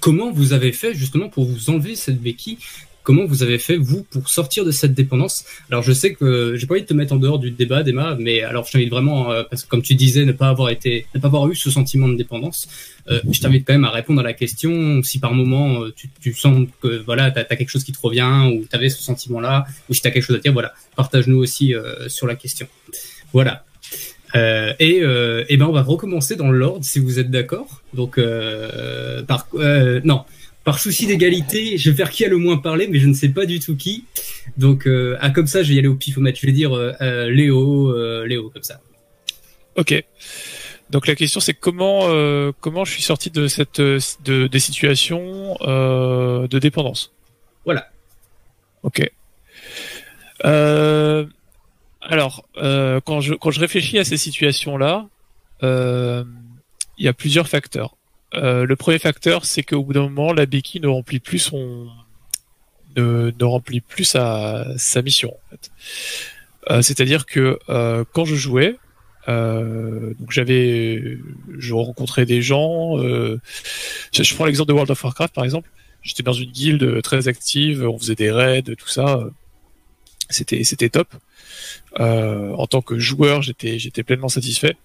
Comment 0.00 0.32
vous 0.32 0.52
avez 0.52 0.72
fait 0.72 0.92
justement 0.94 1.28
pour 1.28 1.44
vous 1.44 1.70
enlever 1.70 1.94
cette 1.96 2.20
béquille 2.20 2.58
Comment 3.02 3.24
vous 3.24 3.42
avez 3.42 3.58
fait 3.58 3.76
vous 3.76 4.04
pour 4.04 4.28
sortir 4.28 4.64
de 4.64 4.70
cette 4.70 4.94
dépendance? 4.94 5.44
Alors 5.70 5.82
je 5.82 5.92
sais 5.92 6.14
que 6.14 6.54
j'ai 6.56 6.66
pas 6.66 6.74
envie 6.74 6.82
de 6.82 6.86
te 6.86 6.94
mettre 6.94 7.12
en 7.12 7.16
dehors 7.16 7.38
du 7.38 7.50
débat, 7.50 7.82
Emma, 7.82 8.16
mais 8.18 8.42
alors 8.42 8.64
je 8.66 8.72
t'invite 8.72 8.90
vraiment, 8.90 9.30
euh, 9.32 9.42
parce 9.50 9.64
que 9.64 9.68
comme 9.68 9.82
tu 9.82 9.94
disais, 9.94 10.24
ne 10.24 10.32
pas 10.32 10.48
avoir 10.48 10.70
été, 10.70 11.06
ne 11.14 11.20
pas 11.20 11.26
avoir 11.26 11.48
eu 11.48 11.54
ce 11.54 11.70
sentiment 11.70 12.08
de 12.08 12.14
dépendance. 12.14 12.68
Euh, 13.10 13.20
je 13.28 13.40
t'invite 13.40 13.66
quand 13.66 13.72
même 13.72 13.84
à 13.84 13.90
répondre 13.90 14.20
à 14.20 14.22
la 14.22 14.32
question 14.32 15.02
si 15.02 15.18
par 15.18 15.34
moment 15.34 15.82
euh, 15.82 15.92
tu, 15.96 16.08
tu 16.20 16.32
sens 16.32 16.66
que 16.80 17.02
voilà, 17.04 17.30
t'as 17.32 17.40
as 17.40 17.56
quelque 17.56 17.70
chose 17.70 17.84
qui 17.84 17.92
te 17.92 18.00
revient 18.00 18.52
ou 18.54 18.64
t'avais 18.66 18.88
ce 18.88 19.02
sentiment-là, 19.02 19.66
ou 19.88 19.94
si 19.94 20.00
t'as 20.00 20.10
quelque 20.10 20.24
chose 20.24 20.36
à 20.36 20.38
dire, 20.38 20.52
voilà, 20.52 20.72
partage-nous 20.94 21.38
aussi 21.38 21.74
euh, 21.74 22.08
sur 22.08 22.26
la 22.26 22.36
question. 22.36 22.68
Voilà. 23.32 23.64
Euh, 24.34 24.72
et, 24.78 25.00
euh, 25.02 25.44
et 25.48 25.56
ben 25.58 25.66
on 25.66 25.72
va 25.72 25.82
recommencer 25.82 26.36
dans 26.36 26.50
l'ordre 26.50 26.84
si 26.84 27.00
vous 27.00 27.18
êtes 27.18 27.30
d'accord. 27.30 27.82
Donc 27.92 28.16
euh, 28.16 29.22
par 29.24 29.46
euh, 29.54 30.00
non 30.04 30.22
par 30.64 30.78
souci 30.78 31.06
d'égalité, 31.06 31.76
je 31.76 31.90
vais 31.90 31.96
faire 31.96 32.10
qui 32.10 32.24
a 32.24 32.28
le 32.28 32.36
moins 32.36 32.58
parlé, 32.58 32.86
mais 32.86 32.98
je 32.98 33.08
ne 33.08 33.14
sais 33.14 33.28
pas 33.28 33.46
du 33.46 33.58
tout 33.58 33.76
qui. 33.76 34.04
Donc 34.56 34.86
euh, 34.86 35.16
ah 35.20 35.30
comme 35.30 35.46
ça, 35.46 35.62
je 35.62 35.68
vais 35.68 35.74
y 35.74 35.78
aller 35.78 35.88
au 35.88 35.96
pifomètre. 35.96 36.38
Je 36.40 36.46
vais 36.46 36.52
dire 36.52 36.76
euh, 36.76 36.92
euh, 37.00 37.30
Léo, 37.30 37.88
euh, 37.90 38.26
Léo 38.26 38.50
comme 38.50 38.62
ça. 38.62 38.80
Ok. 39.76 40.04
Donc 40.90 41.06
la 41.06 41.14
question 41.14 41.40
c'est 41.40 41.54
comment 41.54 42.02
euh, 42.04 42.52
comment 42.60 42.84
je 42.84 42.92
suis 42.92 43.02
sorti 43.02 43.30
de 43.30 43.48
cette 43.48 43.80
de 43.80 44.46
des 44.46 44.60
situations 44.60 45.56
euh, 45.62 46.46
de 46.46 46.58
dépendance? 46.58 47.12
Voilà. 47.64 47.88
Ok. 48.82 49.10
Euh, 50.44 51.26
alors 52.02 52.46
euh, 52.58 53.00
quand 53.00 53.20
je 53.20 53.34
quand 53.34 53.50
je 53.50 53.60
réfléchis 53.60 53.98
à 53.98 54.04
ces 54.04 54.16
situations 54.16 54.76
là, 54.76 55.08
il 55.62 57.04
y 57.04 57.08
a 57.08 57.12
plusieurs 57.12 57.48
facteurs. 57.48 57.96
Euh, 58.34 58.64
le 58.64 58.76
premier 58.76 58.98
facteur 58.98 59.44
c'est 59.44 59.62
qu'au 59.62 59.82
bout 59.82 59.92
d'un 59.92 60.08
moment 60.08 60.32
la 60.32 60.46
béquille 60.46 60.80
ne 60.80 60.88
remplit 60.88 61.20
plus 61.20 61.38
son 61.38 61.88
ne, 62.96 63.32
remplit 63.42 63.80
plus 63.80 64.04
sa 64.04 64.76
mission. 65.04 65.34
Euh, 66.70 66.82
C'est-à-dire 66.82 67.26
que 67.26 67.58
euh, 67.68 68.04
quand 68.12 68.24
je 68.24 68.34
jouais 68.34 68.76
donc 69.28 70.30
j'avais, 70.30 71.16
je 71.56 71.74
rencontrais 71.74 72.26
des 72.26 72.42
gens. 72.42 72.96
Je, 72.98 74.34
prends 74.34 74.46
l'exemple 74.46 74.68
de 74.68 74.72
World 74.72 74.90
of 74.90 75.04
Warcraft 75.04 75.32
par 75.32 75.44
exemple. 75.44 75.70
J'étais 76.02 76.24
dans 76.24 76.32
une 76.32 76.50
guilde 76.50 77.00
très 77.02 77.28
active, 77.28 77.84
on 77.88 77.96
faisait 77.96 78.16
des 78.16 78.32
raids, 78.32 78.62
tout 78.62 78.88
ça. 78.88 79.20
C'était 80.28 80.64
c'était 80.64 80.88
top. 80.88 81.08
En 82.00 82.66
tant 82.66 82.82
que 82.82 82.98
joueur, 82.98 83.42
j'étais 83.42 83.78
j'étais 83.78 84.02
pleinement 84.02 84.28
satisfait. 84.28 84.76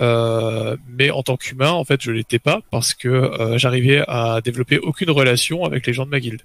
Euh, 0.00 0.76
mais 0.88 1.10
en 1.10 1.22
tant 1.22 1.36
qu'humain, 1.36 1.70
en 1.70 1.84
fait, 1.84 2.00
je 2.00 2.10
l'étais 2.10 2.38
pas 2.38 2.60
parce 2.70 2.94
que 2.94 3.08
euh, 3.08 3.58
j'arrivais 3.58 4.02
à 4.08 4.40
développer 4.42 4.78
aucune 4.78 5.10
relation 5.10 5.64
avec 5.64 5.86
les 5.86 5.92
gens 5.92 6.06
de 6.06 6.10
ma 6.10 6.20
guilde. 6.20 6.42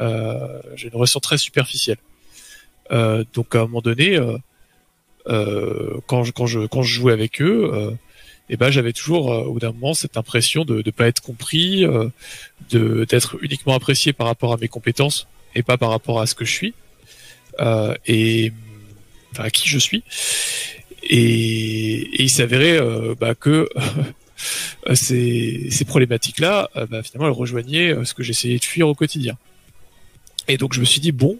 Euh, 0.00 0.60
J'ai 0.74 0.88
une 0.88 0.94
relation 0.94 1.20
très 1.20 1.38
superficielle. 1.38 1.98
Euh, 2.90 3.24
donc 3.34 3.54
à 3.54 3.60
un 3.60 3.62
moment 3.62 3.80
donné, 3.80 4.18
euh, 5.28 6.00
quand 6.06 6.24
je 6.24 6.32
quand 6.32 6.46
je 6.46 6.60
quand 6.66 6.82
je 6.82 6.92
jouais 6.92 7.12
avec 7.12 7.40
eux, 7.40 7.94
et 8.48 8.56
ben 8.56 8.70
j'avais 8.70 8.92
toujours 8.92 9.26
au 9.28 9.52
bout 9.52 9.60
d'un 9.60 9.72
moment 9.72 9.94
cette 9.94 10.16
impression 10.16 10.64
de 10.64 10.82
ne 10.84 10.90
pas 10.90 11.06
être 11.06 11.22
compris, 11.22 11.86
de 12.70 13.04
d'être 13.04 13.38
uniquement 13.42 13.74
apprécié 13.74 14.12
par 14.12 14.26
rapport 14.26 14.52
à 14.52 14.56
mes 14.56 14.68
compétences 14.68 15.28
et 15.54 15.62
pas 15.62 15.76
par 15.76 15.90
rapport 15.90 16.20
à 16.20 16.26
ce 16.26 16.34
que 16.34 16.44
je 16.44 16.52
suis 16.52 16.74
et 18.06 18.52
enfin 19.32 19.44
à 19.44 19.50
qui 19.50 19.68
je 19.68 19.78
suis. 19.78 20.02
Et, 21.04 22.22
il 22.22 22.30
s'avérait 22.30 22.80
euh, 22.80 23.14
bah, 23.18 23.34
que 23.34 23.68
ces, 24.94 25.68
ces 25.70 25.84
problématiques-là, 25.84 26.70
euh, 26.76 26.86
bah, 26.86 27.02
finalement, 27.02 27.26
elles 27.26 27.38
rejoignaient 27.38 27.94
euh, 27.94 28.04
ce 28.04 28.14
que 28.14 28.22
j'essayais 28.22 28.58
de 28.58 28.64
fuir 28.64 28.88
au 28.88 28.94
quotidien. 28.94 29.36
Et 30.48 30.56
donc 30.56 30.72
je 30.74 30.80
me 30.80 30.84
suis 30.84 31.00
dit 31.00 31.12
bon, 31.12 31.38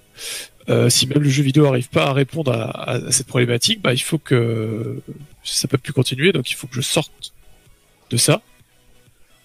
euh, 0.69 0.89
si 0.89 1.07
même 1.07 1.23
le 1.23 1.29
jeu 1.29 1.43
vidéo 1.43 1.65
n'arrive 1.65 1.89
pas 1.89 2.07
à 2.07 2.13
répondre 2.13 2.53
à, 2.53 3.01
cette 3.11 3.27
problématique, 3.27 3.81
bah, 3.83 3.93
il 3.95 4.03
faut 4.03 4.19
que 4.19 5.01
ça 5.43 5.69
peut 5.69 5.79
plus 5.79 5.93
continuer, 5.93 6.33
donc 6.33 6.51
il 6.51 6.55
faut 6.55 6.67
que 6.67 6.77
je 6.77 6.81
sorte 6.81 7.33
de 8.11 8.17
ça. 8.17 8.43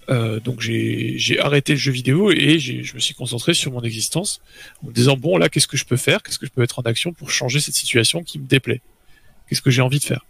Euh, 0.09 0.39
donc 0.39 0.61
j'ai 0.61 1.37
arrêté 1.39 1.73
le 1.73 1.79
jeu 1.79 1.91
vidéo 1.91 2.31
et 2.31 2.59
je 2.59 2.93
me 2.93 2.99
suis 2.99 3.13
concentré 3.13 3.53
sur 3.53 3.73
mon 3.73 3.81
existence 3.81 4.39
en 4.81 4.87
me 4.87 4.93
disant 4.93 5.17
bon 5.17 5.37
là 5.37 5.49
qu'est-ce 5.49 5.67
que 5.67 5.75
je 5.75 5.83
peux 5.83 5.97
faire, 5.97 6.23
qu'est-ce 6.23 6.39
que 6.39 6.45
je 6.45 6.51
peux 6.51 6.61
mettre 6.61 6.79
en 6.79 6.83
action 6.83 7.11
pour 7.11 7.29
changer 7.29 7.59
cette 7.59 7.73
situation 7.73 8.23
qui 8.23 8.39
me 8.39 8.45
déplaît, 8.45 8.81
qu'est-ce 9.47 9.61
que 9.61 9.71
j'ai 9.71 9.81
envie 9.81 9.99
de 9.99 10.03
faire. 10.03 10.25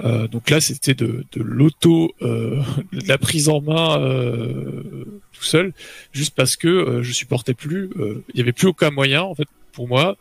Euh, 0.00 0.26
donc 0.26 0.50
là 0.50 0.60
c'était 0.60 0.94
de, 0.94 1.24
de 1.32 1.42
l'auto, 1.42 2.12
euh, 2.22 2.60
de 2.92 3.06
la 3.06 3.18
prise 3.18 3.48
en 3.48 3.60
main 3.60 4.00
euh, 4.00 5.22
tout 5.32 5.44
seul, 5.44 5.72
juste 6.12 6.34
parce 6.34 6.56
que 6.56 7.02
je 7.02 7.12
supportais 7.12 7.54
plus, 7.54 7.90
il 8.32 8.38
y 8.38 8.40
avait 8.40 8.52
plus 8.52 8.68
aucun 8.68 8.90
moyen 8.90 9.22
en 9.22 9.34
fait 9.34 9.48
pour 9.72 9.88
moi 9.88 10.16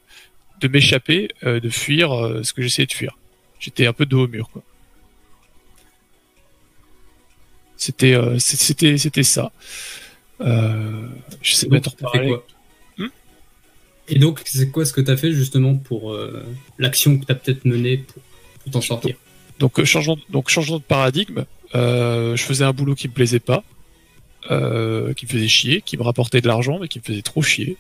de 0.61 0.68
m'échapper, 0.68 1.30
de 1.44 1.69
fuir 1.69 2.11
ce 2.44 2.53
que 2.53 2.61
j'essayais 2.61 2.85
de 2.85 2.94
fuir. 2.94 3.18
J'étais 3.60 3.85
un 3.85 3.94
peu 3.94 4.06
dos 4.06 4.26
au 4.26 4.27
mur 4.27 4.49
quoi. 4.49 4.64
C'était 7.76 8.15
c'était 8.40 8.98
c'était 8.98 9.23
ça. 9.23 9.52
Je 10.40 11.53
sais 11.53 11.68
pas 11.68 11.80
t'en 11.81 11.91
reparler. 11.91 12.38
Et 14.09 14.19
donc, 14.19 14.41
c'est 14.45 14.69
quoi 14.69 14.85
ce 14.85 14.93
que 14.93 15.01
tu 15.01 15.11
as 15.11 15.17
fait 15.17 15.31
justement 15.31 15.75
pour 15.75 16.11
euh, 16.11 16.45
l'action 16.77 17.17
que 17.17 17.25
tu 17.25 17.31
as 17.31 17.35
peut-être 17.35 17.65
menée 17.65 17.97
pour, 17.97 18.21
t'en 18.71 18.81
sortir? 18.81 19.15
Donc 19.59 19.80
euh, 19.80 19.85
changement, 19.85 20.17
donc 20.30 20.49
changement 20.49 20.77
de 20.77 20.84
paradigme. 20.84 21.45
Euh, 21.75 22.35
je 22.35 22.43
faisais 22.43 22.65
un 22.65 22.73
boulot 22.73 22.95
qui 22.95 23.07
me 23.07 23.13
plaisait 23.13 23.39
pas, 23.39 23.63
qui 24.43 24.53
me 24.53 25.30
faisait 25.30 25.47
chier, 25.47 25.81
qui 25.81 25.97
me 25.97 26.03
rapportait 26.03 26.41
de 26.41 26.47
l'argent, 26.47 26.80
mais 26.80 26.88
qui 26.88 26.99
me 26.99 27.03
faisait 27.03 27.21
trop 27.21 27.41
chier. 27.41 27.77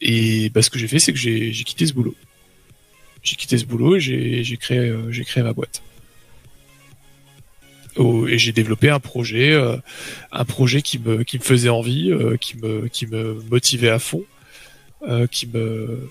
Et 0.00 0.50
bah, 0.50 0.60
ce 0.62 0.70
que 0.70 0.78
j'ai 0.78 0.88
fait, 0.88 0.98
c'est 0.98 1.12
que 1.12 1.18
j'ai 1.18 1.52
quitté 1.64 1.86
ce 1.86 1.94
boulot. 1.94 2.14
J'ai 3.22 3.36
quitté 3.36 3.56
ce 3.56 3.64
boulot 3.64 3.96
et 3.96 4.00
j'ai 4.44 4.56
créé 4.56 5.42
ma 5.42 5.52
boîte. 5.54 5.82
Et 7.96 8.38
j'ai 8.38 8.52
développé 8.52 8.90
un 8.90 8.98
projet, 8.98 9.52
euh, 9.52 9.76
un 10.32 10.44
projet 10.44 10.82
qui 10.82 10.98
me 10.98 11.22
qui 11.22 11.38
me 11.38 11.44
faisait 11.44 11.68
envie, 11.68 12.10
euh, 12.10 12.36
qui 12.36 12.56
me 12.56 12.88
qui 12.88 13.06
me 13.06 13.34
motivait 13.50 13.90
à 13.90 14.00
fond, 14.00 14.24
euh, 15.08 15.26
qui 15.28 15.46
me 15.46 16.08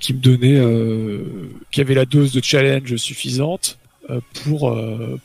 qui 0.00 0.12
me 0.12 0.18
donnait, 0.18 0.60
qui 1.70 1.80
avait 1.80 1.94
la 1.94 2.04
dose 2.04 2.32
de 2.32 2.42
challenge 2.42 2.96
suffisante 2.96 3.78
pour 4.34 4.76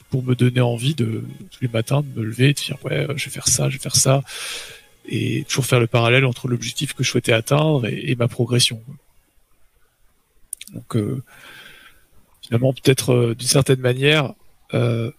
pour 0.09 0.23
me 0.23 0.35
donner 0.35 0.61
envie 0.61 0.93
de 0.93 1.23
tous 1.51 1.61
les 1.61 1.67
matins 1.67 2.01
de 2.01 2.19
me 2.19 2.25
lever 2.25 2.49
et 2.49 2.53
de 2.53 2.59
dire 2.59 2.77
ouais 2.85 3.07
je 3.15 3.25
vais 3.25 3.31
faire 3.31 3.47
ça, 3.47 3.67
je 3.67 3.77
vais 3.77 3.81
faire 3.81 3.95
ça 3.95 4.21
et 5.05 5.43
toujours 5.49 5.65
faire 5.65 5.79
le 5.79 5.87
parallèle 5.87 6.23
entre 6.23 6.47
l'objectif 6.47 6.93
que 6.93 7.03
je 7.03 7.09
souhaitais 7.09 7.33
atteindre 7.33 7.87
et, 7.87 8.15
ma 8.15 8.27
progression. 8.27 8.79
Donc 10.73 10.95
finalement 12.43 12.73
peut-être 12.73 13.33
d'une 13.37 13.47
certaine 13.47 13.79
manière 13.79 14.33
euh, 14.73 15.11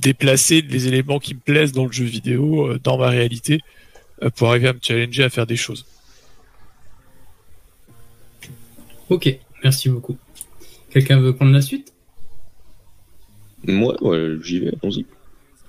déplacer 0.00 0.62
les 0.62 0.88
éléments 0.88 1.18
qui 1.18 1.34
me 1.34 1.40
plaisent 1.40 1.72
dans 1.72 1.86
le 1.86 1.92
jeu 1.92 2.04
vidéo 2.04 2.66
euh, 2.66 2.78
dans 2.82 2.98
ma 2.98 3.08
réalité 3.08 3.60
euh, 4.22 4.30
pour 4.30 4.48
arriver 4.48 4.68
à 4.68 4.72
me 4.72 4.80
challenger 4.82 5.24
à 5.24 5.30
faire 5.30 5.46
des 5.46 5.56
choses. 5.56 5.86
Ok, 9.08 9.38
merci 9.64 9.88
beaucoup. 9.88 10.18
Quelqu'un 10.90 11.18
veut 11.20 11.34
prendre 11.34 11.52
la 11.52 11.62
suite? 11.62 11.94
Moi, 13.64 13.96
ouais, 14.02 14.36
j'y 14.42 14.60
vais, 14.60 14.72
allons-y. 14.82 15.06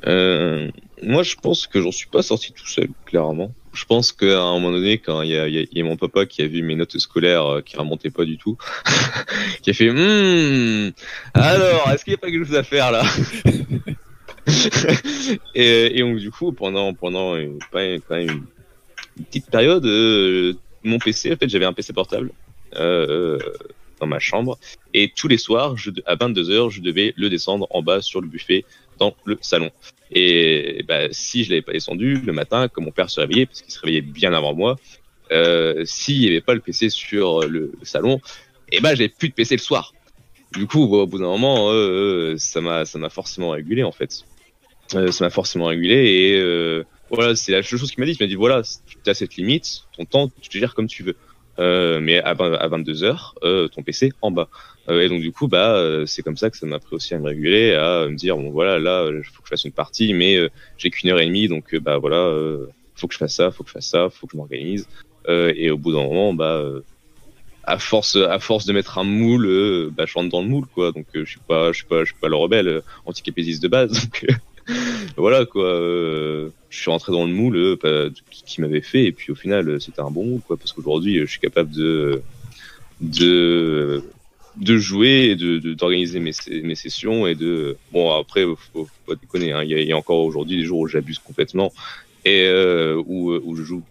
Euh, 0.06 0.70
moi, 1.02 1.24
je 1.24 1.36
pense 1.36 1.68
que 1.68 1.82
j'en 1.82 1.92
suis 1.92 2.08
pas 2.08 2.22
sorti 2.22 2.54
tout 2.54 2.68
seul, 2.68 2.90
clairement. 3.06 3.52
Je 3.80 3.86
pense 3.86 4.12
qu'à 4.12 4.42
un 4.42 4.60
moment 4.60 4.72
donné, 4.72 4.98
quand 4.98 5.22
il 5.22 5.30
y 5.30 5.80
a, 5.80 5.84
mon 5.86 5.96
papa 5.96 6.26
qui 6.26 6.42
a 6.42 6.48
vu 6.48 6.62
mes 6.62 6.76
notes 6.76 6.98
scolaires 6.98 7.46
euh, 7.46 7.62
qui 7.62 7.78
remontaient 7.78 8.10
pas 8.10 8.26
du 8.26 8.38
tout, 8.38 8.58
qui 9.62 9.70
a 9.70 9.74
fait 9.74 9.90
Hum, 9.90 10.92
alors, 11.34 11.90
est-ce 11.90 12.04
qu'il 12.04 12.12
n'y 12.12 12.16
a 12.16 12.18
pas 12.18 12.30
quelque 12.30 12.46
chose 12.46 12.58
à 12.58 12.64
faire 12.64 12.92
là? 12.92 13.04
Et, 15.56 16.02
donc 16.02 16.18
du 16.18 16.30
coup, 16.30 16.52
pendant 16.52 16.94
pendant 16.94 17.38
une, 17.38 17.58
une- 17.74 18.44
petite 19.28 19.50
période, 19.50 19.86
euh, 19.86 20.56
mon 20.84 21.00
PC, 21.00 21.32
en 21.32 21.38
fait, 21.38 21.48
j'avais 21.48 21.64
un 21.64 21.72
PC 21.72 21.94
portable 21.94 22.32
euh, 22.76 23.38
euh, 23.38 23.40
dans 24.02 24.08
ma 24.08 24.20
chambre, 24.20 24.60
et 24.94 25.14
tous 25.16 25.30
les 25.30 25.38
soirs, 25.38 25.76
à 26.06 26.16
22 26.16 26.50
h 26.50 26.70
je 26.70 26.82
devais 26.82 27.14
le 27.16 27.30
descendre 27.30 27.66
en 27.70 27.82
bas 27.82 28.02
sur 28.02 28.20
le 28.20 28.28
buffet 28.28 28.66
dans 29.00 29.16
le 29.26 29.38
salon. 29.42 29.72
Et 30.12 30.84
bah, 30.88 31.08
si 31.12 31.44
je 31.44 31.50
l'avais 31.50 31.62
pas 31.62 31.74
descendu 31.74 32.16
le 32.16 32.34
matin, 32.34 32.68
comme 32.68 32.86
mon 32.86 32.92
père 32.92 33.10
se 33.10 33.20
réveillait, 33.20 33.46
parce 33.46 33.62
qu'il 33.62 33.72
se 33.72 33.80
réveillait 33.80 34.02
bien 34.02 34.34
avant 34.34 34.54
moi, 34.54 34.78
euh, 35.32 35.84
s'il 35.86 36.20
n'y 36.20 36.28
avait 36.28 36.42
pas 36.42 36.54
le 36.54 36.60
PC 36.60 36.90
sur 36.90 37.48
le, 37.48 37.72
salon, 37.84 38.20
et 38.72 38.82
ben 38.82 38.96
j'avais 38.96 39.10
plus 39.10 39.30
de 39.30 39.34
PC 39.34 39.56
le 39.56 39.62
soir. 39.62 39.94
Du 40.54 40.66
coup, 40.66 40.84
au 40.84 41.06
bout 41.06 41.20
d'un 41.20 41.26
moment, 41.26 41.70
euh, 41.70 42.34
euh, 42.34 42.38
ça 42.38 42.60
m'a 42.62 42.86
ça 42.86 42.98
m'a 42.98 43.10
forcément 43.10 43.52
régulé 43.52 43.84
en 43.84 43.92
fait. 43.92 44.26
Ça 44.88 45.06
m'a 45.20 45.30
forcément 45.30 45.66
régulé 45.66 45.96
et 45.96 46.84
voilà, 47.12 47.36
c'est 47.36 47.52
la 47.52 47.62
chose 47.62 47.92
qu'il 47.92 48.00
m'a 48.00 48.08
dit. 48.08 48.18
Il 48.20 48.24
m'a 48.24 48.28
dit 48.28 48.36
voilà, 48.36 48.64
tu 48.64 49.10
as 49.10 49.14
cette 49.14 49.36
limite, 49.36 49.84
ton 49.96 50.06
temps, 50.06 50.32
tu 50.42 50.50
te 50.50 50.58
gères 50.58 50.74
comme 50.74 50.88
tu 50.88 51.04
veux. 51.04 51.16
Mais 52.00 52.20
à, 52.20 52.34
20 52.34 52.54
à 52.54 52.68
22 52.68 53.04
heures, 53.04 53.36
euh, 53.44 53.68
ton 53.68 53.84
PC 53.84 54.12
en 54.22 54.32
bas. 54.32 54.50
Euh, 54.90 55.02
et 55.02 55.10
donc 55.10 55.22
du 55.22 55.32
coup, 55.32 55.48
bah, 55.48 55.76
euh, 55.76 56.06
c'est 56.06 56.24
comme 56.24 56.38
ça 56.38 56.50
que 56.50 56.58
ça 56.58 56.66
m'a 56.66 56.80
pris 56.80 56.96
aussi 56.96 57.14
à 57.14 57.20
me 57.20 57.26
réguler, 57.26 57.74
à 57.74 58.08
me 58.08 58.16
dire 58.16 58.38
bon 58.38 58.50
voilà, 58.50 58.80
là, 58.80 59.08
il 59.10 59.24
faut 59.24 59.42
que 59.42 59.48
je 59.48 59.50
fasse 59.50 59.66
une 59.66 59.72
partie, 59.72 60.14
mais 60.14 60.36
euh, 60.38 60.50
j'ai 60.78 60.90
qu'une 60.90 61.10
heure 61.10 61.20
et 61.20 61.26
demie, 61.26 61.48
donc 61.48 61.74
euh, 61.74 61.80
bah 61.80 61.98
voilà, 61.98 62.18
euh, 62.18 62.66
faut 62.96 63.08
que 63.08 63.14
je 63.14 63.20
fasse 63.20 63.36
ça, 63.36 63.52
faut 63.52 63.64
que 63.64 63.70
je 63.70 63.74
fasse 63.74 63.88
ça, 63.88 64.10
faut 64.10 64.26
que 64.28 64.34
je 64.34 64.38
m'organise. 64.38 64.88
Euh, 65.28 65.54
et 65.56 65.70
au 65.70 65.78
bout 65.78 65.92
d'un 65.92 66.04
moment, 66.04 66.34
bah, 66.34 66.56
euh, 66.58 66.82
à 67.64 67.78
force, 67.78 68.16
à 68.16 68.40
force 68.40 68.66
de 68.66 68.74
mettre 68.74 68.98
un 68.98 69.04
moule, 69.04 69.46
euh, 69.46 69.92
bah, 69.96 70.06
je 70.08 70.14
rentre 70.14 70.30
dans 70.30 70.42
le 70.42 70.48
moule, 70.48 70.66
quoi. 70.74 70.92
Donc 70.92 71.06
euh, 71.16 71.24
je 71.24 71.30
suis 71.32 71.40
pas, 71.48 71.72
je 71.72 71.78
suis 71.78 71.86
pas, 71.86 72.00
je 72.04 72.12
suis 72.12 72.20
pas 72.20 72.30
le 72.30 72.36
rebelle 72.36 72.68
euh, 72.68 72.82
anticapésiste 73.06 73.62
de 73.62 73.68
base. 73.68 73.92
Donc 74.04 74.26
euh, 74.28 74.34
voilà 75.18 75.46
quoi. 75.46 75.66
euh, 75.66 76.50
je 76.70 76.80
suis 76.80 76.92
rentré 76.92 77.12
dans 77.12 77.26
le 77.26 77.34
moule 77.34 77.58
euh, 77.58 77.76
bah, 77.82 78.16
qui, 78.32 78.44
qui 78.44 78.62
m'avait 78.62 78.82
fait, 78.82 79.06
et 79.06 79.12
puis 79.12 79.32
au 79.32 79.36
final, 79.36 79.70
euh, 79.70 79.80
c'était 79.80 80.02
un 80.02 80.12
bon 80.12 80.26
moule, 80.26 80.42
quoi, 80.42 80.58
parce 80.58 80.74
qu'aujourd'hui, 80.74 81.20
euh, 81.20 81.26
je 81.26 81.32
suis 81.32 81.40
capable 81.40 81.72
de 81.72 82.22
de 83.02 84.04
de 84.60 84.78
jouer 84.78 85.30
et 85.32 85.36
de 85.36 85.58
d'organiser 85.74 86.20
mes, 86.20 86.32
mes 86.64 86.76
sessions 86.76 87.28
et 87.28 87.36
de 87.36 87.78
bon 87.92 88.12
après 88.12 88.44
faut, 88.44 88.58
faut 88.74 88.90
pas 89.08 89.16
déconner 89.16 89.52
hein, 89.54 89.64
il 89.64 89.72
y, 89.72 89.92
a, 89.92 89.98
encore 89.98 90.20
aujourd'hui 90.20 90.58
des 90.58 90.66
jours 90.66 90.80
où 90.80 90.88
j'abuse 90.88 91.20
complètement 91.20 91.72
et 92.26 92.44
euh, 92.44 93.02
où 93.08 93.32
où 93.32 93.56
je 93.56 93.64
joue 93.64 93.84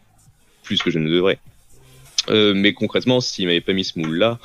plus 0.63 0.83
que 0.83 0.91
je 0.91 0.99
ne 0.99 1.09
devrais. 1.09 1.39
Euh, 2.29 2.53
mais 2.55 2.75
concrètement 2.75 3.21
s'il 3.21 3.47
m'avait 3.47 3.63
pas 3.63 3.73
mis 3.73 3.85
ce 3.85 3.99
moule 3.99 4.17
là 4.17 4.39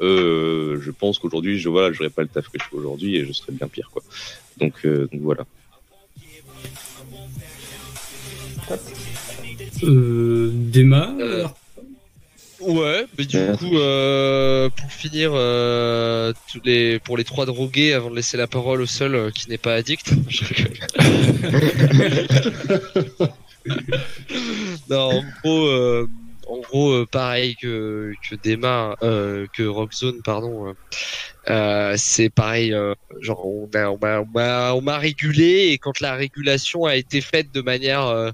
euh, 0.00 0.80
je 0.80 0.90
pense 0.90 1.18
qu'aujourd'hui 1.18 1.58
je 1.58 1.68
voilà 1.68 1.92
j'aurais 1.92 2.10
pas 2.10 2.22
le 2.22 2.28
taf 2.28 2.48
que 2.48 2.58
je 2.58 2.64
fais 2.64 2.76
aujourd'hui 2.76 3.16
et 3.16 3.24
je 3.24 3.32
serais 3.32 3.52
bien 3.52 3.68
pire 3.68 3.90
quoi. 3.92 4.02
Donc, 4.58 4.84
euh, 4.84 5.08
voilà. 5.12 5.44
Euh, 9.82 10.50
Dema 10.52 11.14
Euh, 11.20 11.46
Ouais, 12.60 13.06
mais 13.16 13.24
du 13.24 13.36
Ouais. 13.36 13.56
coup, 13.56 13.78
euh, 13.78 14.68
pour 14.70 14.92
finir, 14.92 15.30
euh, 15.34 16.32
tous 16.50 16.60
les, 16.64 16.98
pour 17.00 17.16
les 17.16 17.24
trois 17.24 17.46
drogués, 17.46 17.92
avant 17.92 18.10
de 18.10 18.16
laisser 18.16 18.36
la 18.36 18.48
parole 18.48 18.80
au 18.80 18.86
seul 18.86 19.14
euh, 19.14 19.30
qui 19.30 19.48
n'est 19.48 19.58
pas 19.58 19.74
addict. 19.74 20.12
Je 20.28 20.44
non, 24.90 24.98
en 24.98 25.22
gros, 25.42 25.66
euh, 25.66 26.06
en 26.48 26.58
gros, 26.60 26.90
euh, 26.92 27.06
pareil 27.10 27.54
que 27.56 28.12
que 28.28 28.34
Dema, 28.34 28.96
euh, 29.02 29.46
que 29.52 29.62
Rockzone, 29.62 30.20
pardon. 30.24 30.74
c'est 31.96 32.30
pareil, 32.30 32.72
euh, 32.72 32.94
genre 33.20 33.46
on 33.46 33.68
a, 33.74 33.88
on 33.90 33.98
m'a, 34.00 34.20
on 34.20 34.26
m'a, 34.26 34.72
on 34.74 34.98
régulé 34.98 35.68
et 35.72 35.78
quand 35.78 36.00
la 36.00 36.14
régulation 36.14 36.84
a 36.84 36.96
été 36.96 37.20
faite 37.20 37.52
de 37.52 37.60
manière 37.62 38.32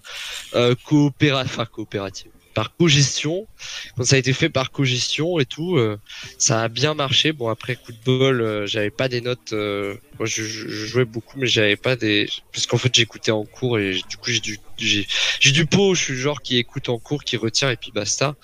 enfin 1.43 1.67
coopérative, 1.67 2.33
par 2.55 2.75
cogestion, 2.77 3.49
quand 3.97 4.05
ça 4.05 4.17
a 4.17 4.19
été 4.19 4.33
fait 4.33 4.49
par 4.51 4.71
cogestion 4.73 5.39
et 5.41 5.47
tout, 5.47 5.77
euh, 5.77 5.99
ça 6.39 6.63
a 6.63 6.69
bien 6.69 6.95
marché. 6.95 7.33
Bon 7.33 7.49
après 7.49 7.77
coup 7.77 7.93
de 7.93 7.99
bol, 8.05 8.41
euh, 8.43 8.67
j'avais 8.67 8.91
pas 8.91 9.09
des 9.09 9.21
notes. 9.21 9.53
euh, 9.53 9.97
moi 10.19 10.27
je, 10.27 10.43
je- 10.45 10.69
jouais 10.69 11.05
beaucoup, 11.05 11.39
mais 11.39 11.47
j'avais 11.47 11.77
pas 11.77 11.97
des 11.97 12.29
parce 12.53 12.67
qu'en 12.67 12.79
fait 12.79 12.95
j'écoutais 12.95 13.31
en 13.33 13.47
cours 13.47 13.79
et 13.79 13.95
du 14.09 14.17
coup 14.19 14.31
j'ai 14.31 14.41
du 14.41 14.59
j'ai 14.79 15.53
du 15.53 15.67
pot. 15.67 15.95
Je 15.95 16.03
suis 16.05 16.13
le 16.15 16.19
genre 16.21 16.43
qui 16.43 16.57
écoute 16.59 16.89
en 16.89 16.99
cours, 16.99 17.25
qui 17.25 17.37
retient 17.37 17.71
et 17.71 17.77
puis 17.77 17.91
basta. 17.93 18.35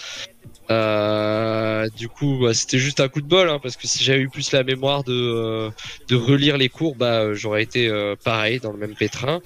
Euh, 0.70 1.88
du 1.96 2.08
coup, 2.08 2.38
bah, 2.40 2.54
c'était 2.54 2.78
juste 2.78 3.00
un 3.00 3.08
coup 3.08 3.20
de 3.20 3.26
bol, 3.26 3.48
hein, 3.48 3.58
parce 3.60 3.76
que 3.76 3.88
si 3.88 4.04
j'avais 4.04 4.20
eu 4.20 4.28
plus 4.28 4.52
la 4.52 4.62
mémoire 4.62 5.02
de 5.02 5.12
euh, 5.12 5.70
de 6.08 6.16
relire 6.16 6.56
les 6.56 6.68
cours, 6.68 6.94
bah 6.94 7.20
euh, 7.22 7.34
j'aurais 7.34 7.62
été 7.62 7.88
euh, 7.88 8.14
pareil 8.22 8.60
dans 8.60 8.70
le 8.70 8.78
même 8.78 8.94
pétrin. 8.94 9.40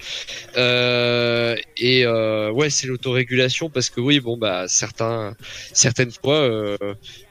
Euh, 0.57 1.55
et 1.77 2.05
euh, 2.05 2.51
ouais, 2.51 2.69
c'est 2.69 2.85
l'autorégulation 2.87 3.69
parce 3.69 3.89
que 3.89 3.99
oui, 4.01 4.19
bon 4.19 4.37
bah 4.37 4.65
certains 4.67 5.35
certaines 5.73 6.11
fois, 6.11 6.47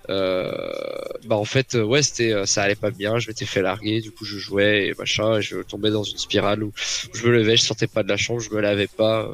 bah 0.08 1.36
en 1.36 1.44
fait 1.44 1.74
ouais 1.74 2.02
c'était 2.02 2.46
ça 2.46 2.62
allait 2.62 2.74
pas 2.74 2.90
bien, 2.90 3.18
je 3.18 3.28
m'étais 3.28 3.46
fait 3.46 3.62
larguer, 3.62 4.00
du 4.00 4.10
coup 4.10 4.24
je 4.24 4.38
jouais 4.38 4.88
et 4.88 4.94
machin, 4.98 5.38
et 5.38 5.42
je 5.42 5.58
tombais 5.58 5.90
dans 5.90 6.02
une 6.02 6.18
spirale 6.18 6.64
où 6.64 6.72
je 7.14 7.26
me 7.26 7.32
levais, 7.32 7.56
je 7.56 7.62
sortais 7.62 7.86
pas 7.86 8.02
de 8.02 8.08
la 8.08 8.16
chambre, 8.16 8.40
je 8.40 8.50
me 8.50 8.60
lavais 8.60 8.88
pas. 8.88 9.30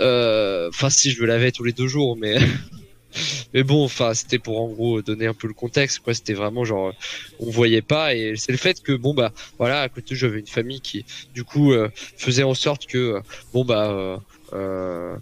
Enfin 0.00 0.90
si 0.90 1.10
je 1.12 1.22
me 1.22 1.26
lavais 1.26 1.50
tous 1.50 1.64
les 1.64 1.72
deux 1.72 1.88
jours, 1.88 2.16
mais 2.16 2.36
mais 3.54 3.62
bon, 3.62 3.84
enfin, 3.84 4.14
c'était 4.14 4.38
pour 4.38 4.60
en 4.60 4.68
gros 4.68 5.02
donner 5.02 5.26
un 5.26 5.34
peu 5.34 5.46
le 5.48 5.54
contexte, 5.54 6.00
quoi. 6.00 6.14
C'était 6.14 6.34
vraiment 6.34 6.64
genre, 6.64 6.92
on 7.40 7.50
voyait 7.50 7.82
pas, 7.82 8.14
et 8.14 8.34
c'est 8.36 8.52
le 8.52 8.58
fait 8.58 8.82
que 8.82 8.92
bon 8.92 9.14
bah, 9.14 9.32
voilà, 9.58 9.82
à 9.82 9.88
côté 9.88 10.14
j'avais 10.14 10.40
une 10.40 10.46
famille 10.46 10.80
qui, 10.80 11.04
du 11.34 11.44
coup, 11.44 11.72
euh, 11.72 11.88
faisait 12.16 12.42
en 12.42 12.54
sorte 12.54 12.86
que, 12.86 12.98
euh, 12.98 13.20
bon 13.52 13.64
bah, 13.64 13.90
euh, 13.90 14.16
euh, 14.52 15.16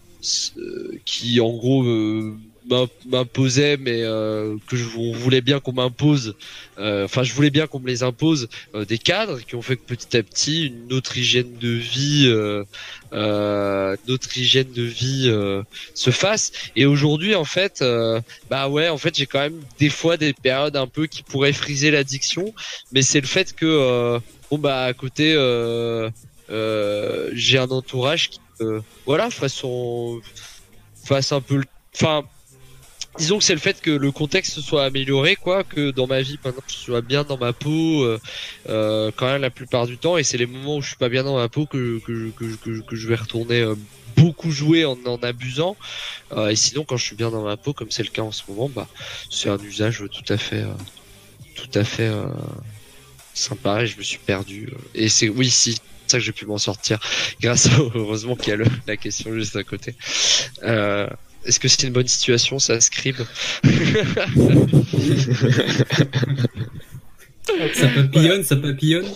euh, 0.57 0.99
qui 1.05 1.41
en 1.41 1.53
gros 1.53 1.85
euh, 1.85 2.37
m'imposait, 3.07 3.77
mais 3.77 4.03
euh, 4.03 4.57
que 4.69 4.77
je 4.77 4.85
on 4.97 5.12
voulait 5.12 5.41
bien 5.41 5.61
qu'on 5.61 5.73
m'impose. 5.73 6.35
euh, 6.78 7.05
Enfin, 7.05 7.23
je 7.23 7.32
voulais 7.32 7.51
bien 7.51 7.66
qu'on 7.66 7.81
me 7.81 7.86
les 7.86 8.03
impose 8.03 8.49
euh, 8.74 8.85
des 8.85 8.99
cadres 8.99 9.41
qui 9.41 9.55
ont 9.55 9.62
fait 9.62 9.77
que 9.77 9.82
petit 9.82 10.16
à 10.16 10.23
petit 10.23 10.66
une 10.66 10.93
autre 10.93 11.16
hygiène 11.16 11.57
de 11.59 11.69
vie, 11.69 12.24
euh, 12.27 12.65
euh, 13.12 13.97
notre 14.09 14.36
hygiène 14.36 14.73
de 14.73 14.82
vie 14.82 15.31
se 15.95 16.11
fasse. 16.11 16.53
Et 16.77 16.86
aujourd'hui, 16.86 17.35
en 17.35 17.45
fait, 17.45 17.85
bah 18.51 18.69
ouais, 18.69 18.89
en 18.89 18.99
fait, 18.99 19.16
j'ai 19.16 19.27
quand 19.27 19.41
même 19.41 19.61
des 19.78 19.91
fois 19.91 20.16
des 20.16 20.32
périodes 20.32 20.77
un 20.77 20.86
peu 20.86 21.07
qui 21.07 21.23
pourraient 21.23 21.53
friser 21.53 21.91
l'addiction, 21.91 22.55
mais 22.93 23.03
c'est 23.03 23.20
le 23.20 23.27
fait 23.27 23.55
que 23.55 24.19
bon 24.51 24.59
bah 24.59 24.85
à 24.85 24.93
côté, 24.95 25.32
j'ai 26.49 27.59
un 27.59 27.69
entourage 27.70 28.31
qui, 28.31 28.41
voilà, 29.07 29.31
fasse 29.31 29.55
son, 29.55 30.20
fasse 31.05 31.32
un 31.32 31.41
peu, 31.41 31.57
le, 31.57 31.65
enfin, 31.95 32.24
disons 33.19 33.39
que 33.39 33.45
c'est 33.45 33.55
le 33.55 33.61
fait 33.61 33.81
que 33.81 33.91
le 33.91 34.11
contexte 34.12 34.61
soit 34.61 34.85
amélioré, 34.85 35.36
quoi, 35.36 35.65
que 35.65 35.91
dans 35.91 36.07
ma 36.07 36.20
vie 36.23 36.39
maintenant 36.45 36.62
je 36.66 36.74
sois 36.74 37.01
bien 37.01 37.24
dans 37.24 37.39
ma 37.39 37.53
peau, 37.53 38.03
euh, 38.03 38.20
euh, 38.69 39.11
quand 39.16 39.27
même 39.27 39.41
la 39.43 39.51
plupart 39.51 39.86
du 39.86 39.99
temps, 39.99 40.16
et 40.16 40.24
c'est 40.24 40.39
les 40.39 40.47
moments 40.47 40.77
où 40.77 40.82
je 40.82 40.89
suis 40.89 40.97
pas 40.97 41.09
bien 41.09 41.24
dans 41.24 41.36
ma 41.36 41.49
peau 41.49 41.66
que 41.66 42.01
que 42.01 42.31
que, 42.31 42.57
que, 42.57 42.81
que 42.81 42.97
je 42.97 43.09
vais 43.09 43.15
retourner 43.16 43.61
euh, 43.61 43.74
beaucoup 44.16 44.51
jouer 44.51 44.85
en 44.85 44.99
en 45.07 45.16
abusant, 45.19 45.77
euh, 46.32 46.49
et 46.49 46.57
sinon 46.57 46.85
quand 46.85 46.97
je 46.97 47.05
suis 47.05 47.16
bien 47.16 47.31
dans 47.31 47.43
ma 47.43 47.57
peau, 47.57 47.73
comme 47.73 47.91
c'est 47.91 48.03
le 48.05 48.11
cas 48.11 48.23
en 48.23 48.32
ce 48.32 48.43
moment, 48.49 48.69
bah 48.69 48.89
c'est 49.31 49.49
un 49.49 49.59
usage 49.59 50.05
tout 50.12 50.32
à 50.32 50.36
fait, 50.39 50.62
euh, 50.62 50.73
tout 51.55 51.78
à 51.78 51.85
fait 51.85 52.09
euh, 52.09 52.27
sympa, 53.35 53.82
et 53.82 53.86
je 53.86 53.97
me 53.99 54.03
suis 54.03 54.19
perdu, 54.19 54.70
et 54.95 55.09
c'est 55.09 55.28
oui 55.28 55.51
si. 55.51 55.77
ça 56.07 56.19
que 56.19 56.24
j'ai 56.24 56.32
pu 56.32 56.47
m'en 56.47 56.59
sortir 56.59 56.99
grâce 57.41 57.66
au, 57.78 57.91
heureusement 57.95 58.36
qu'il 58.36 58.51
y 58.51 58.53
a 58.53 58.57
le, 58.57 58.66
la 58.86 58.97
question 58.97 59.32
juste 59.32 59.57
à 59.57 59.65
côté. 59.65 59.95
Euh, 60.62 61.09
est-ce 61.45 61.61
que 61.61 61.69
c'est 61.69 61.87
une 61.87 61.93
bonne 61.93 62.09
situation, 62.09 62.59
ça, 62.59 62.81
Scribe 62.81 63.16
Ça 67.75 67.89
papillonne, 67.89 68.43
ça 68.43 68.57
papillonne. 68.57 69.07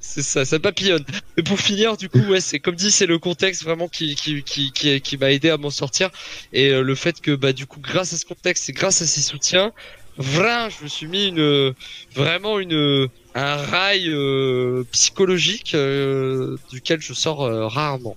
C'est 0.00 0.22
ça, 0.22 0.44
ça 0.44 0.58
papillonne. 0.58 1.04
Et 1.36 1.42
pour 1.42 1.60
finir, 1.60 1.96
du 1.96 2.08
coup, 2.08 2.18
ouais, 2.18 2.40
c'est 2.40 2.58
comme 2.58 2.74
dit, 2.74 2.90
c'est 2.90 3.06
le 3.06 3.18
contexte 3.18 3.62
vraiment 3.62 3.88
qui 3.88 4.14
qui 4.16 4.42
qui 4.42 4.72
qui, 4.72 5.00
qui 5.00 5.16
m'a 5.16 5.30
aidé 5.30 5.50
à 5.50 5.56
m'en 5.56 5.70
sortir 5.70 6.10
et 6.52 6.70
euh, 6.70 6.82
le 6.82 6.94
fait 6.94 7.20
que 7.20 7.34
bah 7.34 7.52
du 7.52 7.66
coup, 7.66 7.80
grâce 7.80 8.12
à 8.12 8.16
ce 8.16 8.24
contexte 8.24 8.68
et 8.68 8.72
grâce 8.72 9.00
à 9.02 9.06
ces 9.06 9.20
soutiens, 9.20 9.72
vraiment, 10.16 10.68
je 10.70 10.84
me 10.84 10.88
suis 10.88 11.06
mis 11.06 11.28
une 11.28 11.74
vraiment 12.14 12.58
une 12.58 13.08
un 13.38 13.56
rail 13.56 14.08
euh, 14.08 14.84
psychologique 14.90 15.74
euh, 15.74 16.56
duquel 16.70 17.00
je 17.00 17.12
sors 17.12 17.42
euh, 17.42 17.68
rarement. 17.68 18.16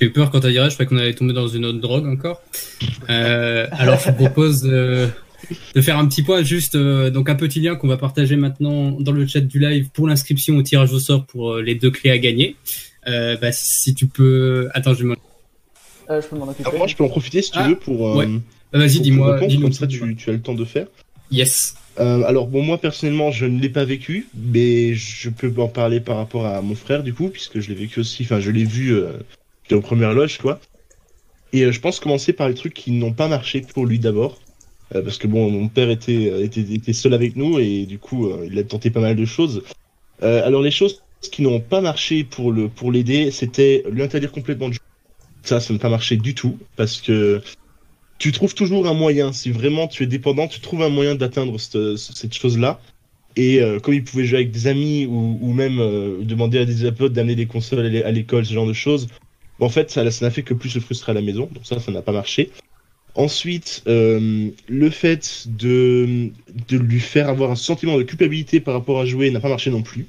J'ai 0.00 0.06
eu 0.06 0.10
peur 0.12 0.30
quand 0.30 0.40
t'as 0.40 0.48
dit 0.50 0.54
je 0.56 0.68
croyais 0.74 0.86
qu'on 0.86 0.96
allait 0.96 1.14
tomber 1.14 1.32
dans 1.32 1.48
une 1.48 1.64
autre 1.64 1.80
drogue 1.80 2.06
encore. 2.06 2.40
Euh, 3.10 3.66
alors 3.72 3.98
je 4.00 4.10
vous 4.10 4.16
propose 4.16 4.62
de, 4.62 5.08
de 5.74 5.80
faire 5.80 5.98
un 5.98 6.06
petit 6.06 6.22
point 6.22 6.42
juste, 6.42 6.74
euh, 6.76 7.10
donc 7.10 7.28
un 7.28 7.34
petit 7.34 7.60
lien 7.60 7.74
qu'on 7.74 7.88
va 7.88 7.96
partager 7.96 8.36
maintenant 8.36 8.92
dans 8.92 9.12
le 9.12 9.26
chat 9.26 9.40
du 9.40 9.58
live 9.58 9.88
pour 9.92 10.06
l'inscription 10.06 10.56
au 10.56 10.62
tirage 10.62 10.92
au 10.92 10.98
sort 11.00 11.24
pour 11.26 11.54
euh, 11.54 11.62
les 11.62 11.74
deux 11.74 11.90
clés 11.90 12.10
à 12.10 12.18
gagner. 12.18 12.54
Euh, 13.08 13.36
bah, 13.40 13.50
si 13.52 13.94
tu 13.94 14.06
peux, 14.06 14.68
attends, 14.74 14.94
je 14.94 15.02
vais 15.02 15.08
m'en- 15.10 15.16
Euh, 16.10 16.20
je 16.22 16.26
peux 16.28 16.36
m'en 16.36 16.44
occuper. 16.48 16.64
Alors, 16.68 16.78
moi, 16.78 16.86
je 16.86 16.94
peux 16.96 17.04
en 17.04 17.08
profiter 17.08 17.42
si 17.42 17.50
tu 17.50 17.58
Ah, 17.60 17.68
veux 17.68 17.76
pour. 17.76 18.10
euh, 18.10 18.16
ouais. 18.16 18.28
Ah, 18.72 18.78
Vas-y, 18.78 19.00
dis-moi, 19.00 19.40
dis-nous. 19.46 19.62
Comme 19.62 19.72
ça, 19.72 19.86
tu, 19.86 20.14
tu 20.16 20.30
as 20.30 20.32
le 20.34 20.40
temps 20.40 20.54
de 20.54 20.64
faire. 20.64 20.86
Yes. 21.30 21.74
Euh, 21.98 22.22
alors 22.24 22.46
bon, 22.46 22.62
moi 22.62 22.78
personnellement, 22.78 23.30
je 23.32 23.44
ne 23.46 23.60
l'ai 23.60 23.68
pas 23.70 23.84
vécu, 23.84 24.28
mais 24.36 24.94
je 24.94 25.28
peux 25.30 25.52
en 25.60 25.66
parler 25.68 25.98
par 26.00 26.16
rapport 26.16 26.46
à 26.46 26.62
mon 26.62 26.74
frère 26.76 27.02
du 27.02 27.12
coup, 27.12 27.28
puisque 27.28 27.58
je 27.60 27.68
l'ai 27.70 27.74
vécu 27.74 27.98
aussi. 28.00 28.22
Enfin, 28.22 28.38
je 28.40 28.50
l'ai 28.52 28.64
vu 28.64 28.94
euh, 29.72 29.74
j'étais 29.74 29.74
aux 29.74 29.80
premières 29.80 30.14
loges, 30.14 30.38
quoi. 30.38 30.60
Et 31.52 31.62
euh, 31.64 31.72
je 31.72 31.80
pense 31.80 32.00
commencer 32.00 32.32
par 32.32 32.48
les 32.48 32.54
trucs 32.54 32.74
qui 32.74 32.90
n'ont 32.92 33.12
pas 33.12 33.28
marché 33.28 33.60
pour 33.62 33.86
lui 33.86 33.98
d'abord, 33.98 34.38
Euh, 34.94 35.02
parce 35.02 35.18
que 35.18 35.26
bon, 35.26 35.50
mon 35.50 35.68
père 35.68 35.90
était, 35.90 36.30
euh, 36.30 36.42
était 36.42 36.62
était 36.62 36.94
seul 36.94 37.12
avec 37.12 37.36
nous 37.36 37.58
et 37.58 37.84
du 37.84 37.98
coup, 37.98 38.30
il 38.44 38.58
a 38.58 38.64
tenté 38.64 38.90
pas 38.90 39.00
mal 39.00 39.16
de 39.16 39.26
choses. 39.26 39.62
Alors 40.20 40.62
les 40.62 40.70
choses 40.70 41.02
qui 41.30 41.42
n'ont 41.42 41.60
pas 41.60 41.80
marché 41.80 42.24
pour 42.24 42.52
le 42.52 42.68
pour 42.68 42.90
l'aider, 42.90 43.30
c'était 43.30 43.84
lui 43.90 44.02
interdire 44.02 44.32
complètement 44.32 44.68
de 44.68 44.74
jouer. 44.74 44.80
Ça, 45.44 45.60
ça 45.60 45.72
n'a 45.72 45.78
pas 45.78 45.90
marché 45.90 46.16
du 46.16 46.34
tout, 46.34 46.58
parce 46.76 47.00
que 47.02 47.42
tu 48.18 48.32
trouves 48.32 48.54
toujours 48.54 48.88
un 48.88 48.94
moyen. 48.94 49.32
Si 49.32 49.50
vraiment 49.50 49.88
tu 49.88 50.02
es 50.04 50.06
dépendant, 50.06 50.48
tu 50.48 50.60
trouves 50.60 50.82
un 50.82 50.88
moyen 50.88 51.14
d'atteindre 51.14 51.60
cette, 51.60 51.96
cette 51.96 52.34
chose-là. 52.34 52.80
Et 53.36 53.60
comme 53.82 53.94
il 53.94 54.02
pouvait 54.02 54.24
jouer 54.24 54.38
avec 54.38 54.50
des 54.50 54.66
amis 54.66 55.06
ou, 55.06 55.38
ou 55.40 55.52
même 55.52 55.76
demander 56.24 56.58
à 56.58 56.64
des 56.64 56.90
potes 56.92 57.12
d'amener 57.12 57.36
des 57.36 57.46
consoles 57.46 57.86
à 57.86 57.88
l'é- 57.88 58.02
à 58.02 58.10
l'école, 58.10 58.44
ce 58.44 58.54
genre 58.54 58.66
de 58.66 58.72
choses, 58.72 59.06
en 59.60 59.68
fait, 59.68 59.90
ça 59.90 60.04
n'a 60.04 60.30
fait 60.30 60.42
que 60.42 60.54
plus 60.54 60.70
se 60.70 60.78
frustrer 60.78 61.12
à 61.12 61.14
la 61.14 61.22
maison. 61.22 61.48
Donc 61.52 61.64
ça, 61.64 61.80
ça 61.80 61.90
n'a 61.90 62.02
pas 62.02 62.12
marché. 62.12 62.50
Ensuite, 63.14 63.82
euh, 63.88 64.50
le 64.68 64.90
fait 64.90 65.46
de, 65.48 66.30
de 66.68 66.76
lui 66.76 67.00
faire 67.00 67.28
avoir 67.28 67.50
un 67.50 67.56
sentiment 67.56 67.98
de 67.98 68.04
culpabilité 68.04 68.60
par 68.60 68.74
rapport 68.74 69.00
à 69.00 69.06
jouer 69.06 69.30
n'a 69.30 69.40
pas 69.40 69.48
marché 69.48 69.70
non 69.70 69.82
plus. 69.82 70.06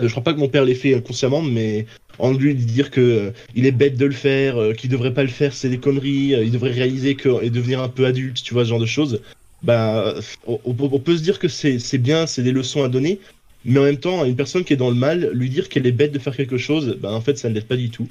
Euh, 0.00 0.08
je 0.08 0.10
crois 0.10 0.24
pas 0.24 0.34
que 0.34 0.40
mon 0.40 0.48
père 0.48 0.64
l'ait 0.64 0.74
fait 0.74 0.94
inconsciemment, 0.94 1.42
mais 1.42 1.86
en 2.18 2.32
lui 2.32 2.54
dire 2.54 2.90
que 2.90 3.00
euh, 3.00 3.30
il 3.54 3.66
est 3.66 3.72
bête 3.72 3.96
de 3.96 4.06
le 4.06 4.12
faire, 4.12 4.60
euh, 4.60 4.72
qu'il 4.72 4.90
devrait 4.90 5.14
pas 5.14 5.22
le 5.22 5.28
faire, 5.28 5.52
c'est 5.52 5.68
des 5.68 5.78
conneries, 5.78 6.34
euh, 6.34 6.44
il 6.44 6.50
devrait 6.50 6.70
réaliser 6.70 7.14
que 7.14 7.42
et 7.42 7.50
devenir 7.50 7.82
un 7.82 7.88
peu 7.88 8.06
adulte, 8.06 8.42
tu 8.42 8.54
vois, 8.54 8.64
ce 8.64 8.70
genre 8.70 8.80
de 8.80 8.86
choses. 8.86 9.20
Bah, 9.62 10.14
on, 10.46 10.74
peut 10.74 11.16
se 11.16 11.22
dire 11.22 11.38
que 11.38 11.48
c'est 11.48 11.98
bien, 11.98 12.26
c'est 12.26 12.42
des 12.42 12.52
leçons 12.52 12.84
à 12.84 12.88
donner, 12.88 13.18
mais 13.64 13.80
en 13.80 13.84
même 13.84 13.96
temps, 13.96 14.24
une 14.24 14.36
personne 14.36 14.64
qui 14.64 14.74
est 14.74 14.76
dans 14.76 14.90
le 14.90 14.96
mal, 14.96 15.30
lui 15.32 15.48
dire 15.50 15.68
qu'elle 15.68 15.86
est 15.86 15.92
bête 15.92 16.12
de 16.12 16.18
faire 16.18 16.36
quelque 16.36 16.58
chose, 16.58 16.98
bah 17.00 17.10
en 17.10 17.20
fait, 17.20 17.36
ça 17.38 17.48
ne 17.48 17.54
l'aide 17.54 17.64
pas 17.64 17.76
du 17.76 17.90
tout. 17.90 18.06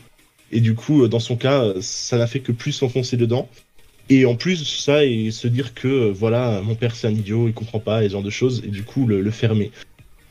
Et 0.51 0.61
du 0.61 0.75
coup, 0.75 1.03
euh, 1.03 1.07
dans 1.07 1.19
son 1.19 1.35
cas, 1.35 1.63
euh, 1.63 1.81
ça 1.81 2.17
n'a 2.17 2.27
fait 2.27 2.39
que 2.39 2.51
plus 2.51 2.71
s'enfoncer 2.71 3.17
dedans. 3.17 3.49
Et 4.09 4.25
en 4.25 4.35
plus, 4.35 4.63
ça, 4.63 5.03
et 5.03 5.31
se 5.31 5.47
dire 5.47 5.73
que, 5.73 5.87
euh, 5.87 6.11
voilà, 6.11 6.61
mon 6.61 6.75
père 6.75 6.95
c'est 6.95 7.07
un 7.07 7.11
idiot, 7.11 7.47
il 7.47 7.53
comprend 7.53 7.79
pas, 7.79 8.03
et 8.03 8.07
ce 8.07 8.13
genre 8.13 8.23
de 8.23 8.29
choses, 8.29 8.61
et 8.63 8.69
du 8.69 8.83
coup, 8.83 9.07
le, 9.07 9.31
fermer. 9.31 9.71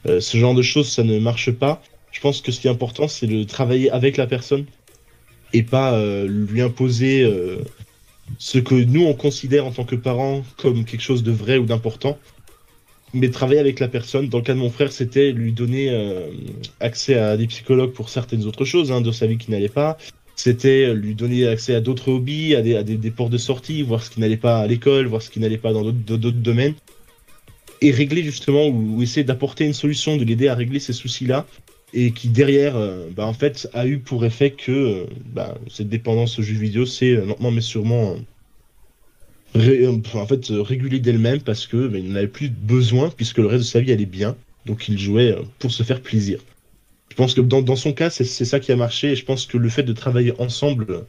Ce 0.06 0.36
genre 0.36 0.54
de 0.54 0.62
choses, 0.62 0.88
ça 0.88 1.02
ne 1.02 1.18
marche 1.18 1.50
pas. 1.50 1.82
Je 2.12 2.20
pense 2.20 2.42
que 2.42 2.52
ce 2.52 2.60
qui 2.60 2.68
est 2.68 2.70
important, 2.70 3.08
c'est 3.08 3.26
de 3.26 3.42
travailler 3.42 3.90
avec 3.90 4.18
la 4.18 4.26
personne 4.26 4.66
et 5.54 5.62
pas 5.62 5.98
lui 6.26 6.60
imposer 6.60 7.26
ce 8.38 8.58
que 8.58 8.74
nous 8.74 9.04
on 9.06 9.14
considère 9.14 9.64
en 9.64 9.70
tant 9.70 9.84
que 9.84 9.96
parents 9.96 10.44
comme 10.58 10.84
quelque 10.84 11.00
chose 11.00 11.22
de 11.22 11.32
vrai 11.32 11.56
ou 11.56 11.64
d'important, 11.64 12.18
mais 13.14 13.30
travailler 13.30 13.60
avec 13.60 13.80
la 13.80 13.88
personne. 13.88 14.28
Dans 14.28 14.38
le 14.38 14.44
cas 14.44 14.54
de 14.54 14.58
mon 14.58 14.70
frère, 14.70 14.92
c'était 14.92 15.32
lui 15.32 15.52
donner 15.52 15.90
euh, 15.90 16.28
accès 16.80 17.14
à 17.14 17.36
des 17.36 17.46
psychologues 17.46 17.92
pour 17.92 18.08
certaines 18.08 18.44
autres 18.44 18.64
choses 18.64 18.92
hein, 18.92 19.00
de 19.00 19.12
sa 19.12 19.26
vie 19.26 19.38
qui 19.38 19.50
n'allait 19.50 19.68
pas. 19.68 19.96
C'était 20.36 20.92
lui 20.94 21.14
donner 21.14 21.46
accès 21.46 21.74
à 21.74 21.80
d'autres 21.80 22.10
hobbies, 22.10 22.56
à 22.56 22.62
des, 22.62 22.74
à 22.74 22.82
de 22.82 23.38
sortie, 23.38 23.82
voir 23.82 24.02
ce 24.02 24.10
qui 24.10 24.20
n'allait 24.20 24.36
pas 24.36 24.58
à 24.58 24.66
l'école, 24.66 25.06
voir 25.06 25.22
ce 25.22 25.30
qui 25.30 25.38
n'allait 25.38 25.58
pas 25.58 25.72
dans 25.72 25.84
d'autres- 25.84 26.30
domaines 26.32 26.74
et 27.80 27.90
régler 27.90 28.22
justement 28.22 28.66
ou, 28.66 29.02
essayer 29.02 29.24
d'apporter 29.24 29.64
une 29.64 29.74
solution, 29.74 30.16
de 30.16 30.24
l'aider 30.24 30.48
à 30.48 30.54
régler 30.54 30.80
ces 30.80 30.92
soucis-là 30.92 31.46
et 31.92 32.10
qui 32.10 32.28
derrière, 32.28 32.76
euh, 32.76 33.08
bah, 33.14 33.26
en 33.26 33.32
fait, 33.34 33.68
a 33.72 33.86
eu 33.86 33.98
pour 33.98 34.24
effet 34.24 34.50
que 34.50 34.72
euh, 34.72 35.04
bah, 35.32 35.56
cette 35.70 35.88
dépendance 35.88 36.38
aux 36.38 36.42
jeux 36.42 36.54
vidéo, 36.54 36.86
c'est 36.86 37.12
lentement 37.12 37.52
mais 37.52 37.60
sûrement 37.60 38.16
ré- 39.55 39.85
euh, 39.86 40.01
en 40.14 40.26
fait 40.26 40.51
euh, 40.51 40.62
régulée 40.62 41.01
d'elle-même 41.01 41.40
parce 41.43 41.66
que 41.66 41.89
bah, 41.89 41.98
il 41.98 42.09
n'en 42.09 42.16
avait 42.16 42.28
plus 42.28 42.51
besoin 42.51 43.10
puisque 43.10 43.39
le 43.39 43.47
reste 43.47 43.64
de 43.64 43.68
sa 43.68 43.81
vie 43.81 43.93
allait 43.93 44.06
bien, 44.06 44.36
donc 44.66 44.89
il 44.89 44.98
jouait 44.98 45.32
euh, 45.32 45.43
pour 45.59 45.70
se 45.72 45.82
faire 45.82 46.01
plaisir. 46.02 46.40
Je 47.10 47.16
pense 47.16 47.35
que 47.35 47.40
dans, 47.40 47.62
dans 47.62 47.76
son 47.76 47.93
cas, 47.93 48.10
c'est 48.10 48.24
ça 48.24 48.60
qui 48.60 48.72
a 48.72 48.76
marché 48.76 49.12
et 49.12 49.16
je 49.16 49.24
pense 49.24 49.47
que 49.47 49.59
le 49.59 49.68
fait 49.68 49.82
de 49.85 49.93
travailler 49.93 50.32
ensemble, 50.40 51.06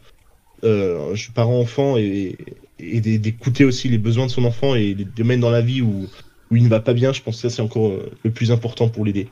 euh, 0.63 1.15
je- 1.15 1.31
parents-enfants 1.31 1.97
et, 1.97 2.37
et 2.79 3.01
d'é- 3.01 3.19
d'écouter 3.19 3.65
aussi 3.65 3.89
les 3.89 3.97
besoins 3.97 4.27
de 4.27 4.31
son 4.31 4.45
enfant 4.45 4.75
et 4.75 4.93
les 4.93 5.05
domaines 5.05 5.41
dans 5.41 5.51
la 5.51 5.61
vie 5.61 5.81
où, 5.81 6.09
où 6.51 6.55
il 6.55 6.63
ne 6.63 6.69
va 6.69 6.79
pas 6.81 6.93
bien, 6.93 7.13
je 7.13 7.21
pense 7.21 7.37
que 7.41 7.49
ça 7.49 7.55
c'est 7.55 7.61
encore 7.61 7.93
le 8.23 8.31
plus 8.31 8.51
important 8.51 8.89
pour 8.89 9.05
l'aider. 9.05 9.29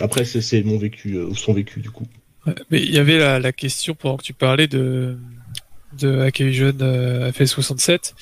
Après, 0.00 0.24
c'est- 0.24 0.62
mon 0.62 0.78
vécu, 0.78 1.16
euh, 1.16 1.26
ou 1.26 1.34
son 1.34 1.52
vécu 1.52 1.80
du 1.80 1.90
coup. 1.90 2.06
Ouais, 2.46 2.54
mais 2.70 2.82
il 2.82 2.90
y 2.92 2.98
avait 2.98 3.18
la, 3.18 3.40
la 3.40 3.52
question 3.52 3.94
pendant 3.94 4.16
que 4.16 4.22
tu 4.22 4.34
parlais 4.34 4.68
de 4.68 5.18
de 5.98 6.20
Accueil 6.20 6.52
Jeune 6.52 6.78
euh, 6.82 7.30
FS67 7.32 8.14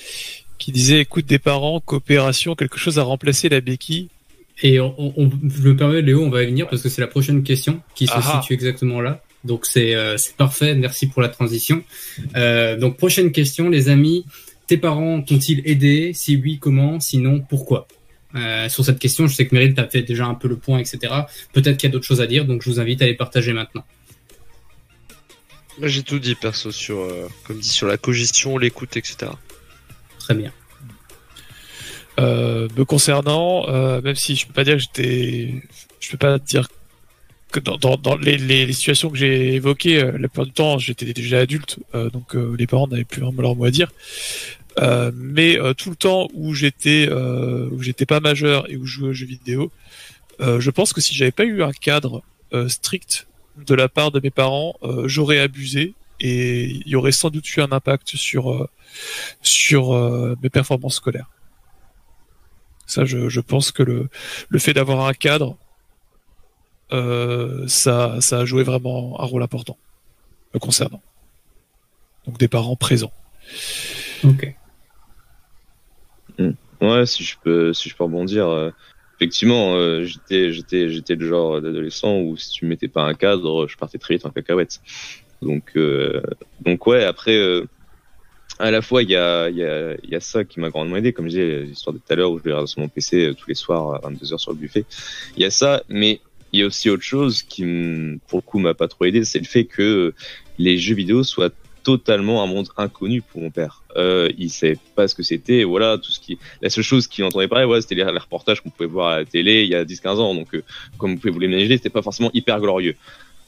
qui 0.59 0.73
disait 0.73 1.01
écoute 1.01 1.27
des 1.27 1.39
parents, 1.39 1.81
coopération, 1.81 2.55
quelque 2.55 2.79
chose 2.79 2.99
à 2.99 3.03
remplacer 3.03 3.49
la 3.49 3.61
béquille. 3.61 4.09
Et 4.63 4.81
on, 4.81 5.15
je 5.17 5.69
me 5.69 5.77
permets, 5.77 6.01
Léo, 6.01 6.23
on 6.23 6.31
va 6.31 6.43
y 6.43 6.47
venir 6.47 6.67
parce 6.67 6.81
que 6.81 6.89
c'est 6.89 7.03
la 7.03 7.07
prochaine 7.07 7.43
question 7.43 7.83
qui 7.95 8.07
se 8.07 8.15
situe 8.21 8.55
exactement 8.55 9.01
là. 9.01 9.23
Donc 9.45 9.67
c'est 9.67 9.95
euh, 9.95 10.17
c'est 10.17 10.35
parfait, 10.35 10.75
merci 10.75 11.07
pour 11.07 11.23
la 11.23 11.29
transition. 11.29 11.83
Euh, 12.37 12.77
donc 12.77 12.97
prochaine 12.97 13.33
question, 13.33 13.69
les 13.69 13.89
amis. 13.89 14.25
Tes 14.67 14.79
parents 14.79 15.21
t'ont-ils 15.23 15.63
aidé? 15.65 16.13
Si 16.15 16.37
oui, 16.37 16.59
comment? 16.59 16.99
Sinon, 16.99 17.41
pourquoi? 17.41 17.87
Euh, 18.35 18.69
Sur 18.69 18.85
cette 18.85 18.99
question, 18.99 19.27
je 19.29 19.35
sais 19.35 19.47
que 19.47 19.55
Meryl 19.55 19.75
t'a 19.75 19.87
fait 19.87 20.03
déjà 20.03 20.27
un 20.27 20.35
peu 20.35 20.49
le 20.49 20.57
point, 20.57 20.79
etc. 20.79 20.99
Peut-être 21.53 21.77
qu'il 21.77 21.89
y 21.89 21.91
a 21.91 21.93
d'autres 21.93 22.07
choses 22.07 22.21
à 22.21 22.27
dire, 22.27 22.47
donc 22.47 22.63
je 22.63 22.71
vous 22.71 22.81
invite 22.81 23.01
à 23.03 23.07
les 23.07 23.15
partager 23.15 23.53
maintenant. 23.53 23.85
Moi 25.79 25.89
j'ai 25.89 26.03
tout 26.03 26.19
dit 26.19 26.35
perso 26.35 26.71
sur, 26.71 26.99
euh, 26.99 27.29
comme 27.45 27.59
dit 27.59 27.69
sur 27.69 27.87
la 27.87 27.97
cogestion, 27.97 28.57
l'écoute, 28.59 28.97
etc. 28.97 29.31
Très 30.19 30.35
bien. 30.35 30.53
Euh, 32.19 32.69
me 32.77 32.85
concernant, 32.85 33.69
euh, 33.69 34.01
même 34.01 34.15
si 34.15 34.37
je 34.37 34.47
peux 34.47 34.55
pas 34.55 34.65
dire 34.65 34.77
que 34.77 34.83
j'étais, 34.83 35.63
je 36.01 36.11
peux 36.11 36.17
pas 36.17 36.39
dire 36.39 36.69
que 37.53 37.61
dans, 37.61 37.77
dans, 37.77 37.97
dans 37.97 38.17
les, 38.17 38.39
les, 38.39 38.65
les 38.65 38.73
situations 38.73 39.11
que 39.11 39.19
j'ai 39.19 39.55
évoquées, 39.55 40.03
euh, 40.03 40.13
la 40.13 40.29
plupart 40.29 40.47
du 40.47 40.53
temps, 40.53 40.79
j'étais 40.79 41.13
déjà 41.13 41.41
adulte, 41.41 41.79
euh, 41.95 42.09
donc 42.09 42.35
euh, 42.35 42.57
les 42.59 42.67
parents 42.67 42.89
n'avaient 42.89 43.05
plus 43.05 43.21
vraiment 43.21 43.43
leur 43.43 43.55
mot 43.55 43.67
à 43.67 43.71
dire. 43.71 43.93
Euh, 44.79 45.11
mais 45.15 45.59
euh, 45.59 45.75
tout 45.75 45.91
le 45.91 45.97
temps 45.97 46.29
où 46.35 46.55
j'étais, 46.55 47.07
euh, 47.11 47.69
où 47.71 47.83
j'étais 47.83 48.07
pas 48.07 48.21
majeur 48.21 48.71
et 48.71 48.77
où 48.77 48.87
je 48.87 48.99
jouais 48.99 49.09
aux 49.11 49.13
jeux 49.13 49.27
vidéo, 49.27 49.71
euh, 50.41 50.61
je 50.61 50.71
pense 50.71 50.93
que 50.93 51.01
si 51.01 51.15
j'avais 51.15 51.33
pas 51.33 51.45
eu 51.45 51.63
un 51.63 51.73
cadre 51.73 52.23
euh, 52.53 52.69
strict 52.69 53.27
de 53.57 53.75
la 53.75 53.89
part 53.89 54.11
de 54.11 54.21
mes 54.21 54.31
parents, 54.31 54.77
euh, 54.83 55.09
j'aurais 55.09 55.39
abusé 55.39 55.95
et 56.21 56.65
il 56.65 56.89
y 56.89 56.97
aurait 56.97 57.13
sans 57.13 57.31
doute 57.31 57.55
eu 57.57 57.61
un 57.61 57.73
impact 57.73 58.17
sur 58.17 58.53
euh, 58.53 58.69
sur 59.43 59.95
euh, 59.95 60.35
mes 60.43 60.51
performances 60.51 60.97
scolaires. 60.97 61.31
Ça, 62.87 63.05
je, 63.05 63.29
je 63.29 63.41
pense 63.41 63.73
que 63.73 63.83
le, 63.83 64.09
le 64.49 64.59
fait 64.59 64.73
d'avoir 64.73 65.07
un 65.07 65.13
cadre, 65.13 65.57
euh, 66.93 67.67
ça, 67.67 68.21
ça 68.21 68.41
a 68.41 68.45
joué 68.45 68.63
vraiment 68.63 69.21
un 69.21 69.25
rôle 69.25 69.43
important 69.43 69.77
me 70.55 70.59
concernant. 70.59 71.03
Donc 72.27 72.39
des 72.39 72.49
parents 72.49 72.77
présents. 72.77 73.13
Ok. 74.25 74.55
Ouais, 76.81 77.07
si 77.07 77.25
je 77.25 77.37
peux, 77.43 77.73
si 77.73 77.89
je 77.89 77.97
peux 77.97 78.05
rebondir. 78.05 78.47
euh, 78.49 78.71
effectivement, 79.19 79.75
euh, 79.77 80.05
j'étais, 80.05 80.53
j'étais, 80.53 80.89
j'étais 80.91 81.15
le 81.15 81.27
genre 81.27 81.61
d'adolescent 81.61 82.21
où 82.21 82.37
si 82.37 82.51
tu 82.51 82.65
me 82.65 82.71
mettais 82.71 82.89
pas 82.89 83.03
un 83.03 83.15
cadre, 83.15 83.67
je 83.67 83.77
partais 83.77 83.99
très 83.99 84.15
vite 84.15 84.27
en 84.27 84.31
cacahuète. 84.31 84.81
Donc, 85.43 85.73
euh, 85.77 86.23
donc 86.61 86.87
ouais. 86.87 87.05
Après, 87.05 87.37
euh, 87.37 87.67
à 88.59 88.71
la 88.71 88.83
fois, 88.83 89.03
il 89.03 89.11
y 89.11 89.17
a, 89.17 89.49
y 89.51 89.63
a, 89.65 89.97
y 90.03 90.15
a 90.15 90.21
ça 90.21 90.45
qui 90.45 90.61
m'a 90.61 90.71
grandement 90.71 90.97
aidé, 90.97 91.13
comme 91.13 91.27
je 91.27 91.31
disais, 91.31 91.63
l'histoire 91.63 91.95
de 91.95 91.99
tout 91.99 92.13
à 92.13 92.17
l'heure 92.17 92.31
où 92.31 92.39
je 92.39 92.45
regarde 92.45 92.67
sur 92.67 92.81
mon 92.81 92.89
PC 92.89 93.27
euh, 93.27 93.35
tous 93.35 93.49
les 93.49 93.55
soirs 93.55 93.95
à 93.95 94.11
22h 94.11 94.39
sur 94.39 94.53
le 94.53 94.59
buffet. 94.59 94.85
Il 95.37 95.43
y 95.43 95.47
a 95.47 95.51
ça, 95.51 95.83
mais 95.89 96.21
il 96.53 96.61
y 96.61 96.63
a 96.63 96.67
aussi 96.67 96.89
autre 96.89 97.03
chose 97.03 97.43
qui, 97.43 97.63
pour 98.29 98.39
le 98.39 98.43
coup, 98.43 98.59
m'a 98.59 98.75
pas 98.75 98.89
trop 98.89 99.05
aidé, 99.05 99.25
c'est 99.25 99.39
le 99.39 99.45
fait 99.45 99.65
que 99.65 100.15
les 100.59 100.79
jeux 100.79 100.95
vidéo 100.95 101.23
soient 101.23 101.51
totalement 101.87 102.43
un 102.43 102.47
monde 102.47 102.67
inconnu 102.79 103.23
pour 103.23 103.41
mon 103.41 103.51
père. 103.51 103.85
Euh, 103.97 104.29
il 104.37 104.51
savait 104.51 104.77
pas 104.97 105.07
ce 105.07 105.15
que 105.15 105.23
c'était, 105.23 105.63
voilà, 105.63 105.99
tout 105.99 106.11
ce 106.11 106.19
qui, 106.19 106.37
la 106.61 106.69
seule 106.69 106.83
chose 106.83 107.07
qu'il 107.07 107.23
entendait 107.23 107.47
parler, 107.47 107.65
ouais, 107.65 107.81
c'était 107.81 107.95
les, 107.95 108.03
reportages 108.03 108.61
qu'on 108.61 108.71
pouvait 108.71 108.89
voir 108.89 109.09
à 109.11 109.19
la 109.19 109.25
télé 109.25 109.63
il 109.63 109.69
y 109.69 109.77
a 109.77 109.85
10-15 109.85 110.09
ans, 110.19 110.35
donc, 110.35 110.53
euh, 110.53 110.65
comme 110.99 111.13
vous 111.13 111.21
pouvez 111.21 111.31
vous 111.33 111.39
l'imaginer, 111.39 111.77
c'était 111.77 111.89
pas 111.89 112.03
forcément 112.03 112.33
hyper 112.35 112.61
glorieux. 112.61 112.97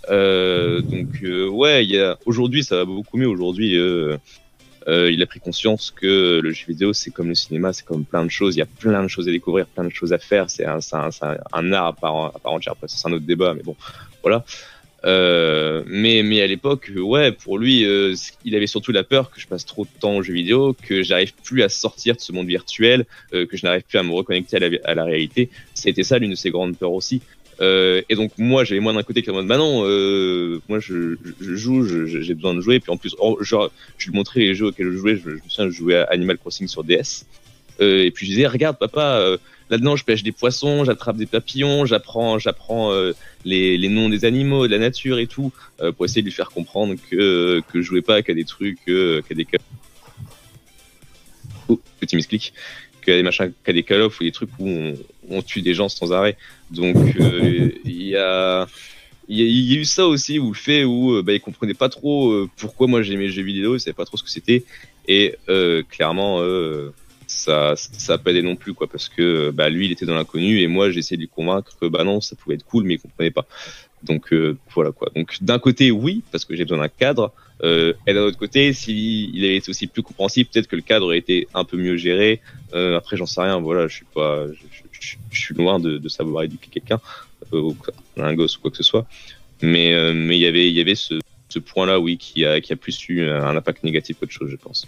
Euh, 0.09 0.81
donc, 0.83 1.09
euh, 1.25 1.49
ouais, 1.49 1.85
aujourd'hui, 2.27 2.63
ça 2.63 2.77
va 2.77 2.85
beaucoup 2.85 3.17
mieux, 3.19 3.27
aujourd'hui, 3.27 3.73
il 3.73 5.21
a 5.21 5.27
pris 5.27 5.41
conscience 5.41 5.91
que 5.91 6.39
le 6.41 6.53
jeu 6.53 6.67
vidéo, 6.69 6.93
c'est 6.93 7.11
comme 7.11 7.31
le 7.31 7.35
cinéma, 7.35 7.73
c'est 7.73 7.85
comme 7.85 8.05
plein 8.05 8.25
de 8.25 8.31
choses. 8.31 8.55
Il 8.55 8.61
y 8.61 8.63
a 8.63 8.67
plein 8.67 9.03
de 9.03 9.09
choses 9.09 9.27
à 9.27 9.33
découvrir, 9.33 9.67
plein 9.67 9.83
de 9.83 9.91
choses 9.91 10.13
à 10.13 10.19
faire. 10.19 10.49
C'est 10.49 10.65
un, 10.65 11.73
art 11.73 11.87
à 11.89 11.93
part, 11.93 12.15
entière. 12.45 12.77
C'est 12.87 13.09
un 13.09 13.13
autre 13.15 13.27
débat, 13.27 13.53
mais 13.55 13.65
bon, 13.65 13.75
voilà. 14.23 14.45
Euh, 15.05 15.83
mais, 15.87 16.23
mais 16.23 16.41
à 16.41 16.47
l'époque, 16.47 16.91
ouais, 16.97 17.33
pour 17.33 17.59
lui, 17.59 17.85
euh, 17.85 18.15
il 18.45 18.55
avait 18.55 18.67
surtout 18.67 18.93
la 18.93 19.05
peur 19.05 19.31
que 19.31 19.41
je 19.41 19.47
passe 19.47 19.65
trop 19.65 19.85
de 19.85 20.01
temps 20.01 20.17
aux 20.17 20.23
jeux 20.23 20.35
vidéo, 20.35 20.75
que 20.81 21.03
j'arrive 21.03 21.33
plus 21.45 21.63
à 21.63 21.69
sortir 21.69 22.17
de 22.17 22.21
ce 22.21 22.33
monde 22.33 22.47
virtuel, 22.47 23.07
euh, 23.33 23.47
que 23.47 23.57
je 23.57 23.65
n'arrive 23.65 23.83
plus 23.83 23.99
à 23.99 24.03
me 24.03 24.13
reconnecter 24.13 24.57
à 24.57 24.61
la, 24.61 24.79
à 24.85 24.95
la 24.95 25.05
réalité. 25.05 25.51
C'était 25.75 26.03
ça 26.03 26.19
l'une 26.19 26.31
de 26.33 26.37
ses 26.37 26.51
grandes 26.51 26.77
peurs 26.77 26.93
aussi. 26.93 27.23
Euh, 27.61 28.03
et 28.09 28.15
donc 28.15 28.31
moi 28.39 28.63
j'avais 28.63 28.79
moins 28.79 28.95
d'un 28.95 29.03
côté 29.03 29.23
que 29.23 29.33
mode 29.33 29.49
bah 29.49 29.57
non 29.57 29.83
euh, 29.85 30.61
moi 30.69 30.79
je, 30.79 31.17
je, 31.25 31.33
je 31.41 31.55
joue 31.57 31.85
j'ai 32.07 32.35
besoin 32.35 32.55
de 32.55 32.61
jouer 32.61 32.79
puis 32.79 32.93
en 32.93 32.97
plus 32.97 33.17
genre 33.41 33.73
je 33.97 34.07
lui 34.07 34.15
montrais 34.17 34.39
les 34.39 34.55
jeux 34.55 34.67
auxquels 34.67 34.93
je 34.93 34.97
jouais 34.97 35.17
je, 35.17 35.31
me 35.31 35.41
souviens 35.49 35.69
je 35.69 35.77
jouais 35.77 35.97
à 35.97 36.05
Animal 36.05 36.39
Crossing 36.39 36.69
sur 36.69 36.85
DS 36.85 37.27
et 37.81 38.13
puis 38.13 38.27
je 38.27 38.31
disais 38.31 38.47
regarde 38.47 38.79
papa 38.79 39.39
là-dedans 39.71 39.97
je 39.97 40.05
pêche 40.05 40.23
des 40.23 40.33
poissons 40.33 40.85
j'attrape 40.85 41.17
des 41.17 41.27
papillons 41.27 41.87
j'apprends 41.87 42.39
j'apprends 42.39 42.93
euh, 42.93 43.13
les, 43.45 43.89
noms 43.89 44.09
des 44.09 44.25
animaux 44.25 44.67
de 44.67 44.73
la 44.73 44.79
nature 44.79 45.19
et 45.19 45.27
tout 45.27 45.53
euh, 45.81 45.93
pour 45.93 46.05
essayer 46.05 46.23
de 46.23 46.27
lui 46.27 46.35
faire 46.35 46.51
comprendre 46.51 46.95
que 47.11 47.63
que 47.69 47.81
je 47.81 47.87
jouais 47.87 48.03
pas 48.03 48.23
qu'à 48.23 48.35
des 48.35 48.45
trucs 48.45 48.79
euh, 48.89 49.23
qu'à 49.23 49.35
des 49.35 49.47
oh, 51.69 51.81
petit 52.01 52.17
misclic. 52.17 52.53
Qu'à 53.03 53.17
des 53.17 53.23
machins 53.23 53.53
qu'à 53.65 53.73
des 53.73 53.83
call 53.83 54.03
ou 54.03 54.11
des 54.21 54.33
trucs 54.33 54.51
où 54.59 54.69
on, 55.31 55.43
tue 55.43 55.63
des 55.63 55.73
gens 55.75 55.89
sans 55.89 56.13
arrêt. 56.13 56.37
Donc 56.71 56.97
euh, 57.21 57.71
il 57.85 58.03
y 58.03 58.17
a 58.17 58.67
il 59.31 59.37
y, 59.39 59.77
a, 59.77 59.81
eu 59.81 59.85
ça 59.85 60.07
aussi 60.07 60.39
où 60.39 60.49
le 60.49 60.55
fait 60.55 60.85
où 60.85 61.13
euh, 61.13 61.23
bah, 61.23 61.35
il 61.35 61.41
comprenait 61.41 61.75
pas 61.75 61.91
trop 61.91 62.31
euh, 62.31 62.49
pourquoi 62.57 62.87
moi 62.87 63.03
j'aimais 63.03 63.27
les 63.27 63.31
jeux 63.31 63.43
vidéo, 63.43 63.77
il 63.77 63.81
savait 63.81 63.93
pas 63.93 64.07
trop 64.07 64.17
ce 64.17 64.23
que 64.23 64.31
c'était. 64.31 64.65
Et 65.07 65.37
euh, 65.49 65.83
clairement 65.89 66.39
euh, 66.41 66.95
ça 67.39 67.75
ça 67.77 68.19
pas 68.19 68.31
aidé 68.33 68.43
non 68.43 68.57
plus 68.57 68.75
quoi 68.75 68.87
parce 68.89 69.09
que 69.09 69.51
bah 69.51 69.69
lui 69.69 69.87
il 69.87 69.93
était 69.93 70.07
dans 70.07 70.15
l'inconnu 70.15 70.61
et 70.61 70.67
moi 70.67 70.91
j'ai 70.91 70.99
essayé 70.99 71.17
de 71.17 71.23
lui 71.23 71.29
convaincre 71.29 71.77
que 71.81 71.87
bah 71.87 72.05
non 72.05 72.21
ça 72.21 72.37
pouvait 72.37 72.57
être 72.57 72.65
cool 72.65 72.85
mais 72.85 72.95
il 72.95 73.01
comprenait 73.01 73.31
pas. 73.31 73.47
Donc 74.03 74.33
euh, 74.33 74.57
voilà 74.75 74.93
quoi. 74.93 75.11
Donc 75.15 75.37
d'un 75.41 75.59
côté 75.59 75.91
oui 75.91 76.23
parce 76.33 76.45
que 76.45 76.55
j'ai 76.57 76.65
besoin 76.65 76.79
d'un 76.79 76.89
cadre 76.89 77.33
euh, 77.63 77.93
et 78.07 78.15
d'un 78.15 78.23
autre 78.23 78.39
côté 78.39 78.73
s'il 78.73 79.35
il 79.35 79.45
avait 79.45 79.57
été 79.57 79.71
aussi 79.71 79.87
plus 79.87 80.03
compréhensif 80.03 80.49
peut-être 80.51 80.67
que 80.67 80.77
le 80.77 80.83
cadre 80.83 81.07
aurait 81.07 81.19
été 81.19 81.49
un 81.55 81.65
peu 81.65 81.77
mieux 81.77 81.97
géré. 81.97 82.41
Euh, 82.75 82.97
après 82.97 83.17
j'en 83.17 83.27
sais 83.27 83.41
rien 83.41 83.59
voilà 83.59 83.87
je 83.87 83.95
suis 83.95 84.07
pas 84.15 84.47
je, 84.91 85.17
suis 85.31 85.55
loin 85.55 85.79
de, 85.79 85.99
de 85.99 86.09
savoir 86.09 86.43
éduquer 86.43 86.71
quelqu'un 86.71 87.01
euh, 87.53 87.73
un 88.17 88.35
gosse 88.35 88.57
ou 88.59 88.61
quoi 88.61 88.71
que 88.71 88.77
ce 88.77 88.83
soit. 88.83 89.07
Mais 89.63 90.13
mais 90.13 90.37
il 90.37 90.41
y 90.41 90.47
avait 90.47 90.69
il 90.69 90.75
y 90.75 90.81
avait 90.81 90.95
ce, 90.95 91.15
ce 91.49 91.59
point 91.59 91.87
là 91.87 91.99
oui 91.99 92.19
qui 92.19 92.45
a 92.45 92.61
qui 92.61 92.73
a 92.73 92.77
plus 92.77 93.09
eu 93.09 93.23
un 93.29 93.57
impact 93.57 93.85
négatif 93.85 94.19
qu'autre 94.19 94.33
chose 94.33 94.51
je 94.51 94.57
pense. 94.57 94.87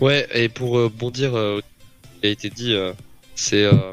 Ouais, 0.00 0.26
et 0.34 0.48
pour 0.48 0.78
euh, 0.78 0.88
bondir, 0.88 1.36
euh, 1.36 1.60
qui 2.20 2.26
a 2.26 2.30
été 2.30 2.48
dit, 2.50 2.72
euh, 2.74 2.92
c'est 3.34 3.64
euh, 3.64 3.92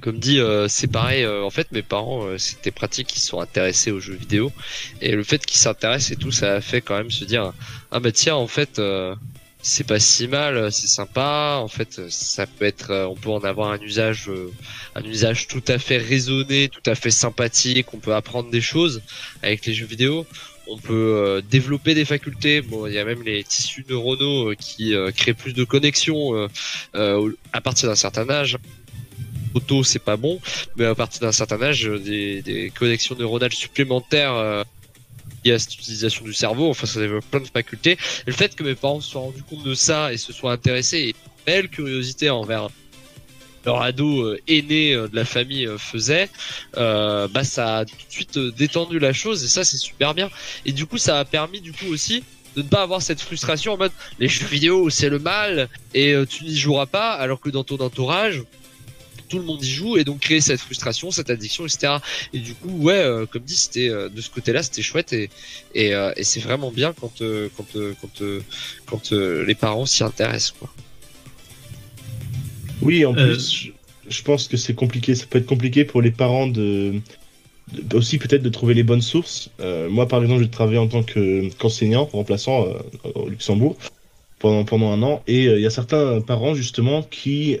comme 0.00 0.18
dit, 0.20 0.38
euh, 0.38 0.68
c'est 0.68 0.86
pareil. 0.86 1.24
euh, 1.24 1.42
en 1.42 1.50
fait, 1.50 1.72
mes 1.72 1.82
parents, 1.82 2.38
c'était 2.38 2.70
pratique, 2.70 3.16
ils 3.16 3.20
sont 3.20 3.40
intéressés 3.40 3.90
aux 3.90 4.00
jeux 4.00 4.14
vidéo, 4.14 4.52
et 5.00 5.12
le 5.12 5.24
fait 5.24 5.44
qu'ils 5.44 5.58
s'intéressent 5.58 6.12
et 6.12 6.16
tout, 6.16 6.30
ça 6.30 6.54
a 6.54 6.60
fait 6.60 6.80
quand 6.80 6.96
même 6.96 7.10
se 7.10 7.24
dire, 7.24 7.52
ah 7.90 7.98
bah 8.00 8.12
tiens, 8.12 8.36
en 8.36 8.46
fait, 8.46 8.80
c'est 9.62 9.84
pas 9.84 9.98
si 9.98 10.28
mal, 10.28 10.70
c'est 10.70 10.86
sympa. 10.86 11.58
En 11.60 11.66
fait, 11.68 12.08
ça 12.08 12.46
peut 12.46 12.64
être, 12.66 13.08
on 13.10 13.16
peut 13.16 13.30
en 13.30 13.40
avoir 13.40 13.72
un 13.72 13.80
usage, 13.80 14.30
un 14.94 15.02
usage 15.02 15.48
tout 15.48 15.64
à 15.66 15.78
fait 15.78 15.98
raisonné, 15.98 16.68
tout 16.68 16.88
à 16.88 16.94
fait 16.94 17.10
sympathique. 17.10 17.92
On 17.92 17.98
peut 17.98 18.14
apprendre 18.14 18.50
des 18.50 18.60
choses 18.60 19.02
avec 19.42 19.66
les 19.66 19.74
jeux 19.74 19.86
vidéo 19.86 20.24
on 20.66 20.78
peut 20.78 21.14
euh, 21.16 21.40
développer 21.40 21.94
des 21.94 22.04
facultés. 22.04 22.60
Bon, 22.60 22.86
il 22.86 22.94
y 22.94 22.98
a 22.98 23.04
même 23.04 23.22
les 23.22 23.42
tissus 23.44 23.84
neuronaux 23.88 24.50
euh, 24.50 24.54
qui 24.54 24.94
euh, 24.94 25.10
créent 25.10 25.34
plus 25.34 25.52
de 25.52 25.64
connexions 25.64 26.48
à 26.94 27.60
partir 27.60 27.88
d'un 27.88 27.94
certain 27.94 28.28
âge. 28.30 28.58
Auto, 29.54 29.82
c'est 29.84 30.00
pas 30.00 30.16
bon, 30.18 30.38
mais 30.76 30.84
à 30.84 30.94
partir 30.94 31.22
d'un 31.22 31.32
certain 31.32 31.62
âge, 31.62 31.84
des, 31.84 32.42
des 32.42 32.70
connexions 32.70 33.16
neuronales 33.18 33.54
supplémentaires 33.54 34.34
euh, 34.34 34.64
liées 35.44 35.52
à 35.52 35.58
cette 35.58 35.74
utilisation 35.74 36.24
du 36.26 36.34
cerveau, 36.34 36.68
enfin, 36.68 36.86
ça 36.86 37.00
développe 37.00 37.24
plein 37.30 37.40
de 37.40 37.48
facultés. 37.48 37.92
Et 37.92 37.96
le 38.26 38.32
fait 38.32 38.54
que 38.54 38.62
mes 38.62 38.74
parents 38.74 39.00
se 39.00 39.12
soient 39.12 39.22
rendus 39.22 39.42
compte 39.42 39.64
de 39.64 39.74
ça 39.74 40.12
et 40.12 40.18
se 40.18 40.32
soient 40.34 40.52
intéressés, 40.52 40.98
et 40.98 41.08
une 41.08 41.14
belle 41.46 41.68
curiosité 41.68 42.28
envers 42.28 42.68
leur 43.66 43.82
ado 43.82 44.22
euh, 44.22 44.40
aîné 44.48 44.94
euh, 44.94 45.08
de 45.08 45.16
la 45.16 45.24
famille 45.24 45.66
euh, 45.66 45.76
faisait, 45.76 46.30
bah 46.74 47.44
ça 47.44 47.78
a 47.78 47.84
tout 47.84 47.94
de 47.94 48.12
suite 48.12 48.38
détendu 48.38 48.98
la 48.98 49.12
chose 49.12 49.44
et 49.44 49.48
ça 49.48 49.64
c'est 49.64 49.76
super 49.76 50.14
bien. 50.14 50.30
Et 50.64 50.72
du 50.72 50.86
coup 50.86 50.98
ça 50.98 51.18
a 51.18 51.24
permis 51.24 51.60
du 51.60 51.72
coup 51.72 51.86
aussi 51.86 52.22
de 52.54 52.62
ne 52.62 52.68
pas 52.68 52.82
avoir 52.82 53.02
cette 53.02 53.20
frustration 53.20 53.74
en 53.74 53.76
mode 53.76 53.92
les 54.18 54.28
jeux 54.28 54.46
vidéo 54.46 54.88
c'est 54.88 55.10
le 55.10 55.18
mal 55.18 55.68
et 55.92 56.14
tu 56.28 56.44
n'y 56.44 56.56
joueras 56.56 56.86
pas 56.86 57.12
alors 57.12 57.38
que 57.40 57.50
dans 57.50 57.64
ton 57.64 57.76
entourage 57.78 58.42
tout 59.28 59.38
le 59.38 59.44
monde 59.44 59.62
y 59.62 59.68
joue 59.68 59.96
et 59.96 60.04
donc 60.04 60.20
créer 60.20 60.40
cette 60.40 60.60
frustration, 60.60 61.10
cette 61.10 61.30
addiction, 61.30 61.66
etc. 61.66 61.94
Et 62.32 62.38
du 62.38 62.54
coup, 62.54 62.70
ouais, 62.70 63.24
comme 63.32 63.42
dit, 63.42 63.56
c'était 63.56 63.88
de 63.88 64.20
ce 64.20 64.30
côté-là, 64.30 64.62
c'était 64.62 64.82
chouette 64.82 65.12
et 65.12 65.28
et, 65.74 65.92
c'est 66.22 66.40
vraiment 66.40 66.70
bien 66.70 66.94
quand 66.98 67.22
quand 67.56 67.66
quand 68.00 68.22
quand 68.86 69.12
les 69.12 69.54
parents 69.56 69.86
s'y 69.86 70.04
intéressent 70.04 70.54
quoi. 70.58 70.72
Oui, 72.86 73.04
en 73.04 73.14
Euh, 73.14 73.34
plus, 73.34 73.68
je, 74.08 74.22
pense 74.22 74.48
que 74.48 74.56
c'est 74.56 74.74
compliqué. 74.74 75.14
Ça 75.14 75.26
peut 75.26 75.38
être 75.38 75.46
compliqué 75.46 75.84
pour 75.84 76.00
les 76.02 76.10
parents 76.12 76.46
de, 76.46 77.00
de- 77.72 77.96
aussi 77.96 78.18
peut-être 78.18 78.42
de 78.42 78.48
trouver 78.48 78.74
les 78.74 78.82
bonnes 78.84 79.02
sources. 79.02 79.50
Euh, 79.60 79.88
moi, 79.90 80.06
par 80.06 80.22
exemple, 80.22 80.42
j'ai 80.42 80.50
travaillé 80.50 80.78
en 80.78 80.88
tant 80.88 81.02
que 81.02 81.48
qu'enseignant 81.56 82.04
remplaçant 82.06 82.66
euh, 82.66 82.78
au 83.14 83.28
Luxembourg 83.28 83.76
pendant 84.38 84.64
pendant 84.64 84.92
un 84.92 85.02
an, 85.02 85.22
et 85.26 85.48
euh, 85.48 85.56
il 85.58 85.62
y 85.62 85.66
a 85.66 85.70
certains 85.70 86.20
parents 86.20 86.54
justement 86.54 87.02
qui 87.02 87.58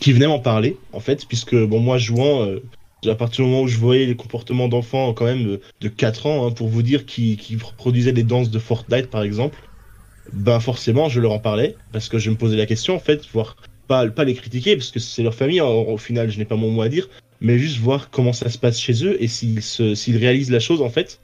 qui 0.00 0.12
venaient 0.12 0.26
m'en 0.26 0.38
parler 0.38 0.76
en 0.92 1.00
fait, 1.00 1.26
puisque 1.26 1.56
bon 1.56 1.80
moi 1.80 1.98
jouant. 1.98 2.46
à 3.06 3.14
partir 3.14 3.44
du 3.44 3.50
moment 3.50 3.62
où 3.62 3.68
je 3.68 3.78
voyais 3.78 4.06
les 4.06 4.16
comportements 4.16 4.68
d'enfants 4.68 5.14
quand 5.14 5.24
même 5.24 5.44
de, 5.44 5.60
de 5.80 5.88
4 5.88 6.26
ans, 6.26 6.46
hein, 6.46 6.50
pour 6.50 6.68
vous 6.68 6.82
dire, 6.82 7.06
qui, 7.06 7.36
qui 7.36 7.56
produisaient 7.56 8.12
des 8.12 8.24
danses 8.24 8.50
de 8.50 8.58
Fortnite 8.58 9.08
par 9.10 9.22
exemple, 9.22 9.58
ben 10.32 10.60
forcément 10.60 11.08
je 11.08 11.20
leur 11.20 11.32
en 11.32 11.38
parlais, 11.38 11.78
parce 11.92 12.08
que 12.08 12.18
je 12.18 12.30
me 12.30 12.36
posais 12.36 12.56
la 12.56 12.66
question 12.66 12.94
en 12.94 12.98
fait, 12.98 13.26
voir 13.32 13.56
pas, 13.88 14.24
les 14.24 14.34
critiquer 14.34 14.76
parce 14.76 14.90
que 14.92 15.00
c'est 15.00 15.22
leur 15.22 15.34
famille, 15.34 15.60
au, 15.60 15.66
au 15.88 15.98
final 15.98 16.30
je 16.30 16.38
n'ai 16.38 16.44
pas 16.44 16.56
mon 16.56 16.70
mot 16.70 16.82
à 16.82 16.88
dire, 16.88 17.08
mais 17.40 17.58
juste 17.58 17.78
voir 17.78 18.10
comment 18.10 18.32
ça 18.32 18.50
se 18.50 18.58
passe 18.58 18.78
chez 18.80 19.04
eux 19.04 19.22
et 19.22 19.28
s'ils 19.28 19.62
se- 19.62 19.94
s'ils 19.94 20.16
réalisent 20.18 20.50
la 20.50 20.60
chose 20.60 20.82
en 20.82 20.90
fait. 20.90 21.20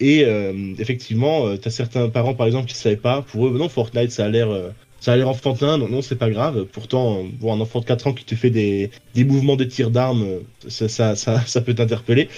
Et 0.00 0.24
euh, 0.24 0.74
effectivement, 0.78 1.46
euh, 1.48 1.56
t'as 1.56 1.70
certains 1.70 2.08
parents 2.10 2.34
par 2.34 2.46
exemple 2.46 2.68
qui 2.68 2.74
savaient 2.76 2.96
pas, 2.96 3.22
pour 3.22 3.48
eux 3.48 3.58
non 3.58 3.68
Fortnite 3.68 4.12
ça 4.12 4.26
a 4.26 4.28
l'air 4.28 4.50
euh, 4.50 4.70
ça 5.00 5.12
a 5.12 5.16
l'air 5.16 5.28
enfantin, 5.28 5.78
non 5.78 5.88
non 5.88 6.02
c'est 6.02 6.16
pas 6.16 6.30
grave. 6.30 6.66
Pourtant 6.66 7.24
voir 7.40 7.56
un 7.56 7.60
enfant 7.60 7.80
de 7.80 7.84
4 7.86 8.06
ans 8.08 8.14
qui 8.14 8.24
te 8.24 8.34
fait 8.34 8.50
des, 8.50 8.90
mouvements 9.16 9.56
de 9.56 9.64
tir 9.64 9.90
d'armes, 9.90 10.40
ça, 10.68 10.88
ça, 11.16 11.60
peut 11.62 11.74
t'interpeller. 11.74 12.28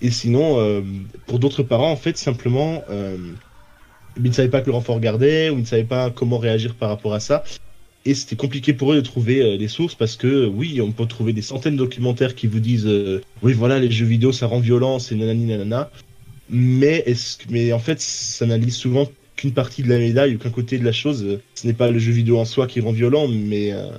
Et 0.00 0.10
sinon, 0.10 0.82
pour 1.26 1.38
d'autres 1.38 1.62
parents 1.62 1.92
en 1.92 1.96
fait 1.96 2.16
simplement 2.18 2.84
ils 4.16 4.22
ne 4.22 4.32
savaient 4.32 4.50
pas 4.50 4.60
que 4.60 4.66
leur 4.66 4.76
enfant 4.76 4.94
regardait 4.94 5.50
ou 5.50 5.54
ils 5.54 5.62
ne 5.62 5.66
savaient 5.66 5.84
pas 5.84 6.10
comment 6.10 6.38
réagir 6.38 6.76
par 6.76 6.88
rapport 6.88 7.14
à 7.14 7.20
ça. 7.20 7.42
Et 8.04 8.14
c'était 8.14 8.36
compliqué 8.36 8.72
pour 8.72 8.92
eux 8.92 8.96
de 8.96 9.00
trouver 9.00 9.42
euh, 9.42 9.56
des 9.56 9.68
sources 9.68 9.94
parce 9.94 10.16
que 10.16 10.46
oui, 10.46 10.80
on 10.80 10.90
peut 10.90 11.06
trouver 11.06 11.32
des 11.32 11.42
centaines 11.42 11.74
de 11.74 11.78
documentaires 11.78 12.34
qui 12.34 12.48
vous 12.48 12.58
disent 12.58 12.86
euh, 12.86 13.22
oui 13.42 13.52
voilà 13.52 13.78
les 13.78 13.90
jeux 13.90 14.06
vidéo 14.06 14.32
ça 14.32 14.46
rend 14.46 14.58
violent, 14.58 14.98
c'est 14.98 15.14
nanani 15.14 15.46
nanana. 15.46 15.90
Mais 16.50 17.04
mais 17.48 17.72
en 17.72 17.78
fait 17.78 18.00
ça 18.00 18.46
n'analyse 18.46 18.74
souvent 18.74 19.08
qu'une 19.36 19.52
partie 19.52 19.82
de 19.82 19.88
la 19.88 19.98
médaille 19.98 20.34
ou 20.34 20.38
qu'un 20.38 20.50
côté 20.50 20.78
de 20.78 20.84
la 20.84 20.92
chose. 20.92 21.38
Ce 21.54 21.66
n'est 21.66 21.72
pas 21.74 21.90
le 21.90 21.98
jeu 21.98 22.12
vidéo 22.12 22.38
en 22.38 22.44
soi 22.44 22.66
qui 22.66 22.80
rend 22.80 22.92
violent, 22.92 23.28
mais 23.28 23.72
euh, 23.72 23.90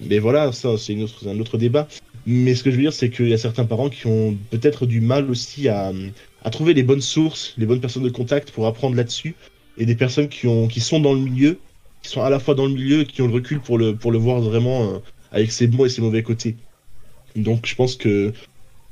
mais 0.00 0.18
voilà 0.18 0.52
ça 0.52 0.76
c'est 0.78 0.96
un 1.26 1.38
autre 1.40 1.58
débat. 1.58 1.88
Mais 2.26 2.54
ce 2.54 2.64
que 2.64 2.70
je 2.70 2.76
veux 2.76 2.82
dire 2.82 2.92
c'est 2.94 3.10
qu'il 3.10 3.28
y 3.28 3.34
a 3.34 3.38
certains 3.38 3.66
parents 3.66 3.90
qui 3.90 4.06
ont 4.06 4.36
peut-être 4.50 4.86
du 4.86 5.00
mal 5.02 5.30
aussi 5.30 5.68
à 5.68 5.92
à 6.46 6.50
trouver 6.50 6.74
les 6.74 6.84
bonnes 6.84 7.02
sources, 7.02 7.54
les 7.58 7.66
bonnes 7.66 7.80
personnes 7.80 8.04
de 8.04 8.08
contact 8.08 8.52
pour 8.52 8.66
apprendre 8.66 8.96
là-dessus. 8.96 9.34
et 9.78 9.84
des 9.84 9.96
personnes 9.96 10.28
qui, 10.28 10.46
ont, 10.46 10.68
qui 10.68 10.80
sont 10.80 11.00
dans 11.00 11.12
le 11.12 11.20
milieu, 11.20 11.58
sont 12.08 12.22
à 12.22 12.30
la 12.30 12.38
fois 12.38 12.54
dans 12.54 12.66
le 12.66 12.72
milieu 12.72 13.00
et 13.00 13.06
qui 13.06 13.22
ont 13.22 13.26
le 13.26 13.34
recul 13.34 13.60
pour 13.60 13.78
le, 13.78 13.94
pour 13.94 14.12
le 14.12 14.18
voir 14.18 14.40
vraiment 14.40 14.94
euh, 14.94 14.98
avec 15.32 15.52
ses 15.52 15.66
bons 15.66 15.84
et 15.84 15.88
ses 15.88 16.02
mauvais 16.02 16.22
côtés. 16.22 16.56
Donc 17.34 17.66
je 17.66 17.74
pense 17.74 17.96
que 17.96 18.32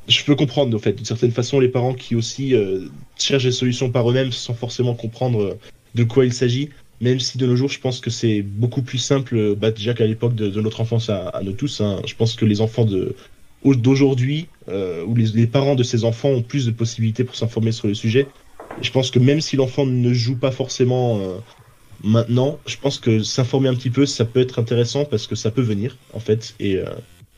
je 0.07 0.23
peux 0.25 0.35
comprendre, 0.35 0.77
en 0.77 0.79
fait, 0.79 0.93
d'une 0.93 1.05
certaine 1.07 1.31
façon, 1.31 1.61
les 1.61 1.69
parents 1.69 1.95
qui 1.95 2.15
aussi 2.15 2.55
euh, 2.55 2.87
cherchent 3.19 3.45
des 3.45 3.53
solutions 3.53 3.91
par 3.91 4.09
eux-mêmes 4.11 4.33
sans 4.33 4.53
forcément 4.53 4.95
comprendre 4.95 5.43
euh, 5.43 5.59
de 5.95 6.05
quoi 6.05 6.27
il 6.27 6.33
s'agit. 6.33 6.71
Même 7.01 7.21
si 7.21 7.39
de 7.39 7.47
nos 7.47 7.57
jours, 7.57 7.71
je 7.71 7.81
pense 7.81 8.01
que 8.01 8.11
c'est 8.11 8.43
beaucoup 8.43 8.83
plus 8.83 8.99
simple, 8.99 9.55
bah, 9.57 9.71
déjà 9.71 9.95
qu'à 9.95 10.07
l'époque 10.07 10.35
de, 10.35 10.49
notre 10.61 10.81
enfance 10.81 11.11
à, 11.11 11.41
nous 11.43 11.53
tous. 11.53 11.81
Hein. 11.81 12.01
Je 12.07 12.15
pense 12.15 12.35
que 12.35 12.45
les 12.45 12.61
enfants 12.61 12.85
de 12.85 13.15
d'aujourd'hui, 13.65 14.47
où 14.69 15.15
les, 15.15 15.47
parents 15.47 15.75
de 15.75 15.83
ces 15.83 16.05
enfants 16.05 16.29
ont 16.29 16.43
plus 16.43 16.67
de 16.67 16.71
possibilités 16.71 17.25
pour 17.25 17.35
s'informer 17.35 17.73
sur 17.73 17.89
le 17.89 17.95
sujet. 17.95 18.27
Et 18.81 18.85
je 18.85 18.93
pense 18.93 19.11
que 19.11 19.19
même 19.19 19.41
si 19.41 19.57
l'enfant 19.57 19.87
ne 19.87 20.13
joue 20.13 20.37
pas 20.37 20.51
forcément 20.51 21.19
maintenant, 22.05 22.61
je 22.67 22.77
pense 22.77 22.99
que 22.99 23.23
s'informer 23.23 23.69
un 23.69 23.75
petit 23.75 23.91
peu, 23.91 24.07
ça 24.07 24.25
peut 24.25 24.41
être 24.41 24.59
intéressant 24.59 25.05
parce 25.05 25.27
que 25.27 25.35
ça 25.35 25.51
peut 25.51 25.63
venir, 25.63 25.97
en 26.13 26.21
fait. 26.21 26.55
Et 26.61 26.77
euh, 26.77 26.85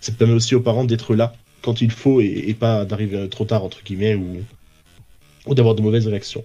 ça 0.01 0.13
permet 0.13 0.35
aussi 0.35 0.55
aux 0.55 0.61
parents 0.61 0.85
d'être 0.85 1.15
là 1.15 1.35
quand 1.63 1.81
il 1.81 1.91
faut 1.91 2.21
et, 2.21 2.45
et 2.49 2.55
pas 2.55 2.85
d'arriver 2.85 3.29
trop 3.29 3.45
tard, 3.45 3.65
entre 3.65 3.83
guillemets, 3.83 4.15
ou, 4.15 4.43
ou 5.47 5.55
d'avoir 5.55 5.75
de 5.75 5.83
mauvaises 5.83 6.07
réactions. 6.07 6.45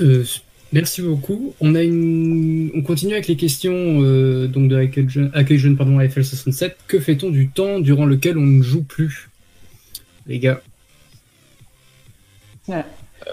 Euh, 0.00 0.24
merci 0.72 1.02
beaucoup. 1.02 1.54
On 1.60 1.74
a 1.74 1.82
une, 1.82 2.70
on 2.74 2.82
continue 2.82 3.12
avec 3.12 3.28
les 3.28 3.36
questions 3.36 4.02
euh, 4.02 4.46
donc 4.46 4.68
de 4.68 4.76
Accueil 4.76 5.08
Jeune, 5.08 5.30
Accueil 5.34 5.58
Jeune 5.58 5.76
pardon 5.76 5.98
à 5.98 6.06
FL67. 6.06 6.72
Que 6.86 6.98
fait-on 6.98 7.30
du 7.30 7.48
temps 7.48 7.80
durant 7.80 8.06
lequel 8.06 8.38
on 8.38 8.46
ne 8.46 8.62
joue 8.62 8.82
plus, 8.82 9.30
les 10.26 10.38
gars 10.38 10.60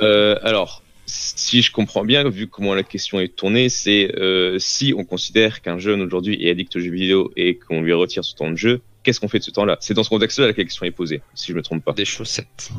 euh, 0.02 0.38
Alors, 0.44 0.81
si 1.12 1.62
je 1.62 1.72
comprends 1.72 2.06
bien, 2.06 2.28
vu 2.30 2.48
comment 2.48 2.74
la 2.74 2.84
question 2.84 3.20
est 3.20 3.36
tournée, 3.36 3.68
c'est 3.68 4.16
euh, 4.18 4.58
si 4.60 4.94
on 4.96 5.04
considère 5.04 5.62
qu'un 5.62 5.78
jeune 5.78 6.02
aujourd'hui 6.02 6.42
est 6.42 6.50
addict 6.50 6.74
aux 6.78 6.80
jeux 6.80 6.92
vidéo 6.92 7.32
et 7.36 7.58
qu'on 7.58 7.82
lui 7.82 7.92
retire 7.92 8.24
son 8.24 8.38
temps 8.38 8.50
de 8.50 8.56
jeu, 8.56 8.82
qu'est-ce 9.04 9.20
qu'on 9.20 9.28
fait 9.28 9.40
de 9.40 9.44
ce 9.44 9.52
temps-là? 9.52 9.78
C'est 9.82 9.94
dans 9.94 10.04
ce 10.04 10.10
contexte-là 10.10 10.54
que 10.54 10.58
la 10.58 10.64
question 10.64 10.86
est 10.86 10.92
posée, 10.92 11.22
si 11.36 11.52
je 11.52 11.58
me 11.58 11.62
trompe 11.62 11.84
pas. 11.84 11.92
Des 11.92 12.06
chaussettes. 12.06 12.70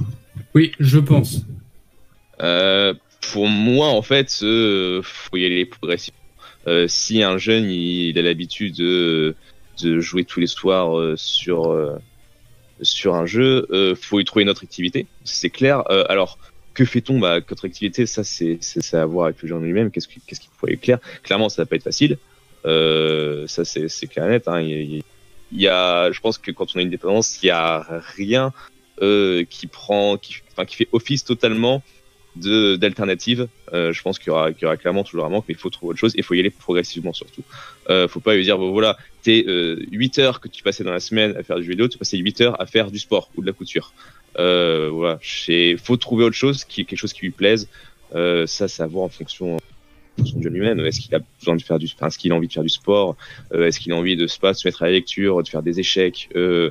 Oui, 0.54 0.72
je 0.80 0.98
pense. 0.98 1.42
Euh, 2.40 2.94
pour 3.32 3.48
moi, 3.48 3.88
en 3.88 4.00
fait, 4.00 4.40
euh, 4.42 5.02
faut 5.02 5.36
y 5.36 5.44
aller 5.44 5.66
progressivement. 5.66 6.18
Euh, 6.66 6.86
si 6.88 7.22
un 7.22 7.36
jeune 7.36 7.70
il, 7.70 8.18
a 8.18 8.22
l'habitude 8.22 8.76
de, 8.76 9.34
de, 9.82 10.00
jouer 10.00 10.24
tous 10.24 10.40
les 10.40 10.46
soirs 10.46 10.96
euh, 10.96 11.16
sur 11.16 11.70
euh, 11.70 11.98
sur 12.80 13.14
un 13.14 13.26
jeu, 13.26 13.66
euh, 13.70 13.94
faut 13.94 14.20
y 14.20 14.24
trouver 14.24 14.44
une 14.44 14.48
autre 14.48 14.64
activité, 14.64 15.06
c'est 15.24 15.50
clair. 15.50 15.82
Euh, 15.90 16.04
alors 16.08 16.38
que 16.74 16.84
fait-on 16.84 17.18
bah, 17.18 17.40
Notre 17.48 17.66
activité, 17.66 18.06
ça 18.06 18.24
c'est 18.24 18.58
à 18.94 19.06
voir 19.06 19.26
avec 19.26 19.42
le 19.42 19.48
jeune 19.48 19.64
lui-même. 19.64 19.90
Qu'est-ce 19.90 20.08
qu'il 20.08 20.50
faut 20.56 20.66
aller 20.66 20.76
clair 20.76 20.98
Clairement, 21.22 21.48
ça 21.48 21.62
va 21.62 21.66
pas 21.66 21.76
être 21.76 21.82
facile. 21.82 22.18
Euh, 22.64 23.46
ça 23.46 23.64
c'est 23.64 24.06
clair 24.06 24.26
et 24.26 24.30
net. 24.30 24.48
Hein. 24.48 24.60
Il, 24.60 25.02
y 25.52 25.68
a, 25.68 26.10
je 26.12 26.20
pense 26.20 26.38
que 26.38 26.50
quand 26.50 26.74
on 26.74 26.78
a 26.78 26.82
une 26.82 26.90
dépendance, 26.90 27.42
il 27.42 27.46
y 27.46 27.50
a 27.50 27.86
rien 28.16 28.52
qui 28.98 29.66
prend, 29.66 30.16
qui, 30.16 30.42
fait 30.76 30.88
office 30.92 31.24
totalement 31.24 31.82
d'alternatives. 32.36 33.48
Euh, 33.72 33.92
je 33.92 34.02
pense 34.02 34.18
qu'il 34.18 34.28
y 34.28 34.30
aura, 34.30 34.52
qu'il 34.52 34.62
y 34.62 34.66
aura 34.66 34.76
clairement 34.76 35.04
toujours 35.04 35.24
un 35.24 35.28
manque, 35.28 35.44
mais 35.48 35.54
il 35.54 35.60
faut 35.60 35.70
trouver 35.70 35.90
autre 35.90 35.98
chose 35.98 36.14
et 36.14 36.18
il 36.18 36.24
faut 36.24 36.34
y 36.34 36.40
aller 36.40 36.50
progressivement 36.50 37.12
surtout. 37.12 37.42
Euh, 37.90 38.08
faut 38.08 38.20
pas 38.20 38.34
lui 38.34 38.44
dire 38.44 38.58
voilà, 38.58 38.96
t'es 39.22 39.44
euh, 39.46 39.84
8 39.90 40.18
heures 40.18 40.40
que 40.40 40.48
tu 40.48 40.62
passais 40.62 40.84
dans 40.84 40.92
la 40.92 41.00
semaine 41.00 41.36
à 41.36 41.42
faire 41.42 41.56
du 41.56 41.64
jeu 41.64 41.70
vidéo, 41.70 41.88
tu 41.88 41.98
passais 41.98 42.16
8 42.16 42.40
heures 42.40 42.60
à 42.60 42.66
faire 42.66 42.90
du 42.90 42.98
sport 42.98 43.30
ou 43.36 43.42
de 43.42 43.46
la 43.46 43.52
couture. 43.52 43.92
Euh, 44.38 44.88
voilà, 44.90 45.18
il 45.48 45.78
faut 45.78 45.96
trouver 45.96 46.24
autre 46.24 46.36
chose, 46.36 46.64
qui 46.64 46.84
quelque 46.84 46.98
chose 46.98 47.12
qui 47.12 47.22
lui 47.22 47.30
plaise. 47.30 47.68
Euh, 48.14 48.46
ça, 48.46 48.66
à 48.82 48.86
voir 48.86 49.04
en 49.04 49.08
fonction, 49.08 49.58
du 50.18 50.48
lui-même. 50.48 50.80
Est-ce 50.80 51.00
qu'il 51.00 51.14
a 51.14 51.20
besoin 51.38 51.56
de 51.56 51.62
faire 51.62 51.78
du, 51.78 51.86
enfin, 51.94 52.08
est-ce 52.08 52.18
qu'il 52.18 52.32
a 52.32 52.34
envie 52.34 52.48
de 52.48 52.52
faire 52.52 52.62
du 52.62 52.68
sport, 52.68 53.16
euh, 53.52 53.66
est-ce 53.66 53.80
qu'il 53.80 53.92
a 53.92 53.96
envie 53.96 54.16
de 54.16 54.26
se 54.26 54.38
mettre 54.64 54.82
à 54.82 54.86
la 54.86 54.92
lecture, 54.92 55.42
de 55.42 55.48
faire 55.48 55.62
des 55.62 55.80
échecs. 55.80 56.28
Euh, 56.36 56.70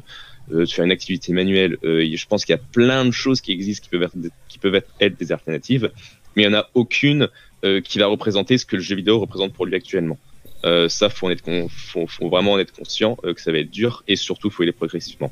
de 0.49 0.65
faire 0.65 0.83
une 0.85 0.91
activité 0.91 1.33
manuelle? 1.33 1.77
Euh, 1.83 2.05
je 2.13 2.27
pense 2.27 2.45
qu'il 2.45 2.53
y 2.53 2.59
a 2.59 2.61
plein 2.71 3.05
de 3.05 3.11
choses 3.11 3.41
qui 3.41 3.51
existent 3.51 3.83
qui 3.83 3.89
peuvent 3.89 4.03
être, 4.03 4.17
qui 4.49 4.57
peuvent 4.57 4.81
être, 4.99 5.17
des 5.17 5.31
alternatives, 5.31 5.91
mais 6.35 6.43
il 6.43 6.49
n'y 6.49 6.55
en 6.55 6.59
a 6.59 6.69
aucune 6.73 7.29
euh, 7.63 7.79
qui 7.79 7.99
va 7.99 8.07
représenter 8.07 8.57
ce 8.57 8.65
que 8.65 8.75
le 8.75 8.81
jeu 8.81 8.95
vidéo 8.95 9.19
représente 9.19 9.53
pour 9.53 9.65
lui 9.65 9.75
actuellement. 9.75 10.17
Euh, 10.65 10.89
ça, 10.89 11.09
faut, 11.09 11.27
en 11.27 11.31
être 11.31 11.43
faut, 11.69 12.07
faut, 12.07 12.29
vraiment 12.29 12.53
en 12.53 12.59
être 12.59 12.73
conscient 12.73 13.15
que 13.15 13.41
ça 13.41 13.51
va 13.51 13.59
être 13.59 13.71
dur 13.71 14.03
et 14.07 14.15
surtout, 14.15 14.49
faut 14.49 14.63
y 14.63 14.65
aller 14.65 14.73
progressivement. 14.73 15.31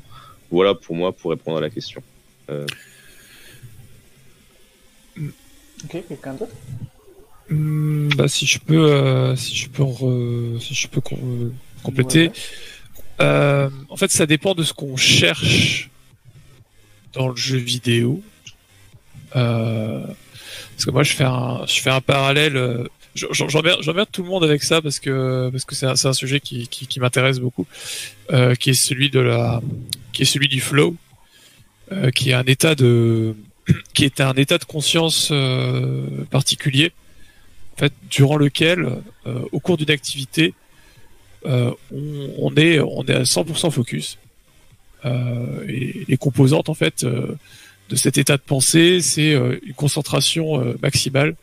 Voilà 0.50 0.74
pour 0.74 0.96
moi 0.96 1.12
pour 1.12 1.30
répondre 1.30 1.58
à 1.58 1.60
la 1.60 1.70
question. 1.70 2.02
Ok, 5.84 6.04
quelqu'un 6.08 6.34
d'autre? 6.34 6.52
Mmh, 7.48 8.10
bah, 8.16 8.28
si 8.28 8.46
je 8.46 8.58
peux, 8.58 9.34
si 9.36 9.56
je 9.56 9.68
peux, 9.68 10.58
si 10.60 10.74
je 10.74 10.88
peux 10.88 11.00
compléter. 11.82 12.28
Ouais. 12.28 12.32
Euh, 13.20 13.70
en 13.88 13.96
fait, 13.96 14.10
ça 14.10 14.26
dépend 14.26 14.54
de 14.54 14.62
ce 14.62 14.72
qu'on 14.72 14.96
cherche 14.96 15.90
dans 17.12 17.28
le 17.28 17.36
jeu 17.36 17.58
vidéo. 17.58 18.22
Euh, 19.36 20.04
parce 20.70 20.84
que 20.84 20.90
moi, 20.90 21.02
je 21.02 21.12
fais 21.12 21.24
un, 21.24 21.64
je 21.66 21.80
fais 21.80 21.90
un 21.90 22.00
parallèle. 22.00 22.86
J'emmerde 23.14 24.08
tout 24.10 24.22
le 24.22 24.28
monde 24.28 24.44
avec 24.44 24.62
ça 24.62 24.80
parce 24.80 25.00
que 25.00 25.50
parce 25.50 25.64
que 25.64 25.74
c'est 25.74 25.86
un, 25.86 25.94
un, 26.04 26.12
sujet 26.12 26.38
qui, 26.38 26.68
qui, 26.68 26.86
qui 26.86 27.00
m'intéresse 27.00 27.40
beaucoup, 27.40 27.66
euh, 28.32 28.54
qui 28.54 28.70
est 28.70 28.74
celui 28.74 29.10
de 29.10 29.18
la, 29.18 29.60
qui 30.12 30.22
est 30.22 30.26
celui 30.26 30.46
du 30.46 30.60
flow, 30.60 30.96
euh, 31.92 32.10
qui 32.10 32.30
est 32.30 32.34
un 32.34 32.44
état 32.44 32.76
de, 32.76 33.34
qui 33.94 34.04
est 34.04 34.20
un 34.20 34.34
état 34.34 34.58
de 34.58 34.64
conscience 34.64 35.30
euh, 35.32 36.06
particulier, 36.30 36.92
durant 38.10 38.36
lequel, 38.36 38.86
euh, 39.26 39.42
au 39.52 39.58
cours 39.58 39.76
d'une 39.76 39.90
activité, 39.90 40.54
on, 41.44 42.52
est 42.56 42.78
on 42.78 43.04
est 43.06 43.14
à 43.14 43.22
100% 43.22 43.70
focus. 43.70 44.18
Et 45.66 46.04
les 46.06 46.16
composantes 46.18 46.68
en 46.68 46.74
fait 46.74 47.06
de 47.06 47.96
cet 47.96 48.18
état 48.18 48.36
de 48.36 48.42
pensée, 48.42 49.00
c'est 49.00 49.32
une 49.32 49.72
concentration 49.74 50.76
maximale, 50.82 51.36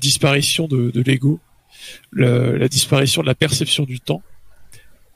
disparition 0.00 0.68
de, 0.68 0.92
de 0.92 1.02
l'ego, 1.02 1.40
la 2.12 2.68
disparition 2.68 3.22
de 3.22 3.26
la 3.26 3.34
perception 3.34 3.82
du 3.82 3.98
temps, 3.98 4.22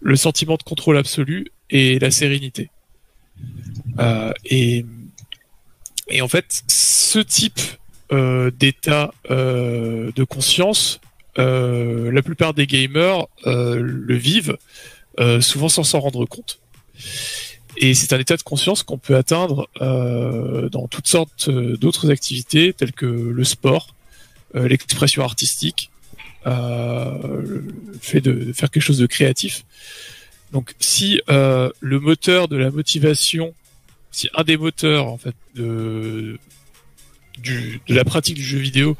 le 0.00 0.16
sentiment 0.16 0.56
de 0.56 0.64
contrôle 0.64 0.98
absolu 0.98 1.52
et 1.70 2.00
la 2.00 2.10
sérénité. 2.10 2.70
Et 4.44 4.84
et 6.08 6.20
en 6.20 6.28
fait, 6.28 6.62
ce 6.68 7.18
type 7.20 7.60
euh, 8.12 8.50
d'état 8.50 9.14
euh, 9.30 10.12
de 10.14 10.24
conscience 10.24 11.00
euh, 11.38 12.12
la 12.12 12.22
plupart 12.22 12.52
des 12.52 12.66
gamers 12.66 13.26
euh, 13.46 13.80
le 13.80 14.14
vivent, 14.14 14.58
euh, 15.18 15.40
souvent 15.40 15.68
sans 15.68 15.82
s'en 15.82 16.00
rendre 16.00 16.26
compte. 16.26 16.60
Et 17.78 17.94
c'est 17.94 18.12
un 18.12 18.18
état 18.18 18.36
de 18.36 18.42
conscience 18.42 18.82
qu'on 18.82 18.98
peut 18.98 19.16
atteindre 19.16 19.66
dans 19.80 20.88
toutes 20.88 21.06
sortes 21.06 21.48
d'autres 21.48 22.10
activités 22.10 22.74
telles 22.74 22.92
que 22.92 23.06
le 23.06 23.44
sport, 23.44 23.94
l'expression 24.52 25.24
artistique, 25.24 25.90
le 26.44 27.64
fait 28.02 28.20
de 28.20 28.52
faire 28.52 28.70
quelque 28.70 28.82
chose 28.82 28.98
de 28.98 29.06
créatif. 29.06 29.64
Donc 30.52 30.74
si 30.78 31.20
le 31.26 31.98
moteur 31.98 32.48
de 32.48 32.56
la 32.56 32.70
motivation, 32.70 33.54
si 34.10 34.28
un 34.34 34.44
des 34.44 34.56
moteurs 34.56 35.08
en 35.08 35.16
fait 35.16 35.34
de, 35.54 36.38
la 37.88 38.04
pratique 38.04 38.36
du 38.36 38.44
jeu 38.44 38.58
vidéo 38.58 38.96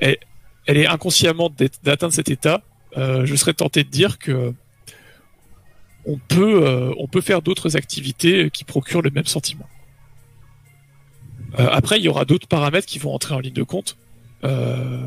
est, 0.00 0.20
elle 0.66 0.78
est 0.78 0.86
inconsciemment 0.86 1.50
d'atteindre 1.82 2.14
cet 2.14 2.30
état, 2.30 2.62
euh, 2.96 3.26
je 3.26 3.34
serais 3.34 3.54
tenté 3.54 3.84
de 3.84 3.88
dire 3.88 4.18
que 4.18 4.54
on 6.04 6.18
peut, 6.18 6.66
euh, 6.66 6.92
on 6.98 7.06
peut 7.06 7.20
faire 7.20 7.42
d'autres 7.42 7.76
activités 7.76 8.50
qui 8.50 8.64
procurent 8.64 9.02
le 9.02 9.10
même 9.10 9.26
sentiment. 9.26 9.68
Euh, 11.58 11.68
après, 11.70 11.98
il 11.98 12.04
y 12.04 12.08
aura 12.08 12.24
d'autres 12.24 12.48
paramètres 12.48 12.86
qui 12.86 12.98
vont 12.98 13.14
entrer 13.14 13.34
en 13.34 13.38
ligne 13.38 13.52
de 13.52 13.62
compte. 13.62 13.96
Euh, 14.44 14.98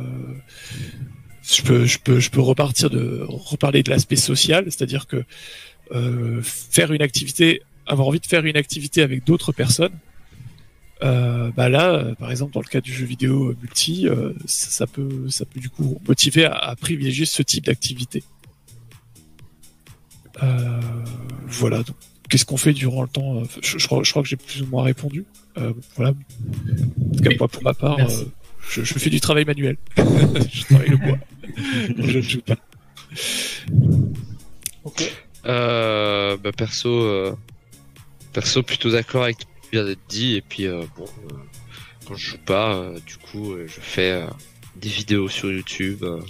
je 1.48 1.62
peux, 1.62 1.86
je 1.86 2.00
peux, 2.00 2.20
je 2.20 2.30
peux 2.30 2.42
repartir 2.42 2.90
de 2.90 3.26
reparler 3.28 3.84
de 3.84 3.90
l'aspect 3.90 4.16
social, 4.16 4.66
c'est-à-dire 4.66 5.08
que 5.08 5.24
euh, 5.92 6.42
faire 6.42 6.92
une 6.92 7.02
activité, 7.02 7.62
avoir 7.86 8.08
envie 8.08 8.20
de 8.20 8.26
faire 8.26 8.46
une 8.46 8.58
activité 8.58 9.02
avec 9.02 9.24
d'autres 9.26 9.52
personnes, 9.52 9.94
euh, 11.04 11.52
bah 11.56 11.70
là, 11.70 12.16
par 12.18 12.32
exemple, 12.32 12.54
dans 12.54 12.62
le 12.62 12.68
cas 12.68 12.82
du 12.82 12.92
jeu 12.92 13.06
vidéo 13.06 13.54
multi, 13.62 14.08
euh, 14.08 14.34
ça, 14.46 14.70
ça, 14.70 14.88
peut, 14.88 15.30
ça 15.30 15.46
peut 15.46 15.60
du 15.60 15.70
coup 15.70 16.00
motiver 16.08 16.46
à, 16.46 16.54
à 16.54 16.76
privilégier 16.76 17.26
ce 17.26 17.44
type 17.44 17.66
d'activité. 17.66 18.24
Voilà. 21.48 21.84
Donc, 21.84 21.96
qu'est-ce 22.30 22.46
qu'on 22.46 22.58
fait 22.58 22.74
durant 22.74 23.04
le 23.04 23.08
temps 23.08 23.44
je, 23.62 23.78
je, 23.78 23.86
crois, 23.86 24.04
je, 24.04 24.10
crois, 24.10 24.24
que 24.24 24.28
j'ai 24.28 24.36
plus 24.36 24.64
ou 24.64 24.68
moins 24.68 24.84
répondu. 24.84 25.26
voilà. 25.96 26.12
En 26.12 27.16
tout 27.16 27.24
cas, 27.24 27.30
moi, 27.40 27.48
pour 27.48 27.64
ma 27.64 27.74
part, 27.74 27.98
je, 28.70 28.84
je, 28.84 28.94
fais 29.00 29.10
du 29.10 29.20
travail 29.20 29.46
manuel. 29.46 29.78
je 29.98 30.64
travaille 30.66 30.90
le 30.90 30.98
bois. 30.98 31.18
je 31.98 32.18
ne 32.18 32.22
joue 32.22 32.42
pas. 32.42 32.58
Ok. 34.84 35.12
bah, 35.44 36.52
perso, 36.56 37.38
perso, 38.34 38.64
plutôt 38.64 38.92
d'accord 38.92 39.24
avec 39.24 39.38
vient 39.72 39.86
d'être 39.86 40.08
dit. 40.08 40.36
Et 40.36 40.42
puis 40.42 40.68
euh, 40.68 40.84
bon, 40.98 41.06
euh, 41.06 41.36
quand 42.08 42.16
je 42.16 42.32
joue 42.32 42.38
pas, 42.38 42.76
euh, 42.76 43.00
du 43.06 43.18
coup, 43.18 43.54
euh, 43.54 43.68
je 43.68 43.80
fais 43.82 44.12
euh, 44.12 44.28
des 44.76 44.90
vidéos 44.90 45.30
sur 45.30 45.52
YouTube 45.52 46.04
euh, 46.04 46.22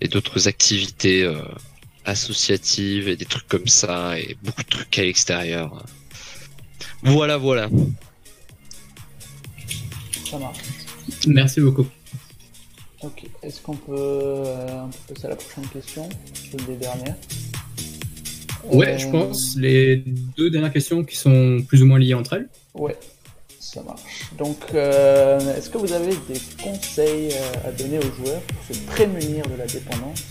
et 0.00 0.08
d'autres 0.08 0.48
activités 0.48 1.22
euh, 1.22 1.40
associatives 2.04 3.08
et 3.08 3.16
des 3.16 3.24
trucs 3.24 3.48
comme 3.48 3.66
ça 3.66 4.18
et 4.18 4.36
beaucoup 4.42 4.62
de 4.62 4.68
trucs 4.68 4.98
à 4.98 5.02
l'extérieur. 5.02 5.84
Voilà, 7.02 7.36
voilà. 7.36 7.68
Ça 10.28 10.38
marche. 10.38 10.58
Merci 11.26 11.60
beaucoup. 11.60 11.86
Ok, 13.02 13.24
est-ce 13.42 13.60
qu'on 13.60 13.76
peut, 13.76 13.92
euh, 13.96 14.84
on 14.84 14.88
peut 14.88 15.14
passer 15.14 15.26
à 15.26 15.30
la 15.30 15.36
prochaine 15.36 15.66
question 15.68 16.08
C'est 16.34 16.66
les 16.66 16.76
dernières? 16.76 17.14
Ouais, 18.64 18.94
Euh, 18.94 18.98
je 18.98 19.08
pense. 19.08 19.54
Les 19.56 19.96
deux 20.36 20.50
dernières 20.50 20.72
questions 20.72 21.04
qui 21.04 21.16
sont 21.16 21.62
plus 21.68 21.82
ou 21.82 21.86
moins 21.86 21.98
liées 21.98 22.14
entre 22.14 22.32
elles. 22.34 22.48
Ouais, 22.74 22.96
ça 23.60 23.82
marche. 23.82 24.30
Donc, 24.38 24.56
euh, 24.74 25.56
est-ce 25.56 25.70
que 25.70 25.78
vous 25.78 25.92
avez 25.92 26.14
des 26.28 26.40
conseils 26.62 27.30
euh, 27.32 27.68
à 27.68 27.72
donner 27.72 27.98
aux 27.98 28.12
joueurs 28.24 28.40
pour 28.42 28.74
se 28.76 28.80
prémunir 28.82 29.46
de 29.46 29.54
la 29.56 29.66
dépendance, 29.66 30.24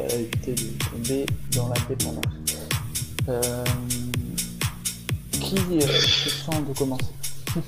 euh, 0.00 0.08
éviter 0.18 0.52
de 0.52 0.84
tomber 0.90 1.26
dans 1.52 1.68
la 1.68 1.76
dépendance? 1.88 2.24
Euh, 3.28 3.64
Qui 5.30 5.56
euh, 5.56 5.80
se 5.80 6.28
sent 6.28 6.60
de 6.68 6.76
commencer? 6.76 7.04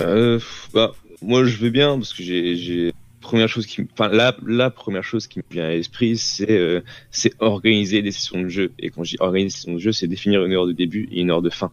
Euh, 0.00 0.38
bah, 0.72 0.92
moi, 1.22 1.44
je 1.44 1.56
veux 1.56 1.70
bien 1.70 1.96
parce 1.96 2.12
que 2.12 2.22
j'ai, 2.22 2.92
première 3.20 3.48
chose 3.48 3.66
qui, 3.66 3.86
enfin, 3.92 4.08
la, 4.08 4.36
la 4.46 4.70
première 4.70 5.04
chose 5.04 5.26
qui 5.26 5.38
me 5.38 5.44
vient 5.50 5.64
à 5.64 5.70
l'esprit, 5.70 6.16
c'est, 6.16 6.50
euh, 6.50 6.80
c'est 7.10 7.32
organiser 7.40 8.02
des 8.02 8.12
sessions 8.12 8.40
de 8.42 8.48
jeu. 8.48 8.72
Et 8.78 8.90
quand 8.90 9.04
je 9.04 9.12
dis 9.12 9.16
organiser 9.20 9.46
des 9.46 9.50
sessions 9.50 9.74
de 9.74 9.78
jeu, 9.78 9.92
c'est 9.92 10.06
définir 10.06 10.44
une 10.44 10.52
heure 10.52 10.66
de 10.66 10.72
début 10.72 11.08
et 11.10 11.20
une 11.20 11.30
heure 11.30 11.42
de 11.42 11.50
fin. 11.50 11.72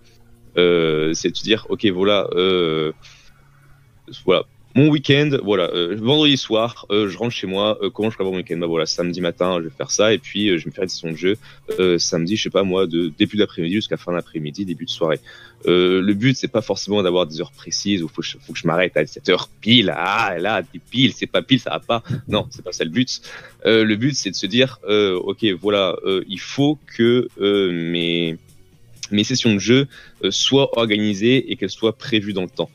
Euh, 0.57 1.13
c'est 1.13 1.31
de 1.31 1.37
se 1.37 1.43
dire, 1.43 1.65
ok, 1.69 1.85
voilà, 1.87 2.27
euh, 2.33 2.91
voilà. 4.25 4.43
Mon 4.73 4.87
week-end, 4.87 5.31
voilà, 5.43 5.65
euh, 5.73 5.97
vendredi 5.99 6.37
soir, 6.37 6.85
euh, 6.91 7.09
je 7.09 7.17
rentre 7.17 7.35
chez 7.35 7.45
moi. 7.45 7.77
euh, 7.81 7.89
comment 7.89 8.09
je 8.09 8.15
prévois 8.15 8.31
mon 8.31 8.37
week-end? 8.37 8.57
Bah 8.57 8.67
voilà, 8.67 8.85
samedi 8.85 9.19
matin, 9.19 9.57
je 9.59 9.65
vais 9.65 9.73
faire 9.77 9.91
ça, 9.91 10.13
et 10.13 10.17
puis 10.17 10.49
euh, 10.49 10.57
je 10.57 10.63
vais 10.63 10.69
me 10.69 10.73
faire 10.73 10.83
une 10.83 10.89
session 10.89 11.11
de 11.11 11.17
jeu. 11.17 11.37
Euh, 11.77 11.97
samedi, 11.97 12.37
je 12.37 12.43
sais 12.43 12.49
pas 12.49 12.63
moi, 12.63 12.87
de 12.87 13.09
début 13.09 13.35
d'après-midi 13.35 13.75
jusqu'à 13.75 13.97
fin 13.97 14.13
d'après-midi, 14.13 14.63
début 14.63 14.85
de 14.85 14.89
soirée. 14.89 15.19
Euh, 15.67 16.01
le 16.01 16.13
but, 16.13 16.37
c'est 16.37 16.47
pas 16.47 16.61
forcément 16.61 17.03
d'avoir 17.03 17.25
des 17.27 17.41
heures 17.41 17.51
précises 17.51 18.01
où 18.01 18.07
faut 18.07 18.21
faut 18.21 18.53
que 18.53 18.59
je 18.59 18.65
m'arrête 18.65 18.95
à 18.95 19.03
17 19.03 19.27
heures 19.27 19.49
pile. 19.59 19.93
Ah, 19.93 20.37
là, 20.39 20.61
pile, 20.89 21.11
c'est 21.13 21.27
pas 21.27 21.41
pile, 21.41 21.59
ça 21.59 21.71
va 21.71 21.79
pas. 21.79 22.03
Non, 22.29 22.47
c'est 22.49 22.63
pas 22.63 22.71
ça 22.71 22.85
le 22.85 22.91
but. 22.91 23.21
Le 23.65 23.95
but, 23.95 24.15
c'est 24.15 24.31
de 24.31 24.35
se 24.35 24.45
dire, 24.45 24.79
ok, 24.87 25.45
voilà, 25.59 25.97
il 26.29 26.39
faut 26.39 26.79
que 26.97 27.27
mes 27.71 28.37
mes 29.11 29.25
sessions 29.25 29.53
de 29.53 29.59
jeu 29.59 29.87
soient 30.29 30.77
organisées 30.77 31.51
et 31.51 31.57
qu'elles 31.57 31.69
soient 31.69 31.97
prévues 31.97 32.31
dans 32.31 32.43
le 32.43 32.49
temps. 32.49 32.69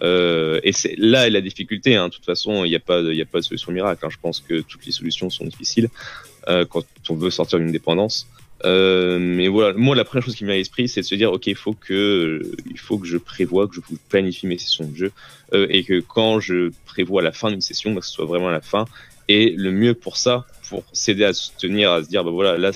Euh, 0.00 0.60
et 0.62 0.72
c'est 0.72 0.94
là 0.96 1.28
la 1.28 1.40
difficulté. 1.40 1.96
Hein. 1.96 2.08
De 2.08 2.14
toute 2.14 2.24
façon, 2.24 2.64
il 2.64 2.70
n'y 2.70 2.76
a 2.76 2.80
pas, 2.80 3.00
il 3.00 3.20
a 3.20 3.26
pas 3.26 3.38
de 3.38 3.44
solution 3.44 3.72
miracle. 3.72 4.04
Hein. 4.06 4.10
Je 4.10 4.18
pense 4.20 4.40
que 4.40 4.60
toutes 4.60 4.86
les 4.86 4.92
solutions 4.92 5.30
sont 5.30 5.44
difficiles 5.44 5.88
euh, 6.48 6.64
quand 6.64 6.84
on 7.10 7.14
veut 7.14 7.30
sortir 7.30 7.58
d'une 7.58 7.72
dépendance. 7.72 8.26
Euh, 8.64 9.18
mais 9.18 9.48
voilà, 9.48 9.76
moi 9.76 9.96
la 9.96 10.04
première 10.04 10.24
chose 10.24 10.36
qui 10.36 10.44
me 10.44 10.48
vient 10.48 10.54
à 10.54 10.58
l'esprit, 10.58 10.88
c'est 10.88 11.00
de 11.00 11.06
se 11.06 11.14
dire 11.14 11.32
ok, 11.32 11.48
il 11.48 11.56
faut 11.56 11.72
que 11.72 12.42
il 12.70 12.78
faut 12.78 12.98
que 12.98 13.06
je 13.06 13.16
prévoie, 13.16 13.66
que 13.66 13.74
je 13.74 13.80
planifie 14.08 14.46
mes 14.46 14.58
sessions 14.58 14.84
de 14.84 14.96
jeu 14.96 15.12
euh, 15.52 15.66
et 15.68 15.82
que 15.82 16.00
quand 16.00 16.38
je 16.38 16.70
prévois 16.86 17.22
la 17.22 17.32
fin 17.32 17.50
d'une 17.50 17.60
session, 17.60 17.92
bah, 17.92 18.00
que 18.00 18.06
ce 18.06 18.12
soit 18.12 18.26
vraiment 18.26 18.50
la 18.50 18.60
fin. 18.60 18.84
Et 19.28 19.54
le 19.56 19.70
mieux 19.70 19.94
pour 19.94 20.16
ça, 20.16 20.46
pour 20.68 20.84
s'aider 20.92 21.24
à 21.24 21.32
se 21.32 21.50
tenir, 21.58 21.92
à 21.92 22.02
se 22.02 22.08
dire 22.08 22.24
bah 22.24 22.30
voilà, 22.30 22.58
là 22.58 22.70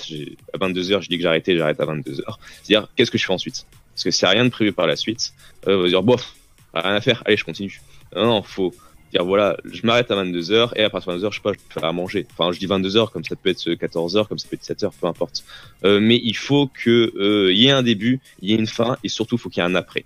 à 0.55 0.59
22 0.59 0.83
h 0.83 1.03
je 1.03 1.09
dis 1.09 1.17
que 1.17 1.23
j'arrêtais, 1.23 1.57
j'arrête 1.57 1.81
à 1.81 1.85
22 1.85 2.13
h 2.13 2.35
C'est 2.63 2.69
dire 2.69 2.89
qu'est-ce 2.97 3.11
que 3.11 3.19
je 3.19 3.27
fais 3.27 3.33
ensuite? 3.33 3.67
Parce 3.95 4.05
que 4.05 4.27
a 4.27 4.31
rien 4.31 4.45
de 4.45 4.51
prévu 4.51 4.73
par 4.73 4.87
la 4.87 4.97
suite, 4.97 5.33
euh, 5.67 5.79
on 5.79 5.83
va 5.83 5.89
dire 5.89 6.03
bof, 6.03 6.35
rien 6.83 6.95
à 6.95 7.01
faire, 7.01 7.23
allez 7.27 7.37
je 7.37 7.45
continue. 7.45 7.81
Non, 8.15 8.27
non, 8.27 8.43
faut 8.43 8.75
dire 9.13 9.25
voilà, 9.25 9.57
je 9.65 9.87
m'arrête 9.87 10.11
à 10.11 10.17
22 10.17 10.41
h 10.41 10.71
et 10.77 10.83
à 10.83 10.91
partir 10.91 11.13
de 11.13 11.19
22 11.19 11.29
h 11.29 11.31
je 11.33 11.37
sais 11.37 11.43
pas, 11.43 11.53
je 11.53 11.59
peux 11.59 11.81
faire 11.81 11.89
à 11.89 11.93
manger. 11.93 12.27
Enfin, 12.33 12.53
je 12.53 12.59
dis 12.59 12.67
22 12.67 12.89
h 12.91 13.11
comme 13.11 13.25
ça 13.25 13.37
peut 13.37 13.51
être 13.51 13.75
14 13.75 14.17
h 14.17 14.27
comme 14.27 14.39
ça 14.39 14.49
peut 14.49 14.57
être 14.57 14.65
7 14.65 14.83
h 14.83 14.91
peu 15.01 15.07
importe. 15.07 15.45
Euh, 15.85 16.01
mais 16.01 16.21
il 16.23 16.37
faut 16.37 16.69
que 16.69 17.13
euh, 17.17 17.53
y 17.53 17.67
ait 17.67 17.71
un 17.71 17.83
début, 17.83 18.21
il 18.41 18.51
y 18.51 18.55
ait 18.55 18.59
une 18.59 18.67
fin 18.67 18.97
et 19.05 19.09
surtout 19.09 19.37
il 19.37 19.39
faut 19.39 19.49
qu'il 19.49 19.63
y 19.63 19.67
ait 19.67 19.69
un 19.69 19.75
après. 19.75 20.05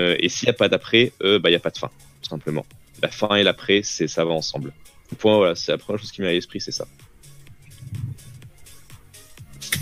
Euh, 0.00 0.16
et 0.18 0.28
s'il 0.28 0.46
n'y 0.46 0.50
a 0.50 0.54
pas 0.54 0.68
d'après, 0.68 1.12
euh, 1.22 1.38
bah 1.38 1.50
il 1.50 1.52
y 1.52 1.56
a 1.56 1.60
pas 1.60 1.70
de 1.70 1.78
fin, 1.78 1.90
tout 2.22 2.30
simplement. 2.30 2.64
La 3.02 3.08
fin 3.08 3.34
et 3.36 3.42
l'après, 3.42 3.82
c'est 3.82 4.08
ça 4.08 4.24
va 4.24 4.32
ensemble. 4.32 4.72
Point 5.18 5.36
voilà, 5.36 5.54
c'est 5.54 5.72
la 5.72 5.78
première 5.78 6.00
chose 6.00 6.10
qui 6.10 6.22
m'est 6.22 6.28
à 6.28 6.32
l'esprit, 6.32 6.60
c'est 6.60 6.72
ça. 6.72 6.86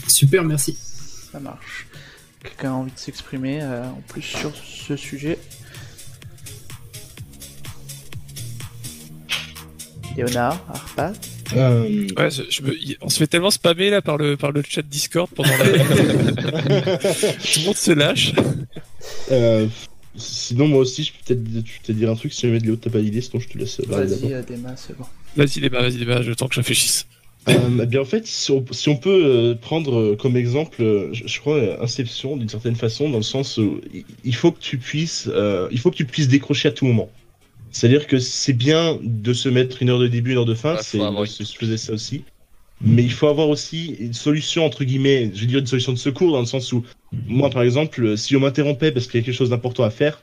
Super, 0.08 0.42
merci. 0.42 0.76
Ça 1.30 1.38
marche. 1.38 1.86
Quelqu'un 2.42 2.70
a 2.70 2.74
envie 2.74 2.90
de 2.90 2.98
s'exprimer 2.98 3.62
euh, 3.62 3.84
en 3.84 4.02
plus 4.08 4.22
sur 4.22 4.54
ce 4.56 4.96
sujet 4.96 5.38
Léonard, 10.16 10.64
Arpad 10.68 11.16
Euh, 11.56 12.06
Ouais, 12.16 12.30
je, 12.30 12.42
je 12.48 12.62
me- 12.62 12.74
y- 12.76 12.96
on 13.00 13.08
se 13.08 13.18
fait 13.18 13.26
tellement 13.26 13.50
spammer 13.50 13.90
là 13.90 14.02
par 14.02 14.16
le 14.18 14.36
par 14.36 14.52
le 14.52 14.62
chat 14.68 14.82
Discord 14.82 15.28
pendant 15.34 15.50
la... 15.56 15.64
tout 15.68 17.60
le 17.60 17.64
monde 17.66 17.76
se 17.76 17.90
lâche. 17.92 18.32
euh, 19.32 19.66
sinon, 20.16 20.68
moi 20.68 20.80
aussi, 20.80 21.04
je 21.04 21.12
peux 21.12 21.34
peut-être 21.34 21.44
peut-être 21.84 21.96
dire 21.96 22.10
un 22.10 22.14
truc 22.16 22.32
si 22.32 22.42
jamais 22.42 22.58
de 22.60 22.64
Léo 22.66 22.76
t'as 22.76 22.90
pas 22.90 23.00
d'idée, 23.00 23.20
sinon 23.20 23.40
je 23.40 23.48
te 23.48 23.58
laisse. 23.58 23.80
Vas-y, 23.86 24.32
euh, 24.32 24.42
Déma, 24.42 24.74
c'est 24.76 24.96
bon. 24.96 25.04
Vas-y 25.36 25.60
débat, 25.60 25.80
vas-y 25.82 25.96
débat, 25.98 26.22
je 26.22 26.32
temps 26.32 26.48
que 26.48 26.54
je 26.54 26.60
réfléchisse. 26.60 27.06
Euh, 27.48 27.54
eh 27.82 27.86
bien 27.86 28.02
en 28.02 28.04
fait, 28.04 28.26
si 28.26 28.50
on, 28.52 28.64
si 28.70 28.88
on 28.90 28.96
peut 28.96 29.56
prendre 29.62 30.14
comme 30.16 30.36
exemple, 30.36 30.76
je, 31.12 31.22
je 31.26 31.40
crois, 31.40 31.82
Inception 31.82 32.36
d'une 32.36 32.48
certaine 32.50 32.76
façon, 32.76 33.08
dans 33.08 33.16
le 33.16 33.22
sens 33.22 33.56
où 33.56 33.80
il- 33.94 34.04
il 34.24 34.34
faut 34.34 34.52
que 34.52 34.60
tu 34.60 34.76
puisses, 34.76 35.28
euh, 35.32 35.66
il 35.72 35.78
faut 35.78 35.90
que 35.90 35.96
tu 35.96 36.04
puisses 36.04 36.28
décrocher 36.28 36.68
à 36.68 36.72
tout 36.72 36.84
moment. 36.84 37.10
C'est-à-dire 37.70 38.06
que 38.06 38.18
c'est 38.18 38.52
bien 38.52 38.98
de 39.02 39.32
se 39.32 39.48
mettre 39.48 39.82
une 39.82 39.90
heure 39.90 39.98
de 39.98 40.08
début, 40.08 40.32
une 40.32 40.38
heure 40.38 40.44
de 40.44 40.54
fin, 40.54 40.76
c'est 40.82 40.98
je 40.98 41.56
faisais 41.56 41.76
ça 41.76 41.92
aussi. 41.92 42.24
Mais 42.82 43.02
il 43.02 43.12
faut 43.12 43.28
avoir 43.28 43.48
aussi 43.48 43.96
une 44.00 44.14
solution 44.14 44.64
entre 44.64 44.84
guillemets, 44.84 45.30
je 45.34 45.42
veux 45.42 45.46
dire 45.46 45.58
une 45.58 45.66
solution 45.66 45.92
de 45.92 45.98
secours 45.98 46.32
dans 46.32 46.40
le 46.40 46.46
sens 46.46 46.72
où 46.72 46.84
moi 47.26 47.50
par 47.50 47.62
exemple, 47.62 48.16
si 48.16 48.34
on 48.36 48.40
m'interrompait 48.40 48.90
parce 48.90 49.06
qu'il 49.06 49.20
y 49.20 49.22
a 49.22 49.26
quelque 49.26 49.34
chose 49.34 49.50
d'important 49.50 49.84
à 49.84 49.90
faire, 49.90 50.22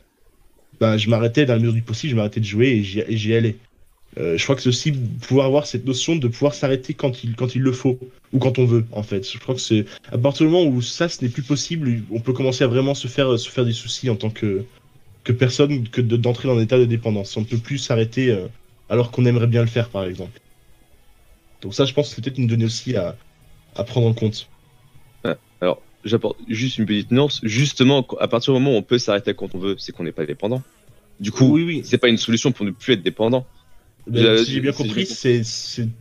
ben 0.80 0.98
je 0.98 1.10
m'arrêtais 1.10 1.46
dans 1.46 1.54
la 1.54 1.60
mesure 1.60 1.74
du 1.74 1.84
possible, 1.84 2.12
je 2.12 2.16
m'arrêtais 2.16 2.40
de 2.40 2.46
jouer 2.46 2.68
et 2.70 2.84
j'y 2.84 3.00
et 3.00 3.18
j'y 3.18 3.34
allais. 3.34 3.56
Euh, 4.20 4.38
je 4.38 4.44
crois 4.44 4.56
que 4.56 4.62
c'est 4.62 4.70
aussi 4.70 4.92
pouvoir 4.92 5.46
avoir 5.46 5.68
cette 5.68 5.86
notion 5.86 6.16
de 6.16 6.28
pouvoir 6.28 6.54
s'arrêter 6.54 6.94
quand 6.94 7.24
il, 7.24 7.36
quand 7.36 7.56
il 7.56 7.62
le 7.62 7.72
faut, 7.72 8.00
ou 8.34 8.40
quand 8.40 8.58
on 8.58 8.66
veut, 8.66 8.86
en 8.92 9.04
fait. 9.04 9.30
Je 9.32 9.38
crois 9.38 9.54
que 9.54 9.62
c'est 9.62 9.86
à 10.12 10.18
partir 10.18 10.46
du 10.46 10.52
moment 10.52 10.68
où 10.68 10.82
ça, 10.82 11.08
ce 11.08 11.24
n'est 11.24 11.30
plus 11.30 11.44
possible, 11.44 12.02
on 12.10 12.20
peut 12.20 12.34
commencer 12.34 12.64
à 12.64 12.68
vraiment 12.68 12.96
se 12.96 13.08
faire, 13.08 13.38
se 13.38 13.50
faire 13.50 13.66
des 13.66 13.74
soucis 13.74 14.10
en 14.10 14.16
tant 14.16 14.30
que, 14.30 14.64
que 15.28 15.34
personne, 15.34 15.90
que 15.90 16.02
de- 16.02 16.18
d'entrer 16.18 16.48
dans 16.48 16.58
un 16.58 16.62
état 16.62 16.78
de 16.80 16.86
dépendance. 16.86 17.36
On 17.38 17.42
ne 17.42 17.46
peut 17.46 17.58
plus 17.58 17.78
s'arrêter 17.78 18.30
euh, 18.32 18.48
alors 18.90 19.12
qu'on 19.12 19.26
aimerait 19.26 19.48
bien 19.48 19.62
le 19.62 19.68
faire, 19.68 19.90
par 19.90 20.06
exemple. 20.06 20.40
Donc 21.62 21.74
ça, 21.74 21.86
je 21.86 21.94
pense 21.94 22.10
que 22.10 22.16
c'est 22.16 22.22
peut-être 22.24 22.38
une 22.38 22.48
donnée 22.48 22.66
aussi 22.66 22.96
à, 22.96 23.18
à 23.76 23.84
prendre 23.84 24.08
en 24.08 24.14
compte. 24.14 24.50
Alors, 25.62 25.82
j'apporte 26.04 26.40
juste 26.48 26.78
une 26.78 26.86
petite 26.86 27.12
nuance. 27.12 27.40
Justement, 27.44 28.06
à 28.20 28.28
partir 28.28 28.54
du 28.54 28.60
moment 28.60 28.76
où 28.76 28.80
on 28.80 28.84
peut 28.84 29.00
s'arrêter 29.00 29.34
quand 29.34 29.54
on 29.56 29.60
veut, 29.60 29.76
c'est 29.78 29.92
qu'on 29.92 30.04
n'est 30.04 30.12
pas 30.12 30.26
dépendant. 30.26 30.62
Du 31.20 31.32
coup, 31.32 31.46
oui, 31.48 31.64
oui. 31.64 31.82
c'est 31.84 31.98
pas 31.98 32.10
une 32.10 32.18
solution 32.18 32.52
pour 32.52 32.66
ne 32.66 32.72
plus 32.72 32.94
être 32.94 33.04
dépendant. 33.04 33.48
Ben, 34.08 34.24
Euh, 34.24 34.44
si 34.44 34.54
j'ai 34.54 34.62
bien 34.62 34.72
compris, 34.72 35.06
c'est 35.06 35.42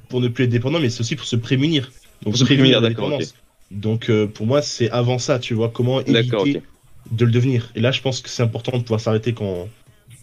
pour 0.09 0.21
ne 0.21 0.29
plus 0.29 0.45
être 0.45 0.51
dépendant, 0.51 0.79
mais 0.79 0.91
c'est 0.91 1.01
aussi 1.01 1.17
pour 1.17 1.27
se 1.27 1.37
prémunir. 1.37 1.91
Donc 2.23 2.35
Pour 2.35 2.37
se 2.37 2.45
prémunir, 2.45 2.81
la 2.81 2.89
d'accord, 2.89 3.09
dépendance. 3.09 3.35
Donc 3.71 4.11
euh, 4.11 4.27
pour 4.27 4.47
moi, 4.47 4.63
c'est 4.63 4.91
avant 4.91 5.19
ça, 5.19 5.39
tu 5.39 5.55
vois, 5.55 5.71
comment 5.71 6.01
éviter 6.01 6.37
ok. 6.37 6.63
De 7.11 7.25
le 7.25 7.31
devenir. 7.31 7.71
Et 7.75 7.81
là, 7.81 7.91
je 7.93 8.01
pense 8.01 8.21
que 8.21 8.29
c'est 8.29 8.43
important 8.43 8.77
de 8.79 8.83
pouvoir 8.83 9.01
s'arrêter 9.01 9.33
quand, 9.35 9.69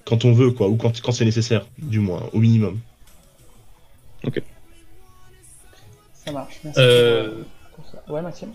quand 0.05 0.25
on 0.25 0.33
veut, 0.33 0.51
quoi, 0.51 0.67
ou 0.67 0.75
quand, 0.75 0.99
quand 1.01 1.11
c'est 1.11 1.25
nécessaire, 1.25 1.65
du 1.77 1.99
moins, 1.99 2.29
au 2.33 2.39
minimum. 2.39 2.79
Ça 6.13 6.31
marche, 6.31 6.59
merci. 6.63 6.79
Euh. 6.81 7.43
Ouais, 8.07 8.21
Maxime 8.21 8.49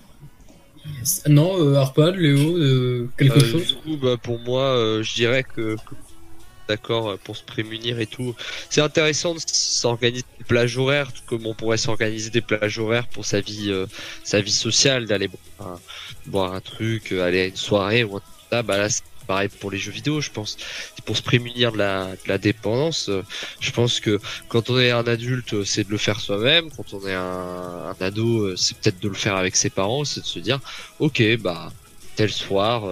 Non, 1.28 1.58
euh, 1.60 1.74
Arpad, 1.76 2.14
Léo, 2.16 2.56
euh, 2.56 3.10
quelque 3.18 3.38
Euh, 3.38 3.44
chose? 3.44 3.66
Du 3.66 3.74
coup, 3.82 3.96
bah, 4.02 4.16
pour 4.22 4.38
moi, 4.40 4.62
euh, 4.62 5.02
je 5.02 5.14
dirais 5.14 5.42
que, 5.44 5.74
que- 5.76 5.94
d'accord, 6.68 7.10
euh, 7.10 7.16
pour 7.22 7.36
se 7.36 7.42
prémunir 7.42 7.98
et 7.98 8.06
tout, 8.06 8.34
c'est 8.70 8.80
intéressant 8.80 9.34
de 9.34 9.40
s'organiser 9.46 10.24
des 10.38 10.44
plages 10.44 10.76
horaires, 10.76 11.12
tout 11.12 11.22
comme 11.26 11.46
on 11.46 11.54
pourrait 11.54 11.78
s'organiser 11.78 12.30
des 12.30 12.42
plages 12.42 12.78
horaires 12.78 13.08
pour 13.08 13.24
sa 13.24 13.40
vie, 13.40 13.70
euh, 13.70 13.86
sa 14.22 14.40
vie 14.40 14.52
sociale, 14.52 15.06
d'aller 15.06 15.30
boire 16.26 16.52
un, 16.52 16.60
truc, 16.60 17.12
euh, 17.12 17.24
aller 17.24 17.40
à 17.40 17.46
une 17.46 17.56
soirée 17.56 18.04
ou 18.04 18.16
un 18.16 18.22
ça. 18.50 18.62
Bah 18.62 18.78
là, 18.78 18.88
c'est 18.88 19.02
pareil 19.26 19.48
pour 19.60 19.70
les 19.70 19.78
jeux 19.78 19.92
vidéo, 19.92 20.20
je 20.20 20.30
pense. 20.30 20.56
C'est 20.94 21.04
pour 21.04 21.16
se 21.16 21.22
prémunir 21.22 21.72
de 21.72 21.78
la, 21.78 22.38
dépendance. 22.38 23.10
je 23.60 23.70
pense 23.72 24.00
que 24.00 24.18
quand 24.48 24.70
on 24.70 24.78
est 24.78 24.90
un 24.90 25.06
adulte, 25.06 25.64
c'est 25.64 25.84
de 25.84 25.90
le 25.90 25.98
faire 25.98 26.18
soi-même. 26.18 26.70
Quand 26.70 26.94
on 26.94 27.06
est 27.06 27.14
un, 27.14 27.94
ado, 28.00 28.56
c'est 28.56 28.78
peut-être 28.78 29.00
de 29.00 29.08
le 29.08 29.14
faire 29.14 29.36
avec 29.36 29.54
ses 29.54 29.68
parents. 29.68 30.04
C'est 30.04 30.22
de 30.22 30.26
se 30.26 30.38
dire, 30.38 30.60
ok, 30.98 31.22
bah 31.40 31.70
tel 32.16 32.30
soir. 32.32 32.84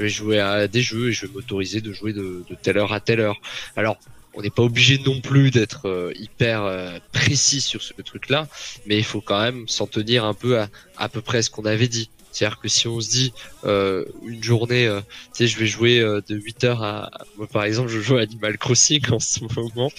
Je 0.00 0.04
vais 0.04 0.08
jouer 0.08 0.40
à 0.40 0.66
des 0.66 0.80
jeux 0.80 1.10
et 1.10 1.12
je 1.12 1.26
vais 1.26 1.32
m'autoriser 1.32 1.80
de 1.80 1.92
jouer 1.92 2.12
de, 2.12 2.42
telle 2.62 2.78
heure 2.78 2.92
à 2.92 3.00
telle 3.00 3.20
heure. 3.20 3.36
Alors, 3.76 3.98
on 4.34 4.42
n'est 4.42 4.50
pas 4.50 4.62
obligé 4.62 4.98
non 5.04 5.20
plus 5.20 5.50
d'être 5.50 5.88
euh, 5.88 6.12
hyper 6.14 6.62
euh, 6.62 6.98
précis 7.12 7.60
sur 7.60 7.82
ce 7.82 7.92
truc-là, 8.00 8.48
mais 8.86 8.96
il 8.96 9.04
faut 9.04 9.20
quand 9.20 9.40
même 9.42 9.68
s'en 9.68 9.86
tenir 9.86 10.24
un 10.24 10.34
peu 10.34 10.60
à 10.60 10.68
à 10.96 11.08
peu 11.08 11.20
près 11.20 11.42
ce 11.42 11.50
qu'on 11.50 11.64
avait 11.64 11.88
dit. 11.88 12.10
C'est-à-dire 12.32 12.60
que 12.60 12.68
si 12.68 12.86
on 12.86 13.00
se 13.00 13.10
dit 13.10 13.32
euh, 13.64 14.04
une 14.24 14.42
journée, 14.42 14.86
euh, 14.86 15.00
tu 15.34 15.44
sais, 15.44 15.46
je 15.46 15.58
vais 15.58 15.66
jouer 15.66 15.98
euh, 15.98 16.20
de 16.28 16.38
8h 16.38 16.78
à... 16.80 17.10
Moi, 17.36 17.46
par 17.46 17.64
exemple, 17.64 17.88
je 17.88 18.00
joue 18.00 18.16
à 18.16 18.22
Animal 18.22 18.56
Crossing 18.56 19.02
en 19.10 19.18
ce 19.18 19.40
moment. 19.56 19.90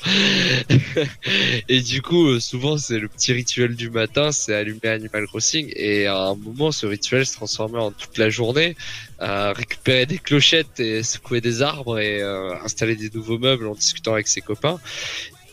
et 1.67 1.81
du 1.81 2.01
coup, 2.01 2.27
euh, 2.27 2.39
souvent, 2.39 2.77
c'est 2.77 2.99
le 2.99 3.07
petit 3.07 3.33
rituel 3.33 3.75
du 3.75 3.89
matin, 3.89 4.31
c'est 4.31 4.55
allumer 4.55 4.79
Animal 4.85 5.27
Crossing. 5.27 5.71
Et 5.75 6.07
à 6.07 6.17
un 6.17 6.35
moment, 6.35 6.71
ce 6.71 6.85
rituel 6.85 7.25
se 7.25 7.33
transformait 7.33 7.79
en 7.79 7.91
toute 7.91 8.17
la 8.17 8.29
journée, 8.29 8.75
à 9.19 9.51
récupérer 9.51 10.05
des 10.05 10.17
clochettes 10.17 10.79
et 10.79 11.03
secouer 11.03 11.41
des 11.41 11.61
arbres 11.61 11.99
et 11.99 12.21
euh, 12.21 12.55
installer 12.63 12.95
des 12.95 13.09
nouveaux 13.09 13.39
meubles 13.39 13.67
en 13.67 13.75
discutant 13.75 14.13
avec 14.13 14.27
ses 14.27 14.41
copains. 14.41 14.79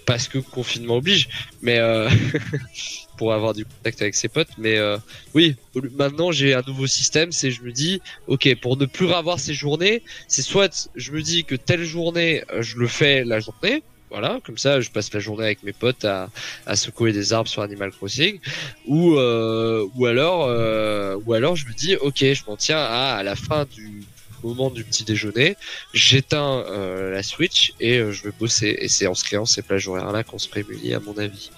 Parce 0.06 0.28
que 0.28 0.38
confinement 0.38 0.96
oblige. 0.96 1.28
Mais... 1.60 1.80
Pour 3.18 3.32
avoir 3.32 3.52
du 3.52 3.64
contact 3.64 4.00
avec 4.00 4.14
ses 4.14 4.28
potes. 4.28 4.54
Mais 4.58 4.76
euh, 4.78 4.96
oui, 5.34 5.56
maintenant 5.96 6.30
j'ai 6.32 6.54
un 6.54 6.62
nouveau 6.66 6.86
système, 6.86 7.32
c'est 7.32 7.50
je 7.50 7.62
me 7.62 7.72
dis, 7.72 8.00
ok, 8.28 8.44
pour 8.62 8.76
ne 8.76 8.86
plus 8.86 9.12
avoir 9.12 9.38
ces 9.40 9.54
journées, 9.54 10.02
c'est 10.28 10.42
soit 10.42 10.88
je 10.94 11.10
me 11.12 11.20
dis 11.20 11.44
que 11.44 11.56
telle 11.56 11.84
journée, 11.84 12.44
euh, 12.52 12.62
je 12.62 12.76
le 12.78 12.86
fais 12.86 13.24
la 13.24 13.40
journée. 13.40 13.82
Voilà, 14.10 14.38
comme 14.44 14.56
ça, 14.56 14.80
je 14.80 14.88
passe 14.90 15.12
la 15.12 15.20
journée 15.20 15.44
avec 15.44 15.62
mes 15.64 15.74
potes 15.74 16.04
à, 16.06 16.30
à 16.64 16.76
secouer 16.76 17.12
des 17.12 17.32
arbres 17.34 17.50
sur 17.50 17.60
Animal 17.62 17.90
Crossing, 17.90 18.38
ou 18.86 19.16
euh, 19.16 19.86
ou 19.96 20.06
alors 20.06 20.46
euh, 20.46 21.18
ou 21.26 21.34
alors 21.34 21.56
je 21.56 21.66
me 21.66 21.74
dis, 21.74 21.96
ok, 21.96 22.18
je 22.20 22.42
m'en 22.46 22.56
tiens 22.56 22.78
à 22.78 23.16
à 23.16 23.22
la 23.22 23.36
fin 23.36 23.66
du 23.66 24.04
moment 24.42 24.70
du 24.70 24.84
petit 24.84 25.04
déjeuner, 25.04 25.56
j'éteins 25.92 26.64
euh, 26.68 27.10
la 27.10 27.22
Switch 27.22 27.74
et 27.80 27.98
euh, 27.98 28.12
je 28.12 28.22
vais 28.22 28.32
bosser. 28.38 28.76
Et 28.80 28.88
c'est 28.88 29.06
en 29.06 29.14
se 29.14 29.24
créant 29.24 29.46
ces 29.46 29.62
plages 29.62 29.88
horaires 29.88 30.12
là 30.12 30.22
qu'on 30.24 30.38
se 30.38 30.48
prémunit, 30.48 30.94
à 30.94 31.00
mon 31.00 31.18
avis. 31.18 31.50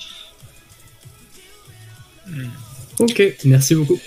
Ok, 2.99 3.23
merci 3.45 3.75
beaucoup. 3.75 3.99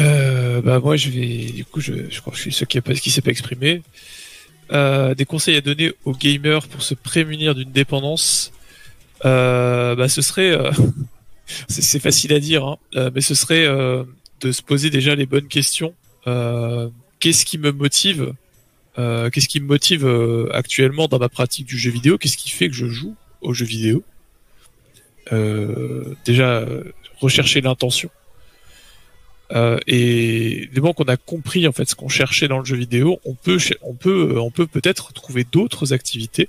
Euh, 0.00 0.62
bah 0.62 0.80
moi 0.80 0.96
je 0.96 1.10
vais 1.10 1.52
du 1.52 1.64
coup 1.66 1.80
je, 1.80 2.08
je 2.08 2.20
crois 2.20 2.32
que 2.32 2.36
je 2.38 2.42
suis 2.42 2.52
ceux 2.52 2.64
qui, 2.64 2.78
a 2.78 2.82
pas, 2.82 2.94
qui 2.94 3.10
s'est 3.10 3.20
pas 3.20 3.30
exprimé. 3.30 3.82
Euh, 4.72 5.14
des 5.14 5.26
conseils 5.26 5.56
à 5.56 5.60
donner 5.60 5.92
aux 6.04 6.14
gamers 6.14 6.66
pour 6.68 6.82
se 6.82 6.94
prémunir 6.94 7.54
d'une 7.54 7.70
dépendance. 7.70 8.52
Euh, 9.24 9.94
bah 9.94 10.08
ce 10.08 10.22
serait 10.22 10.56
c'est 11.68 12.00
facile 12.00 12.32
à 12.32 12.40
dire 12.40 12.64
hein, 12.64 13.10
mais 13.14 13.20
ce 13.20 13.34
serait 13.34 13.66
de 13.66 14.52
se 14.52 14.62
poser 14.62 14.90
déjà 14.90 15.14
les 15.14 15.26
bonnes 15.26 15.48
questions. 15.48 15.94
Qu'est-ce 16.24 17.44
qui 17.44 17.58
me 17.58 17.70
motive? 17.70 18.32
Qu'est-ce 18.96 19.48
qui 19.48 19.60
me 19.60 19.66
motive 19.66 20.08
actuellement 20.52 21.06
dans 21.06 21.18
ma 21.18 21.28
pratique 21.28 21.66
du 21.66 21.78
jeu 21.78 21.90
vidéo? 21.90 22.16
Qu'est-ce 22.16 22.38
qui 22.38 22.50
fait 22.50 22.68
que 22.68 22.74
je 22.74 22.86
joue 22.86 23.14
aux 23.42 23.52
jeux 23.52 23.66
vidéo? 23.66 24.02
Déjà 26.24 26.64
rechercher 27.22 27.60
l'intention. 27.60 28.10
Euh, 29.54 29.78
et 29.86 30.68
dès 30.72 30.80
qu'on 30.80 31.04
a 31.04 31.16
compris 31.16 31.68
en 31.68 31.72
fait 31.72 31.88
ce 31.88 31.94
qu'on 31.94 32.08
cherchait 32.08 32.48
dans 32.48 32.58
le 32.58 32.64
jeu 32.64 32.76
vidéo, 32.76 33.20
on 33.24 33.34
peut 33.34 33.58
on 33.82 33.94
peut 33.94 34.32
euh, 34.34 34.40
on 34.40 34.50
peut 34.50 34.66
peut-être 34.66 35.12
trouver 35.12 35.44
d'autres 35.44 35.92
activités 35.92 36.48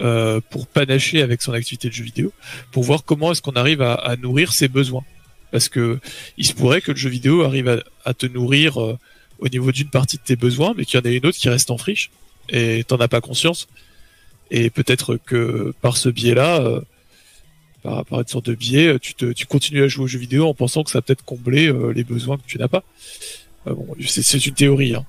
euh, 0.00 0.40
pour 0.50 0.66
panacher 0.66 1.20
avec 1.20 1.42
son 1.42 1.52
activité 1.52 1.88
de 1.88 1.92
jeu 1.94 2.04
vidéo, 2.04 2.32
pour 2.72 2.84
voir 2.84 3.04
comment 3.04 3.32
est-ce 3.32 3.42
qu'on 3.42 3.52
arrive 3.52 3.82
à, 3.82 4.16
nourrir 4.16 4.52
ses 4.52 4.68
besoins. 4.68 5.04
Parce 5.50 5.68
que 5.68 5.98
il 6.38 6.46
se 6.46 6.54
pourrait 6.54 6.80
que 6.80 6.92
le 6.92 6.96
jeu 6.96 7.10
vidéo 7.10 7.42
arrive 7.42 7.82
à, 8.04 8.14
te 8.14 8.26
nourrir 8.26 8.78
au 8.78 9.48
niveau 9.48 9.72
d'une 9.72 9.90
partie 9.90 10.16
de 10.16 10.22
tes 10.22 10.36
besoins, 10.36 10.72
mais 10.76 10.84
qu'il 10.84 10.98
y 11.00 11.02
en 11.02 11.06
ait 11.06 11.16
une 11.16 11.26
autre 11.26 11.38
qui 11.38 11.48
reste 11.48 11.70
en 11.70 11.78
friche 11.78 12.10
et 12.48 12.84
t'en 12.84 12.96
as 12.96 13.08
pas 13.08 13.20
conscience. 13.20 13.68
Et 14.50 14.70
peut-être 14.70 15.18
que 15.26 15.74
par 15.82 15.96
ce 15.96 16.08
biais-là, 16.08 16.82
par, 17.82 18.04
par 18.04 18.20
une 18.20 18.26
sorte 18.26 18.46
de 18.46 18.54
biais, 18.54 18.88
euh, 18.88 18.98
tu, 18.98 19.46
continues 19.46 19.82
à 19.82 19.88
jouer 19.88 20.04
aux 20.04 20.08
jeux 20.08 20.18
vidéo 20.18 20.46
en 20.46 20.54
pensant 20.54 20.82
que 20.84 20.90
ça 20.90 20.98
va 20.98 21.02
peut-être 21.02 21.24
combler 21.24 21.68
euh, 21.68 21.92
les 21.92 22.04
besoins 22.04 22.36
que 22.36 22.46
tu 22.46 22.58
n'as 22.58 22.68
pas. 22.68 22.82
Euh, 23.66 23.74
c'est, 24.06 24.46
une 24.46 24.54
théorie. 24.54 24.94
Hein. 24.94 25.06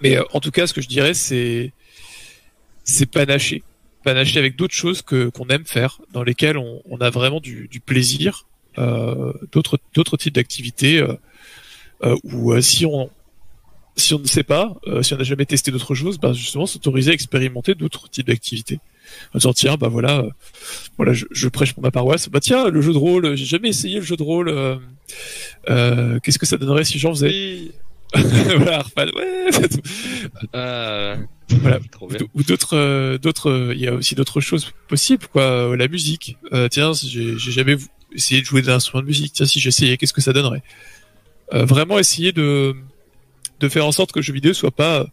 Mais 0.00 0.18
en 0.32 0.40
tout 0.40 0.50
cas, 0.50 0.66
ce 0.66 0.74
que 0.74 0.80
je 0.80 0.88
dirais, 0.88 1.14
c'est 1.14 1.72
c'est 2.84 3.06
panacher, 3.06 3.62
panacher 4.04 4.38
avec 4.38 4.56
d'autres 4.56 4.74
choses 4.74 5.02
que 5.02 5.28
qu'on 5.28 5.48
aime 5.48 5.64
faire, 5.64 6.00
dans 6.12 6.22
lesquelles 6.22 6.56
on, 6.58 7.00
a 7.00 7.10
vraiment 7.10 7.40
du, 7.40 7.68
plaisir, 7.84 8.46
d'autres 8.76 10.16
types 10.18 10.34
d'activités, 10.34 11.04
où 12.22 12.60
si 12.60 12.84
on 12.84 13.10
ne 13.96 14.26
sait 14.26 14.44
pas, 14.44 14.76
si 15.02 15.14
on 15.14 15.16
n'a 15.16 15.24
jamais 15.24 15.46
testé 15.46 15.72
d'autres 15.72 15.96
choses, 15.96 16.18
bah 16.18 16.32
justement 16.32 16.66
s'autoriser 16.66 17.10
à 17.10 17.14
expérimenter 17.14 17.74
d'autres 17.74 18.08
types 18.08 18.26
d'activités. 18.26 18.78
En 19.34 19.38
disant 19.38 19.52
tiens 19.52 19.76
bah 19.76 19.88
voilà, 19.88 20.18
euh, 20.20 20.30
voilà 20.96 21.12
je, 21.12 21.26
je 21.30 21.48
prêche 21.48 21.72
pour 21.72 21.82
ma 21.82 21.90
paroisse, 21.90 22.28
bah 22.28 22.40
tiens 22.40 22.68
le 22.68 22.80
jeu 22.80 22.92
de 22.92 22.98
rôle, 22.98 23.36
j'ai 23.36 23.44
jamais 23.44 23.68
essayé 23.68 23.96
le 23.96 24.04
jeu 24.04 24.16
de 24.16 24.22
rôle, 24.22 24.48
euh, 24.48 24.76
euh, 25.70 26.18
qu'est-ce 26.20 26.38
que 26.38 26.46
ça 26.46 26.56
donnerait 26.56 26.84
si 26.84 26.98
j'en 26.98 27.12
faisais 27.12 27.28
Oui. 27.28 27.72
Voilà 28.14 28.78
Arfan, 28.78 29.06
ouais. 29.16 29.50
Ah, 30.52 31.16
Voilà. 31.50 31.78
ou 32.34 32.42
d'autres 32.42 33.16
d'autres 33.18 33.72
il 33.74 33.80
y 33.80 33.86
a 33.86 33.94
aussi 33.94 34.14
d'autres 34.14 34.40
choses 34.40 34.72
possibles 34.88 35.26
quoi. 35.28 35.76
La 35.76 35.86
musique. 35.88 36.36
Euh, 36.52 36.68
tiens 36.68 36.92
j'ai 36.92 37.36
jamais 37.38 37.76
essayé 38.12 38.40
de 38.40 38.46
jouer 38.46 38.62
d'un 38.62 38.74
instrument 38.76 39.02
de 39.02 39.06
musique. 39.06 39.32
Tiens 39.32 39.46
si 39.46 39.60
j'essayais 39.60 39.96
qu'est-ce 39.96 40.12
que 40.12 40.20
ça 40.20 40.32
donnerait? 40.32 40.62
Euh, 41.52 41.64
vraiment 41.64 41.98
essayer 41.98 42.32
de 42.32 42.74
de 43.60 43.68
faire 43.68 43.86
en 43.86 43.92
sorte 43.92 44.12
que 44.12 44.18
le 44.18 44.22
jeu 44.24 44.32
vidéo 44.32 44.52
soit 44.54 44.70
pas 44.72 45.06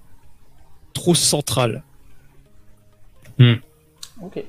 trop 0.93 1.13
central 1.15 1.83
Ok. 4.21 4.43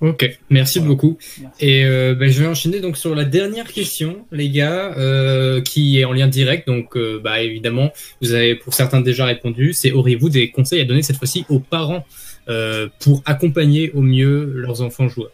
Ok, 0.00 0.38
merci 0.50 0.80
Voilà. 0.80 0.88
beaucoup. 0.94 1.16
Merci. 1.40 1.56
Et 1.64 1.84
euh, 1.84 2.14
ben, 2.16 2.28
je 2.28 2.40
vais 2.42 2.48
enchaîner 2.48 2.80
donc 2.80 2.96
sur 2.96 3.14
la 3.14 3.24
dernière 3.24 3.72
question, 3.72 4.26
les 4.32 4.50
gars, 4.50 4.94
euh, 4.98 5.60
qui 5.60 6.00
est 6.00 6.04
en 6.04 6.12
lien 6.12 6.26
direct. 6.26 6.66
Donc, 6.66 6.96
euh, 6.96 7.20
bah 7.22 7.40
évidemment, 7.40 7.92
vous 8.20 8.32
avez 8.32 8.56
pour 8.56 8.74
certains 8.74 9.00
déjà 9.00 9.26
répondu. 9.26 9.72
C'est 9.72 9.92
auriez-vous 9.92 10.28
des 10.28 10.50
conseils 10.50 10.80
à 10.80 10.84
donner 10.84 11.02
cette 11.02 11.18
fois-ci 11.18 11.44
aux 11.48 11.60
parents 11.60 12.04
euh, 12.48 12.88
pour 12.98 13.22
accompagner 13.26 13.92
au 13.92 14.00
mieux 14.00 14.52
leurs 14.56 14.82
enfants 14.82 15.08
joueurs? 15.08 15.30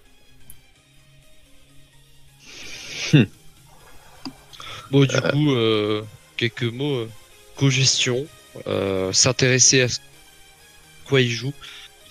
Bon, 4.91 5.05
du 5.05 5.21
coup, 5.21 5.53
euh, 5.53 6.03
quelques 6.37 6.63
mots. 6.65 7.07
Co-gestion, 7.57 8.27
euh, 8.69 9.13
s'intéresser 9.13 9.81
à 9.83 9.89
ce- 9.89 9.99
quoi 11.07 11.21
il 11.21 11.29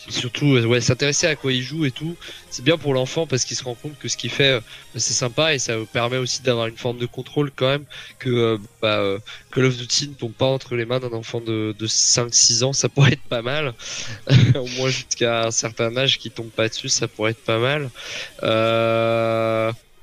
Surtout, 0.10 0.56
euh, 0.56 0.66
ouais, 0.66 0.80
s'intéresser 0.80 1.28
à 1.28 1.36
quoi 1.36 1.52
il 1.52 1.62
joue 1.62 1.84
et 1.84 1.92
tout. 1.92 2.16
C'est 2.50 2.64
bien 2.64 2.78
pour 2.78 2.94
l'enfant 2.94 3.28
parce 3.28 3.44
qu'il 3.44 3.58
se 3.58 3.64
rend 3.64 3.76
compte 3.76 3.98
que 4.00 4.08
ce 4.08 4.16
qu'il 4.16 4.30
fait, 4.30 4.52
euh, 4.54 4.62
c'est 4.96 5.14
sympa 5.14 5.54
et 5.54 5.60
ça 5.60 5.74
permet 5.92 6.18
aussi 6.18 6.42
d'avoir 6.42 6.68
une 6.68 6.78
forme 6.78 6.98
de 6.98 7.06
contrôle 7.06 7.52
quand 7.54 7.68
même. 7.68 7.86
Que 8.18 8.30
euh, 8.30 8.58
bah, 8.82 9.18
Call 9.52 9.66
ne 9.66 10.14
tombe 10.14 10.32
pas 10.34 10.46
entre 10.46 10.76
les 10.76 10.86
mains 10.86 11.00
d'un 11.02 11.12
enfant 11.12 11.42
de, 11.42 11.76
de 11.78 11.88
5-6 11.88 12.64
ans, 12.64 12.74
ça 12.74 12.88
pourrait 12.88 13.14
être 13.14 13.24
pas 13.24 13.42
mal. 13.42 13.74
Au 14.56 14.68
moins 14.78 14.90
jusqu'à 14.90 15.48
un 15.48 15.52
certain 15.52 15.96
âge 15.98 16.20
qui 16.20 16.32
tombe 16.32 16.50
pas 16.50 16.70
dessus, 16.70 16.90
ça 16.90 17.08
pourrait 17.10 17.32
être 17.32 17.44
pas 17.44 17.60
mal. 17.60 17.90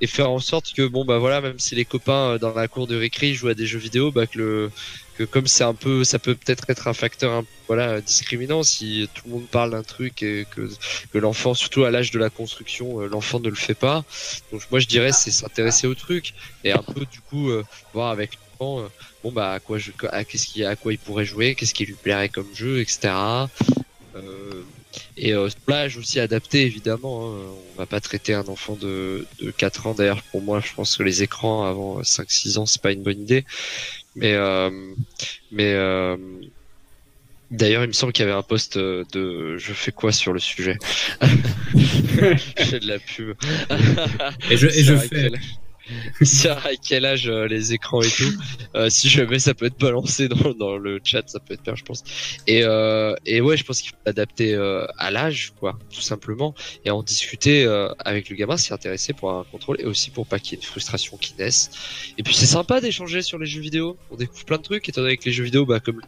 Et 0.05 0.09
faire 0.09 0.31
en 0.31 0.39
sorte 0.41 0.73
que 0.77 0.87
bon 0.87 1.05
bah 1.05 1.19
voilà 1.19 1.41
même 1.41 1.59
si 1.59 1.75
les 1.75 1.87
copains 1.87 2.35
euh, 2.35 2.39
dans 2.39 2.53
la 2.55 2.69
cour 2.69 2.87
de 2.87 2.97
récré 2.97 3.35
jouent 3.35 3.49
à 3.49 3.55
des 3.55 3.67
jeux 3.67 3.79
vidéo 3.79 4.13
bah 4.13 4.27
que 4.27 4.39
le 4.39 4.71
que 5.15 5.25
comme 5.25 5.47
c'est 5.47 5.65
un 5.65 5.75
peu 5.75 6.05
ça 6.05 6.19
peut 6.19 6.37
peut-être 6.37 6.65
être 6.71 6.89
un 6.89 6.95
facteur 6.95 7.33
un- 7.33 7.45
voilà 7.69 8.01
discriminant 8.03 8.63
si 8.63 9.09
tout 9.15 9.29
le 9.29 9.33
monde 9.35 9.51
parle 9.51 9.71
d'un 9.73 9.83
truc 9.83 10.23
et 10.23 10.47
que 10.51 10.69
que 11.11 11.19
l'enfant 11.19 11.55
surtout 11.55 11.85
à 11.85 11.91
l'âge 11.91 12.11
de 12.11 12.19
la 12.19 12.31
construction 12.31 13.01
euh, 13.01 13.09
l'enfant 13.09 13.41
ne 13.41 13.49
le 13.49 13.55
fait 13.57 13.75
pas 13.75 14.05
donc 14.51 14.63
moi 14.71 14.81
je 14.81 14.87
dirais 14.87 15.13
c'est 15.13 15.31
s'intéresser 15.31 15.87
au 15.87 15.95
truc 15.95 16.33
et 16.63 16.73
un 16.73 16.83
peu 16.83 17.07
du 17.07 17.21
coup 17.23 17.51
euh, 17.51 17.65
voir 17.93 18.11
avec 18.11 18.33
l'enfant 18.61 18.89
bon 19.23 19.33
bah 19.33 19.53
à 19.53 19.61
quoi 19.61 19.79
je 19.79 19.93
à 20.11 20.25
qu'est-ce 20.25 20.47
qui 20.47 20.65
à 20.65 20.77
quoi 20.77 20.93
il 20.93 20.99
pourrait 21.01 21.25
jouer 21.25 21.55
qu'est-ce 21.55 21.75
qui 21.75 21.85
lui 21.87 21.97
plairait 21.97 22.29
comme 22.29 22.53
jeu 22.55 22.81
etc 22.81 23.13
et 25.17 25.33
euh, 25.33 25.49
plage 25.67 25.97
aussi 25.97 26.21
adapté 26.21 26.63
évidemment. 26.63 27.29
Hein. 27.29 27.39
On 27.75 27.79
va 27.79 27.87
pas 27.87 28.01
traiter 28.01 28.35
un 28.35 28.47
enfant 28.47 28.77
de, 28.77 29.27
de 29.41 29.51
4 29.51 29.87
ans. 29.87 29.95
D'ailleurs, 29.95 30.23
pour 30.23 30.43
moi, 30.43 30.61
je 30.65 30.73
pense 30.75 30.97
que 30.97 31.03
les 31.03 31.23
écrans 31.23 31.65
avant 31.65 32.01
5-6 32.01 32.59
ans, 32.59 32.67
c'est 32.67 32.83
pas 32.83 32.93
une 32.93 33.03
bonne 33.03 33.21
idée. 33.21 33.45
Mais 34.17 34.35
euh, 34.35 34.71
mais 35.51 35.73
euh, 35.73 36.17
d'ailleurs, 37.51 37.85
il 37.85 37.89
me 37.89 37.93
semble 37.93 38.13
qu'il 38.13 38.25
y 38.25 38.29
avait 38.29 38.37
un 38.37 38.43
post 38.43 38.77
euh, 38.77 39.05
de 39.13 39.57
je 39.59 39.73
fais 39.73 39.93
quoi 39.93 40.13
sur 40.13 40.33
le 40.33 40.39
sujet? 40.39 40.77
J'ai 41.75 42.81
de 42.81 42.87
la 42.87 42.99
pub. 42.99 43.37
Et 44.51 44.57
je, 44.57 44.67
et 44.69 44.85
je 44.85 44.97
fais. 44.97 45.31
Sur 46.23 46.53
à 46.53 46.71
quel 46.83 47.05
âge 47.05 47.29
euh, 47.29 47.47
les 47.47 47.73
écrans 47.73 48.03
et 48.03 48.11
tout. 48.11 48.33
Euh, 48.75 48.89
si 48.89 49.09
jamais 49.09 49.39
ça 49.39 49.55
peut 49.55 49.67
être 49.67 49.79
balancé 49.79 50.29
dans, 50.29 50.77
le 50.77 51.01
chat, 51.05 51.29
ça 51.29 51.41
peut 51.41 51.55
être 51.55 51.63
bien, 51.63 51.75
je 51.75 51.85
pense. 51.85 52.03
Et, 52.47 52.63
euh, 52.65 53.15
ouais, 53.27 53.57
je 53.57 53.65
pense 53.65 53.81
qu'il 53.81 53.91
faut 53.91 53.97
l'adapter 54.07 54.55
à 54.99 55.11
l'âge, 55.11 55.53
quoi, 55.59 55.79
tout 55.93 56.01
simplement, 56.01 56.55
et 56.85 56.91
en 56.91 57.03
discuter 57.03 57.67
avec 57.99 58.29
le 58.31 58.37
gamin, 58.37 58.57
s'y 58.57 58.73
intéresser 58.73 59.13
pour 59.13 59.33
un 59.33 59.45
contrôle 59.45 59.81
et 59.81 59.85
aussi 59.85 60.11
pour 60.11 60.27
pas 60.27 60.39
qu'il 60.39 60.53
y 60.53 60.55
ait 60.55 60.63
une 60.63 60.67
frustration 60.67 61.17
qui 61.17 61.35
naisse. 61.39 61.71
Et 62.19 62.23
puis 62.23 62.35
c'est 62.35 62.47
sympa 62.47 62.81
d'échanger 62.81 63.23
sur 63.23 63.39
les 63.39 63.47
jeux 63.47 63.61
vidéo. 63.61 63.97
On 64.11 64.17
découvre 64.17 64.45
plein 64.45 64.59
de 64.59 64.63
trucs, 64.63 64.89
étant 64.89 65.03
donné 65.03 65.17
que 65.17 65.25
les 65.25 65.33
jeux 65.33 65.45
vidéo, 65.45 65.67
bah 65.67 65.81
comme 65.81 66.01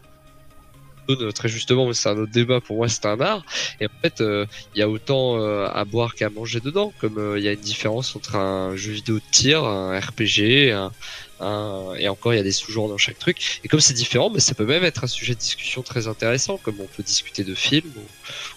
très 1.34 1.48
justement, 1.48 1.86
mais 1.86 1.94
c'est 1.94 2.08
un 2.08 2.18
autre 2.18 2.32
débat. 2.32 2.60
Pour 2.60 2.76
moi, 2.76 2.88
c'est 2.88 3.06
un 3.06 3.20
art. 3.20 3.44
Et 3.80 3.86
en 3.86 4.00
fait, 4.02 4.20
il 4.20 4.78
y 4.78 4.82
a 4.82 4.88
autant 4.88 5.40
à 5.66 5.84
boire 5.84 6.14
qu'à 6.14 6.30
manger 6.30 6.60
dedans. 6.60 6.92
Comme 7.00 7.34
il 7.36 7.42
y 7.42 7.48
a 7.48 7.52
une 7.52 7.60
différence 7.60 8.16
entre 8.16 8.36
un 8.36 8.76
jeu 8.76 8.92
vidéo 8.92 9.16
de 9.16 9.22
tir, 9.30 9.64
un 9.64 9.98
RPG, 9.98 10.72
un, 10.72 10.90
et 11.98 12.08
encore, 12.08 12.32
il 12.32 12.36
y 12.36 12.40
a 12.40 12.42
des 12.42 12.52
sous-genres 12.52 12.88
dans 12.88 12.98
chaque 12.98 13.18
truc. 13.18 13.60
Et 13.64 13.68
comme 13.68 13.80
c'est 13.80 13.94
différent, 13.94 14.30
mais 14.30 14.40
ça 14.40 14.54
peut 14.54 14.64
même 14.64 14.84
être 14.84 15.04
un 15.04 15.08
sujet 15.08 15.34
de 15.34 15.38
discussion 15.38 15.82
très 15.82 16.08
intéressant, 16.08 16.56
comme 16.56 16.80
on 16.80 16.86
peut 16.86 17.02
discuter 17.02 17.44
de 17.44 17.54
films 17.54 17.92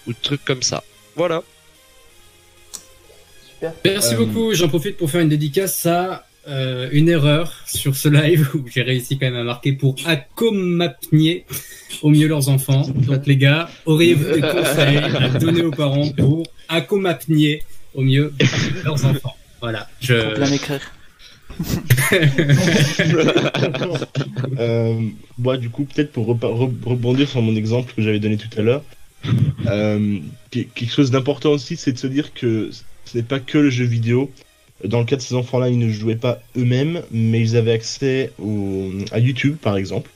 ou, 0.06 0.12
de 0.12 0.18
trucs 0.20 0.44
comme 0.44 0.62
ça. 0.62 0.82
Voilà. 1.16 1.42
Super. 3.52 3.74
Merci 3.84 4.14
euh, 4.14 4.18
beaucoup. 4.18 4.54
J'en 4.54 4.68
profite 4.68 4.96
pour 4.96 5.10
faire 5.10 5.20
une 5.20 5.28
dédicace 5.28 5.84
à 5.86 6.26
euh, 6.48 6.88
une 6.92 7.08
erreur 7.08 7.54
sur 7.66 7.94
ce 7.96 8.08
live 8.08 8.48
où 8.54 8.64
j'ai 8.72 8.82
réussi 8.82 9.18
quand 9.18 9.26
même 9.26 9.36
à 9.36 9.44
marquer 9.44 9.72
pour 9.72 9.94
accomapnier 10.06 11.44
au 12.02 12.08
mieux 12.10 12.28
leurs 12.28 12.48
enfants. 12.48 12.86
Donc 12.88 13.26
les 13.26 13.36
gars, 13.36 13.68
auriez-vous 13.86 14.24
des 14.34 14.40
conseils 14.40 14.96
à 14.98 15.28
donner 15.28 15.62
aux 15.62 15.70
parents 15.70 16.08
pour 16.10 16.44
accomapnier 16.68 17.62
au 17.94 18.02
mieux 18.02 18.32
leurs 18.84 19.04
enfants? 19.04 19.36
Voilà. 19.60 19.88
Je... 20.00 20.14
Euh, 24.58 25.00
moi, 25.38 25.56
du 25.56 25.70
coup, 25.70 25.84
peut-être 25.84 26.12
pour 26.12 26.26
rebondir 26.26 27.28
sur 27.28 27.40
mon 27.40 27.54
exemple 27.56 27.92
que 27.94 28.02
j'avais 28.02 28.18
donné 28.18 28.36
tout 28.36 28.48
à 28.58 28.62
l'heure, 28.62 28.82
euh, 29.66 30.18
quelque 30.50 30.90
chose 30.90 31.10
d'important 31.10 31.50
aussi, 31.50 31.76
c'est 31.76 31.92
de 31.92 31.98
se 31.98 32.06
dire 32.06 32.34
que 32.34 32.70
ce 33.04 33.16
n'est 33.16 33.22
pas 33.22 33.40
que 33.40 33.58
le 33.58 33.70
jeu 33.70 33.84
vidéo. 33.84 34.30
Dans 34.84 35.00
le 35.00 35.04
cas 35.04 35.16
de 35.16 35.20
ces 35.20 35.34
enfants-là, 35.34 35.68
ils 35.68 35.78
ne 35.78 35.90
jouaient 35.90 36.16
pas 36.16 36.40
eux-mêmes, 36.56 37.02
mais 37.10 37.40
ils 37.40 37.56
avaient 37.56 37.72
accès 37.72 38.32
à 39.12 39.18
YouTube, 39.18 39.56
par 39.60 39.76
exemple. 39.76 40.10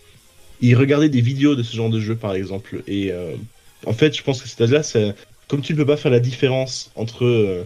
Ils 0.60 0.74
regardaient 0.74 1.08
des 1.08 1.20
vidéos 1.20 1.54
de 1.54 1.62
ce 1.62 1.76
genre 1.76 1.90
de 1.90 2.00
jeu, 2.00 2.16
par 2.16 2.34
exemple. 2.34 2.82
Et 2.86 3.12
euh, 3.12 3.34
en 3.86 3.92
fait, 3.92 4.16
je 4.16 4.22
pense 4.22 4.40
que 4.40 4.48
cet 4.48 4.60
âge-là, 4.62 4.82
comme 5.48 5.60
tu 5.60 5.72
ne 5.72 5.78
peux 5.78 5.86
pas 5.86 5.96
faire 5.96 6.10
la 6.10 6.20
différence 6.20 6.90
entre 6.96 7.24
euh, 7.24 7.64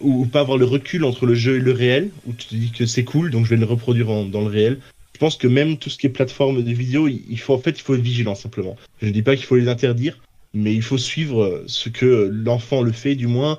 ou, 0.00 0.26
pas 0.26 0.40
avoir 0.40 0.58
le 0.58 0.66
recul 0.66 1.04
entre 1.04 1.24
le 1.24 1.34
jeu 1.34 1.56
et 1.56 1.60
le 1.60 1.72
réel, 1.72 2.10
où 2.26 2.32
tu 2.32 2.46
te 2.46 2.54
dis 2.54 2.70
que 2.70 2.84
c'est 2.84 3.04
cool, 3.04 3.30
donc 3.30 3.46
je 3.46 3.50
vais 3.50 3.56
le 3.56 3.64
reproduire 3.64 4.06
dans 4.26 4.40
le 4.40 4.48
réel. 4.48 4.80
Je 5.14 5.18
pense 5.20 5.36
que 5.36 5.46
même 5.46 5.78
tout 5.78 5.90
ce 5.90 5.96
qui 5.96 6.06
est 6.06 6.10
plateforme 6.10 6.62
de 6.62 6.72
vidéo, 6.72 7.08
il 7.08 7.38
faut 7.38 7.54
en 7.54 7.58
fait 7.58 7.70
il 7.70 7.82
faut 7.82 7.94
être 7.94 8.00
vigilant 8.00 8.34
simplement. 8.34 8.76
Je 9.00 9.06
ne 9.06 9.12
dis 9.12 9.22
pas 9.22 9.36
qu'il 9.36 9.46
faut 9.46 9.56
les 9.56 9.68
interdire, 9.68 10.18
mais 10.54 10.74
il 10.74 10.82
faut 10.82 10.98
suivre 10.98 11.62
ce 11.66 11.88
que 11.88 12.30
l'enfant 12.32 12.82
le 12.82 12.92
fait, 12.92 13.14
du 13.14 13.28
moins. 13.28 13.58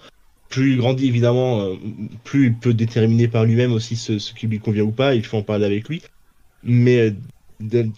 Plus 0.56 0.72
il 0.72 0.78
grandit 0.78 1.08
évidemment, 1.08 1.60
euh, 1.60 1.76
plus 2.24 2.46
il 2.46 2.54
peut 2.54 2.74
déterminer 2.74 3.28
par 3.28 3.44
lui-même 3.44 3.74
aussi 3.74 3.98
ce, 3.98 4.14
qui 4.34 4.48
lui 4.48 4.60
convient 4.60 4.84
ou 4.84 4.92
pas. 4.92 5.14
Il 5.14 5.26
faut 5.26 5.36
en 5.36 5.42
parler 5.42 5.66
avec 5.66 5.90
lui. 5.90 6.02
Mais 6.64 7.14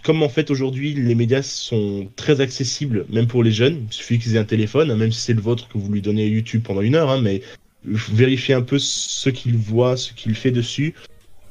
comme 0.04 0.24
en 0.24 0.30
fait 0.30 0.50
aujourd'hui 0.50 0.96
les 0.96 1.14
médias 1.14 1.44
sont 1.44 2.08
très 2.16 2.42
accessibles, 2.42 3.06
même 3.12 3.28
pour 3.28 3.44
les 3.44 3.52
jeunes, 3.52 3.86
suffit 3.92 4.18
qu'ils 4.18 4.38
aient 4.38 4.40
un 4.40 4.44
téléphone, 4.44 4.96
même 4.96 5.12
si 5.12 5.22
c'est 5.22 5.36
le 5.36 5.42
vôtre 5.42 5.68
que 5.68 5.78
vous 5.78 5.92
lui 5.92 6.02
donnez 6.02 6.28
YouTube 6.30 6.64
pendant 6.64 6.82
une 6.82 6.96
heure, 6.96 7.12
hein, 7.12 7.22
mais 7.22 7.44
vérifier 7.86 8.56
un 8.56 8.64
peu 8.64 8.80
ce 8.80 9.30
qu'il 9.30 9.56
voit, 9.56 9.96
ce 9.96 10.14
qu'il 10.14 10.34
fait 10.34 10.50
dessus, 10.50 10.96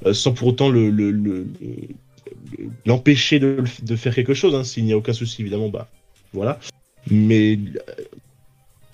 euh, 0.07 0.13
sans 0.13 0.33
pour 0.33 0.49
autant 0.49 0.71
le, 0.71 0.91
l'empêcher 2.85 3.39
de, 3.39 3.65
faire 3.95 4.13
quelque 4.13 4.35
chose. 4.35 4.57
Hein, 4.57 4.65
S'il 4.65 4.85
n'y 4.85 4.93
a 4.93 4.97
aucun 4.97 5.13
souci, 5.13 5.43
évidemment, 5.43 5.69
bah 5.69 5.89
voilà. 6.33 6.59
Mais 7.09 7.61
euh, 7.89 7.93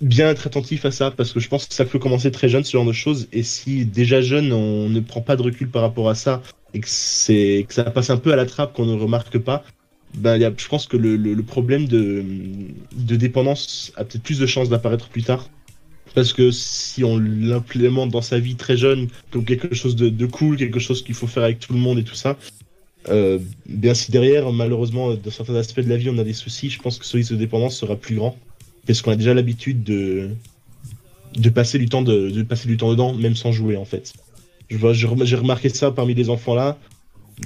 bien 0.02 0.28
être 0.28 0.46
attentif 0.46 0.84
à 0.84 0.90
ça, 0.90 1.10
parce 1.10 1.32
que 1.32 1.40
je 1.40 1.48
pense 1.48 1.66
que 1.66 1.74
ça 1.74 1.84
peut 1.84 1.98
commencer 1.98 2.30
très 2.30 2.48
jeune, 2.48 2.64
ce 2.64 2.72
genre 2.72 2.84
de 2.84 2.92
choses. 2.92 3.28
Et 3.32 3.42
si 3.42 3.84
déjà 3.86 4.20
jeune, 4.20 4.52
on 4.52 4.88
ne 4.88 5.00
prend 5.00 5.22
pas 5.22 5.36
de 5.36 5.42
recul 5.42 5.70
par 5.70 5.82
rapport 5.82 6.10
à 6.10 6.14
ça, 6.14 6.42
et 6.74 6.80
que, 6.80 6.88
c'est, 6.88 7.64
que 7.68 7.74
ça 7.74 7.84
passe 7.84 8.10
un 8.10 8.16
peu 8.18 8.32
à 8.32 8.36
la 8.36 8.46
trappe, 8.46 8.74
qu'on 8.74 8.86
ne 8.86 8.98
remarque 8.98 9.38
pas, 9.38 9.64
ben, 10.14 10.36
y 10.36 10.44
a, 10.44 10.52
je 10.54 10.68
pense 10.68 10.86
que 10.86 10.96
le, 10.96 11.16
le 11.16 11.42
problème 11.42 11.86
de, 11.86 12.22
de 12.94 13.16
dépendance 13.16 13.92
a 13.96 14.04
peut-être 14.04 14.22
plus 14.22 14.38
de 14.38 14.46
chances 14.46 14.68
d'apparaître 14.68 15.08
plus 15.08 15.22
tard 15.22 15.48
parce 16.14 16.32
que 16.32 16.50
si 16.50 17.04
on 17.04 17.18
l'implémente 17.18 18.10
dans 18.10 18.22
sa 18.22 18.38
vie 18.38 18.56
très 18.56 18.76
jeune 18.76 19.08
comme 19.30 19.44
quelque 19.44 19.74
chose 19.74 19.96
de, 19.96 20.26
cool, 20.26 20.56
quelque 20.56 20.78
chose 20.78 21.02
qu'il 21.02 21.14
faut 21.14 21.26
faire 21.26 21.44
avec 21.44 21.58
tout 21.58 21.72
le 21.72 21.78
monde 21.78 21.98
et 21.98 22.04
tout 22.04 22.14
ça, 22.14 22.36
euh, 23.08 23.38
bien 23.66 23.94
si 23.94 24.10
derrière, 24.10 24.52
malheureusement, 24.52 25.14
dans 25.14 25.30
certains 25.30 25.54
aspects 25.54 25.80
de 25.80 25.88
la 25.88 25.96
vie, 25.96 26.10
on 26.10 26.18
a 26.18 26.24
des 26.24 26.34
soucis, 26.34 26.70
je 26.70 26.80
pense 26.80 26.98
que 26.98 27.04
ce 27.04 27.16
risque 27.16 27.32
de 27.32 27.36
dépendance 27.36 27.76
sera 27.76 27.96
plus 27.96 28.16
grand. 28.16 28.36
Parce 28.86 29.02
qu'on 29.02 29.12
a 29.12 29.16
déjà 29.16 29.34
l'habitude 29.34 29.84
de, 29.84 30.30
de, 31.36 31.50
passer 31.50 31.78
du 31.78 31.88
temps 31.88 32.02
de, 32.02 32.42
passer 32.42 32.68
du 32.68 32.76
temps 32.76 32.90
dedans, 32.90 33.14
même 33.14 33.36
sans 33.36 33.52
jouer 33.52 33.76
en 33.76 33.84
fait. 33.84 34.12
J'ai 34.70 35.06
remarqué 35.36 35.68
ça 35.68 35.90
parmi 35.90 36.14
les 36.14 36.30
enfants 36.30 36.54
là. 36.54 36.78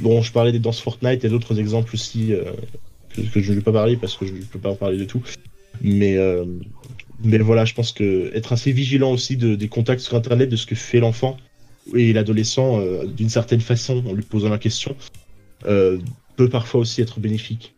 Bon, 0.00 0.22
je 0.22 0.32
parlais 0.32 0.52
des 0.52 0.58
danses 0.58 0.80
Fortnite 0.80 1.24
et 1.24 1.28
d'autres 1.28 1.58
exemples 1.58 1.94
aussi 1.94 2.32
euh, 2.32 2.44
que, 3.32 3.40
je 3.40 3.50
ne 3.50 3.56
vais 3.56 3.62
pas 3.62 3.72
parler 3.72 3.96
parce 3.96 4.16
que 4.16 4.26
je 4.26 4.32
ne 4.32 4.42
peux 4.42 4.58
pas 4.58 4.70
en 4.70 4.74
parler 4.74 4.98
de 4.98 5.04
tout. 5.04 5.22
Mais 5.82 6.16
euh, 6.16 6.44
mais 7.24 7.38
voilà, 7.38 7.64
je 7.64 7.74
pense 7.74 7.92
que 7.92 8.30
être 8.34 8.52
assez 8.52 8.72
vigilant 8.72 9.12
aussi 9.12 9.36
de, 9.36 9.54
des 9.54 9.68
contacts 9.68 10.00
sur 10.00 10.16
Internet, 10.16 10.48
de 10.48 10.56
ce 10.56 10.66
que 10.66 10.74
fait 10.74 11.00
l'enfant 11.00 11.36
et 11.94 12.12
l'adolescent 12.12 12.80
euh, 12.80 13.06
d'une 13.06 13.28
certaine 13.28 13.60
façon, 13.60 14.04
en 14.06 14.12
lui 14.12 14.22
posant 14.22 14.48
la 14.48 14.58
question, 14.58 14.96
euh, 15.66 15.98
peut 16.36 16.48
parfois 16.48 16.80
aussi 16.80 17.00
être 17.00 17.20
bénéfique. 17.20 17.74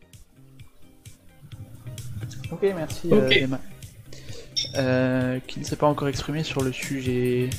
Ok, 2.51 2.63
merci 2.63 3.09
euh, 3.13 3.29
Emma. 3.31 3.61
qui 5.47 5.61
ne 5.61 5.65
s'est 5.65 5.77
pas 5.77 5.87
encore 5.87 6.09
exprimé 6.09 6.43
sur 6.43 6.63
le 6.63 6.73
sujet 6.73 7.51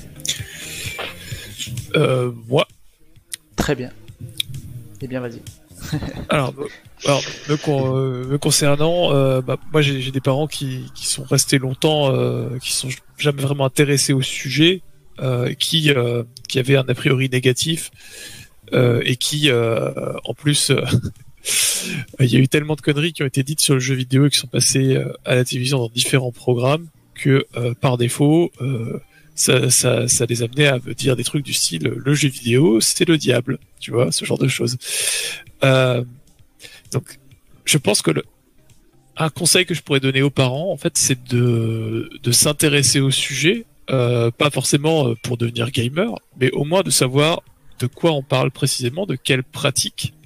Moi. 2.48 2.68
Très 3.56 3.76
bien. 3.76 3.92
Eh 5.02 5.08
bien, 5.08 5.20
vas-y. 5.20 5.42
Alors, 6.30 6.54
alors, 7.06 7.24
me, 7.48 8.38
concernant, 8.38 9.14
euh, 9.14 9.42
bah, 9.42 9.58
moi 9.72 9.82
j'ai 9.82 10.12
des 10.12 10.20
parents 10.20 10.48
qui, 10.48 10.86
qui, 10.94 11.08
sont 11.08 11.24
restés 11.24 11.58
longtemps, 11.58 12.14
euh, 12.14 12.58
qui 12.62 12.74
sont 12.74 12.90
jamais 13.18 13.42
vraiment 13.42 13.66
intéressés 13.66 14.12
au 14.12 14.22
sujet, 14.22 14.82
euh, 15.22 15.54
qui 15.54 15.92
euh, 15.92 16.24
qui 16.48 16.60
avaient 16.60 16.76
un 16.76 16.88
a 16.88 16.94
priori 16.94 17.30
négatif 17.30 17.92
euh, 18.74 19.02
et 19.06 19.16
qui, 19.16 19.50
en 19.52 20.34
plus, 20.34 20.72
il 22.20 22.28
y 22.28 22.36
a 22.36 22.40
eu 22.40 22.48
tellement 22.48 22.76
de 22.76 22.82
conneries 22.82 23.14
qui 23.14 23.24
ont 23.24 23.28
été 23.28 23.44
dites 23.44 23.62
sur 23.62 23.76
le 23.76 23.80
jeu 23.80 23.96
vidéo 23.96 24.26
et 24.26 24.30
qui 24.30 24.38
sont 24.38 24.48
passées 24.48 24.98
à 25.26 25.36
la 25.36 25.46
télévision 25.46 25.78
dans 25.80 25.90
différents 25.90 26.32
programmes 26.32 26.88
que 27.16 27.46
par 27.82 27.98
défaut, 27.98 28.52
ça, 29.36 30.26
les 30.28 30.44
amenait 30.44 30.68
à 30.68 30.80
me 30.80 30.94
dire 30.94 31.16
des 31.16 31.24
trucs 31.24 31.46
du 31.46 31.54
style 31.54 31.94
le 31.96 32.14
jeu 32.14 32.30
vidéo 32.30 32.82
c'est 32.82 33.08
le 33.08 33.18
diable, 33.18 33.60
tu 33.80 33.92
vois, 33.92 34.12
ce 34.12 34.26
genre 34.26 34.38
de 34.38 34.48
choses. 34.48 34.78
Euh, 35.64 36.04
donc, 36.92 37.20
je 37.66 37.78
pense 37.78 38.02
que 38.02 38.12
un 39.18 39.30
conseil 39.30 39.66
que 39.66 39.74
je 39.74 39.82
pourrais 39.82 40.00
donner 40.00 40.22
aux 40.22 40.30
parents, 40.30 40.72
en 40.72 40.78
fait, 40.78 40.98
c'est 40.98 41.28
de, 41.30 42.10
de 42.24 42.32
s'intéresser 42.32 43.00
au 43.02 43.12
sujet, 43.12 43.66
euh, 43.90 44.32
pas 44.32 44.50
forcément 44.50 45.10
euh, 45.10 45.16
pour 45.22 45.38
devenir 45.38 45.72
gamer, 45.72 46.14
mais 46.40 46.52
au 46.52 46.64
moins 46.64 46.84
de 46.84 46.90
savoir 46.90 47.44
de 47.80 47.88
quoi 47.88 48.12
on 48.12 48.24
parle 48.24 48.52
précisément, 48.52 49.06
de 49.06 49.16
quelle 49.16 49.44
pratique, 49.44 50.14
euh, 50.14 50.19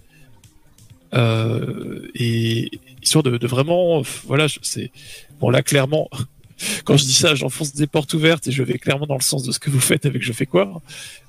et 1.14 2.72
histoire 3.02 3.24
de, 3.24 3.48
vraiment, 3.48 4.02
voilà, 4.26 4.48
c'est 4.62 4.92
bon 5.40 5.50
là 5.50 5.62
clairement. 5.62 6.10
Quand 6.86 6.98
je 6.98 7.04
dis 7.04 7.14
ça, 7.14 7.36
j'enfonce 7.36 7.74
des 7.74 7.88
portes 7.88 8.14
ouvertes 8.14 8.48
et 8.48 8.52
je 8.52 8.64
vais 8.64 8.78
clairement 8.78 9.06
dans 9.06 9.18
le 9.18 9.22
sens 9.22 9.44
de 9.44 9.52
ce 9.52 9.60
que 9.60 9.70
vous 9.70 9.80
faites 9.80 10.06
avec 10.06 10.22
je 10.24 10.34
fais 10.34 10.46
quoi. 10.46 10.82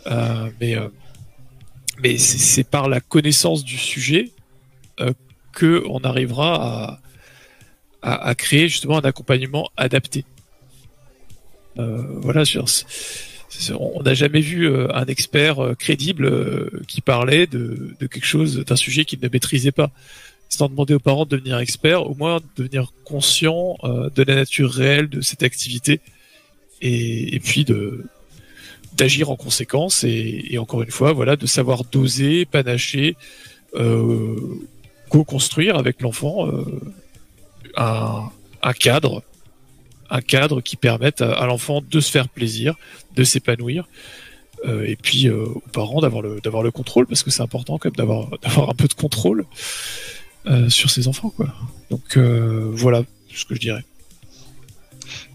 Euh, 0.07 0.49
mais 0.61 0.77
euh, 0.77 0.89
mais 2.03 2.19
c'est 2.19 2.65
par 2.65 2.89
la 2.89 3.01
connaissance 3.01 3.65
du 3.65 3.79
sujet 3.79 4.31
euh, 5.01 5.13
que 5.53 5.85
on 5.89 6.01
arrivera 6.01 7.01
à, 8.03 8.29
à, 8.29 8.35
créer 8.35 8.69
justement 8.69 8.99
un 8.99 9.03
accompagnement 9.03 9.71
adapté. 9.77 10.25
Euh, 11.79 12.03
voilà, 12.21 12.45
on 13.79 14.03
n'a 14.03 14.15
jamais 14.15 14.41
vu 14.41 14.67
euh, 14.67 14.89
un 14.95 15.07
expert 15.07 15.63
euh, 15.63 15.75
crédible 15.75 16.27
euh, 16.27 16.71
qui 16.87 17.01
parlait 17.01 17.47
de, 17.47 17.95
quelque 18.01 18.25
chose, 18.25 18.65
d'un 18.65 18.77
sujet 18.77 19.05
qu'il 19.05 19.21
ne 19.21 19.29
maîtrisait 19.29 19.73
pas. 19.73 19.91
Sans 20.49 20.69
demander 20.69 20.95
aux 20.95 21.01
parents 21.01 21.25
de 21.25 21.31
devenir 21.37 21.59
experts, 21.59 22.09
au 22.09 22.15
moins 22.15 22.41
devenir 22.57 22.93
conscient 23.05 23.77
de 23.83 24.23
la 24.23 24.37
nature 24.37 24.71
réelle 24.71 25.09
de 25.09 25.21
cette 25.21 25.43
activité 25.43 26.01
et, 26.81 27.41
puis 27.43 27.67
d'agir 28.93 29.31
en 29.31 29.37
conséquence 29.37 30.05
et, 30.05 30.57
encore 30.59 30.83
une 30.83 30.93
fois, 30.93 31.13
voilà, 31.13 31.35
de 31.35 31.47
savoir 31.47 31.83
doser, 31.83 32.45
panacher, 32.45 33.17
co-construire 35.09 35.77
avec 35.77 36.03
l'enfant 36.03 36.49
un, 37.77 38.31
cadre, 38.79 39.25
un 40.11 40.21
cadre 40.21 40.61
qui 40.61 40.77
permette 40.77 41.21
à, 41.21 41.47
l'enfant 41.47 41.83
de 41.89 42.01
se 42.01 42.11
faire 42.11 42.29
plaisir, 42.29 42.77
de 43.15 43.25
s'épanouir. 43.25 43.89
Euh, 44.65 44.85
et 44.85 44.97
puis 44.97 45.29
euh, 45.29 45.45
aux 45.45 45.63
parents 45.73 46.01
d'avoir 46.01 46.23
le 46.23 46.41
d'avoir 46.41 46.63
le 46.63 46.71
contrôle 46.71 47.07
parce 47.07 47.23
que 47.23 47.31
c'est 47.31 47.43
important 47.43 47.77
quand 47.77 47.89
même 47.89 47.97
d'avoir 47.97 48.39
d'avoir 48.43 48.71
un 48.71 48.75
peu 48.75 48.89
de 48.89 48.95
contrôle 48.95 49.45
euh, 50.47 50.71
sur 50.71 50.91
ses 50.91 51.07
enfants 51.07 51.31
quoi. 51.31 51.49
Donc 51.91 52.17
voilà 52.17 53.03
ce 53.33 53.45
que 53.45 53.55
je 53.55 53.61
dirais. 53.61 53.85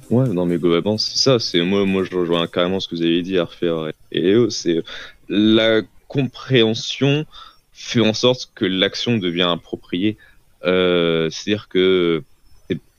Ouais, 0.09 0.27
non, 0.27 0.47
mais 0.47 0.57
globalement, 0.57 0.97
c'est 0.97 1.17
ça. 1.17 1.37
C'est 1.37 1.61
moi, 1.61 1.85
moi, 1.85 2.03
je 2.03 2.15
rejoins 2.15 2.47
carrément 2.47 2.79
ce 2.79 2.87
que 2.87 2.95
vous 2.95 3.03
avez 3.03 3.21
dit, 3.21 3.37
Arfer 3.37 3.91
et 4.11 4.21
Léo. 4.21 4.49
C'est 4.49 4.81
la 5.27 5.81
compréhension 6.07 7.27
fait 7.73 8.01
en 8.01 8.13
sorte 8.13 8.49
que 8.55 8.65
l'action 8.65 9.19
devient 9.19 9.47
appropriée 9.53 10.17
C'est-à-dire 10.63 11.67
que 11.69 12.23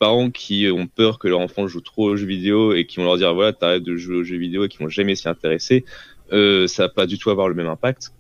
parents 0.00 0.30
qui 0.30 0.66
ont 0.70 0.88
peur 0.88 1.18
que 1.18 1.28
leur 1.28 1.40
enfant 1.40 1.68
joue 1.68 1.82
trop 1.82 2.10
aux 2.10 2.16
jeux 2.16 2.26
vidéo 2.26 2.72
et 2.72 2.86
qui 2.86 2.96
vont 2.96 3.04
leur 3.04 3.18
dire 3.18 3.34
voilà 3.34 3.52
t'arrêtes 3.52 3.84
de 3.84 3.96
jouer 3.96 4.16
aux 4.16 4.24
jeux 4.24 4.38
vidéo 4.38 4.64
et 4.64 4.68
qui 4.68 4.78
vont 4.78 4.88
jamais 4.88 5.14
s'y 5.14 5.28
intéresser, 5.28 5.84
euh, 6.32 6.66
ça 6.66 6.84
va 6.84 6.88
pas 6.88 7.06
du 7.06 7.18
tout 7.18 7.30
avoir 7.30 7.48
le 7.48 7.54
même 7.54 7.68
impact 7.68 8.12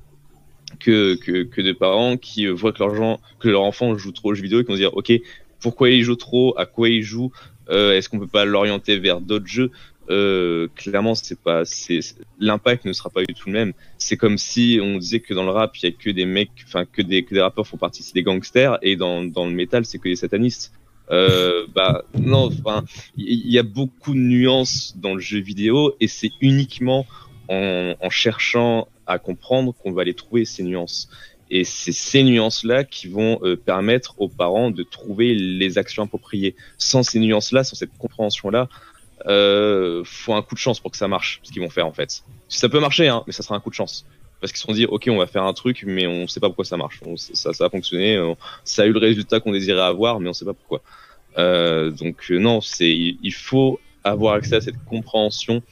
que, 0.78 1.16
que, 1.16 1.42
que 1.42 1.60
des 1.62 1.74
parents 1.74 2.16
qui 2.16 2.46
voient 2.46 2.72
que 2.72 2.80
leur, 2.80 2.94
gens, 2.94 3.18
que 3.40 3.48
leur 3.48 3.62
enfant 3.62 3.96
joue 3.96 4.12
trop 4.12 4.30
aux 4.30 4.34
jeux 4.34 4.42
vidéo 4.42 4.60
et 4.60 4.64
qui 4.64 4.68
vont 4.68 4.74
se 4.74 4.80
dire 4.80 4.94
ok 4.94 5.12
pourquoi 5.60 5.90
il 5.90 6.02
joue 6.02 6.16
trop, 6.16 6.54
à 6.58 6.64
quoi 6.64 6.88
il 6.88 7.02
joue, 7.02 7.32
euh, 7.70 7.96
est-ce 7.96 8.08
qu'on 8.08 8.18
peut 8.18 8.26
pas 8.26 8.44
l'orienter 8.44 8.98
vers 8.98 9.20
d'autres 9.20 9.46
jeux? 9.46 9.70
Euh, 10.08 10.66
clairement 10.74 11.14
c'est 11.14 11.38
pas 11.38 11.64
c'est 11.64 12.00
l'impact 12.40 12.84
ne 12.84 12.92
sera 12.92 13.10
pas 13.10 13.22
du 13.22 13.32
tout 13.32 13.48
le 13.48 13.52
même. 13.54 13.72
C'est 13.96 14.16
comme 14.16 14.38
si 14.38 14.80
on 14.82 14.98
disait 14.98 15.20
que 15.20 15.32
dans 15.32 15.44
le 15.44 15.50
rap 15.50 15.76
il 15.78 15.84
y 15.84 15.88
a 15.88 15.92
que 15.92 16.10
des 16.10 16.26
mecs 16.26 16.50
enfin 16.66 16.84
que 16.84 17.00
des 17.00 17.24
que 17.24 17.32
des 17.32 17.40
rappeurs 17.40 17.66
font 17.66 17.76
partie 17.76 18.02
c'est 18.02 18.14
des 18.14 18.24
gangsters 18.24 18.78
et 18.82 18.96
dans 18.96 19.24
dans 19.24 19.46
le 19.46 19.52
métal 19.52 19.84
c'est 19.86 19.98
que 19.98 20.08
des 20.08 20.16
satanistes 20.16 20.72
euh, 21.10 21.66
bah 21.74 22.04
non 22.14 22.46
enfin 22.46 22.84
il 23.16 23.50
y, 23.50 23.58
a 23.58 23.64
beaucoup 23.64 24.14
de 24.14 24.20
nuances 24.20 24.94
dans 24.96 25.14
le 25.14 25.20
jeu 25.20 25.40
vidéo 25.40 25.94
et 25.98 26.06
c'est 26.06 26.30
uniquement 26.40 27.04
en, 27.48 28.10
cherchant 28.10 28.86
à 29.08 29.18
comprendre 29.18 29.74
qu'on 29.74 29.92
va 29.92 30.04
les 30.04 30.14
trouver 30.14 30.44
ces 30.44 30.62
nuances 30.62 31.08
et 31.50 31.64
c'est 31.64 31.92
ces 31.92 32.22
nuances-là 32.22 32.84
qui 32.84 33.08
vont 33.08 33.40
euh, 33.42 33.56
permettre 33.56 34.14
aux 34.18 34.28
parents 34.28 34.70
de 34.70 34.84
trouver 34.84 35.34
les 35.34 35.78
actions 35.78 36.04
appropriées. 36.04 36.54
Sans 36.78 37.02
ces 37.02 37.18
nuances-là, 37.18 37.64
sans 37.64 37.74
cette 37.74 37.96
compréhension-là, 37.98 38.68
euh, 39.26 40.02
faut 40.04 40.34
un 40.34 40.42
coup 40.42 40.54
de 40.54 40.60
chance 40.60 40.80
pour 40.80 40.92
que 40.92 40.96
ça 40.96 41.08
marche, 41.08 41.40
ce 41.42 41.50
qu'ils 41.50 41.60
vont 41.60 41.70
faire 41.70 41.86
en 41.86 41.92
fait. 41.92 42.22
Ça 42.48 42.68
peut 42.68 42.80
marcher, 42.80 43.08
hein, 43.08 43.24
mais 43.26 43.32
ça 43.32 43.42
sera 43.42 43.56
un 43.56 43.60
coup 43.60 43.70
de 43.70 43.74
chance. 43.74 44.06
Parce 44.40 44.52
qu'ils 44.52 44.60
se 44.60 44.66
sont 44.66 44.72
dit, 44.72 44.86
ok, 44.86 45.08
on 45.08 45.18
va 45.18 45.26
faire 45.26 45.44
un 45.44 45.52
truc, 45.52 45.84
mais 45.86 46.06
on 46.06 46.26
sait 46.26 46.40
pas 46.40 46.48
pourquoi 46.48 46.64
ça 46.64 46.76
marche. 46.76 47.00
ça, 47.16 47.52
ça 47.52 47.66
a 47.66 47.70
fonctionné, 47.70 48.18
ça 48.64 48.82
a 48.82 48.86
eu 48.86 48.92
le 48.92 48.98
résultat 48.98 49.40
qu'on 49.40 49.52
désirait 49.52 49.82
avoir, 49.82 50.18
mais 50.20 50.28
on 50.28 50.32
sait 50.32 50.46
pas 50.46 50.54
pourquoi. 50.54 50.80
Euh, 51.38 51.90
donc 51.90 52.30
euh, 52.30 52.38
non, 52.38 52.60
c'est 52.60 52.90
il 52.90 53.32
faut 53.32 53.78
avoir 54.02 54.34
accès 54.34 54.56
à 54.56 54.60
cette 54.60 54.82
compréhension 54.84 55.62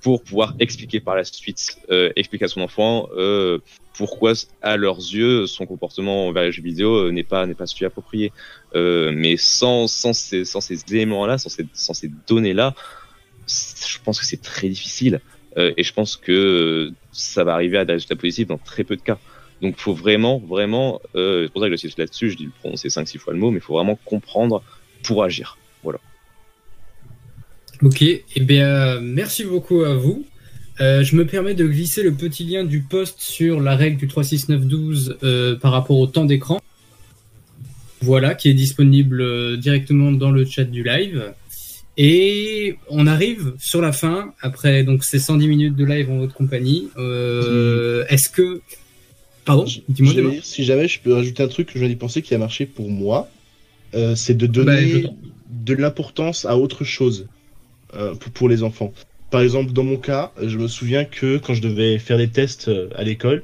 pour 0.00 0.22
pouvoir 0.22 0.54
expliquer 0.58 1.00
par 1.00 1.14
la 1.14 1.24
suite, 1.24 1.78
euh, 1.90 2.10
expliquer 2.16 2.46
à 2.46 2.48
son 2.48 2.62
enfant 2.62 3.08
euh, 3.16 3.58
pourquoi, 3.94 4.32
à 4.62 4.76
leurs 4.76 4.96
yeux, 4.96 5.46
son 5.46 5.66
comportement 5.66 6.26
envers 6.28 6.44
les 6.44 6.52
jeux 6.52 6.62
vidéo 6.62 6.94
euh, 6.94 7.10
n'est 7.10 7.22
pas 7.22 7.46
n'est 7.46 7.54
pas 7.54 7.66
celui 7.66 7.86
approprié. 7.86 8.32
Euh, 8.74 9.12
mais 9.14 9.36
sans 9.36 9.86
sans 9.88 10.12
ces 10.12 10.44
sans 10.44 10.60
ces 10.60 10.82
éléments-là, 10.90 11.38
sans 11.38 11.50
ces 11.50 11.66
sans 11.74 11.94
ces 11.94 12.10
données-là, 12.26 12.74
je 13.46 13.98
pense 14.02 14.18
que 14.18 14.24
c'est 14.24 14.40
très 14.42 14.68
difficile. 14.68 15.20
Euh, 15.56 15.72
et 15.76 15.82
je 15.82 15.92
pense 15.92 16.16
que 16.16 16.92
ça 17.12 17.44
va 17.44 17.54
arriver 17.54 17.78
à 17.78 17.84
des 17.84 17.94
résultats 17.94 18.16
positifs 18.16 18.46
dans 18.46 18.58
très 18.58 18.84
peu 18.84 18.96
de 18.96 19.02
cas. 19.02 19.18
Donc, 19.62 19.76
faut 19.76 19.92
vraiment, 19.92 20.38
vraiment, 20.38 21.00
euh, 21.16 21.44
c'est 21.44 21.52
pour 21.52 21.62
ça 21.62 21.68
que 21.68 21.76
je 21.76 21.88
là-dessus, 21.98 22.30
je 22.30 22.36
dis 22.36 22.48
prononcer 22.60 22.88
5-6 22.88 23.18
fois 23.18 23.32
le 23.32 23.38
mot, 23.38 23.50
mais 23.50 23.58
il 23.58 23.62
faut 23.62 23.74
vraiment 23.74 23.98
comprendre 24.04 24.62
pour 25.02 25.22
agir. 25.22 25.58
Voilà. 25.82 25.98
Ok, 27.82 28.02
et 28.02 28.24
eh 28.36 28.40
bien, 28.40 29.00
merci 29.00 29.44
beaucoup 29.44 29.82
à 29.82 29.94
vous. 29.94 30.24
Euh, 30.80 31.02
je 31.02 31.14
me 31.14 31.26
permets 31.26 31.54
de 31.54 31.66
glisser 31.66 32.02
le 32.02 32.12
petit 32.12 32.44
lien 32.44 32.64
du 32.64 32.80
post 32.80 33.20
sur 33.20 33.60
la 33.60 33.76
règle 33.76 33.98
du 33.98 34.08
36912 34.08 35.18
euh, 35.22 35.56
par 35.56 35.72
rapport 35.72 35.98
au 35.98 36.06
temps 36.06 36.24
d'écran. 36.24 36.60
Voilà, 38.00 38.34
qui 38.34 38.48
est 38.48 38.54
disponible 38.54 39.20
euh, 39.20 39.56
directement 39.58 40.10
dans 40.10 40.30
le 40.30 40.46
chat 40.46 40.64
du 40.64 40.82
live. 40.82 41.34
Et 42.02 42.78
on 42.88 43.06
arrive 43.06 43.52
sur 43.58 43.82
la 43.82 43.92
fin, 43.92 44.32
après 44.40 44.84
donc 44.84 45.04
ces 45.04 45.18
110 45.18 45.46
minutes 45.46 45.76
de 45.76 45.84
live 45.84 46.10
en 46.10 46.16
votre 46.16 46.32
compagnie. 46.32 46.88
Euh, 46.96 48.06
Est-ce 48.08 48.30
que... 48.30 48.62
Pardon 49.44 49.66
Dis-moi. 49.90 50.32
Si 50.42 50.64
jamais 50.64 50.88
je 50.88 50.98
peux 50.98 51.12
rajouter 51.12 51.42
un 51.42 51.48
truc 51.48 51.66
que 51.66 51.74
je 51.74 51.80
viens 51.80 51.88
d'y 51.88 51.96
penser 51.96 52.22
qui 52.22 52.34
a 52.34 52.38
marché 52.38 52.64
pour 52.64 52.88
moi, 52.88 53.28
euh, 53.92 54.14
c'est 54.14 54.32
de 54.32 54.46
donner 54.46 55.02
bah, 55.02 55.10
de 55.50 55.74
l'importance 55.74 56.46
à 56.46 56.56
autre 56.56 56.84
chose 56.84 57.26
euh, 57.92 58.14
pour, 58.14 58.32
pour 58.32 58.48
les 58.48 58.62
enfants. 58.62 58.94
Par 59.30 59.42
exemple, 59.42 59.72
dans 59.72 59.84
mon 59.84 59.98
cas, 59.98 60.32
je 60.42 60.56
me 60.56 60.68
souviens 60.68 61.04
que 61.04 61.36
quand 61.36 61.52
je 61.52 61.60
devais 61.60 61.98
faire 61.98 62.16
des 62.16 62.28
tests 62.28 62.70
à 62.94 63.04
l'école, 63.04 63.42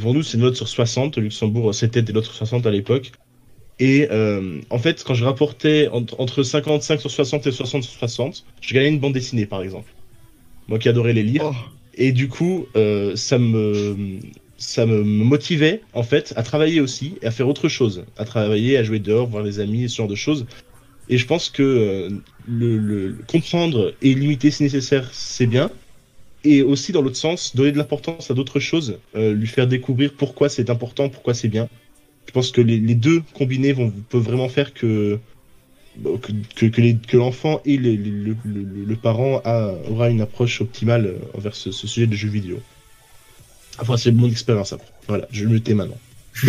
pour 0.00 0.14
nous, 0.14 0.22
c'est 0.22 0.38
une 0.38 0.44
note 0.44 0.56
sur 0.56 0.68
60. 0.68 1.18
Au 1.18 1.20
Luxembourg, 1.20 1.74
c'était 1.74 2.00
des 2.00 2.14
notes 2.14 2.24
sur 2.24 2.34
60 2.34 2.66
à 2.66 2.70
l'époque. 2.70 3.12
Et 3.82 4.06
euh, 4.12 4.60
en 4.70 4.78
fait, 4.78 5.02
quand 5.02 5.14
je 5.14 5.24
rapportais 5.24 5.88
entre, 5.88 6.14
entre, 6.20 6.44
55 6.44 7.00
sur 7.00 7.10
60 7.10 7.48
et 7.48 7.50
60 7.50 7.82
sur 7.82 7.98
60, 7.98 8.44
je 8.60 8.74
gagnais 8.74 8.90
une 8.90 9.00
bande 9.00 9.12
dessinée, 9.12 9.44
par 9.44 9.60
exemple. 9.60 9.92
Moi 10.68 10.78
qui 10.78 10.88
adorais 10.88 11.12
les 11.12 11.24
lire. 11.24 11.46
Oh. 11.46 11.54
Et 11.96 12.12
du 12.12 12.28
coup, 12.28 12.66
euh, 12.76 13.16
ça 13.16 13.38
me 13.38 14.20
ça 14.56 14.86
me 14.86 15.02
motivait 15.02 15.80
en 15.94 16.04
fait 16.04 16.32
à 16.36 16.44
travailler 16.44 16.80
aussi 16.80 17.16
et 17.22 17.26
à 17.26 17.32
faire 17.32 17.48
autre 17.48 17.68
chose, 17.68 18.04
à 18.16 18.24
travailler, 18.24 18.76
à 18.76 18.84
jouer 18.84 19.00
dehors, 19.00 19.26
voir 19.26 19.42
les 19.42 19.58
amis, 19.58 19.90
ce 19.90 19.96
genre 19.96 20.06
de 20.06 20.14
choses. 20.14 20.46
Et 21.08 21.18
je 21.18 21.26
pense 21.26 21.50
que 21.50 21.64
euh, 21.64 22.10
le, 22.46 22.78
le, 22.78 23.16
comprendre 23.26 23.94
et 24.00 24.14
limiter 24.14 24.52
si 24.52 24.62
nécessaire, 24.62 25.10
c'est 25.12 25.48
bien. 25.48 25.72
Et 26.44 26.62
aussi, 26.62 26.92
dans 26.92 27.02
l'autre 27.02 27.16
sens, 27.16 27.56
donner 27.56 27.72
de 27.72 27.78
l'importance 27.78 28.30
à 28.30 28.34
d'autres 28.34 28.60
choses, 28.60 28.98
lui 29.14 29.46
faire 29.48 29.66
découvrir 29.66 30.12
pourquoi 30.12 30.48
c'est 30.48 30.70
important, 30.70 31.08
pourquoi 31.08 31.34
c'est 31.34 31.48
bien. 31.48 31.68
Je 32.26 32.32
pense 32.32 32.50
que 32.50 32.60
les, 32.60 32.78
deux 32.94 33.22
combinés 33.34 33.72
vont, 33.72 33.92
peuvent 34.08 34.22
vraiment 34.22 34.48
faire 34.48 34.72
que, 34.72 35.18
que, 36.56 36.66
que, 36.66 37.16
l'enfant 37.16 37.60
et 37.64 37.76
le, 37.76 38.96
parent 38.96 39.42
a, 39.44 39.74
aura 39.90 40.08
une 40.08 40.20
approche 40.20 40.60
optimale 40.60 41.06
euh, 41.06 41.18
envers 41.36 41.54
ce, 41.54 41.72
sujet 41.72 42.06
de 42.06 42.14
jeux 42.14 42.28
vidéo. 42.28 42.60
Enfin, 43.78 43.96
c'est 43.96 44.12
mon 44.12 44.28
expérience 44.28 44.72
après. 44.72 44.88
Voilà, 45.08 45.26
je 45.30 45.44
le 45.44 45.60
tais 45.60 45.74
maintenant. 45.74 45.98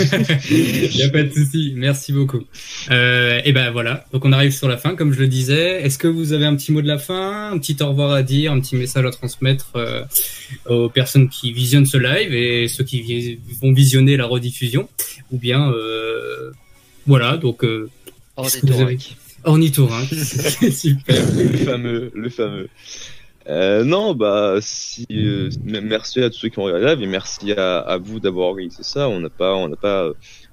Il 0.50 0.96
n'y 0.96 1.04
a 1.04 1.10
pas 1.10 1.24
de 1.24 1.32
souci, 1.32 1.74
merci 1.76 2.14
beaucoup. 2.14 2.44
Euh, 2.90 3.42
et 3.44 3.52
ben 3.52 3.72
voilà, 3.72 4.06
donc 4.14 4.26
on 4.26 4.32
arrive 4.32 4.52
sur 4.52 4.68
la 4.68 4.78
fin, 4.78 4.96
comme 4.96 5.14
je 5.14 5.20
le 5.20 5.28
disais. 5.28 5.82
Est-ce 5.84 5.98
que 5.98 6.08
vous 6.08 6.34
avez 6.34 6.46
un 6.46 6.56
petit 6.56 6.72
mot 6.72 6.82
de 6.82 6.88
la 6.88 6.98
fin, 6.98 7.52
un 7.52 7.58
petit 7.60 7.78
au 7.82 7.90
revoir 7.90 8.12
à 8.12 8.24
dire, 8.24 8.52
un 8.52 8.60
petit 8.60 8.76
message 8.76 9.06
à 9.06 9.12
transmettre 9.12 9.72
euh, 9.76 10.04
aux 10.68 10.90
personnes 10.90 11.30
qui 11.30 11.52
visionnent 11.52 11.86
ce 11.86 11.98
live 11.98 12.34
et 12.34 12.68
ceux 12.68 12.84
qui 12.84 13.02
vi 13.02 13.40
vont 13.62 13.74
visionner 13.74 14.18
la 14.18 14.26
rediffusion? 14.26 14.88
Ou 15.32 15.38
bien, 15.38 15.72
euh, 15.72 16.52
voilà, 17.06 17.38
donc... 17.38 17.64
Euh, 17.64 17.90
Ornithorynque. 18.36 19.16
Ornithorynque, 19.44 20.14
super. 20.72 21.22
Le 21.36 21.58
fameux, 21.58 22.12
le 22.16 22.30
fameux. 22.30 22.70
Euh, 23.48 23.84
non, 23.84 24.14
bah 24.16 24.60
si, 24.62 25.06
euh, 25.12 25.50
merci 25.64 26.22
à 26.22 26.30
tous 26.30 26.38
ceux 26.38 26.50
qui 26.50 26.60
ont 26.60 26.64
regardé 26.64 27.04
et 27.04 27.08
merci 27.08 27.52
à, 27.52 27.80
à 27.80 27.98
vous 27.98 28.20
d'avoir 28.20 28.48
organisé 28.48 28.84
ça. 28.84 29.10
On 29.10 29.20
n'a 29.20 29.30
pas, 29.30 29.56
on 29.56 29.68
n'a 29.68 29.76
pas 29.76 30.12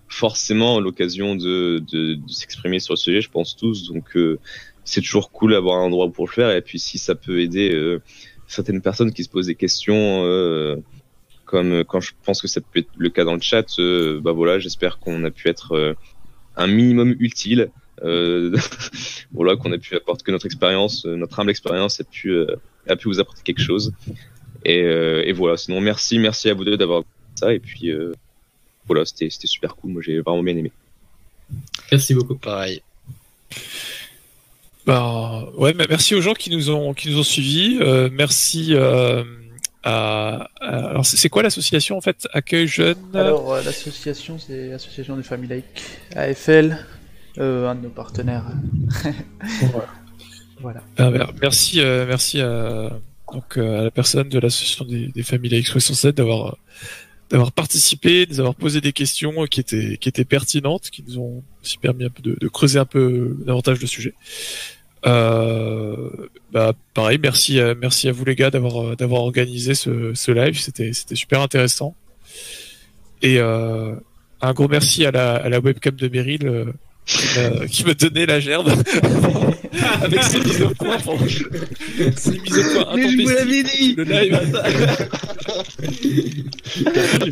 forcément 0.09 0.81
l'occasion 0.81 1.37
de, 1.37 1.81
de, 1.93 2.15
de 2.15 2.29
s'exprimer 2.29 2.81
sur 2.81 2.95
le 2.95 2.99
sujet, 2.99 3.21
je 3.21 3.31
pense 3.31 3.57
tous. 3.57 3.89
Donc 3.89 4.17
euh, 4.17 4.39
c'est 4.85 5.01
toujours 5.01 5.31
cool 5.31 5.53
d'avoir 5.53 5.79
un 5.79 5.85
endroit 5.85 6.11
pour 6.11 6.27
le 6.27 6.33
faire. 6.33 6.51
Et 6.51 6.62
puis 6.62 6.81
si 6.81 6.99
ça 6.99 7.15
peut 7.15 7.41
aider 7.41 7.73
euh, 7.73 8.03
certaines 8.49 8.83
personnes 8.83 9.12
qui 9.12 9.23
se 9.23 9.29
posent 9.29 9.47
des 9.47 9.55
questions, 9.55 10.25
euh, 10.25 10.77
comme 11.45 11.85
quand 11.85 12.01
je 12.01 12.12
pense 12.25 12.43
que 12.43 12.49
ça 12.49 12.61
peut 12.61 12.81
être 12.81 12.91
le 12.97 13.09
cas 13.09 13.25
dans 13.25 13.35
le 13.35 13.41
chat, 13.41 13.67
bah 14.21 14.33
voilà, 14.33 14.59
j'espère 14.59 14.99
qu'on 14.99 15.25
a 15.25 15.31
pu 15.31 15.49
être 15.49 15.97
un 16.57 16.67
minimum 16.69 17.17
utile. 17.19 17.71
Euh, 18.02 18.56
voilà, 19.32 19.56
qu'on 19.56 19.72
a 19.72 19.78
pu 19.78 19.94
apporter 19.97 20.24
que 20.24 20.31
notre 20.31 20.47
expérience, 20.47 21.05
notre 21.05 21.39
humble 21.39 21.51
expérience 21.51 22.01
a 22.01 22.05
pu 22.05 22.35
a 22.89 22.97
pu 22.97 23.09
vous 23.09 23.20
apporter 23.20 23.43
quelque 23.43 23.62
chose. 23.62 23.93
Et, 24.64 24.82
euh, 24.82 25.22
et 25.24 25.32
voilà, 25.32 25.56
sinon 25.56 25.81
merci, 25.81 26.18
merci 26.18 26.51
à 26.51 26.55
vous 26.55 26.64
deux 26.64 26.77
d'avoir 26.77 27.02
ça. 27.35 27.52
Et 27.52 27.59
puis 27.59 27.90
euh, 27.90 28.12
voilà, 28.86 29.05
c'était 29.05 29.31
super 29.47 29.77
cool. 29.77 29.93
Moi, 29.93 30.02
j'ai 30.02 30.20
vraiment 30.20 30.43
bien 30.43 30.56
aimé. 30.56 30.72
Merci 31.90 32.14
beaucoup. 32.14 32.36
Pareil. 32.36 32.82
Bah, 34.86 35.48
ouais, 35.56 35.74
merci 35.74 36.14
aux 36.14 36.20
gens 36.20 36.35
qui 36.35 36.51
nous 36.51 36.70
ont 36.70 36.94
qui 36.94 37.10
nous 37.10 37.18
ont 37.18 37.24
suivis. 37.24 37.78
Euh, 37.81 38.09
merci 38.12 38.74
euh, 38.74 39.24
à, 39.82 40.48
à, 40.60 40.89
alors 40.90 41.06
c'est 41.06 41.28
quoi 41.28 41.43
l'association 41.43 41.97
en 41.97 42.01
fait? 42.01 42.27
Accueil 42.32 42.66
Jeune 42.66 42.97
Alors 43.14 43.55
euh, 43.55 43.62
l'association 43.62 44.39
c'est 44.39 44.68
l'association 44.68 45.16
des 45.16 45.22
familles 45.22 45.48
laïques 45.48 45.82
AFL, 46.14 46.78
euh, 47.39 47.69
un 47.69 47.74
de 47.74 47.82
nos 47.82 47.90
partenaires. 47.90 48.47
voilà. 49.73 49.89
Voilà. 50.62 50.82
Ah, 50.98 51.11
merci, 51.40 51.81
euh, 51.81 52.05
merci 52.07 52.39
à, 52.40 52.90
donc, 53.32 53.57
euh, 53.57 53.81
à 53.81 53.85
la 53.85 53.90
personne 53.90 54.28
de 54.28 54.39
l'association 54.39 54.85
des, 54.85 55.07
des 55.09 55.23
familles 55.23 55.52
laïques 55.52 55.69
67 55.69 56.15
d'avoir 56.15 56.59
d'avoir 57.31 57.52
participé, 57.52 58.27
de 58.27 58.32
nous 58.32 58.40
avoir 58.40 58.55
posé 58.55 58.81
des 58.81 58.93
questions 58.93 59.47
qui 59.47 59.61
étaient 59.61 59.97
qui 59.97 60.09
étaient 60.09 60.27
pertinentes, 60.27 60.90
qui 60.90 61.02
nous 61.09 61.19
ont 61.19 61.43
aussi 61.62 61.78
permis 61.78 62.05
un 62.05 62.11
peu 62.11 62.20
de, 62.23 62.36
de 62.39 62.48
creuser 62.48 62.78
un 62.78 62.85
peu 62.85 63.39
davantage 63.47 63.81
le 63.81 63.86
sujet. 63.86 64.15
Euh, 65.07 66.11
bah 66.52 66.74
pareil, 66.93 67.19
merci 67.23 67.59
à, 67.59 67.74
merci 67.74 68.09
à 68.09 68.12
vous 68.12 68.24
les 68.27 68.35
gars 68.35 68.51
d'avoir 68.51 68.97
d'avoir 68.97 69.23
organisé 69.23 69.74
ce, 69.74 70.12
ce 70.12 70.31
live, 70.31 70.59
c'était 70.61 70.93
c'était 70.93 71.15
super 71.15 71.40
intéressant. 71.40 71.94
Et 73.23 73.39
euh, 73.39 73.94
un 74.43 74.52
gros 74.52 74.69
merci 74.69 75.07
à 75.07 75.11
la, 75.11 75.36
à 75.36 75.48
la 75.48 75.61
webcam 75.61 75.94
de 75.94 76.09
Meryl 76.09 76.74
euh, 77.39 77.66
qui 77.66 77.85
m'a 77.85 77.95
donné 77.95 78.27
la 78.27 78.41
gerbe. 78.41 78.70
avec 80.03 80.23
ses 80.23 80.41
mises 80.41 80.62
au 80.62 80.70
point 80.70 80.99
pour 80.99 81.19
ses 82.16 82.39
mises 82.39 82.59
au 82.59 82.85
point 82.85 82.97
Mais 82.97 83.09
je 83.11 83.23
vous 83.23 83.28
l'avais 83.28 83.62
dit 83.62 83.95
Le 83.97 84.05
live. 84.05 84.39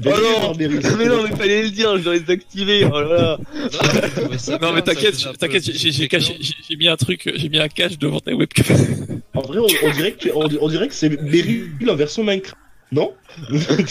Bien 0.01 0.13
Oh 0.49 0.53
risques. 0.53 0.97
mais 0.99 1.07
non, 1.07 1.23
mais 1.25 1.37
fallait 1.37 1.63
le 1.63 1.71
dire, 1.71 1.97
je 1.99 2.03
dois 2.03 2.17
les 2.17 2.31
activer. 2.31 2.85
Oh 2.85 3.01
là 3.01 3.09
là. 3.09 4.59
Non 4.61 4.73
mais 4.73 4.83
t'inquiète, 4.83 5.17
t'inquiète, 5.39 5.65
j'ai- 5.73 6.77
mis 6.77 6.89
un 6.89 6.97
truc, 6.97 7.31
j'ai 7.35 7.49
mis 7.49 7.59
un 7.59 7.69
cache 7.69 7.99
devant 7.99 8.21
ta 8.21 8.33
webcam. 8.35 8.77
En 9.35 9.41
vrai, 9.43 9.59
on, 9.59 9.67
on 9.87 9.91
dirait 9.93 10.13
que, 10.13 10.29
on, 10.35 10.49
on 10.61 10.69
dirait 10.69 10.89
que 10.89 10.95
c'est 10.95 11.11
Meryl 11.23 11.71
en 11.89 11.95
version 11.97 12.23
Minecraft. 12.25 12.57
Non? 12.91 13.13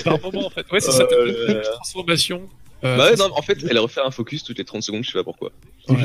Par 0.04 0.20
moment 0.22 0.48
en 0.48 0.50
fait. 0.50 0.66
Ouais 0.72 0.80
c'est 0.80 0.92
ça. 0.92 1.08
Euh, 1.12 1.62
transformation. 1.74 2.42
Euh, 2.84 2.96
Bah 2.96 3.10
ouais, 3.10 3.16
non, 3.16 3.30
en 3.36 3.42
fait, 3.42 3.58
elle 3.68 3.80
refait 3.80 4.02
un 4.06 4.12
focus 4.12 4.44
toutes 4.44 4.60
les 4.60 4.64
30 4.66 4.84
secondes, 4.84 5.04
je 5.04 5.10
sais 5.10 5.18
pas 5.18 5.24
pourquoi. 5.24 5.52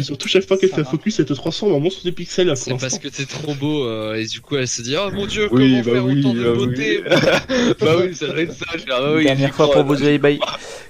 Surtout, 0.02 0.28
chaque 0.28 0.46
fois 0.46 0.56
qu'elle 0.56 0.70
fait 0.70 0.80
un 0.80 0.84
focus, 0.84 1.18
elle 1.20 1.26
te 1.26 1.32
transforme 1.34 1.72
en 1.74 1.80
monstre 1.80 2.04
de 2.04 2.10
pixels 2.10 2.56
C'est 2.56 2.78
parce 2.78 2.98
que 2.98 3.08
t'es 3.08 3.26
trop 3.26 3.54
beau 3.54 3.84
euh, 3.84 4.14
et 4.14 4.26
du 4.26 4.40
coup 4.40 4.56
elle 4.56 4.68
se 4.68 4.80
dit 4.80 4.94
oh 4.96 5.10
mon 5.10 5.26
dieu 5.26 5.48
Oui, 5.50 5.72
comment 5.72 5.82
bah 5.82 5.92
faire 5.92 6.04
oui, 6.04 6.20
autant 6.20 6.34
de 6.34 6.44
bah 6.44 6.52
beauté 6.54 7.02
oui. 7.04 7.74
bah 7.80 7.96
oui, 8.00 8.14
ça 8.14 8.26
doit 8.28 8.40
être 8.40 8.54
ça. 8.54 8.64
Fais, 8.72 8.84
ah 8.90 9.00
bah 9.00 9.14
oui, 9.16 9.24
Dernière 9.24 9.54
fois 9.54 9.68
crois. 9.68 9.84
pour 9.84 9.94
vous 9.94 10.18
bye. 10.18 10.38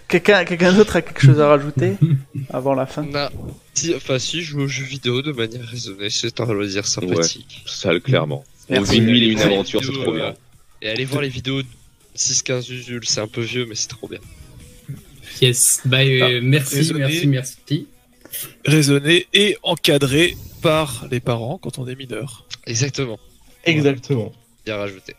Quelqu'un 0.09 0.45
quelqu'un 0.45 0.73
d'autre 0.73 0.97
a 0.97 1.03
quelque 1.03 1.23
chose 1.23 1.41
à 1.41 1.49
rajouter 1.49 1.95
avant 2.51 2.75
la 2.75 2.87
fin? 2.87 3.03
Non. 3.03 3.29
Si, 3.75 3.95
enfin 3.95 4.19
si, 4.19 4.43
je 4.43 4.51
joue 4.51 4.61
aux 4.61 4.69
jeux 4.69 4.85
vidéo 4.85 5.23
de 5.23 5.33
manière 5.33 5.65
raisonnée, 5.65 6.11
c'est 6.11 6.39
un 6.41 6.53
loisir 6.53 6.87
sympathique. 6.87 7.63
Ça, 7.67 7.99
clairement. 7.99 8.45
On 8.69 8.83
vit 8.83 8.99
une 8.99 9.07
nuit 9.07 9.25
et 9.25 9.33
une 9.33 9.41
aventure, 9.41 9.83
c'est 9.83 9.93
trop 9.93 10.13
euh, 10.13 10.17
bien. 10.17 10.35
Et 10.83 10.89
allez 10.91 11.07
voir 11.07 11.23
les 11.23 11.29
vidéos 11.29 11.63
de 11.63 11.69
6-15 12.17 12.73
Usul, 12.73 13.01
c'est 13.05 13.21
un 13.21 13.27
peu 13.27 13.41
vieux 13.41 13.65
mais 13.67 13.75
c'est 13.75 13.89
trop 13.89 14.07
bien. 14.07 14.21
Yes. 15.41 15.81
Bah, 15.85 15.99
euh, 16.01 16.41
merci, 16.43 16.77
désolé. 16.77 17.01
merci, 17.01 17.27
merci. 17.27 17.87
raisonné 18.65 19.27
et 19.33 19.57
encadré 19.63 20.37
par 20.63 21.07
les 21.11 21.21
parents 21.21 21.59
quand 21.59 21.79
on 21.79 21.87
est 21.87 21.97
mineur. 21.97 22.47
Exactement, 22.67 23.19
Exactement. 23.65 24.33
bien 24.65 24.77
rajouté. 24.77 25.15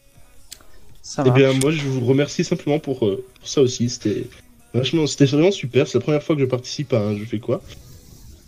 Ça 1.02 1.23
Eh 1.27 1.31
bien, 1.31 1.52
moi, 1.53 1.72
je 1.72 1.81
vous 1.81 2.06
remercie 2.06 2.45
simplement 2.45 2.80
pour, 2.80 3.06
euh, 3.06 3.26
pour 3.40 3.48
ça 3.48 3.61
aussi. 3.61 3.90
C'était 3.90 4.26
vachement, 4.73 5.06
c'était 5.06 5.26
vraiment 5.26 5.52
super. 5.52 5.85
C'est 5.88 5.98
la 5.98 6.02
première 6.02 6.23
fois 6.23 6.35
que 6.35 6.41
je 6.41 6.45
participe 6.45 6.94
à 6.94 6.99
un 6.99 7.18
Je 7.18 7.26
fais 7.26 7.40
quoi. 7.40 7.61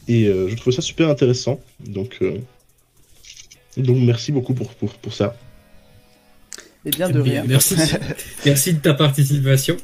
Et 0.08 0.28
euh, 0.28 0.48
je 0.48 0.56
trouve 0.56 0.74
ça 0.74 0.82
super 0.82 1.10
intéressant. 1.10 1.60
Donc, 1.82 2.18
euh, 2.22 2.40
donc 3.76 3.98
merci 3.98 4.32
beaucoup 4.32 4.54
pour, 4.54 4.74
pour, 4.76 4.94
pour 4.94 5.14
ça. 5.14 5.36
Et 6.86 6.92
bien 6.92 7.10
de 7.10 7.20
rien. 7.20 7.44
Merci, 7.46 7.76
merci 8.46 8.74
de 8.74 8.80
ta 8.80 8.94
participation. 8.94 9.76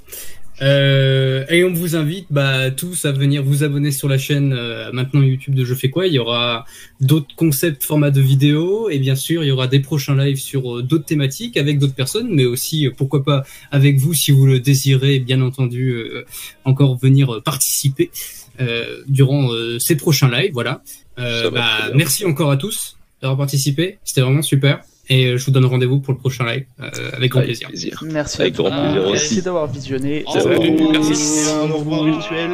Euh, 0.61 1.45
et 1.49 1.63
on 1.63 1.73
vous 1.73 1.95
invite 1.95 2.27
bah, 2.29 2.69
tous 2.69 3.05
à 3.05 3.11
venir 3.11 3.43
vous 3.43 3.63
abonner 3.63 3.91
sur 3.91 4.07
la 4.07 4.17
chaîne 4.17 4.53
euh, 4.53 4.91
maintenant 4.91 5.21
YouTube 5.21 5.55
de 5.55 5.65
Je 5.65 5.73
fais 5.73 5.89
quoi. 5.89 6.07
Il 6.07 6.13
y 6.13 6.19
aura 6.19 6.65
d'autres 6.99 7.35
concepts, 7.35 7.83
formats 7.83 8.11
de 8.11 8.21
vidéos 8.21 8.89
et 8.89 8.99
bien 8.99 9.15
sûr 9.15 9.43
il 9.43 9.47
y 9.47 9.51
aura 9.51 9.67
des 9.67 9.79
prochains 9.79 10.15
lives 10.15 10.39
sur 10.39 10.77
euh, 10.77 10.83
d'autres 10.83 11.05
thématiques 11.05 11.57
avec 11.57 11.79
d'autres 11.79 11.95
personnes, 11.95 12.29
mais 12.31 12.45
aussi 12.45 12.87
euh, 12.87 12.91
pourquoi 12.95 13.23
pas 13.23 13.43
avec 13.71 13.97
vous 13.97 14.13
si 14.13 14.31
vous 14.31 14.45
le 14.45 14.59
désirez. 14.59 15.19
Bien 15.19 15.41
entendu, 15.41 15.91
euh, 15.91 16.25
encore 16.63 16.97
venir 16.97 17.41
participer 17.43 18.11
euh, 18.59 19.01
durant 19.07 19.51
euh, 19.51 19.79
ces 19.79 19.95
prochains 19.95 20.29
lives. 20.29 20.51
Voilà. 20.53 20.83
Euh, 21.17 21.49
bah, 21.49 21.89
merci 21.95 22.25
encore 22.25 22.51
à 22.51 22.57
tous 22.57 22.97
d'avoir 23.21 23.37
participé. 23.37 23.97
C'était 24.03 24.21
vraiment 24.21 24.41
super. 24.41 24.81
Et 25.13 25.25
euh, 25.25 25.37
je 25.37 25.43
vous 25.45 25.51
donne 25.51 25.65
rendez-vous 25.65 25.99
pour 25.99 26.13
le 26.13 26.19
prochain 26.19 26.45
live 26.45 26.63
euh, 26.79 26.89
avec 27.11 27.31
grand 27.31 27.41
Avec 27.41 27.49
plaisir. 27.49 27.67
plaisir. 27.67 28.01
Merci 28.05 28.41
Avec 28.41 28.53
à 28.53 28.55
toi. 28.55 28.69
grand 28.69 28.81
plaisir 28.81 29.09
Merci 29.11 29.25
aussi. 29.25 29.41
d'avoir 29.41 29.67
visionné. 29.67 30.23
Merci. 30.33 31.49
Un 31.51 31.69
au 31.69 31.77
revoir 31.79 32.05
virtuel. 32.05 32.51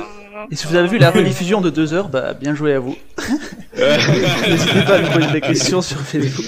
Et 0.50 0.56
si 0.56 0.66
vous 0.66 0.76
avez 0.76 0.88
vu 0.88 0.98
la 0.98 1.12
rediffusion 1.12 1.62
de 1.62 1.70
2 1.70 1.94
heures, 1.94 2.10
bah 2.10 2.34
bien 2.34 2.56
joué 2.56 2.74
à 2.74 2.80
vous. 2.80 2.96
N'hésitez 3.78 4.82
pas 4.88 4.96
à 4.96 5.02
nous 5.02 5.10
poser 5.12 5.32
des 5.34 5.42
questions 5.42 5.84
sur 5.84 6.00
Facebook. 6.00 6.46